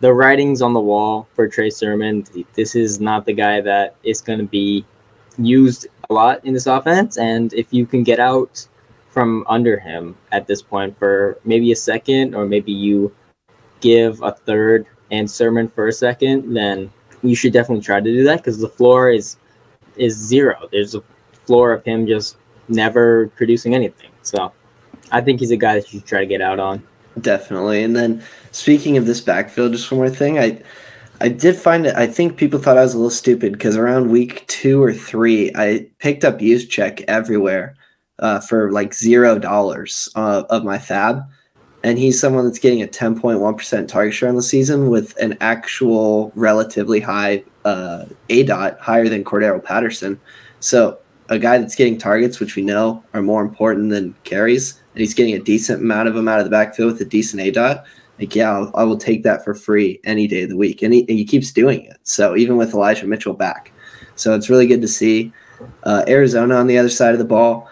The 0.00 0.12
writing's 0.12 0.62
on 0.62 0.72
the 0.72 0.80
wall 0.80 1.28
for 1.34 1.46
Trey 1.46 1.70
Sermon. 1.70 2.24
This 2.54 2.74
is 2.74 3.00
not 3.00 3.26
the 3.26 3.34
guy 3.34 3.60
that 3.60 3.96
is 4.02 4.20
going 4.20 4.38
to 4.38 4.46
be 4.46 4.84
used 5.36 5.86
a 6.08 6.14
lot 6.14 6.44
in 6.44 6.54
this 6.54 6.66
offense. 6.66 7.18
And 7.18 7.52
if 7.52 7.66
you 7.70 7.86
can 7.86 8.02
get 8.02 8.18
out 8.18 8.66
from 9.10 9.44
under 9.48 9.78
him 9.78 10.16
at 10.32 10.46
this 10.46 10.62
point 10.62 10.98
for 10.98 11.38
maybe 11.44 11.72
a 11.72 11.76
second, 11.76 12.34
or 12.34 12.46
maybe 12.46 12.72
you 12.72 13.14
give 13.80 14.22
a 14.22 14.32
third 14.32 14.86
and 15.10 15.30
Sermon 15.30 15.68
for 15.68 15.88
a 15.88 15.92
second, 15.92 16.54
then 16.54 16.90
you 17.22 17.34
should 17.34 17.52
definitely 17.52 17.84
try 17.84 18.00
to 18.00 18.10
do 18.10 18.24
that 18.24 18.38
because 18.38 18.58
the 18.58 18.68
floor 18.68 19.10
is 19.10 19.36
is 19.96 20.16
zero. 20.16 20.68
There's 20.70 20.94
a 20.94 21.02
floor 21.44 21.72
of 21.72 21.84
him 21.84 22.06
just 22.06 22.36
never 22.70 23.28
producing 23.36 23.74
anything. 23.74 24.10
So 24.22 24.52
I 25.12 25.20
think 25.20 25.40
he's 25.40 25.50
a 25.50 25.56
guy 25.56 25.74
that 25.74 25.92
you 25.92 26.00
should 26.00 26.08
try 26.08 26.20
to 26.20 26.26
get 26.26 26.40
out 26.40 26.58
on. 26.60 26.82
Definitely. 27.20 27.82
And 27.82 27.96
then 27.96 28.22
speaking 28.52 28.96
of 28.96 29.06
this 29.06 29.20
backfield, 29.20 29.72
just 29.72 29.90
one 29.90 29.98
more 29.98 30.10
thing. 30.10 30.38
I 30.38 30.62
I 31.22 31.28
did 31.28 31.56
find 31.56 31.86
it 31.86 31.94
I 31.96 32.06
think 32.06 32.36
people 32.36 32.58
thought 32.58 32.78
I 32.78 32.82
was 32.82 32.94
a 32.94 32.96
little 32.96 33.10
stupid 33.10 33.52
because 33.52 33.76
around 33.76 34.10
week 34.10 34.46
two 34.46 34.82
or 34.82 34.92
three, 34.92 35.50
I 35.54 35.88
picked 35.98 36.24
up 36.24 36.38
Juszczyk 36.38 37.04
everywhere 37.08 37.74
uh, 38.20 38.40
for 38.40 38.70
like 38.70 38.94
zero 38.94 39.38
dollars 39.38 40.08
uh, 40.14 40.44
of 40.48 40.64
my 40.64 40.78
FAAB. 40.78 41.26
And 41.82 41.98
he's 41.98 42.20
someone 42.20 42.44
that's 42.44 42.58
getting 42.58 42.82
a 42.82 42.86
10.1% 42.86 43.88
target 43.88 44.12
share 44.12 44.28
on 44.28 44.36
the 44.36 44.42
season 44.42 44.90
with 44.90 45.16
an 45.16 45.38
actual 45.40 46.30
relatively 46.34 47.00
high 47.00 47.42
uh, 47.64 48.04
A 48.28 48.42
dot, 48.42 48.78
higher 48.78 49.08
than 49.08 49.24
Cordarrelle 49.24 49.64
Patterson. 49.64 50.20
So 50.60 50.98
a 51.30 51.38
guy 51.38 51.58
that's 51.58 51.76
getting 51.76 51.96
targets, 51.96 52.40
which 52.40 52.56
we 52.56 52.62
know 52.62 53.02
are 53.14 53.22
more 53.22 53.42
important 53.42 53.90
than 53.90 54.14
carries, 54.24 54.80
and 54.92 55.00
he's 55.00 55.14
getting 55.14 55.34
a 55.34 55.38
decent 55.38 55.80
amount 55.80 56.08
of 56.08 56.14
them 56.14 56.28
out 56.28 56.40
of 56.40 56.44
the 56.44 56.50
backfield 56.50 56.92
with 56.92 57.00
a 57.00 57.06
decent 57.06 57.40
A 57.40 57.50
dot, 57.50 57.84
like, 58.20 58.36
yeah, 58.36 58.52
I'll, 58.52 58.70
I 58.74 58.84
will 58.84 58.98
take 58.98 59.22
that 59.22 59.42
for 59.42 59.54
free 59.54 59.98
any 60.04 60.28
day 60.28 60.42
of 60.42 60.50
the 60.50 60.56
week. 60.56 60.82
And 60.82 60.92
he, 60.92 61.00
and 61.00 61.18
he 61.18 61.24
keeps 61.24 61.52
doing 61.52 61.84
it. 61.84 61.96
So 62.02 62.36
even 62.36 62.56
with 62.56 62.74
Elijah 62.74 63.06
Mitchell 63.06 63.32
back. 63.32 63.72
So 64.14 64.34
it's 64.34 64.50
really 64.50 64.66
good 64.66 64.82
to 64.82 64.88
see. 64.88 65.32
Uh, 65.84 66.04
Arizona 66.06 66.56
on 66.56 66.66
the 66.66 66.78
other 66.78 66.90
side 66.90 67.12
of 67.12 67.18
the 67.18 67.24
ball. 67.24 67.70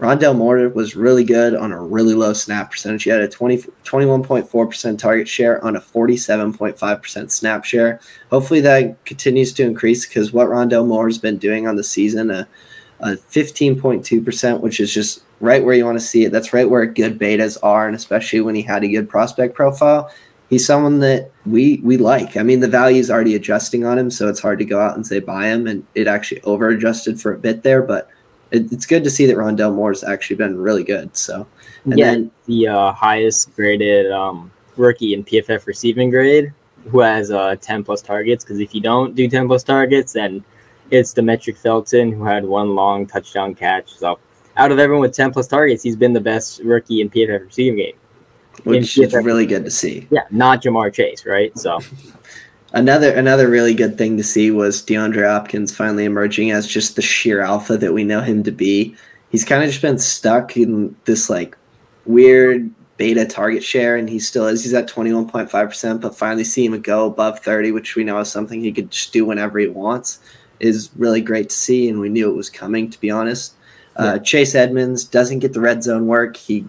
Rondale 0.00 0.36
Moore 0.36 0.68
was 0.68 0.94
really 0.94 1.24
good 1.24 1.56
on 1.56 1.72
a 1.72 1.82
really 1.82 2.14
low 2.14 2.32
snap 2.32 2.70
percentage. 2.70 3.02
He 3.02 3.10
had 3.10 3.20
a 3.20 3.28
20, 3.28 3.58
21.4% 3.84 4.98
target 4.98 5.26
share 5.26 5.64
on 5.64 5.74
a 5.74 5.80
47.5% 5.80 7.30
snap 7.32 7.64
share. 7.64 8.00
Hopefully 8.30 8.60
that 8.60 9.04
continues 9.04 9.52
to 9.54 9.64
increase 9.64 10.06
because 10.06 10.32
what 10.32 10.48
Rondale 10.48 10.86
Moore 10.86 11.08
has 11.08 11.18
been 11.18 11.36
doing 11.36 11.66
on 11.66 11.74
the 11.74 11.82
season, 11.82 12.30
uh, 12.30 12.44
uh, 13.00 13.16
15.2%, 13.30 14.60
which 14.60 14.80
is 14.80 14.92
just 14.92 15.22
right 15.40 15.64
where 15.64 15.74
you 15.74 15.84
want 15.84 15.98
to 15.98 16.04
see 16.04 16.24
it. 16.24 16.32
That's 16.32 16.52
right 16.52 16.68
where 16.68 16.84
good 16.86 17.18
betas 17.18 17.56
are, 17.62 17.86
and 17.86 17.94
especially 17.94 18.40
when 18.40 18.54
he 18.54 18.62
had 18.62 18.84
a 18.84 18.88
good 18.88 19.08
prospect 19.08 19.54
profile. 19.54 20.10
He's 20.50 20.64
someone 20.64 21.00
that 21.00 21.30
we 21.44 21.78
we 21.84 21.98
like. 21.98 22.38
I 22.38 22.42
mean, 22.42 22.60
the 22.60 22.68
value 22.68 23.00
is 23.00 23.10
already 23.10 23.34
adjusting 23.34 23.84
on 23.84 23.98
him, 23.98 24.10
so 24.10 24.28
it's 24.28 24.40
hard 24.40 24.58
to 24.60 24.64
go 24.64 24.80
out 24.80 24.96
and 24.96 25.06
say 25.06 25.20
buy 25.20 25.48
him, 25.48 25.66
and 25.66 25.86
it 25.94 26.06
actually 26.06 26.40
over 26.42 26.70
adjusted 26.70 27.20
for 27.20 27.34
a 27.34 27.38
bit 27.38 27.62
there. 27.62 27.82
But 27.82 28.08
it, 28.50 28.72
it's 28.72 28.86
good 28.86 29.04
to 29.04 29.10
see 29.10 29.26
that 29.26 29.36
Rondale 29.36 29.74
Moore's 29.74 30.02
actually 30.02 30.36
been 30.36 30.56
really 30.58 30.84
good. 30.84 31.14
So, 31.14 31.46
and 31.84 31.98
yeah, 31.98 32.12
then, 32.12 32.30
the 32.46 32.68
uh, 32.68 32.92
highest 32.92 33.54
graded 33.56 34.10
um, 34.10 34.50
rookie 34.76 35.12
in 35.12 35.22
PFF 35.22 35.66
receiving 35.66 36.08
grade 36.08 36.52
who 36.88 37.00
has 37.00 37.30
uh, 37.30 37.56
10 37.60 37.84
plus 37.84 38.02
targets. 38.02 38.44
Because 38.44 38.60
if 38.60 38.74
you 38.74 38.80
don't 38.80 39.14
do 39.14 39.28
10 39.28 39.46
plus 39.46 39.62
targets, 39.62 40.12
then 40.12 40.44
it's 40.90 41.12
Demetric 41.12 41.56
Felton 41.56 42.12
who 42.12 42.24
had 42.24 42.44
one 42.44 42.74
long 42.74 43.06
touchdown 43.06 43.54
catch. 43.54 43.94
So 43.96 44.18
out 44.56 44.72
of 44.72 44.78
everyone 44.78 45.02
with 45.02 45.14
10 45.14 45.32
plus 45.32 45.46
targets, 45.46 45.82
he's 45.82 45.96
been 45.96 46.12
the 46.12 46.20
best 46.20 46.60
rookie 46.60 47.00
in 47.00 47.10
PFF 47.10 47.46
receiving 47.46 47.78
game. 47.78 47.94
Which 48.64 48.98
is 48.98 49.14
really 49.14 49.46
good 49.46 49.64
to 49.64 49.70
see. 49.70 50.08
Yeah, 50.10 50.24
not 50.30 50.62
Ja'Marr 50.62 50.92
Chase, 50.92 51.24
right? 51.24 51.56
So 51.56 51.78
another 52.72 53.14
another 53.14 53.48
really 53.48 53.72
good 53.72 53.96
thing 53.96 54.16
to 54.16 54.24
see 54.24 54.50
was 54.50 54.82
DeAndre 54.82 55.28
Hopkins 55.28 55.74
finally 55.74 56.04
emerging 56.04 56.50
as 56.50 56.66
just 56.66 56.96
the 56.96 57.02
sheer 57.02 57.40
alpha 57.40 57.76
that 57.76 57.92
we 57.92 58.02
know 58.02 58.20
him 58.20 58.42
to 58.42 58.50
be. 58.50 58.96
He's 59.30 59.44
kind 59.44 59.62
of 59.62 59.68
just 59.68 59.82
been 59.82 59.98
stuck 59.98 60.56
in 60.56 60.96
this 61.04 61.30
like 61.30 61.56
weird 62.04 62.70
beta 62.98 63.24
target 63.24 63.64
share, 63.64 63.96
and 63.96 64.10
he 64.10 64.18
still 64.18 64.46
is. 64.46 64.64
He's 64.64 64.74
at 64.74 64.88
21.5%, 64.88 66.00
but 66.00 66.16
finally 66.16 66.44
seeing 66.44 66.74
him 66.74 66.82
go 66.82 67.06
above 67.06 67.40
30, 67.40 67.72
which 67.72 67.96
we 67.96 68.04
know 68.04 68.18
is 68.18 68.30
something 68.30 68.60
he 68.60 68.72
could 68.72 68.90
just 68.90 69.12
do 69.12 69.24
whenever 69.24 69.58
he 69.58 69.68
wants, 69.68 70.18
is 70.60 70.90
really 70.96 71.20
great 71.20 71.50
to 71.50 71.56
see, 71.56 71.88
and 71.88 72.00
we 72.00 72.08
knew 72.08 72.30
it 72.30 72.36
was 72.36 72.50
coming, 72.50 72.90
to 72.90 73.00
be 73.00 73.10
honest. 73.10 73.54
Uh, 73.98 74.14
yeah. 74.14 74.18
Chase 74.18 74.54
Edmonds 74.54 75.04
doesn't 75.04 75.40
get 75.40 75.52
the 75.52 75.60
red 75.60 75.82
zone 75.82 76.06
work. 76.06 76.36
He 76.36 76.66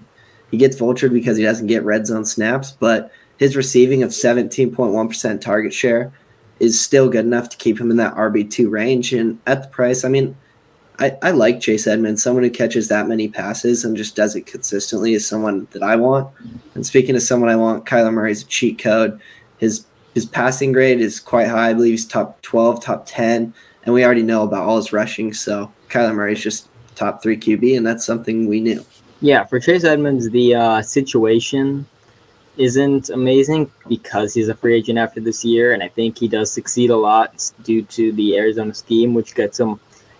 he 0.51 0.57
gets 0.57 0.77
vultured 0.77 1.13
because 1.13 1.37
he 1.37 1.43
doesn't 1.43 1.67
get 1.67 1.83
red 1.83 2.07
zone 2.07 2.25
snaps, 2.25 2.71
but 2.71 3.11
his 3.37 3.55
receiving 3.55 4.03
of 4.03 4.09
17.1% 4.09 5.41
target 5.41 5.73
share 5.73 6.11
is 6.59 6.79
still 6.79 7.07
good 7.07 7.25
enough 7.25 7.49
to 7.49 7.57
keep 7.57 7.79
him 7.79 7.91
in 7.91 7.97
that 7.97 8.15
RB2 8.15 8.69
range. 8.69 9.13
And 9.13 9.39
at 9.45 9.61
the 9.63 9.69
price, 9.69 10.03
I 10.03 10.09
mean, 10.09 10.35
I, 10.99 11.17
I 11.21 11.31
like 11.31 11.61
Chase 11.61 11.87
Edmonds. 11.87 12.21
Someone 12.21 12.43
who 12.43 12.49
catches 12.49 12.89
that 12.89 13.07
many 13.07 13.29
passes 13.29 13.85
and 13.85 13.95
just 13.95 14.15
does 14.15 14.35
it 14.35 14.45
consistently 14.45 15.13
is 15.13 15.25
someone 15.25 15.67
that 15.71 15.81
I 15.81 15.95
want. 15.95 16.33
And 16.75 16.85
speaking 16.85 17.15
of 17.15 17.21
someone 17.21 17.49
I 17.49 17.55
want, 17.55 17.85
Kyler 17.85 18.13
Murray 18.13 18.31
is 18.31 18.43
a 18.43 18.47
cheat 18.47 18.77
code. 18.77 19.19
His 19.57 19.85
his 20.13 20.25
passing 20.25 20.71
grade 20.71 20.99
is 20.99 21.19
quite 21.19 21.47
high. 21.47 21.69
I 21.69 21.73
believe 21.73 21.91
he's 21.91 22.05
top 22.05 22.41
12, 22.41 22.83
top 22.83 23.05
10. 23.05 23.53
And 23.89 23.95
we 23.95 24.05
already 24.05 24.21
know 24.21 24.43
about 24.43 24.67
all 24.67 24.77
his 24.77 24.93
rushing. 24.93 25.33
So 25.33 25.73
Kyler 25.89 26.13
Murray 26.13 26.33
is 26.33 26.43
just 26.43 26.67
top 26.93 27.23
three 27.23 27.35
QB, 27.35 27.75
and 27.75 27.83
that's 27.83 28.05
something 28.05 28.45
we 28.45 28.59
knew. 28.59 28.85
Yeah, 29.19 29.43
for 29.45 29.59
Chase 29.59 29.83
Edmonds, 29.83 30.29
the 30.29 30.53
uh, 30.53 30.81
situation 30.83 31.87
isn't 32.55 33.09
amazing 33.09 33.71
because 33.87 34.35
he's 34.35 34.47
a 34.47 34.53
free 34.53 34.75
agent 34.75 34.99
after 34.99 35.19
this 35.19 35.43
year, 35.43 35.73
and 35.73 35.81
I 35.81 35.87
think 35.87 36.19
he 36.19 36.27
does 36.27 36.51
succeed 36.51 36.91
a 36.91 36.95
lot 36.95 37.51
due 37.63 37.81
to 37.81 38.11
the 38.11 38.37
Arizona 38.37 38.75
scheme, 38.75 39.15
which 39.15 39.33
gets 39.33 39.59
him 39.59 39.79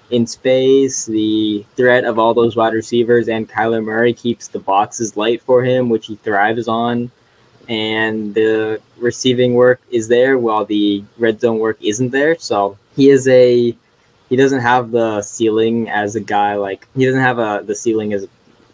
in 0.10 0.26
space. 0.26 1.06
The 1.06 1.64
threat 1.76 2.06
of 2.06 2.18
all 2.18 2.34
those 2.34 2.56
wide 2.56 2.74
receivers 2.74 3.30
and 3.30 3.48
Kyler 3.48 3.86
Murray 3.86 4.16
keeps 4.16 4.48
the 4.48 4.58
boxes 4.58 5.16
light 5.16 5.44
for 5.44 5.64
him, 5.64 5.90
which 5.90 6.08
he 6.08 6.16
thrives 6.16 6.68
on. 6.68 7.12
And 7.68 8.34
the 8.34 8.82
receiving 8.98 9.54
work 9.54 9.80
is 9.92 10.08
there 10.08 10.40
while 10.40 10.66
the 10.66 11.04
red 11.20 11.40
zone 11.40 11.60
work 11.60 11.78
isn't 11.84 12.10
there. 12.10 12.36
So 12.40 12.80
he 13.00 13.10
is 13.10 13.28
a 13.30 13.76
he 14.30 14.36
doesn't 14.36 14.60
have 14.60 14.92
the 14.92 15.22
ceiling 15.22 15.90
as 15.90 16.16
a 16.16 16.20
guy 16.20 16.56
like 16.56 16.88
he 16.96 17.06
doesn't 17.06 17.22
have 17.22 17.40
a 17.40 17.64
the 17.66 17.76
ceiling 17.76 18.14
as 18.14 18.28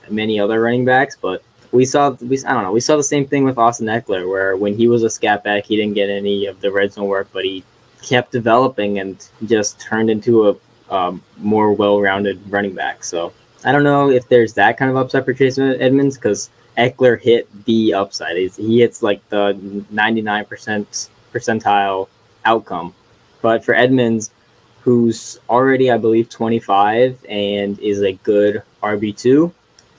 many 0.10 0.40
other 0.40 0.62
running 0.62 0.84
backs, 0.84 1.16
but 1.16 1.44
we 1.72 1.86
saw 1.86 2.10
we 2.32 2.44
I 2.44 2.54
don't 2.54 2.64
know 2.64 2.72
we 2.72 2.80
saw 2.80 2.98
the 2.98 3.04
same 3.04 3.28
thing 3.28 3.44
with 3.44 3.58
Austin 3.58 3.88
Ekeler 3.88 4.28
where 4.28 4.58
when 4.58 4.76
he 4.76 4.88
was 4.88 5.04
a 5.04 5.10
scat 5.10 5.44
back 5.44 5.66
he 5.66 5.76
didn't 5.76 5.94
get 5.94 6.10
any 6.10 6.48
of 6.48 6.60
the 6.60 6.72
red 6.72 6.92
zone 6.94 7.08
work, 7.08 7.28
but 7.32 7.46
he 7.46 7.64
kept 8.02 8.32
developing 8.32 9.00
and 9.00 9.28
just 9.46 9.80
turned 9.80 10.10
into 10.10 10.50
a 10.90 11.20
more 11.38 11.74
well-rounded 11.74 12.40
running 12.52 12.74
back. 12.74 13.04
So 13.04 13.34
I 13.64 13.72
don't 13.72 13.84
know 13.84 14.10
if 14.10 14.28
there's 14.28 14.54
that 14.54 14.78
kind 14.78 14.90
of 14.92 14.98
upside 14.98 15.26
for 15.26 15.34
Chase 15.34 15.58
Edmonds 15.58 16.16
because 16.16 16.50
Ekeler 16.78 17.20
hit 17.20 17.48
the 17.66 17.94
upside. 17.94 18.38
He's, 18.38 18.56
he 18.56 18.80
hits 18.82 19.02
like 19.02 19.28
the 19.30 19.54
99% 19.94 21.10
percentile 21.34 22.08
outcome. 22.46 22.94
But 23.46 23.64
for 23.64 23.76
Edmonds, 23.76 24.32
who's 24.82 25.40
already, 25.52 25.92
I 25.92 26.00
believe, 26.00 26.30
25 26.30 27.24
and 27.30 27.78
is 27.78 28.02
a 28.02 28.14
good 28.14 28.64
RB2 28.82 29.54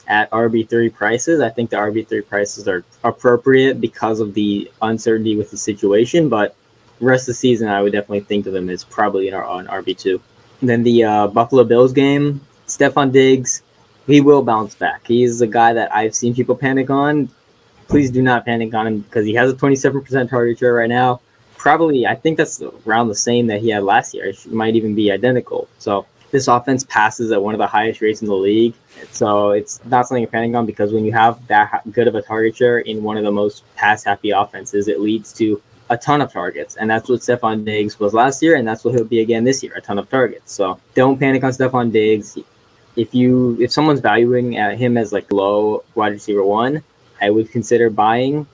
at 0.09 0.29
RB3 0.33 0.93
prices, 0.93 1.41
I 1.41 1.51
think 1.51 1.71
the 1.71 1.77
RB3 1.77 2.27
prices 2.27 2.67
are 2.67 2.85
appropriate 3.05 3.81
because 3.81 4.19
of 4.19 4.35
the 4.35 4.69
uncertainty 4.83 5.37
with 5.37 5.53
the 5.53 5.57
situation. 5.57 6.29
But 6.29 6.57
rest 6.99 7.23
of 7.23 7.27
the 7.29 7.35
season, 7.35 7.69
I 7.69 7.83
would 7.83 7.93
definitely 7.93 8.23
think 8.23 8.49
of 8.49 8.55
him 8.57 8.69
as 8.69 8.83
probably 8.83 9.29
an 9.29 9.35
RB2. 9.37 10.21
And 10.61 10.69
then 10.69 10.83
the 10.83 11.05
uh, 11.05 11.29
Buffalo 11.29 11.63
Bills 11.63 11.93
game, 11.93 12.41
Stefon 12.67 13.13
Diggs, 13.13 13.63
he 14.09 14.21
will 14.21 14.43
bounce 14.43 14.75
back. 14.75 15.07
He's 15.07 15.41
a 15.41 15.47
guy 15.47 15.73
that 15.73 15.95
I've 15.95 16.17
seen 16.17 16.35
people 16.35 16.57
panic 16.57 16.91
on. 16.91 17.29
Please 17.87 18.11
do 18.11 18.23
not 18.23 18.45
panic 18.45 18.75
on 18.75 18.89
him 18.89 18.99
because 19.03 19.25
he 19.25 19.35
has 19.35 19.53
a 19.53 19.55
27% 19.55 20.29
target 20.29 20.59
share 20.59 20.75
right 20.75 20.89
now. 20.89 21.21
Probably, 21.57 22.07
I 22.07 22.15
think 22.15 22.37
that's 22.37 22.63
around 22.87 23.09
the 23.09 23.15
same 23.15 23.47
that 23.49 23.61
he 23.61 23.71
had 23.71 23.83
last 23.83 24.15
year. 24.15 24.27
It 24.27 24.53
might 24.53 24.77
even 24.77 24.95
be 24.95 25.11
identical. 25.11 25.69
So 25.79 26.07
this 26.31 26.49
offense 26.49 26.85
passes 26.85 27.33
at 27.33 27.43
one 27.43 27.55
of 27.55 27.59
the 27.59 27.67
highest 27.67 28.01
rates 28.01 28.21
in 28.21 28.29
the 28.29 28.35
league. 28.35 28.75
So 29.11 29.51
it's 29.51 29.85
not 29.85 30.07
something 30.07 30.23
you're 30.23 30.31
panic 30.31 30.55
on 30.55 30.67
because 30.67 30.93
when 30.93 31.05
you 31.05 31.13
have 31.13 31.45
that 31.49 31.83
good 31.93 32.09
of 32.09 32.15
a 32.15 32.23
target 32.23 32.57
share 32.57 32.81
in 32.81 33.03
one 33.03 33.17
of 33.17 33.25
the 33.25 33.31
most 33.31 33.65
pass 33.75 34.05
happy 34.05 34.31
offenses, 34.31 34.89
it 34.89 35.01
leads 35.01 35.33
to 35.35 35.61
a 35.89 35.97
ton 35.97 36.21
of 36.21 36.33
targets. 36.33 36.77
And 36.77 36.91
that's 36.91 37.09
what 37.09 37.21
Stefon 37.21 37.65
Diggs 37.65 38.01
was 38.01 38.13
last 38.13 38.43
year, 38.43 38.57
and 38.57 38.67
that's 38.67 38.85
what 38.85 38.95
he'll 38.95 39.05
be 39.05 39.21
again 39.21 39.45
this 39.45 39.63
year, 39.63 39.73
a 39.77 39.81
ton 39.81 39.99
of 39.99 40.11
targets. 40.11 40.53
So 40.53 40.81
don't 40.95 41.19
panic 41.19 41.45
on 41.45 41.53
Stefon 41.53 41.93
Diggs. 41.93 42.39
If 42.97 43.15
you 43.15 43.57
if 43.61 43.73
someone's 43.73 44.01
valuing 44.01 44.59
uh, 44.59 44.75
him 44.75 44.97
as 44.97 45.13
like 45.13 45.31
low 45.31 45.85
wide 45.95 46.13
receiver 46.13 46.45
one, 46.45 46.83
I 47.21 47.31
would 47.31 47.51
consider 47.51 47.91
buying 47.91 48.47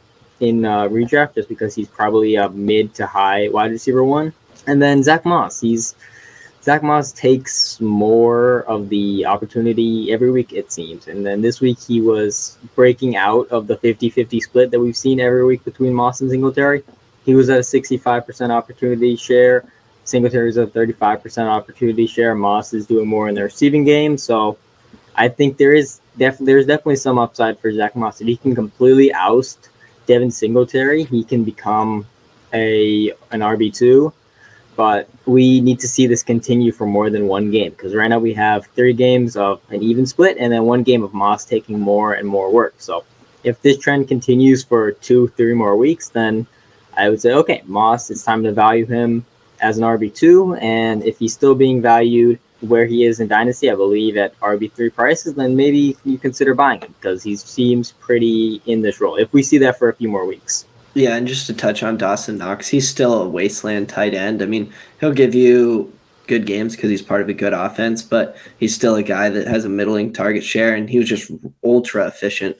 in 0.43 0.65
uh, 0.65 0.89
redraft 0.89 1.37
just 1.37 1.49
because 1.49 1.75
he's 1.75 1.89
probably 1.89 2.35
a 2.35 2.49
mid 2.51 2.93
to 2.95 3.07
high 3.07 3.49
wide 3.49 3.71
receiver 3.71 4.03
one. 4.03 4.33
And 4.67 4.83
then 4.83 5.03
Zach 5.03 5.25
Moss, 5.25 5.61
he's 5.61 5.95
Zach 6.63 6.83
Moss 6.83 7.13
takes 7.13 7.81
more 7.81 8.63
of 8.65 8.89
the 8.89 9.25
opportunity 9.25 10.13
every 10.13 10.31
week, 10.31 10.53
it 10.53 10.71
seems. 10.71 11.07
And 11.07 11.25
then 11.25 11.43
this 11.43 11.61
week 11.61 11.79
he 11.81 12.01
was 12.01 12.59
breaking 12.75 13.17
out 13.17 13.49
of 13.49 13.69
the 13.69 13.77
50 13.77 14.11
50 14.11 14.41
split 14.41 14.71
that 14.73 14.81
we've 14.81 14.97
seen 14.97 15.21
every 15.21 15.45
week 15.45 15.65
between 15.65 15.95
Moss 15.95 16.21
and 16.21 16.31
Singletary. 16.31 16.83
He 17.25 17.35
was 17.35 17.49
at 17.49 17.59
a 17.59 17.63
65% 17.63 18.51
opportunity 18.51 19.15
share. 19.15 19.65
Singletary's 20.05 20.59
at 20.59 20.73
35% 20.73 21.47
opportunity 21.47 22.09
share. 22.09 22.35
Moss 22.35 22.75
is 22.75 22.87
doing 22.87 23.07
more 23.07 23.29
in 23.29 23.37
the 23.37 23.45
receiving 23.45 23.85
game. 23.85 24.19
So 24.19 24.59
I 25.15 25.29
think 25.29 25.57
there 25.57 25.73
is 25.73 26.01
def- 26.19 26.39
there's 26.39 26.67
definitely 26.67 26.97
some 26.97 27.19
upside 27.19 27.61
for 27.61 27.73
Zach 27.73 27.95
Moss. 27.95 28.21
If 28.21 28.27
he 28.27 28.37
can 28.37 28.57
completely 28.57 29.13
oust 29.13 29.69
Devin 30.07 30.31
Singletary, 30.31 31.05
he 31.05 31.25
can 31.25 31.45
become 31.45 32.07
a 32.53 33.11
an 33.31 33.41
RB2. 33.41 34.13
But 34.75 35.09
we 35.27 35.61
need 35.61 35.81
to 35.81 35.89
see 35.89 36.07
this 36.07 36.23
continue 36.23 36.73
for 36.73 36.87
more 36.87 37.11
than 37.11 37.29
one 37.29 37.51
game 37.51 37.73
because 37.73 37.95
right 37.95 38.09
now 38.09 38.19
we 38.19 38.33
have 38.33 38.67
three 38.69 38.95
games 38.95 39.37
of 39.37 39.61
an 39.69 39.83
even 39.83 40.07
split 40.07 40.39
and 40.39 40.51
then 40.51 40.65
one 40.65 40.83
game 40.83 41.03
of 41.03 41.13
Moss 41.13 41.45
taking 41.45 41.79
more 41.79 42.15
and 42.15 42.27
more 42.27 42.51
work. 42.51 42.75
So 42.79 43.05
if 43.45 43.61
this 43.61 43.77
trend 43.77 44.09
continues 44.09 44.65
for 44.65 44.93
two, 44.93 45.29
three 45.29 45.55
more 45.55 45.77
weeks, 45.77 46.09
then– 46.09 46.47
I 46.97 47.09
would 47.09 47.21
say, 47.21 47.33
okay, 47.33 47.63
Moss, 47.65 48.11
it's 48.11 48.25
time 48.25 48.43
to 48.45 48.53
value 48.53 48.87
him 48.87 49.25
as 49.61 49.79
an 49.79 49.85
RB2. 49.85 50.61
And 50.61 51.03
if 51.05 51.19
he's 51.19 51.33
still 51.33 51.55
being 51.55 51.81
valued 51.81 52.39
where 52.63 52.87
he 52.87 53.05
is 53.05 53.21
in 53.21 53.29
Dynasty, 53.29 53.71
I 53.71 53.75
believe 53.75 54.17
at 54.17 54.39
RB3 54.41 54.95
prices, 54.95 55.35
then 55.35 55.57
maybe 55.57 55.97
you 56.05 56.19
consider 56.19 56.55
buying 56.55 56.81
him 56.81 56.95
because 57.01 57.23
he 57.23 57.37
seems 57.37 57.93
pretty 57.93 58.63
in 58.67 58.83
this 58.83 59.01
role. 59.01 59.17
If 59.17 59.33
we 59.33 59.43
see 59.43 59.59
that 59.59 59.79
for 59.79 59.89
a 59.89 59.95
few 59.95 60.09
more 60.09 60.27
weeks. 60.27 60.67
Yeah, 60.95 61.17
and 61.17 61.27
just 61.27 61.47
to 61.47 61.55
touch 61.55 61.83
on 61.83 61.97
Dawson 61.97 62.39
Knox, 62.39 62.69
he's 62.69 62.89
still 62.89 63.23
a 63.23 63.29
wasteland 63.29 63.89
tight 63.89 64.15
end. 64.15 64.43
I 64.43 64.47
mean, 64.47 64.73
he'll 65.01 65.13
give 65.13 65.35
you 65.35 65.93
good 66.27 66.47
games 66.47 66.77
because 66.77 66.91
he's 66.91 67.03
part 67.03 67.23
of 67.23 67.29
a 67.29 67.35
good 67.35 67.53
offense, 67.53 68.03
but 68.03 68.37
he's 68.59 68.75
still 68.75 68.95
a 68.97 69.03
guy 69.03 69.29
that 69.31 69.47
has 69.47 69.65
a 69.65 69.71
middling 69.71 70.13
target 70.13 70.45
share, 70.45 70.75
and 70.75 70.91
he 70.91 70.99
was 70.99 71.09
just 71.09 71.31
ultra 71.65 72.07
efficient 72.07 72.57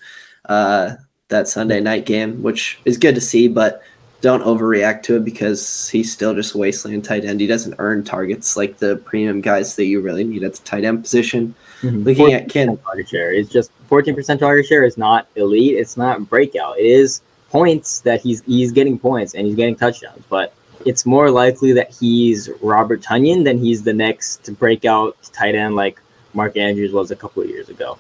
uh, 0.47 0.95
that 1.29 1.47
Sunday 1.47 1.81
night 1.81 2.07
game, 2.07 2.43
which 2.43 2.81
is 2.85 2.97
good 2.97 3.15
to 3.15 3.21
see. 3.21 3.49
But 3.49 3.83
don't 4.23 4.43
overreact 4.45 5.03
to 5.03 5.17
it 5.17 5.25
because 5.25 5.89
he's 5.89 6.13
still 6.13 6.33
just 6.33 6.55
wasteland 6.55 7.05
tight 7.05 7.25
end. 7.25 7.41
He 7.41 7.47
doesn't 7.47 7.75
earn 7.79 8.05
targets 8.05 8.57
like 8.57 8.79
the 8.79 8.97
premium 8.97 9.41
guys 9.41 9.77
that 9.77 9.85
you 9.85 10.01
really 10.01 10.25
need 10.25 10.45
at 10.45 10.55
the 10.55 10.63
tight 10.63 10.85
end 10.85 11.03
position. 11.03 11.55
Mm-hmm. 11.83 12.05
Looking 12.05 12.33
at 12.33 12.49
Ken 12.49 12.77
target 12.79 13.09
share, 13.09 13.33
it's 13.33 13.51
just 13.51 13.71
14% 13.91 14.39
target 14.39 14.67
share 14.67 14.85
is 14.85 14.97
not 14.97 15.27
elite. 15.35 15.77
It's 15.77 15.97
not 15.97 16.29
breakout. 16.31 16.79
It 16.79 16.87
is 16.87 17.21
points 17.51 18.01
that 18.01 18.23
he's 18.23 18.43
he's 18.45 18.73
getting 18.73 18.99
points 18.99 19.35
and 19.35 19.47
he's 19.47 19.57
getting 19.57 19.77
touchdowns, 19.77 20.25
but 20.31 20.55
it's 20.87 21.05
more 21.05 21.31
likely 21.31 21.73
that 21.73 21.93
he's 21.93 22.49
Robert 22.63 23.03
Tonyan 23.03 23.45
than 23.45 23.59
he's 23.59 23.83
the 23.83 23.93
next 23.93 24.57
breakout 24.59 25.17
tight 25.33 25.55
end 25.55 25.75
like 25.75 26.01
Mark 26.33 26.57
Andrews 26.57 26.93
was 26.93 27.11
a 27.11 27.17
couple 27.17 27.43
of 27.43 27.49
years 27.49 27.69
ago. 27.69 27.99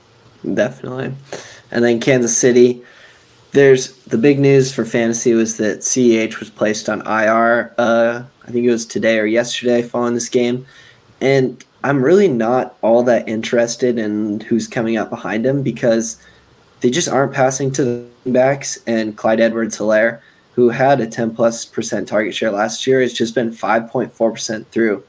Definitely. 0.54 1.14
And 1.70 1.84
then 1.84 2.00
Kansas 2.00 2.36
City, 2.36 2.82
there's 3.52 3.94
the 4.04 4.18
big 4.18 4.38
news 4.38 4.72
for 4.72 4.84
fantasy 4.84 5.34
was 5.34 5.58
that 5.58 5.80
CEH 5.80 6.40
was 6.40 6.50
placed 6.50 6.88
on 6.88 7.00
IR. 7.02 7.74
Uh, 7.78 8.24
I 8.46 8.50
think 8.50 8.66
it 8.66 8.70
was 8.70 8.86
today 8.86 9.18
or 9.18 9.26
yesterday 9.26 9.82
following 9.82 10.14
this 10.14 10.28
game, 10.28 10.66
and 11.20 11.62
I'm 11.84 12.02
really 12.02 12.28
not 12.28 12.76
all 12.80 13.02
that 13.04 13.28
interested 13.28 13.98
in 13.98 14.40
who's 14.40 14.66
coming 14.66 14.96
up 14.96 15.10
behind 15.10 15.44
him 15.44 15.62
because 15.62 16.16
they 16.80 16.90
just 16.90 17.08
aren't 17.08 17.34
passing 17.34 17.70
to 17.72 17.84
the 17.84 18.06
backs. 18.30 18.78
And 18.86 19.16
Clyde 19.16 19.40
Edwards 19.40 19.78
Helaire, 19.78 20.20
who 20.54 20.70
had 20.70 21.00
a 21.00 21.06
10 21.06 21.34
plus 21.34 21.64
percent 21.64 22.08
target 22.08 22.34
share 22.34 22.50
last 22.50 22.86
year, 22.86 23.00
has 23.00 23.12
just 23.12 23.34
been 23.34 23.50
5.4% 23.50 24.66
through 24.68 25.04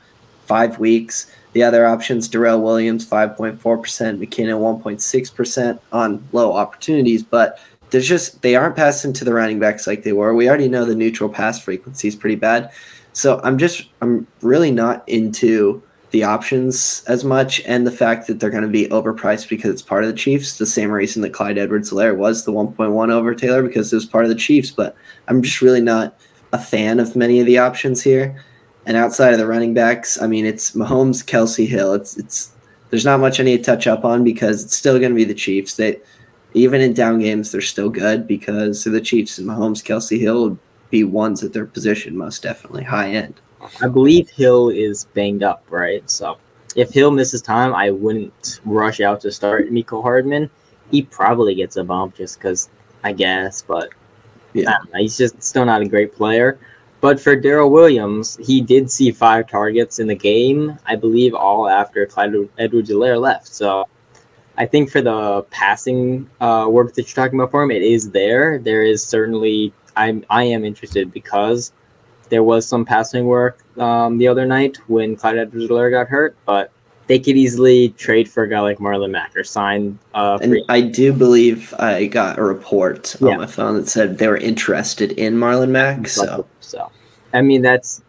five 0.45 0.79
weeks. 0.79 1.31
The 1.53 1.63
other 1.63 1.85
options, 1.85 2.27
Darrel 2.27 2.61
Williams, 2.61 3.07
5.4%, 3.07 3.59
McKinnon, 3.59 4.81
1.6% 4.81 5.79
on 5.91 6.27
low 6.31 6.53
opportunities, 6.53 7.21
but 7.21 7.59
there's 7.93 8.07
just, 8.07 8.41
they 8.41 8.55
aren't 8.55 8.75
passing 8.75 9.13
to 9.13 9.23
the 9.23 9.33
running 9.33 9.59
backs 9.59 9.85
like 9.85 10.01
they 10.01 10.13
were. 10.13 10.33
We 10.33 10.49
already 10.49 10.67
know 10.67 10.83
the 10.83 10.95
neutral 10.95 11.29
pass 11.29 11.61
frequency 11.61 12.07
is 12.07 12.15
pretty 12.15 12.35
bad. 12.35 12.71
So 13.13 13.39
I'm 13.43 13.59
just, 13.59 13.87
I'm 14.01 14.25
really 14.41 14.71
not 14.71 15.07
into 15.07 15.83
the 16.09 16.23
options 16.23 17.03
as 17.07 17.23
much 17.23 17.61
and 17.67 17.85
the 17.85 17.91
fact 17.91 18.25
that 18.25 18.39
they're 18.39 18.49
going 18.49 18.63
to 18.63 18.67
be 18.67 18.87
overpriced 18.87 19.47
because 19.47 19.69
it's 19.69 19.83
part 19.83 20.03
of 20.03 20.09
the 20.09 20.15
Chiefs. 20.15 20.57
The 20.57 20.65
same 20.65 20.89
reason 20.89 21.21
that 21.21 21.33
Clyde 21.33 21.59
Edwards 21.59 21.91
Helaire 21.91 22.17
was 22.17 22.45
the 22.45 22.51
1.1 22.51 23.11
over 23.11 23.35
Taylor 23.35 23.61
because 23.61 23.93
it 23.93 23.95
was 23.95 24.07
part 24.07 24.25
of 24.25 24.29
the 24.29 24.35
Chiefs. 24.35 24.71
But 24.71 24.95
I'm 25.27 25.43
just 25.43 25.61
really 25.61 25.81
not 25.81 26.17
a 26.51 26.57
fan 26.57 26.99
of 26.99 27.15
many 27.15 27.39
of 27.39 27.45
the 27.45 27.59
options 27.59 28.01
here. 28.01 28.43
And 28.87 28.97
outside 28.97 29.33
of 29.33 29.39
the 29.39 29.45
running 29.45 29.75
backs, 29.75 30.19
I 30.19 30.25
mean, 30.25 30.47
it's 30.47 30.71
Mahomes, 30.71 31.23
Kelce 31.23 31.67
Hill. 31.67 31.93
It's 31.93 32.17
it's 32.17 32.51
there's 32.89 33.05
not 33.05 33.19
much 33.19 33.39
I 33.39 33.43
need 33.43 33.57
to 33.57 33.63
touch 33.63 33.85
up 33.85 34.03
on 34.03 34.23
because 34.23 34.63
it's 34.63 34.75
still 34.75 34.97
going 34.97 35.11
to 35.11 35.15
be 35.15 35.23
the 35.23 35.35
Chiefs. 35.35 35.75
They 35.75 35.99
even 36.53 36.81
in 36.81 36.93
down 36.93 37.19
games, 37.19 37.51
they're 37.51 37.61
still 37.61 37.89
good 37.89 38.27
because 38.27 38.83
they're 38.83 38.93
the 38.93 39.01
Chiefs 39.01 39.37
and 39.37 39.47
Mahomes, 39.47 39.83
Kelce 39.83 40.19
Hill 40.19 40.49
would 40.49 40.57
be 40.89 41.03
ones 41.03 41.43
at 41.43 41.53
their 41.53 41.65
position 41.65 42.15
most 42.15 42.43
definitely 42.43 42.83
high 42.83 43.09
end. 43.09 43.41
I 43.81 43.87
believe 43.87 44.29
Hill 44.29 44.69
is 44.69 45.05
banged 45.13 45.43
up, 45.43 45.65
right? 45.69 46.07
So 46.09 46.37
if 46.75 46.91
Hill 46.91 47.11
misses 47.11 47.41
time, 47.41 47.73
I 47.73 47.91
wouldn't 47.91 48.59
rush 48.65 48.99
out 48.99 49.21
to 49.21 49.31
start 49.31 49.71
Mecole 49.71 50.03
Hardman. 50.03 50.49
He 50.91 51.01
probably 51.01 51.55
gets 51.55 51.77
a 51.77 51.83
bump 51.83 52.15
just 52.15 52.37
because 52.37 52.69
I 53.03 53.13
guess, 53.13 53.61
but 53.61 53.89
yeah, 54.53 54.77
he's 54.95 55.17
just 55.17 55.41
still 55.41 55.65
not 55.65 55.81
a 55.81 55.87
great 55.87 56.13
player. 56.13 56.59
But 57.01 57.19
for 57.19 57.35
Darrel 57.35 57.69
Williams, 57.69 58.37
he 58.41 58.61
did 58.61 58.89
see 58.89 59.11
five 59.11 59.49
targets 59.49 59.99
in 59.99 60.07
the 60.07 60.15
game, 60.15 60.77
I 60.85 60.95
believe, 60.95 61.33
all 61.33 61.67
after 61.67 62.05
Clyde 62.05 62.33
Edwards 62.57 62.89
Helaire 62.89 63.19
left. 63.19 63.47
So 63.47 63.87
I 64.57 64.65
think 64.65 64.91
for 64.91 65.01
the 65.01 65.43
passing 65.49 66.29
uh, 66.39 66.67
work 66.69 66.93
that 66.93 67.07
you're 67.07 67.25
talking 67.25 67.39
about 67.39 67.51
for 67.51 67.63
him, 67.63 67.71
it 67.71 67.81
is 67.81 68.11
there. 68.11 68.59
There 68.59 68.83
is 68.83 69.03
certainly 69.03 69.73
I'm 69.95 70.25
I 70.29 70.43
am 70.43 70.63
interested 70.63 71.11
because 71.11 71.71
there 72.29 72.43
was 72.43 72.67
some 72.67 72.85
passing 72.85 73.25
work 73.25 73.63
um, 73.77 74.17
the 74.17 74.27
other 74.27 74.45
night 74.45 74.77
when 74.87 75.15
Clyde 75.15 75.37
Edwards 75.37 75.69
Helaire 75.69 75.91
got 75.91 76.07
hurt, 76.07 76.35
but 76.45 76.71
they 77.07 77.19
could 77.19 77.35
easily 77.35 77.89
trade 77.89 78.29
for 78.29 78.43
a 78.43 78.49
guy 78.49 78.59
like 78.61 78.77
Marlon 78.77 79.11
Mack 79.11 79.35
or 79.35 79.43
sign. 79.43 79.99
Uh, 80.13 80.39
and 80.41 80.57
I 80.69 80.81
do 80.81 81.11
believe 81.13 81.73
I 81.77 82.05
got 82.05 82.39
a 82.39 82.43
report 82.43 83.21
on 83.21 83.37
my 83.37 83.45
phone 83.45 83.75
that 83.75 83.89
said 83.89 84.17
they 84.17 84.27
were 84.27 84.37
interested 84.37 85.11
in 85.13 85.35
Marlon 85.35 85.69
Mack. 85.69 86.07
So 86.07 86.47
so, 86.59 86.91
I 87.33 87.41
mean, 87.41 87.61
that's 87.61 88.01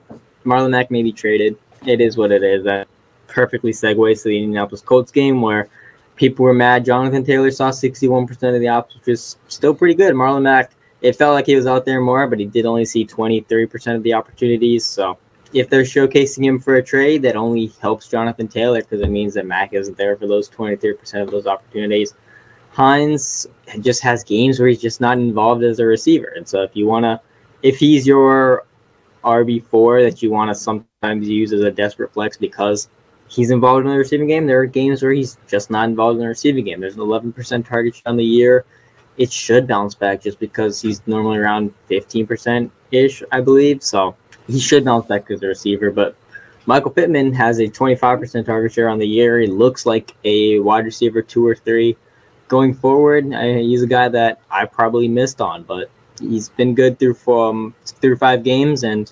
Marlon 0.45 0.71
Mack 0.71 0.91
may 0.91 1.03
be 1.03 1.13
traded. 1.13 1.57
It 1.87 2.01
is 2.01 2.17
what 2.17 2.31
it 2.31 2.43
is. 2.43 2.65
That 2.65 2.87
perfectly 3.27 3.73
segues 3.73 4.23
to 4.23 4.29
the 4.29 4.39
Indianapolis 4.43 4.81
Colts 4.81 5.11
game 5.11 5.43
where 5.43 5.69
people 6.17 6.45
were 6.45 6.55
mad. 6.55 6.85
Jonathan 6.85 7.25
Taylor 7.25 7.51
saw 7.51 7.71
61% 7.71 8.31
of 8.55 8.61
the 8.61 8.69
ops, 8.69 8.95
which 8.95 9.09
is 9.09 9.37
still 9.49 9.75
pretty 9.75 9.95
good. 9.95 10.15
Marlon 10.15 10.43
Mack, 10.43 10.73
it 11.01 11.17
felt 11.17 11.35
like 11.35 11.47
he 11.47 11.57
was 11.57 11.67
out 11.67 11.85
there 11.85 12.01
more, 12.01 12.27
but 12.27 12.39
he 12.39 12.45
did 12.45 12.67
only 12.67 12.85
see 12.85 13.05
20, 13.05 13.43
30% 13.43 13.97
of 13.97 14.03
the 14.03 14.15
opportunities. 14.15 14.85
So 14.85 15.19
if 15.53 15.69
they're 15.69 15.83
showcasing 15.83 16.45
him 16.45 16.59
for 16.59 16.77
a 16.77 16.83
trade, 16.83 17.23
that 17.23 17.37
only 17.37 17.67
helps 17.81 18.09
Jonathan 18.09 18.49
Taylor 18.49 18.81
because 18.81 19.01
it 19.01 19.11
means 19.11 19.35
that 19.35 19.47
Mack 19.47 19.73
isn't 19.73 19.97
there 19.97 20.17
for 20.17 20.27
those 20.27 20.49
20, 20.49 20.77
30% 20.77 21.23
of 21.23 21.31
those 21.31 21.47
opportunities. 21.47 22.15
Hines 22.71 23.47
just 23.81 24.03
has 24.03 24.25
games 24.25 24.59
where 24.59 24.69
he's 24.69 24.81
just 24.81 25.01
not 25.01 25.19
involved 25.19 25.63
as 25.63 25.79
a 25.79 25.87
receiver. 25.87 26.33
And 26.37 26.47
so 26.47 26.63
if 26.63 26.75
you 26.75 26.87
want 26.87 27.05
to, 27.05 27.21
if 27.63 27.79
he's 27.79 28.07
your 28.07 28.67
RB4 29.25 30.11
that 30.11 30.23
you 30.23 30.31
want 30.31 30.51
to 30.51 30.55
sometimes 30.55 31.29
use 31.29 31.53
as 31.53 31.61
a 31.61 31.71
desperate 31.71 32.13
flex 32.13 32.37
because 32.37 32.89
he's 33.35 33.51
involved 33.51 33.85
in 33.85 33.91
the 33.91 33.99
receiving 33.99 34.29
game, 34.29 34.47
there 34.47 34.61
are 34.61 34.67
games 34.67 35.03
where 35.03 35.13
he's 35.13 35.39
just 35.49 35.71
not 35.71 35.89
involved 35.89 36.17
in 36.17 36.23
the 36.23 36.29
receiving 36.29 36.65
game. 36.65 36.81
There's 36.81 36.95
an 36.95 37.01
11% 37.01 37.67
target 37.67 37.97
share 37.97 38.03
on 38.07 38.17
the 38.17 38.25
year. 38.25 38.65
It 39.17 39.33
should 39.33 39.67
bounce 39.67 39.95
back 39.95 40.23
just 40.23 40.39
because 40.39 40.81
he's 40.81 41.03
normally 41.07 41.39
around 41.39 41.73
15% 41.91 42.71
ish, 42.93 43.23
I 43.33 43.41
believe. 43.41 43.83
So 43.83 44.15
he 44.47 44.61
should 44.61 44.85
bounce 44.85 45.07
back 45.07 45.31
as 45.31 45.43
a 45.43 45.49
receiver. 45.49 45.91
But 45.91 46.17
Michael 46.67 46.91
Pittman 46.91 47.33
has 47.35 47.59
a 47.59 47.69
25% 47.69 48.47
target 48.47 48.73
share 48.73 48.89
on 48.89 48.99
the 48.99 49.07
year. 49.07 49.41
He 49.41 49.47
looks 49.49 49.85
like 49.85 50.15
a 50.25 50.61
wide 50.61 50.85
receiver 50.85 51.21
two 51.23 51.47
or 51.47 51.55
three. 51.55 51.97
Going 52.49 52.75
forward, 52.75 53.33
I, 53.33 53.59
he's 53.59 53.83
a 53.83 53.87
guy 53.87 54.09
that 54.09 54.41
I 54.51 54.65
probably 54.67 55.09
missed 55.09 55.41
on, 55.41 55.65
but 55.65 55.91
he's 56.21 56.51
been 56.51 56.75
good 56.75 56.99
through 56.99 57.15
from 57.15 57.75
through 57.85 58.17
five 58.17 58.45
games, 58.45 58.85
and 58.85 59.11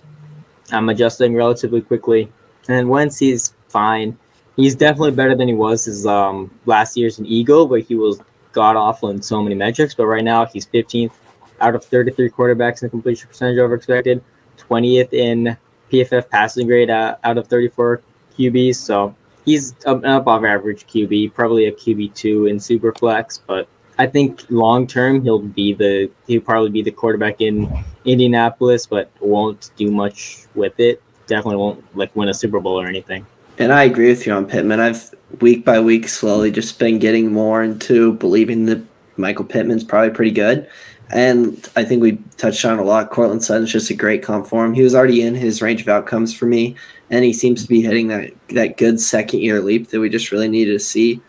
I'm 0.70 0.88
adjusting 0.90 1.34
relatively 1.34 1.80
quickly. 1.80 2.30
And 2.68 2.88
Wentz, 2.88 3.18
he's 3.18 3.54
fine. 3.72 4.18
He's 4.56 4.74
definitely 4.74 5.12
better 5.12 5.34
than 5.34 5.48
he 5.48 5.54
was 5.54 5.86
his 5.86 6.06
um, 6.06 6.50
last 6.66 6.96
year's 6.96 7.18
an 7.18 7.26
Eagle, 7.26 7.66
but 7.66 7.80
he 7.80 7.94
was 7.94 8.20
god 8.52 8.76
awful 8.76 9.08
in 9.08 9.22
so 9.22 9.42
many 9.42 9.54
metrics. 9.54 9.94
But 9.94 10.06
right 10.06 10.24
now, 10.24 10.44
he's 10.44 10.66
15th 10.66 11.12
out 11.60 11.74
of 11.74 11.84
33 11.84 12.30
quarterbacks 12.30 12.82
in 12.82 12.90
completion 12.90 13.28
percentage 13.28 13.58
over 13.58 13.74
expected, 13.74 14.22
20th 14.58 15.12
in 15.12 15.56
PFF 15.90 16.28
passing 16.28 16.66
grade 16.66 16.90
out 16.90 17.18
of 17.24 17.46
34 17.48 18.02
QBs. 18.36 18.76
So 18.76 19.14
he's 19.44 19.74
above 19.86 20.44
average 20.44 20.86
QB, 20.86 21.34
probably 21.34 21.66
a 21.66 21.72
QB 21.72 22.14
two 22.14 22.46
in 22.46 22.56
Superflex, 22.56 23.40
but 23.46 23.68
I 23.98 24.06
think 24.06 24.44
long 24.48 24.86
term 24.86 25.22
he'll 25.22 25.38
be 25.38 25.74
the 25.74 26.10
he'll 26.26 26.40
probably 26.40 26.70
be 26.70 26.82
the 26.82 26.90
quarterback 26.90 27.40
in 27.40 27.70
Indianapolis, 28.04 28.86
but 28.86 29.10
won't 29.20 29.70
do 29.76 29.90
much 29.90 30.46
with 30.54 30.78
it. 30.80 31.02
Definitely 31.26 31.56
won't 31.56 31.96
like 31.96 32.14
win 32.16 32.28
a 32.28 32.34
Super 32.34 32.58
Bowl 32.60 32.80
or 32.80 32.86
anything. 32.86 33.26
And 33.62 33.72
I 33.72 33.84
agree 33.84 34.08
with 34.08 34.26
you 34.26 34.32
on 34.32 34.46
Pittman. 34.46 34.80
I've 34.80 35.14
week 35.40 35.64
by 35.64 35.80
week 35.80 36.08
slowly 36.08 36.50
just 36.50 36.78
been 36.78 36.98
getting 36.98 37.32
more 37.32 37.62
into 37.62 38.14
believing 38.14 38.66
that 38.66 38.84
Michael 39.16 39.44
Pittman's 39.44 39.84
probably 39.84 40.10
pretty 40.10 40.32
good. 40.32 40.68
And 41.10 41.68
I 41.76 41.84
think 41.84 42.02
we 42.02 42.18
touched 42.38 42.64
on 42.64 42.78
a 42.78 42.82
lot. 42.82 43.10
Courtland 43.10 43.44
Sutton's 43.44 43.70
just 43.70 43.90
a 43.90 43.94
great 43.94 44.22
comp 44.22 44.46
for 44.46 44.64
him. 44.64 44.74
He 44.74 44.82
was 44.82 44.94
already 44.94 45.22
in 45.22 45.34
his 45.34 45.62
range 45.62 45.82
of 45.82 45.88
outcomes 45.88 46.34
for 46.34 46.46
me, 46.46 46.74
and 47.10 47.24
he 47.24 47.32
seems 47.32 47.62
to 47.62 47.68
be 47.68 47.82
hitting 47.82 48.08
that 48.08 48.32
that 48.48 48.78
good 48.78 49.00
second 49.00 49.40
year 49.40 49.60
leap 49.60 49.90
that 49.90 50.00
we 50.00 50.08
just 50.08 50.32
really 50.32 50.48
needed 50.48 50.72
to 50.72 50.78
see 50.78 51.20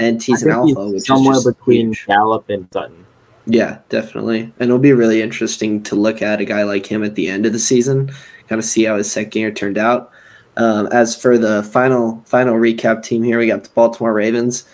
and 0.00 0.22
he's 0.22 0.42
an 0.42 0.50
alpha, 0.50 0.88
which 0.88 1.02
somewhere 1.02 1.36
is 1.36 1.44
between 1.44 1.88
huge. 1.88 2.06
Gallup 2.06 2.48
and 2.48 2.66
Sutton. 2.72 3.04
Yeah, 3.46 3.78
definitely, 3.88 4.40
and 4.40 4.54
it'll 4.60 4.78
be 4.78 4.92
really 4.92 5.22
interesting 5.22 5.82
to 5.84 5.94
look 5.94 6.22
at 6.22 6.40
a 6.40 6.44
guy 6.44 6.62
like 6.62 6.86
him 6.86 7.04
at 7.04 7.14
the 7.14 7.28
end 7.28 7.46
of 7.46 7.52
the 7.52 7.58
season, 7.58 8.10
kind 8.48 8.58
of 8.58 8.64
see 8.64 8.84
how 8.84 8.96
his 8.96 9.10
second 9.10 9.40
year 9.40 9.50
turned 9.50 9.78
out. 9.78 10.12
Um, 10.60 10.88
as 10.88 11.16
for 11.16 11.38
the 11.38 11.62
final 11.62 12.22
final 12.26 12.56
recap 12.56 13.02
team 13.02 13.22
here, 13.22 13.38
we 13.38 13.46
got 13.46 13.64
the 13.64 13.70
Baltimore 13.70 14.12
Ravens. 14.12 14.66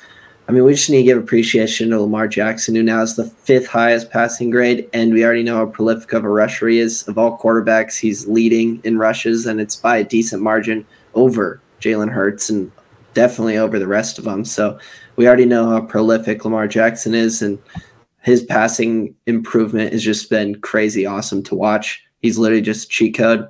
I 0.48 0.52
mean, 0.52 0.64
we 0.64 0.72
just 0.72 0.90
need 0.90 0.98
to 0.98 1.02
give 1.04 1.18
appreciation 1.18 1.90
to 1.90 2.00
Lamar 2.00 2.26
Jackson, 2.26 2.74
who 2.74 2.82
now 2.82 3.02
is 3.02 3.14
the 3.14 3.24
fifth 3.24 3.68
highest 3.68 4.10
passing 4.10 4.50
grade, 4.50 4.90
and 4.92 5.12
we 5.12 5.24
already 5.24 5.44
know 5.44 5.58
how 5.58 5.66
prolific 5.66 6.12
of 6.12 6.24
a 6.24 6.28
rusher 6.28 6.66
he 6.66 6.80
is. 6.80 7.06
Of 7.06 7.18
all 7.18 7.38
quarterbacks, 7.38 8.00
he's 8.00 8.26
leading 8.26 8.80
in 8.82 8.98
rushes, 8.98 9.46
and 9.46 9.60
it's 9.60 9.76
by 9.76 9.98
a 9.98 10.04
decent 10.04 10.42
margin 10.42 10.84
over 11.14 11.60
Jalen 11.80 12.10
Hurts 12.10 12.50
and 12.50 12.72
definitely 13.14 13.56
over 13.56 13.78
the 13.78 13.86
rest 13.86 14.18
of 14.18 14.24
them. 14.24 14.44
So 14.44 14.80
we 15.14 15.28
already 15.28 15.46
know 15.46 15.68
how 15.68 15.82
prolific 15.82 16.44
Lamar 16.44 16.66
Jackson 16.66 17.14
is, 17.14 17.42
and 17.42 17.60
his 18.22 18.42
passing 18.42 19.14
improvement 19.26 19.92
has 19.92 20.02
just 20.02 20.30
been 20.30 20.60
crazy 20.62 21.06
awesome 21.06 21.44
to 21.44 21.54
watch. 21.54 22.02
He's 22.22 22.38
literally 22.38 22.62
just 22.62 22.90
cheat 22.90 23.16
code. 23.16 23.48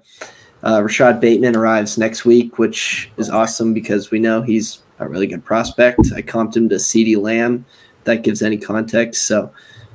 Uh, 0.63 0.83
Rashod 0.83 1.21
Bateman 1.21 1.57
arrives 1.57 1.99
next 1.99 2.25
week, 2.25 2.59
which 2.59 3.11
is 3.17 3.31
awesome 3.31 3.75
because 3.75 4.11
we 4.11 4.19
know 4.19 4.43
he's 4.43 4.83
a 4.99 5.09
really 5.09 5.27
good 5.27 5.45
prospect. 5.45 6.01
I 6.15 6.23
comped 6.23 6.57
him 6.57 6.69
to 6.71 6.77
CeeDee 6.77 7.21
Lamb. 7.21 7.65
That 8.05 8.23
gives 8.23 8.43
any 8.43 8.57
context. 8.57 9.27
So 9.27 9.53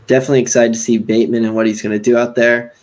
definitely 0.07 0.41
excited 0.41 0.73
to 0.73 0.79
see 0.79 0.97
Bateman 0.97 1.45
and 1.45 1.55
what 1.55 1.67
he's 1.67 1.81
going 1.81 1.97
to 1.97 1.99
do 1.99 2.17
out 2.17 2.35
there. 2.35 2.73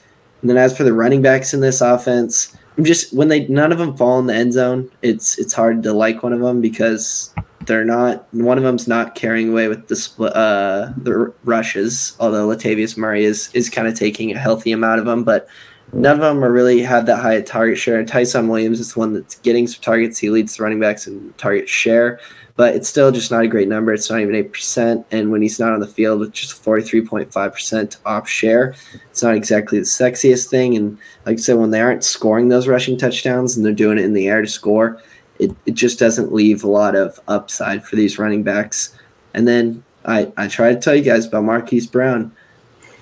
And 0.41 0.51
then 0.51 0.57
as 0.57 0.76
for 0.76 0.85
the 0.85 0.93
running 0.93 1.22
backs 1.22 1.53
in 1.53 1.61
this 1.61 1.81
offense, 1.81 2.57
I'm 2.76 2.85
just 2.85 3.12
when 3.12 3.29
they 3.29 3.47
none 3.49 3.72
of 3.72 3.79
them 3.79 3.97
fall 3.97 4.20
in 4.20 4.26
the 4.26 4.35
end 4.35 4.53
zone, 4.53 4.91
it's 5.03 5.37
it's 5.39 5.53
hard 5.53 5.83
to 5.83 5.93
like 5.93 6.22
one 6.22 6.33
of 6.33 6.41
them 6.41 6.61
because 6.61 7.35
they're 7.66 7.85
not 7.85 8.33
one 8.33 8.57
of 8.57 8.64
them's 8.64 8.87
not 8.87 9.16
carrying 9.16 9.51
away 9.51 9.66
with 9.66 9.89
the 9.89 10.24
uh, 10.24 10.93
the 10.97 11.33
rushes. 11.45 12.16
Although 12.20 12.49
Latavius 12.49 12.97
Murray 12.97 13.24
is 13.24 13.51
is 13.53 13.68
kind 13.68 13.89
of 13.89 13.99
taking 13.99 14.31
a 14.31 14.39
healthy 14.39 14.70
amount 14.70 15.01
of 15.01 15.07
them, 15.07 15.24
but 15.24 15.49
none 15.93 16.16
of 16.16 16.20
them 16.20 16.45
are 16.45 16.53
really 16.53 16.82
have 16.82 17.07
that 17.07 17.20
high 17.20 17.34
a 17.34 17.43
target 17.43 17.78
share. 17.78 18.05
Ty'Son 18.05 18.49
Williams 18.49 18.80
is 18.80 18.93
the 18.93 18.99
one 18.99 19.14
that's 19.14 19.36
getting 19.36 19.66
some 19.66 19.82
targets. 19.82 20.18
He 20.18 20.30
leads 20.30 20.57
the 20.57 20.62
running 20.62 20.80
backs 20.80 21.07
in 21.07 21.32
target 21.39 21.68
share, 21.68 22.20
but 22.57 22.74
it's 22.74 22.89
still 22.89 23.11
just 23.11 23.30
not 23.30 23.45
a 23.45 23.49
great 23.49 23.68
number. 23.68 23.93
It's 23.93 24.11
not 24.11 24.20
even 24.20 24.34
eight 24.34 24.53
percent, 24.53 25.07
and 25.11 25.30
when 25.30 25.43
he's 25.43 25.59
not 25.59 25.72
on 25.72 25.80
the 25.80 25.86
field, 25.86 26.22
it's 26.22 26.41
just 26.41 26.62
forty 26.62 26.82
three 26.82 27.05
point 27.05 27.32
five 27.32 27.53
percent 27.53 27.97
off 28.05 28.28
share. 28.28 28.74
It's 29.11 29.22
not 29.22 29.34
exactly 29.34 29.78
the 29.78 29.84
sexiest 29.84 30.49
thing. 30.49 30.76
And 30.76 30.99
like 31.26 31.39
I 31.39 31.41
said, 31.41 31.57
when 31.57 31.70
they 31.70 31.80
aren't 31.80 32.05
scoring 32.05 32.49
those 32.49 32.68
rushing 32.68 32.99
touchdowns 32.99 33.57
and 33.57 33.64
they're 33.64 33.72
doing 33.72 33.99
it 33.99 34.05
in 34.05 34.12
the 34.12 34.28
air 34.28 34.43
to 34.43 34.49
score 34.49 35.01
it, 35.39 35.53
it 35.66 35.74
just 35.74 35.99
doesn't 35.99 36.32
leave 36.32 36.64
a 36.64 36.68
lot 36.68 36.95
of 36.97 37.20
upside 37.28 37.84
for 37.84 37.97
these 37.97 38.18
running 38.18 38.43
backs. 38.43 38.97
And 39.34 39.47
then 39.47 39.84
I, 40.05 40.32
I 40.36 40.49
try 40.49 40.74
to 40.74 40.80
tell 40.80 40.95
you 40.95 41.03
guys 41.03 41.26
about 41.26 41.45
Marquise 41.45 41.86
Brown. 41.86 42.32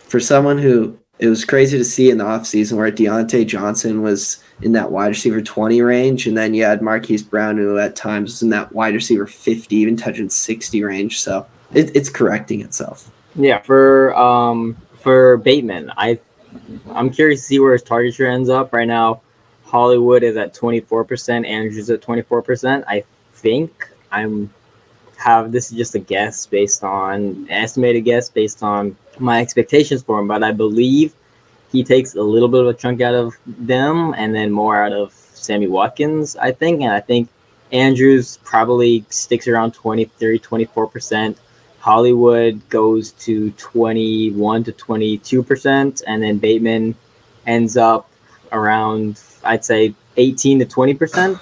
For 0.08 0.20
someone 0.20 0.58
who 0.58 0.98
it 1.18 1.28
was 1.28 1.44
crazy 1.44 1.78
to 1.78 1.84
see 1.84 2.10
in 2.10 2.18
the 2.18 2.24
offseason 2.24 2.76
where 2.76 2.90
Diontae 2.92 3.46
Johnson 3.46 4.02
was 4.02 4.42
in 4.62 4.72
that 4.72 4.90
wide 4.90 5.08
receiver 5.08 5.40
20 5.40 5.80
range, 5.82 6.26
and 6.26 6.36
then 6.36 6.54
you 6.54 6.64
had 6.64 6.82
Marquise 6.82 7.22
Brown, 7.22 7.56
who 7.56 7.78
at 7.78 7.96
times 7.96 8.32
was 8.32 8.42
in 8.42 8.50
that 8.50 8.72
wide 8.72 8.94
receiver 8.94 9.26
50, 9.26 9.74
even 9.74 9.96
touching 9.96 10.28
60 10.28 10.82
range. 10.82 11.20
So 11.20 11.46
it, 11.72 11.94
it's 11.94 12.10
correcting 12.10 12.60
itself. 12.60 13.10
Yeah, 13.34 13.60
for 13.60 14.16
um 14.16 14.76
for 15.00 15.36
Bateman, 15.38 15.92
I 15.96 16.18
I'm 16.90 17.10
curious 17.10 17.40
to 17.40 17.46
see 17.46 17.58
where 17.60 17.72
his 17.72 17.82
target 17.82 18.14
share 18.14 18.30
ends 18.30 18.48
up 18.48 18.72
right 18.72 18.88
now. 18.88 19.22
Hollywood 19.64 20.22
is 20.22 20.36
at 20.36 20.54
24%, 20.54 21.46
Andrews 21.46 21.90
at 21.90 22.00
24%. 22.00 22.84
I 22.86 23.04
think 23.32 23.90
I'm 24.12 24.52
have 25.16 25.50
this 25.50 25.70
is 25.70 25.76
just 25.76 25.94
a 25.94 25.98
guess 25.98 26.46
based 26.46 26.84
on 26.84 27.46
estimated 27.50 28.04
guess 28.04 28.28
based 28.28 28.62
on 28.62 28.96
my 29.18 29.40
expectations 29.40 30.02
for 30.02 30.18
him, 30.18 30.28
but 30.28 30.42
I 30.42 30.52
believe 30.52 31.14
he 31.72 31.82
takes 31.84 32.14
a 32.14 32.22
little 32.22 32.48
bit 32.48 32.60
of 32.60 32.68
a 32.68 32.74
chunk 32.74 33.00
out 33.00 33.14
of 33.14 33.34
them 33.46 34.14
and 34.16 34.34
then 34.34 34.50
more 34.50 34.82
out 34.82 34.92
of 34.92 35.12
Sammy 35.12 35.66
Watkins, 35.66 36.36
I 36.36 36.52
think. 36.52 36.82
And 36.82 36.92
I 36.92 37.00
think 37.00 37.28
Andrews 37.72 38.38
probably 38.44 39.04
sticks 39.08 39.48
around 39.48 39.72
23, 39.74 40.38
24%. 40.38 41.36
Hollywood 41.80 42.68
goes 42.68 43.12
to 43.12 43.50
21 43.52 44.64
to 44.64 44.72
22%. 44.72 46.02
And 46.06 46.22
then 46.22 46.38
Bateman 46.38 46.94
ends 47.46 47.76
up 47.76 48.10
around, 48.52 49.20
I'd 49.44 49.64
say, 49.64 49.94
18 50.16 50.60
to 50.60 50.66
20%. 50.66 51.40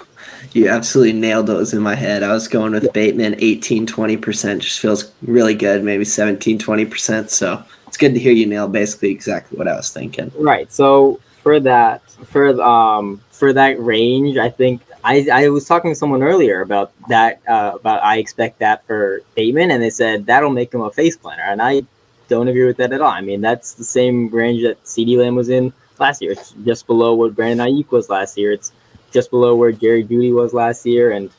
You 0.53 0.69
absolutely 0.69 1.13
nailed 1.13 1.47
those 1.47 1.73
in 1.73 1.81
my 1.81 1.95
head. 1.95 2.23
I 2.23 2.31
was 2.31 2.47
going 2.47 2.71
with 2.71 2.91
Bateman 2.93 3.35
18, 3.39 3.85
20%. 3.85 4.59
Just 4.59 4.79
feels 4.79 5.11
really 5.21 5.55
good. 5.55 5.83
Maybe 5.83 6.05
17, 6.05 6.59
20%. 6.59 7.29
So 7.29 7.63
it's 7.87 7.97
good 7.97 8.13
to 8.13 8.19
hear 8.19 8.31
you 8.31 8.45
nail 8.45 8.67
basically 8.67 9.11
exactly 9.11 9.57
what 9.57 9.67
I 9.67 9.75
was 9.75 9.89
thinking. 9.91 10.31
Right. 10.35 10.71
So 10.71 11.19
for 11.41 11.59
that, 11.59 12.01
for 12.25 12.61
um, 12.61 13.21
for 13.29 13.53
that 13.53 13.79
range, 13.79 14.37
I 14.37 14.49
think 14.49 14.81
I, 15.03 15.27
I 15.31 15.49
was 15.49 15.67
talking 15.67 15.91
to 15.91 15.95
someone 15.95 16.23
earlier 16.23 16.61
about 16.61 16.91
that 17.09 17.39
uh, 17.47 17.73
about 17.75 18.03
I 18.03 18.17
expect 18.17 18.59
that 18.59 18.85
for 18.87 19.21
Bateman, 19.35 19.69
and 19.69 19.83
they 19.83 19.91
said 19.91 20.25
that'll 20.25 20.49
make 20.49 20.73
him 20.73 20.81
a 20.81 20.89
face 20.89 21.15
planner, 21.15 21.43
and 21.43 21.61
I 21.61 21.83
don't 22.27 22.47
agree 22.47 22.65
with 22.65 22.77
that 22.77 22.91
at 22.91 23.01
all. 23.01 23.11
I 23.11 23.21
mean, 23.21 23.41
that's 23.41 23.73
the 23.73 23.83
same 23.83 24.29
range 24.29 24.63
that 24.63 24.83
CeeDee 24.83 25.17
Lamb 25.17 25.35
was 25.35 25.49
in 25.49 25.71
last 25.99 26.21
year. 26.21 26.31
It's 26.31 26.51
just 26.63 26.87
below 26.87 27.13
what 27.13 27.35
Brandon 27.35 27.67
Aiyuk 27.67 27.91
was 27.91 28.09
last 28.09 28.37
year. 28.37 28.51
It's 28.51 28.71
just 29.15 29.31
below 29.31 29.55
where 29.55 29.71
Jerry 29.71 30.03
Jeudy 30.03 30.31
was 30.31 30.53
last 30.53 30.85
year, 30.85 31.11
and 31.11 31.31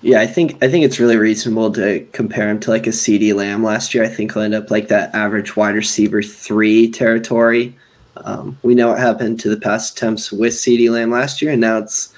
yeah, 0.00 0.20
I 0.20 0.26
think 0.26 0.62
I 0.62 0.68
think 0.70 0.84
it's 0.84 1.00
really 1.00 1.16
reasonable 1.16 1.72
to 1.72 2.06
compare 2.12 2.48
him 2.48 2.60
to 2.60 2.70
like 2.70 2.86
a 2.86 2.90
CeeDee 2.90 3.34
Lamb 3.34 3.64
last 3.64 3.92
year. 3.92 4.04
I 4.04 4.08
think 4.08 4.32
he'll 4.32 4.42
end 4.42 4.54
up 4.54 4.70
like 4.70 4.88
that 4.88 5.14
average 5.14 5.56
wide 5.56 5.74
receiver 5.74 6.22
three 6.22 6.90
territory. 6.90 7.76
Um, 8.18 8.56
we 8.62 8.74
know 8.74 8.88
what 8.88 8.98
happened 8.98 9.40
to 9.40 9.50
the 9.50 9.58
pass 9.58 9.92
attempts 9.92 10.32
with 10.32 10.54
CeeDee 10.54 10.90
Lamb 10.90 11.10
last 11.10 11.42
year, 11.42 11.52
and 11.52 11.60
now 11.60 11.78
it's 11.78 12.14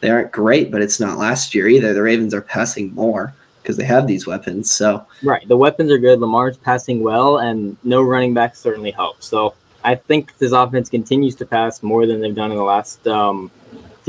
they 0.00 0.10
aren't 0.10 0.32
great, 0.32 0.70
but 0.70 0.82
it's 0.82 0.98
not 0.98 1.18
last 1.18 1.54
year 1.54 1.68
either. 1.68 1.94
The 1.94 2.02
Ravens 2.02 2.34
are 2.34 2.42
passing 2.42 2.92
more 2.94 3.32
because 3.62 3.76
they 3.76 3.84
have 3.84 4.06
these 4.06 4.26
weapons. 4.26 4.70
So 4.70 5.06
right, 5.22 5.46
the 5.46 5.56
weapons 5.56 5.92
are 5.92 5.98
good. 5.98 6.20
Lamar's 6.20 6.56
passing 6.56 7.00
well, 7.00 7.38
and 7.38 7.76
no 7.84 8.02
running 8.02 8.34
back 8.34 8.56
certainly 8.56 8.90
helps. 8.90 9.26
So 9.26 9.54
I 9.84 9.94
think 9.94 10.36
this 10.38 10.52
offense 10.52 10.88
continues 10.88 11.36
to 11.36 11.46
pass 11.46 11.82
more 11.82 12.06
than 12.06 12.20
they've 12.20 12.34
done 12.34 12.50
in 12.50 12.56
the 12.56 12.64
last 12.64 13.06
um, 13.06 13.50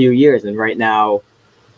few 0.01 0.11
years. 0.11 0.45
And 0.45 0.57
right 0.57 0.77
now, 0.77 1.21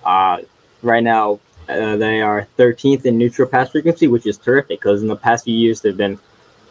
uh, 0.05 0.37
right 0.81 1.03
now 1.03 1.39
uh, 1.67 1.97
they 1.97 2.21
are 2.21 2.47
13th 2.57 3.05
in 3.05 3.17
neutral 3.17 3.49
pass 3.49 3.71
frequency, 3.71 4.07
which 4.07 4.25
is 4.25 4.37
terrific 4.37 4.79
because 4.79 5.01
in 5.01 5.09
the 5.09 5.21
past 5.27 5.43
few 5.43 5.55
years 5.55 5.81
they've 5.81 5.97
been 6.05 6.17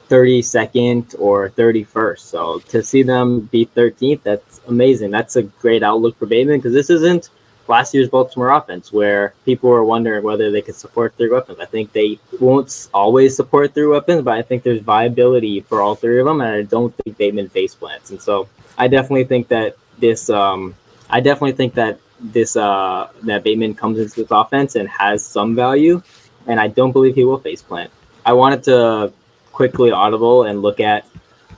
32nd 0.09 1.15
or 1.19 1.51
31st. 1.51 2.21
So 2.21 2.59
to 2.73 2.83
see 2.83 3.03
them 3.03 3.27
be 3.53 3.67
13th, 3.67 4.23
that's 4.23 4.63
amazing. 4.67 5.11
That's 5.11 5.37
a 5.37 5.43
great 5.43 5.83
outlook 5.83 6.19
for 6.19 6.25
Bateman 6.25 6.59
because 6.59 6.73
this 6.73 6.89
isn't 6.89 7.29
last 7.69 7.93
year's 7.93 8.09
Baltimore 8.09 8.51
offense 8.51 8.91
where 8.91 9.35
people 9.45 9.69
were 9.69 9.85
wondering 9.85 10.25
whether 10.25 10.51
they 10.51 10.63
could 10.63 10.75
support 10.75 11.15
three 11.19 11.31
weapons. 11.31 11.59
I 11.61 11.67
think 11.67 11.93
they 11.93 12.19
won't 12.41 12.89
always 12.95 13.37
support 13.37 13.75
three 13.75 13.87
weapons, 13.87 14.23
but 14.23 14.39
I 14.39 14.43
think 14.43 14.63
there's 14.63 14.81
viability 14.81 15.61
for 15.61 15.83
all 15.83 15.97
three 15.97 16.19
of 16.19 16.27
them, 16.27 16.41
and 16.41 16.51
I 16.51 16.63
don't 16.63 16.95
think 16.97 17.19
Bateman 17.19 17.51
face 17.51 17.75
plants. 17.75 18.11
And 18.11 18.21
so 18.21 18.49
I 18.79 18.89
definitely 18.89 19.25
think 19.25 19.49
that 19.49 19.77
this 19.99 20.29
um, 20.31 20.75
I 21.13 21.21
definitely 21.21 21.53
think 21.53 21.75
that 21.75 22.01
this 22.19 22.57
uh, 22.57 23.09
that 23.25 23.45
Bateman 23.45 23.75
comes 23.75 23.99
into 23.99 24.23
this 24.23 24.31
offense 24.31 24.77
and 24.77 24.89
has 24.89 25.25
some 25.25 25.55
value, 25.55 26.03
and 26.47 26.59
I 26.59 26.69
don't 26.69 26.93
believe 26.93 27.15
he 27.15 27.25
will 27.25 27.39
face 27.39 27.61
plant. 27.61 27.91
I 28.25 28.33
wanted 28.33 28.65
to 28.65 29.13
quickly 29.53 29.91
audible 29.91 30.45
and 30.45 30.63
look 30.63 30.81
at 30.81 31.07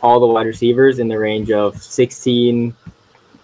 all 0.02 0.18
the 0.18 0.26
wide 0.26 0.46
receivers 0.46 0.98
in 0.98 1.08
the 1.08 1.18
range 1.18 1.52
of 1.52 1.80
16 1.80 2.74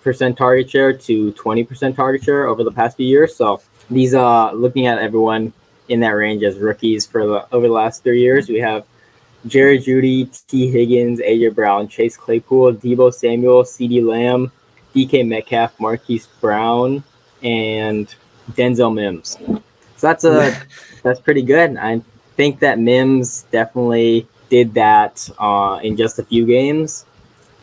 percent 0.02 0.36
target 0.36 0.68
share 0.68 0.92
to 0.92 1.30
20 1.32 1.64
percent 1.64 1.94
target 1.94 2.24
share 2.24 2.46
over 2.46 2.64
the 2.64 2.72
past 2.72 2.96
few 2.96 3.06
years. 3.06 3.36
So 3.36 3.62
these 3.88 4.14
uh 4.14 4.50
looking 4.52 4.86
at 4.86 4.98
everyone 4.98 5.52
in 5.88 6.00
that 6.00 6.11
range 6.11 6.42
as 6.42 6.58
rookies 6.58 7.06
for 7.06 7.26
the 7.26 7.54
over 7.54 7.68
the 7.68 7.72
last 7.72 8.02
three 8.02 8.20
years, 8.20 8.48
we 8.48 8.58
have 8.58 8.84
Jerry 9.46 9.78
Jeudy, 9.78 10.28
Tee 10.48 10.68
Higgins, 10.70 11.20
AJ 11.20 11.54
Brown, 11.54 11.88
Chase 11.88 12.16
Claypool, 12.16 12.74
Deebo 12.74 13.12
Samuel, 13.12 13.62
CeeDee 13.62 14.04
Lamb, 14.04 14.52
DK 14.95 15.26
Metcalf, 15.26 15.78
Marquise 15.80 16.28
Brown, 16.41 17.03
and 17.43 18.14
Denzel 18.53 18.95
Mims. 18.95 19.36
So 19.97 20.07
that's 20.07 20.24
a 20.24 20.57
that's 21.03 21.20
pretty 21.20 21.43
good. 21.43 21.76
I 21.76 22.03
think 22.36 22.61
that 22.61 22.78
Mims 22.78 23.45
definitely 23.51 24.26
did 24.49 24.74
that 24.74 25.28
uh, 25.38 25.80
in 25.82 25.97
just 25.97 26.18
a 26.18 26.24
few 26.24 26.47
games. 26.47 27.07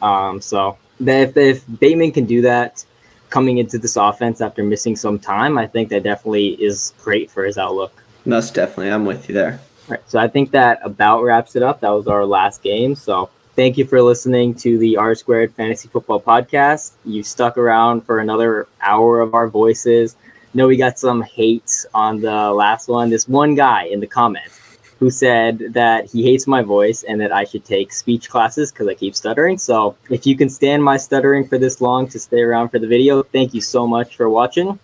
Um, 0.01 0.41
so 0.41 0.77
if, 0.99 1.35
if 1.37 1.79
Bateman 1.79 2.11
can 2.11 2.25
do 2.25 2.41
that 2.41 2.85
coming 3.29 3.57
into 3.57 3.77
this 3.77 3.95
offense 3.95 4.41
after 4.41 4.63
missing 4.63 4.95
some 4.95 5.19
time, 5.19 5.57
I 5.57 5.67
think 5.67 5.89
that 5.89 6.03
definitely 6.03 6.49
is 6.63 6.93
great 7.01 7.29
for 7.29 7.43
his 7.43 7.57
outlook. 7.57 8.03
Most 8.25 8.53
definitely, 8.53 8.91
I'm 8.91 9.05
with 9.05 9.27
you 9.27 9.35
there. 9.35 9.59
Right. 9.87 10.01
So 10.07 10.19
I 10.19 10.27
think 10.27 10.51
that 10.51 10.79
about 10.83 11.23
wraps 11.23 11.55
it 11.55 11.63
up. 11.63 11.79
That 11.81 11.91
was 11.91 12.07
our 12.07 12.25
last 12.25 12.61
game. 12.61 12.95
So 12.95 13.29
Thank 13.57 13.75
you 13.79 13.87
for 13.87 14.03
listening 14.03 14.53
to 14.57 14.77
the 14.77 14.97
R 14.97 15.15
Squared 15.15 15.51
Fantasy 15.55 15.89
Football 15.89 16.21
Podcast. 16.21 16.91
You 17.05 17.23
stuck 17.23 17.57
around 17.57 18.01
for 18.01 18.19
another 18.19 18.67
hour 18.81 19.19
of 19.19 19.33
our 19.33 19.47
voices. 19.47 20.15
Know 20.53 20.67
we 20.67 20.77
got 20.77 20.99
some 20.99 21.23
hate 21.23 21.87
on 21.91 22.21
the 22.21 22.51
last 22.51 22.87
one. 22.87 23.09
This 23.09 23.27
one 23.27 23.55
guy 23.55 23.85
in 23.85 23.99
the 23.99 24.05
comments 24.05 24.77
who 24.99 25.09
said 25.09 25.73
that 25.73 26.05
he 26.05 26.21
hates 26.21 26.45
my 26.45 26.61
voice 26.61 27.01
and 27.01 27.19
that 27.19 27.31
I 27.31 27.45
should 27.45 27.65
take 27.65 27.91
speech 27.91 28.29
classes 28.29 28.71
because 28.71 28.87
I 28.87 28.93
keep 28.93 29.15
stuttering. 29.15 29.57
So 29.57 29.97
if 30.11 30.27
you 30.27 30.37
can 30.37 30.49
stand 30.49 30.83
my 30.83 30.97
stuttering 30.97 31.47
for 31.47 31.57
this 31.57 31.81
long 31.81 32.07
to 32.09 32.19
stay 32.19 32.41
around 32.41 32.69
for 32.69 32.77
the 32.77 32.85
video, 32.85 33.23
thank 33.23 33.55
you 33.55 33.61
so 33.61 33.87
much 33.87 34.17
for 34.17 34.29
watching. 34.29 34.77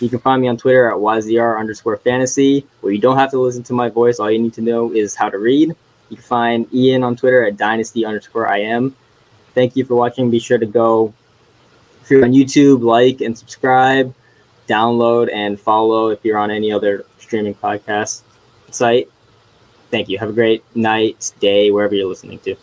You 0.00 0.08
can 0.08 0.18
find 0.18 0.42
me 0.42 0.48
on 0.48 0.56
Twitter 0.56 0.90
at 0.90 0.96
YZR 0.96 1.60
underscore 1.60 1.98
fantasy, 1.98 2.66
where 2.80 2.92
you 2.92 3.00
don't 3.00 3.18
have 3.18 3.30
to 3.30 3.38
listen 3.38 3.62
to 3.62 3.72
my 3.72 3.88
voice. 3.88 4.18
All 4.18 4.32
you 4.32 4.40
need 4.40 4.54
to 4.54 4.62
know 4.62 4.92
is 4.92 5.14
how 5.14 5.30
to 5.30 5.38
read. 5.38 5.76
You 6.08 6.16
can 6.16 6.24
find 6.24 6.74
Ian 6.74 7.02
on 7.02 7.16
Twitter 7.16 7.44
at 7.44 7.56
dynasty 7.56 8.04
underscore 8.04 8.52
IM. 8.54 8.94
Thank 9.54 9.76
you 9.76 9.84
for 9.84 9.94
watching. 9.94 10.30
Be 10.30 10.38
sure 10.38 10.58
to 10.58 10.66
go, 10.66 11.12
if 12.02 12.10
you're 12.10 12.24
on 12.24 12.32
YouTube, 12.32 12.82
like 12.82 13.20
and 13.20 13.36
subscribe, 13.36 14.14
download 14.68 15.32
and 15.32 15.58
follow 15.58 16.08
if 16.08 16.24
you're 16.24 16.38
on 16.38 16.50
any 16.50 16.70
other 16.70 17.04
streaming 17.18 17.54
podcast 17.54 18.22
site. 18.70 19.10
Thank 19.90 20.08
you. 20.08 20.18
Have 20.18 20.30
a 20.30 20.32
great 20.32 20.62
night, 20.76 21.32
day, 21.40 21.70
wherever 21.70 21.94
you're 21.94 22.08
listening 22.08 22.38
to. 22.40 22.56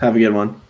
Have 0.00 0.16
a 0.16 0.18
good 0.18 0.34
one. 0.34 0.60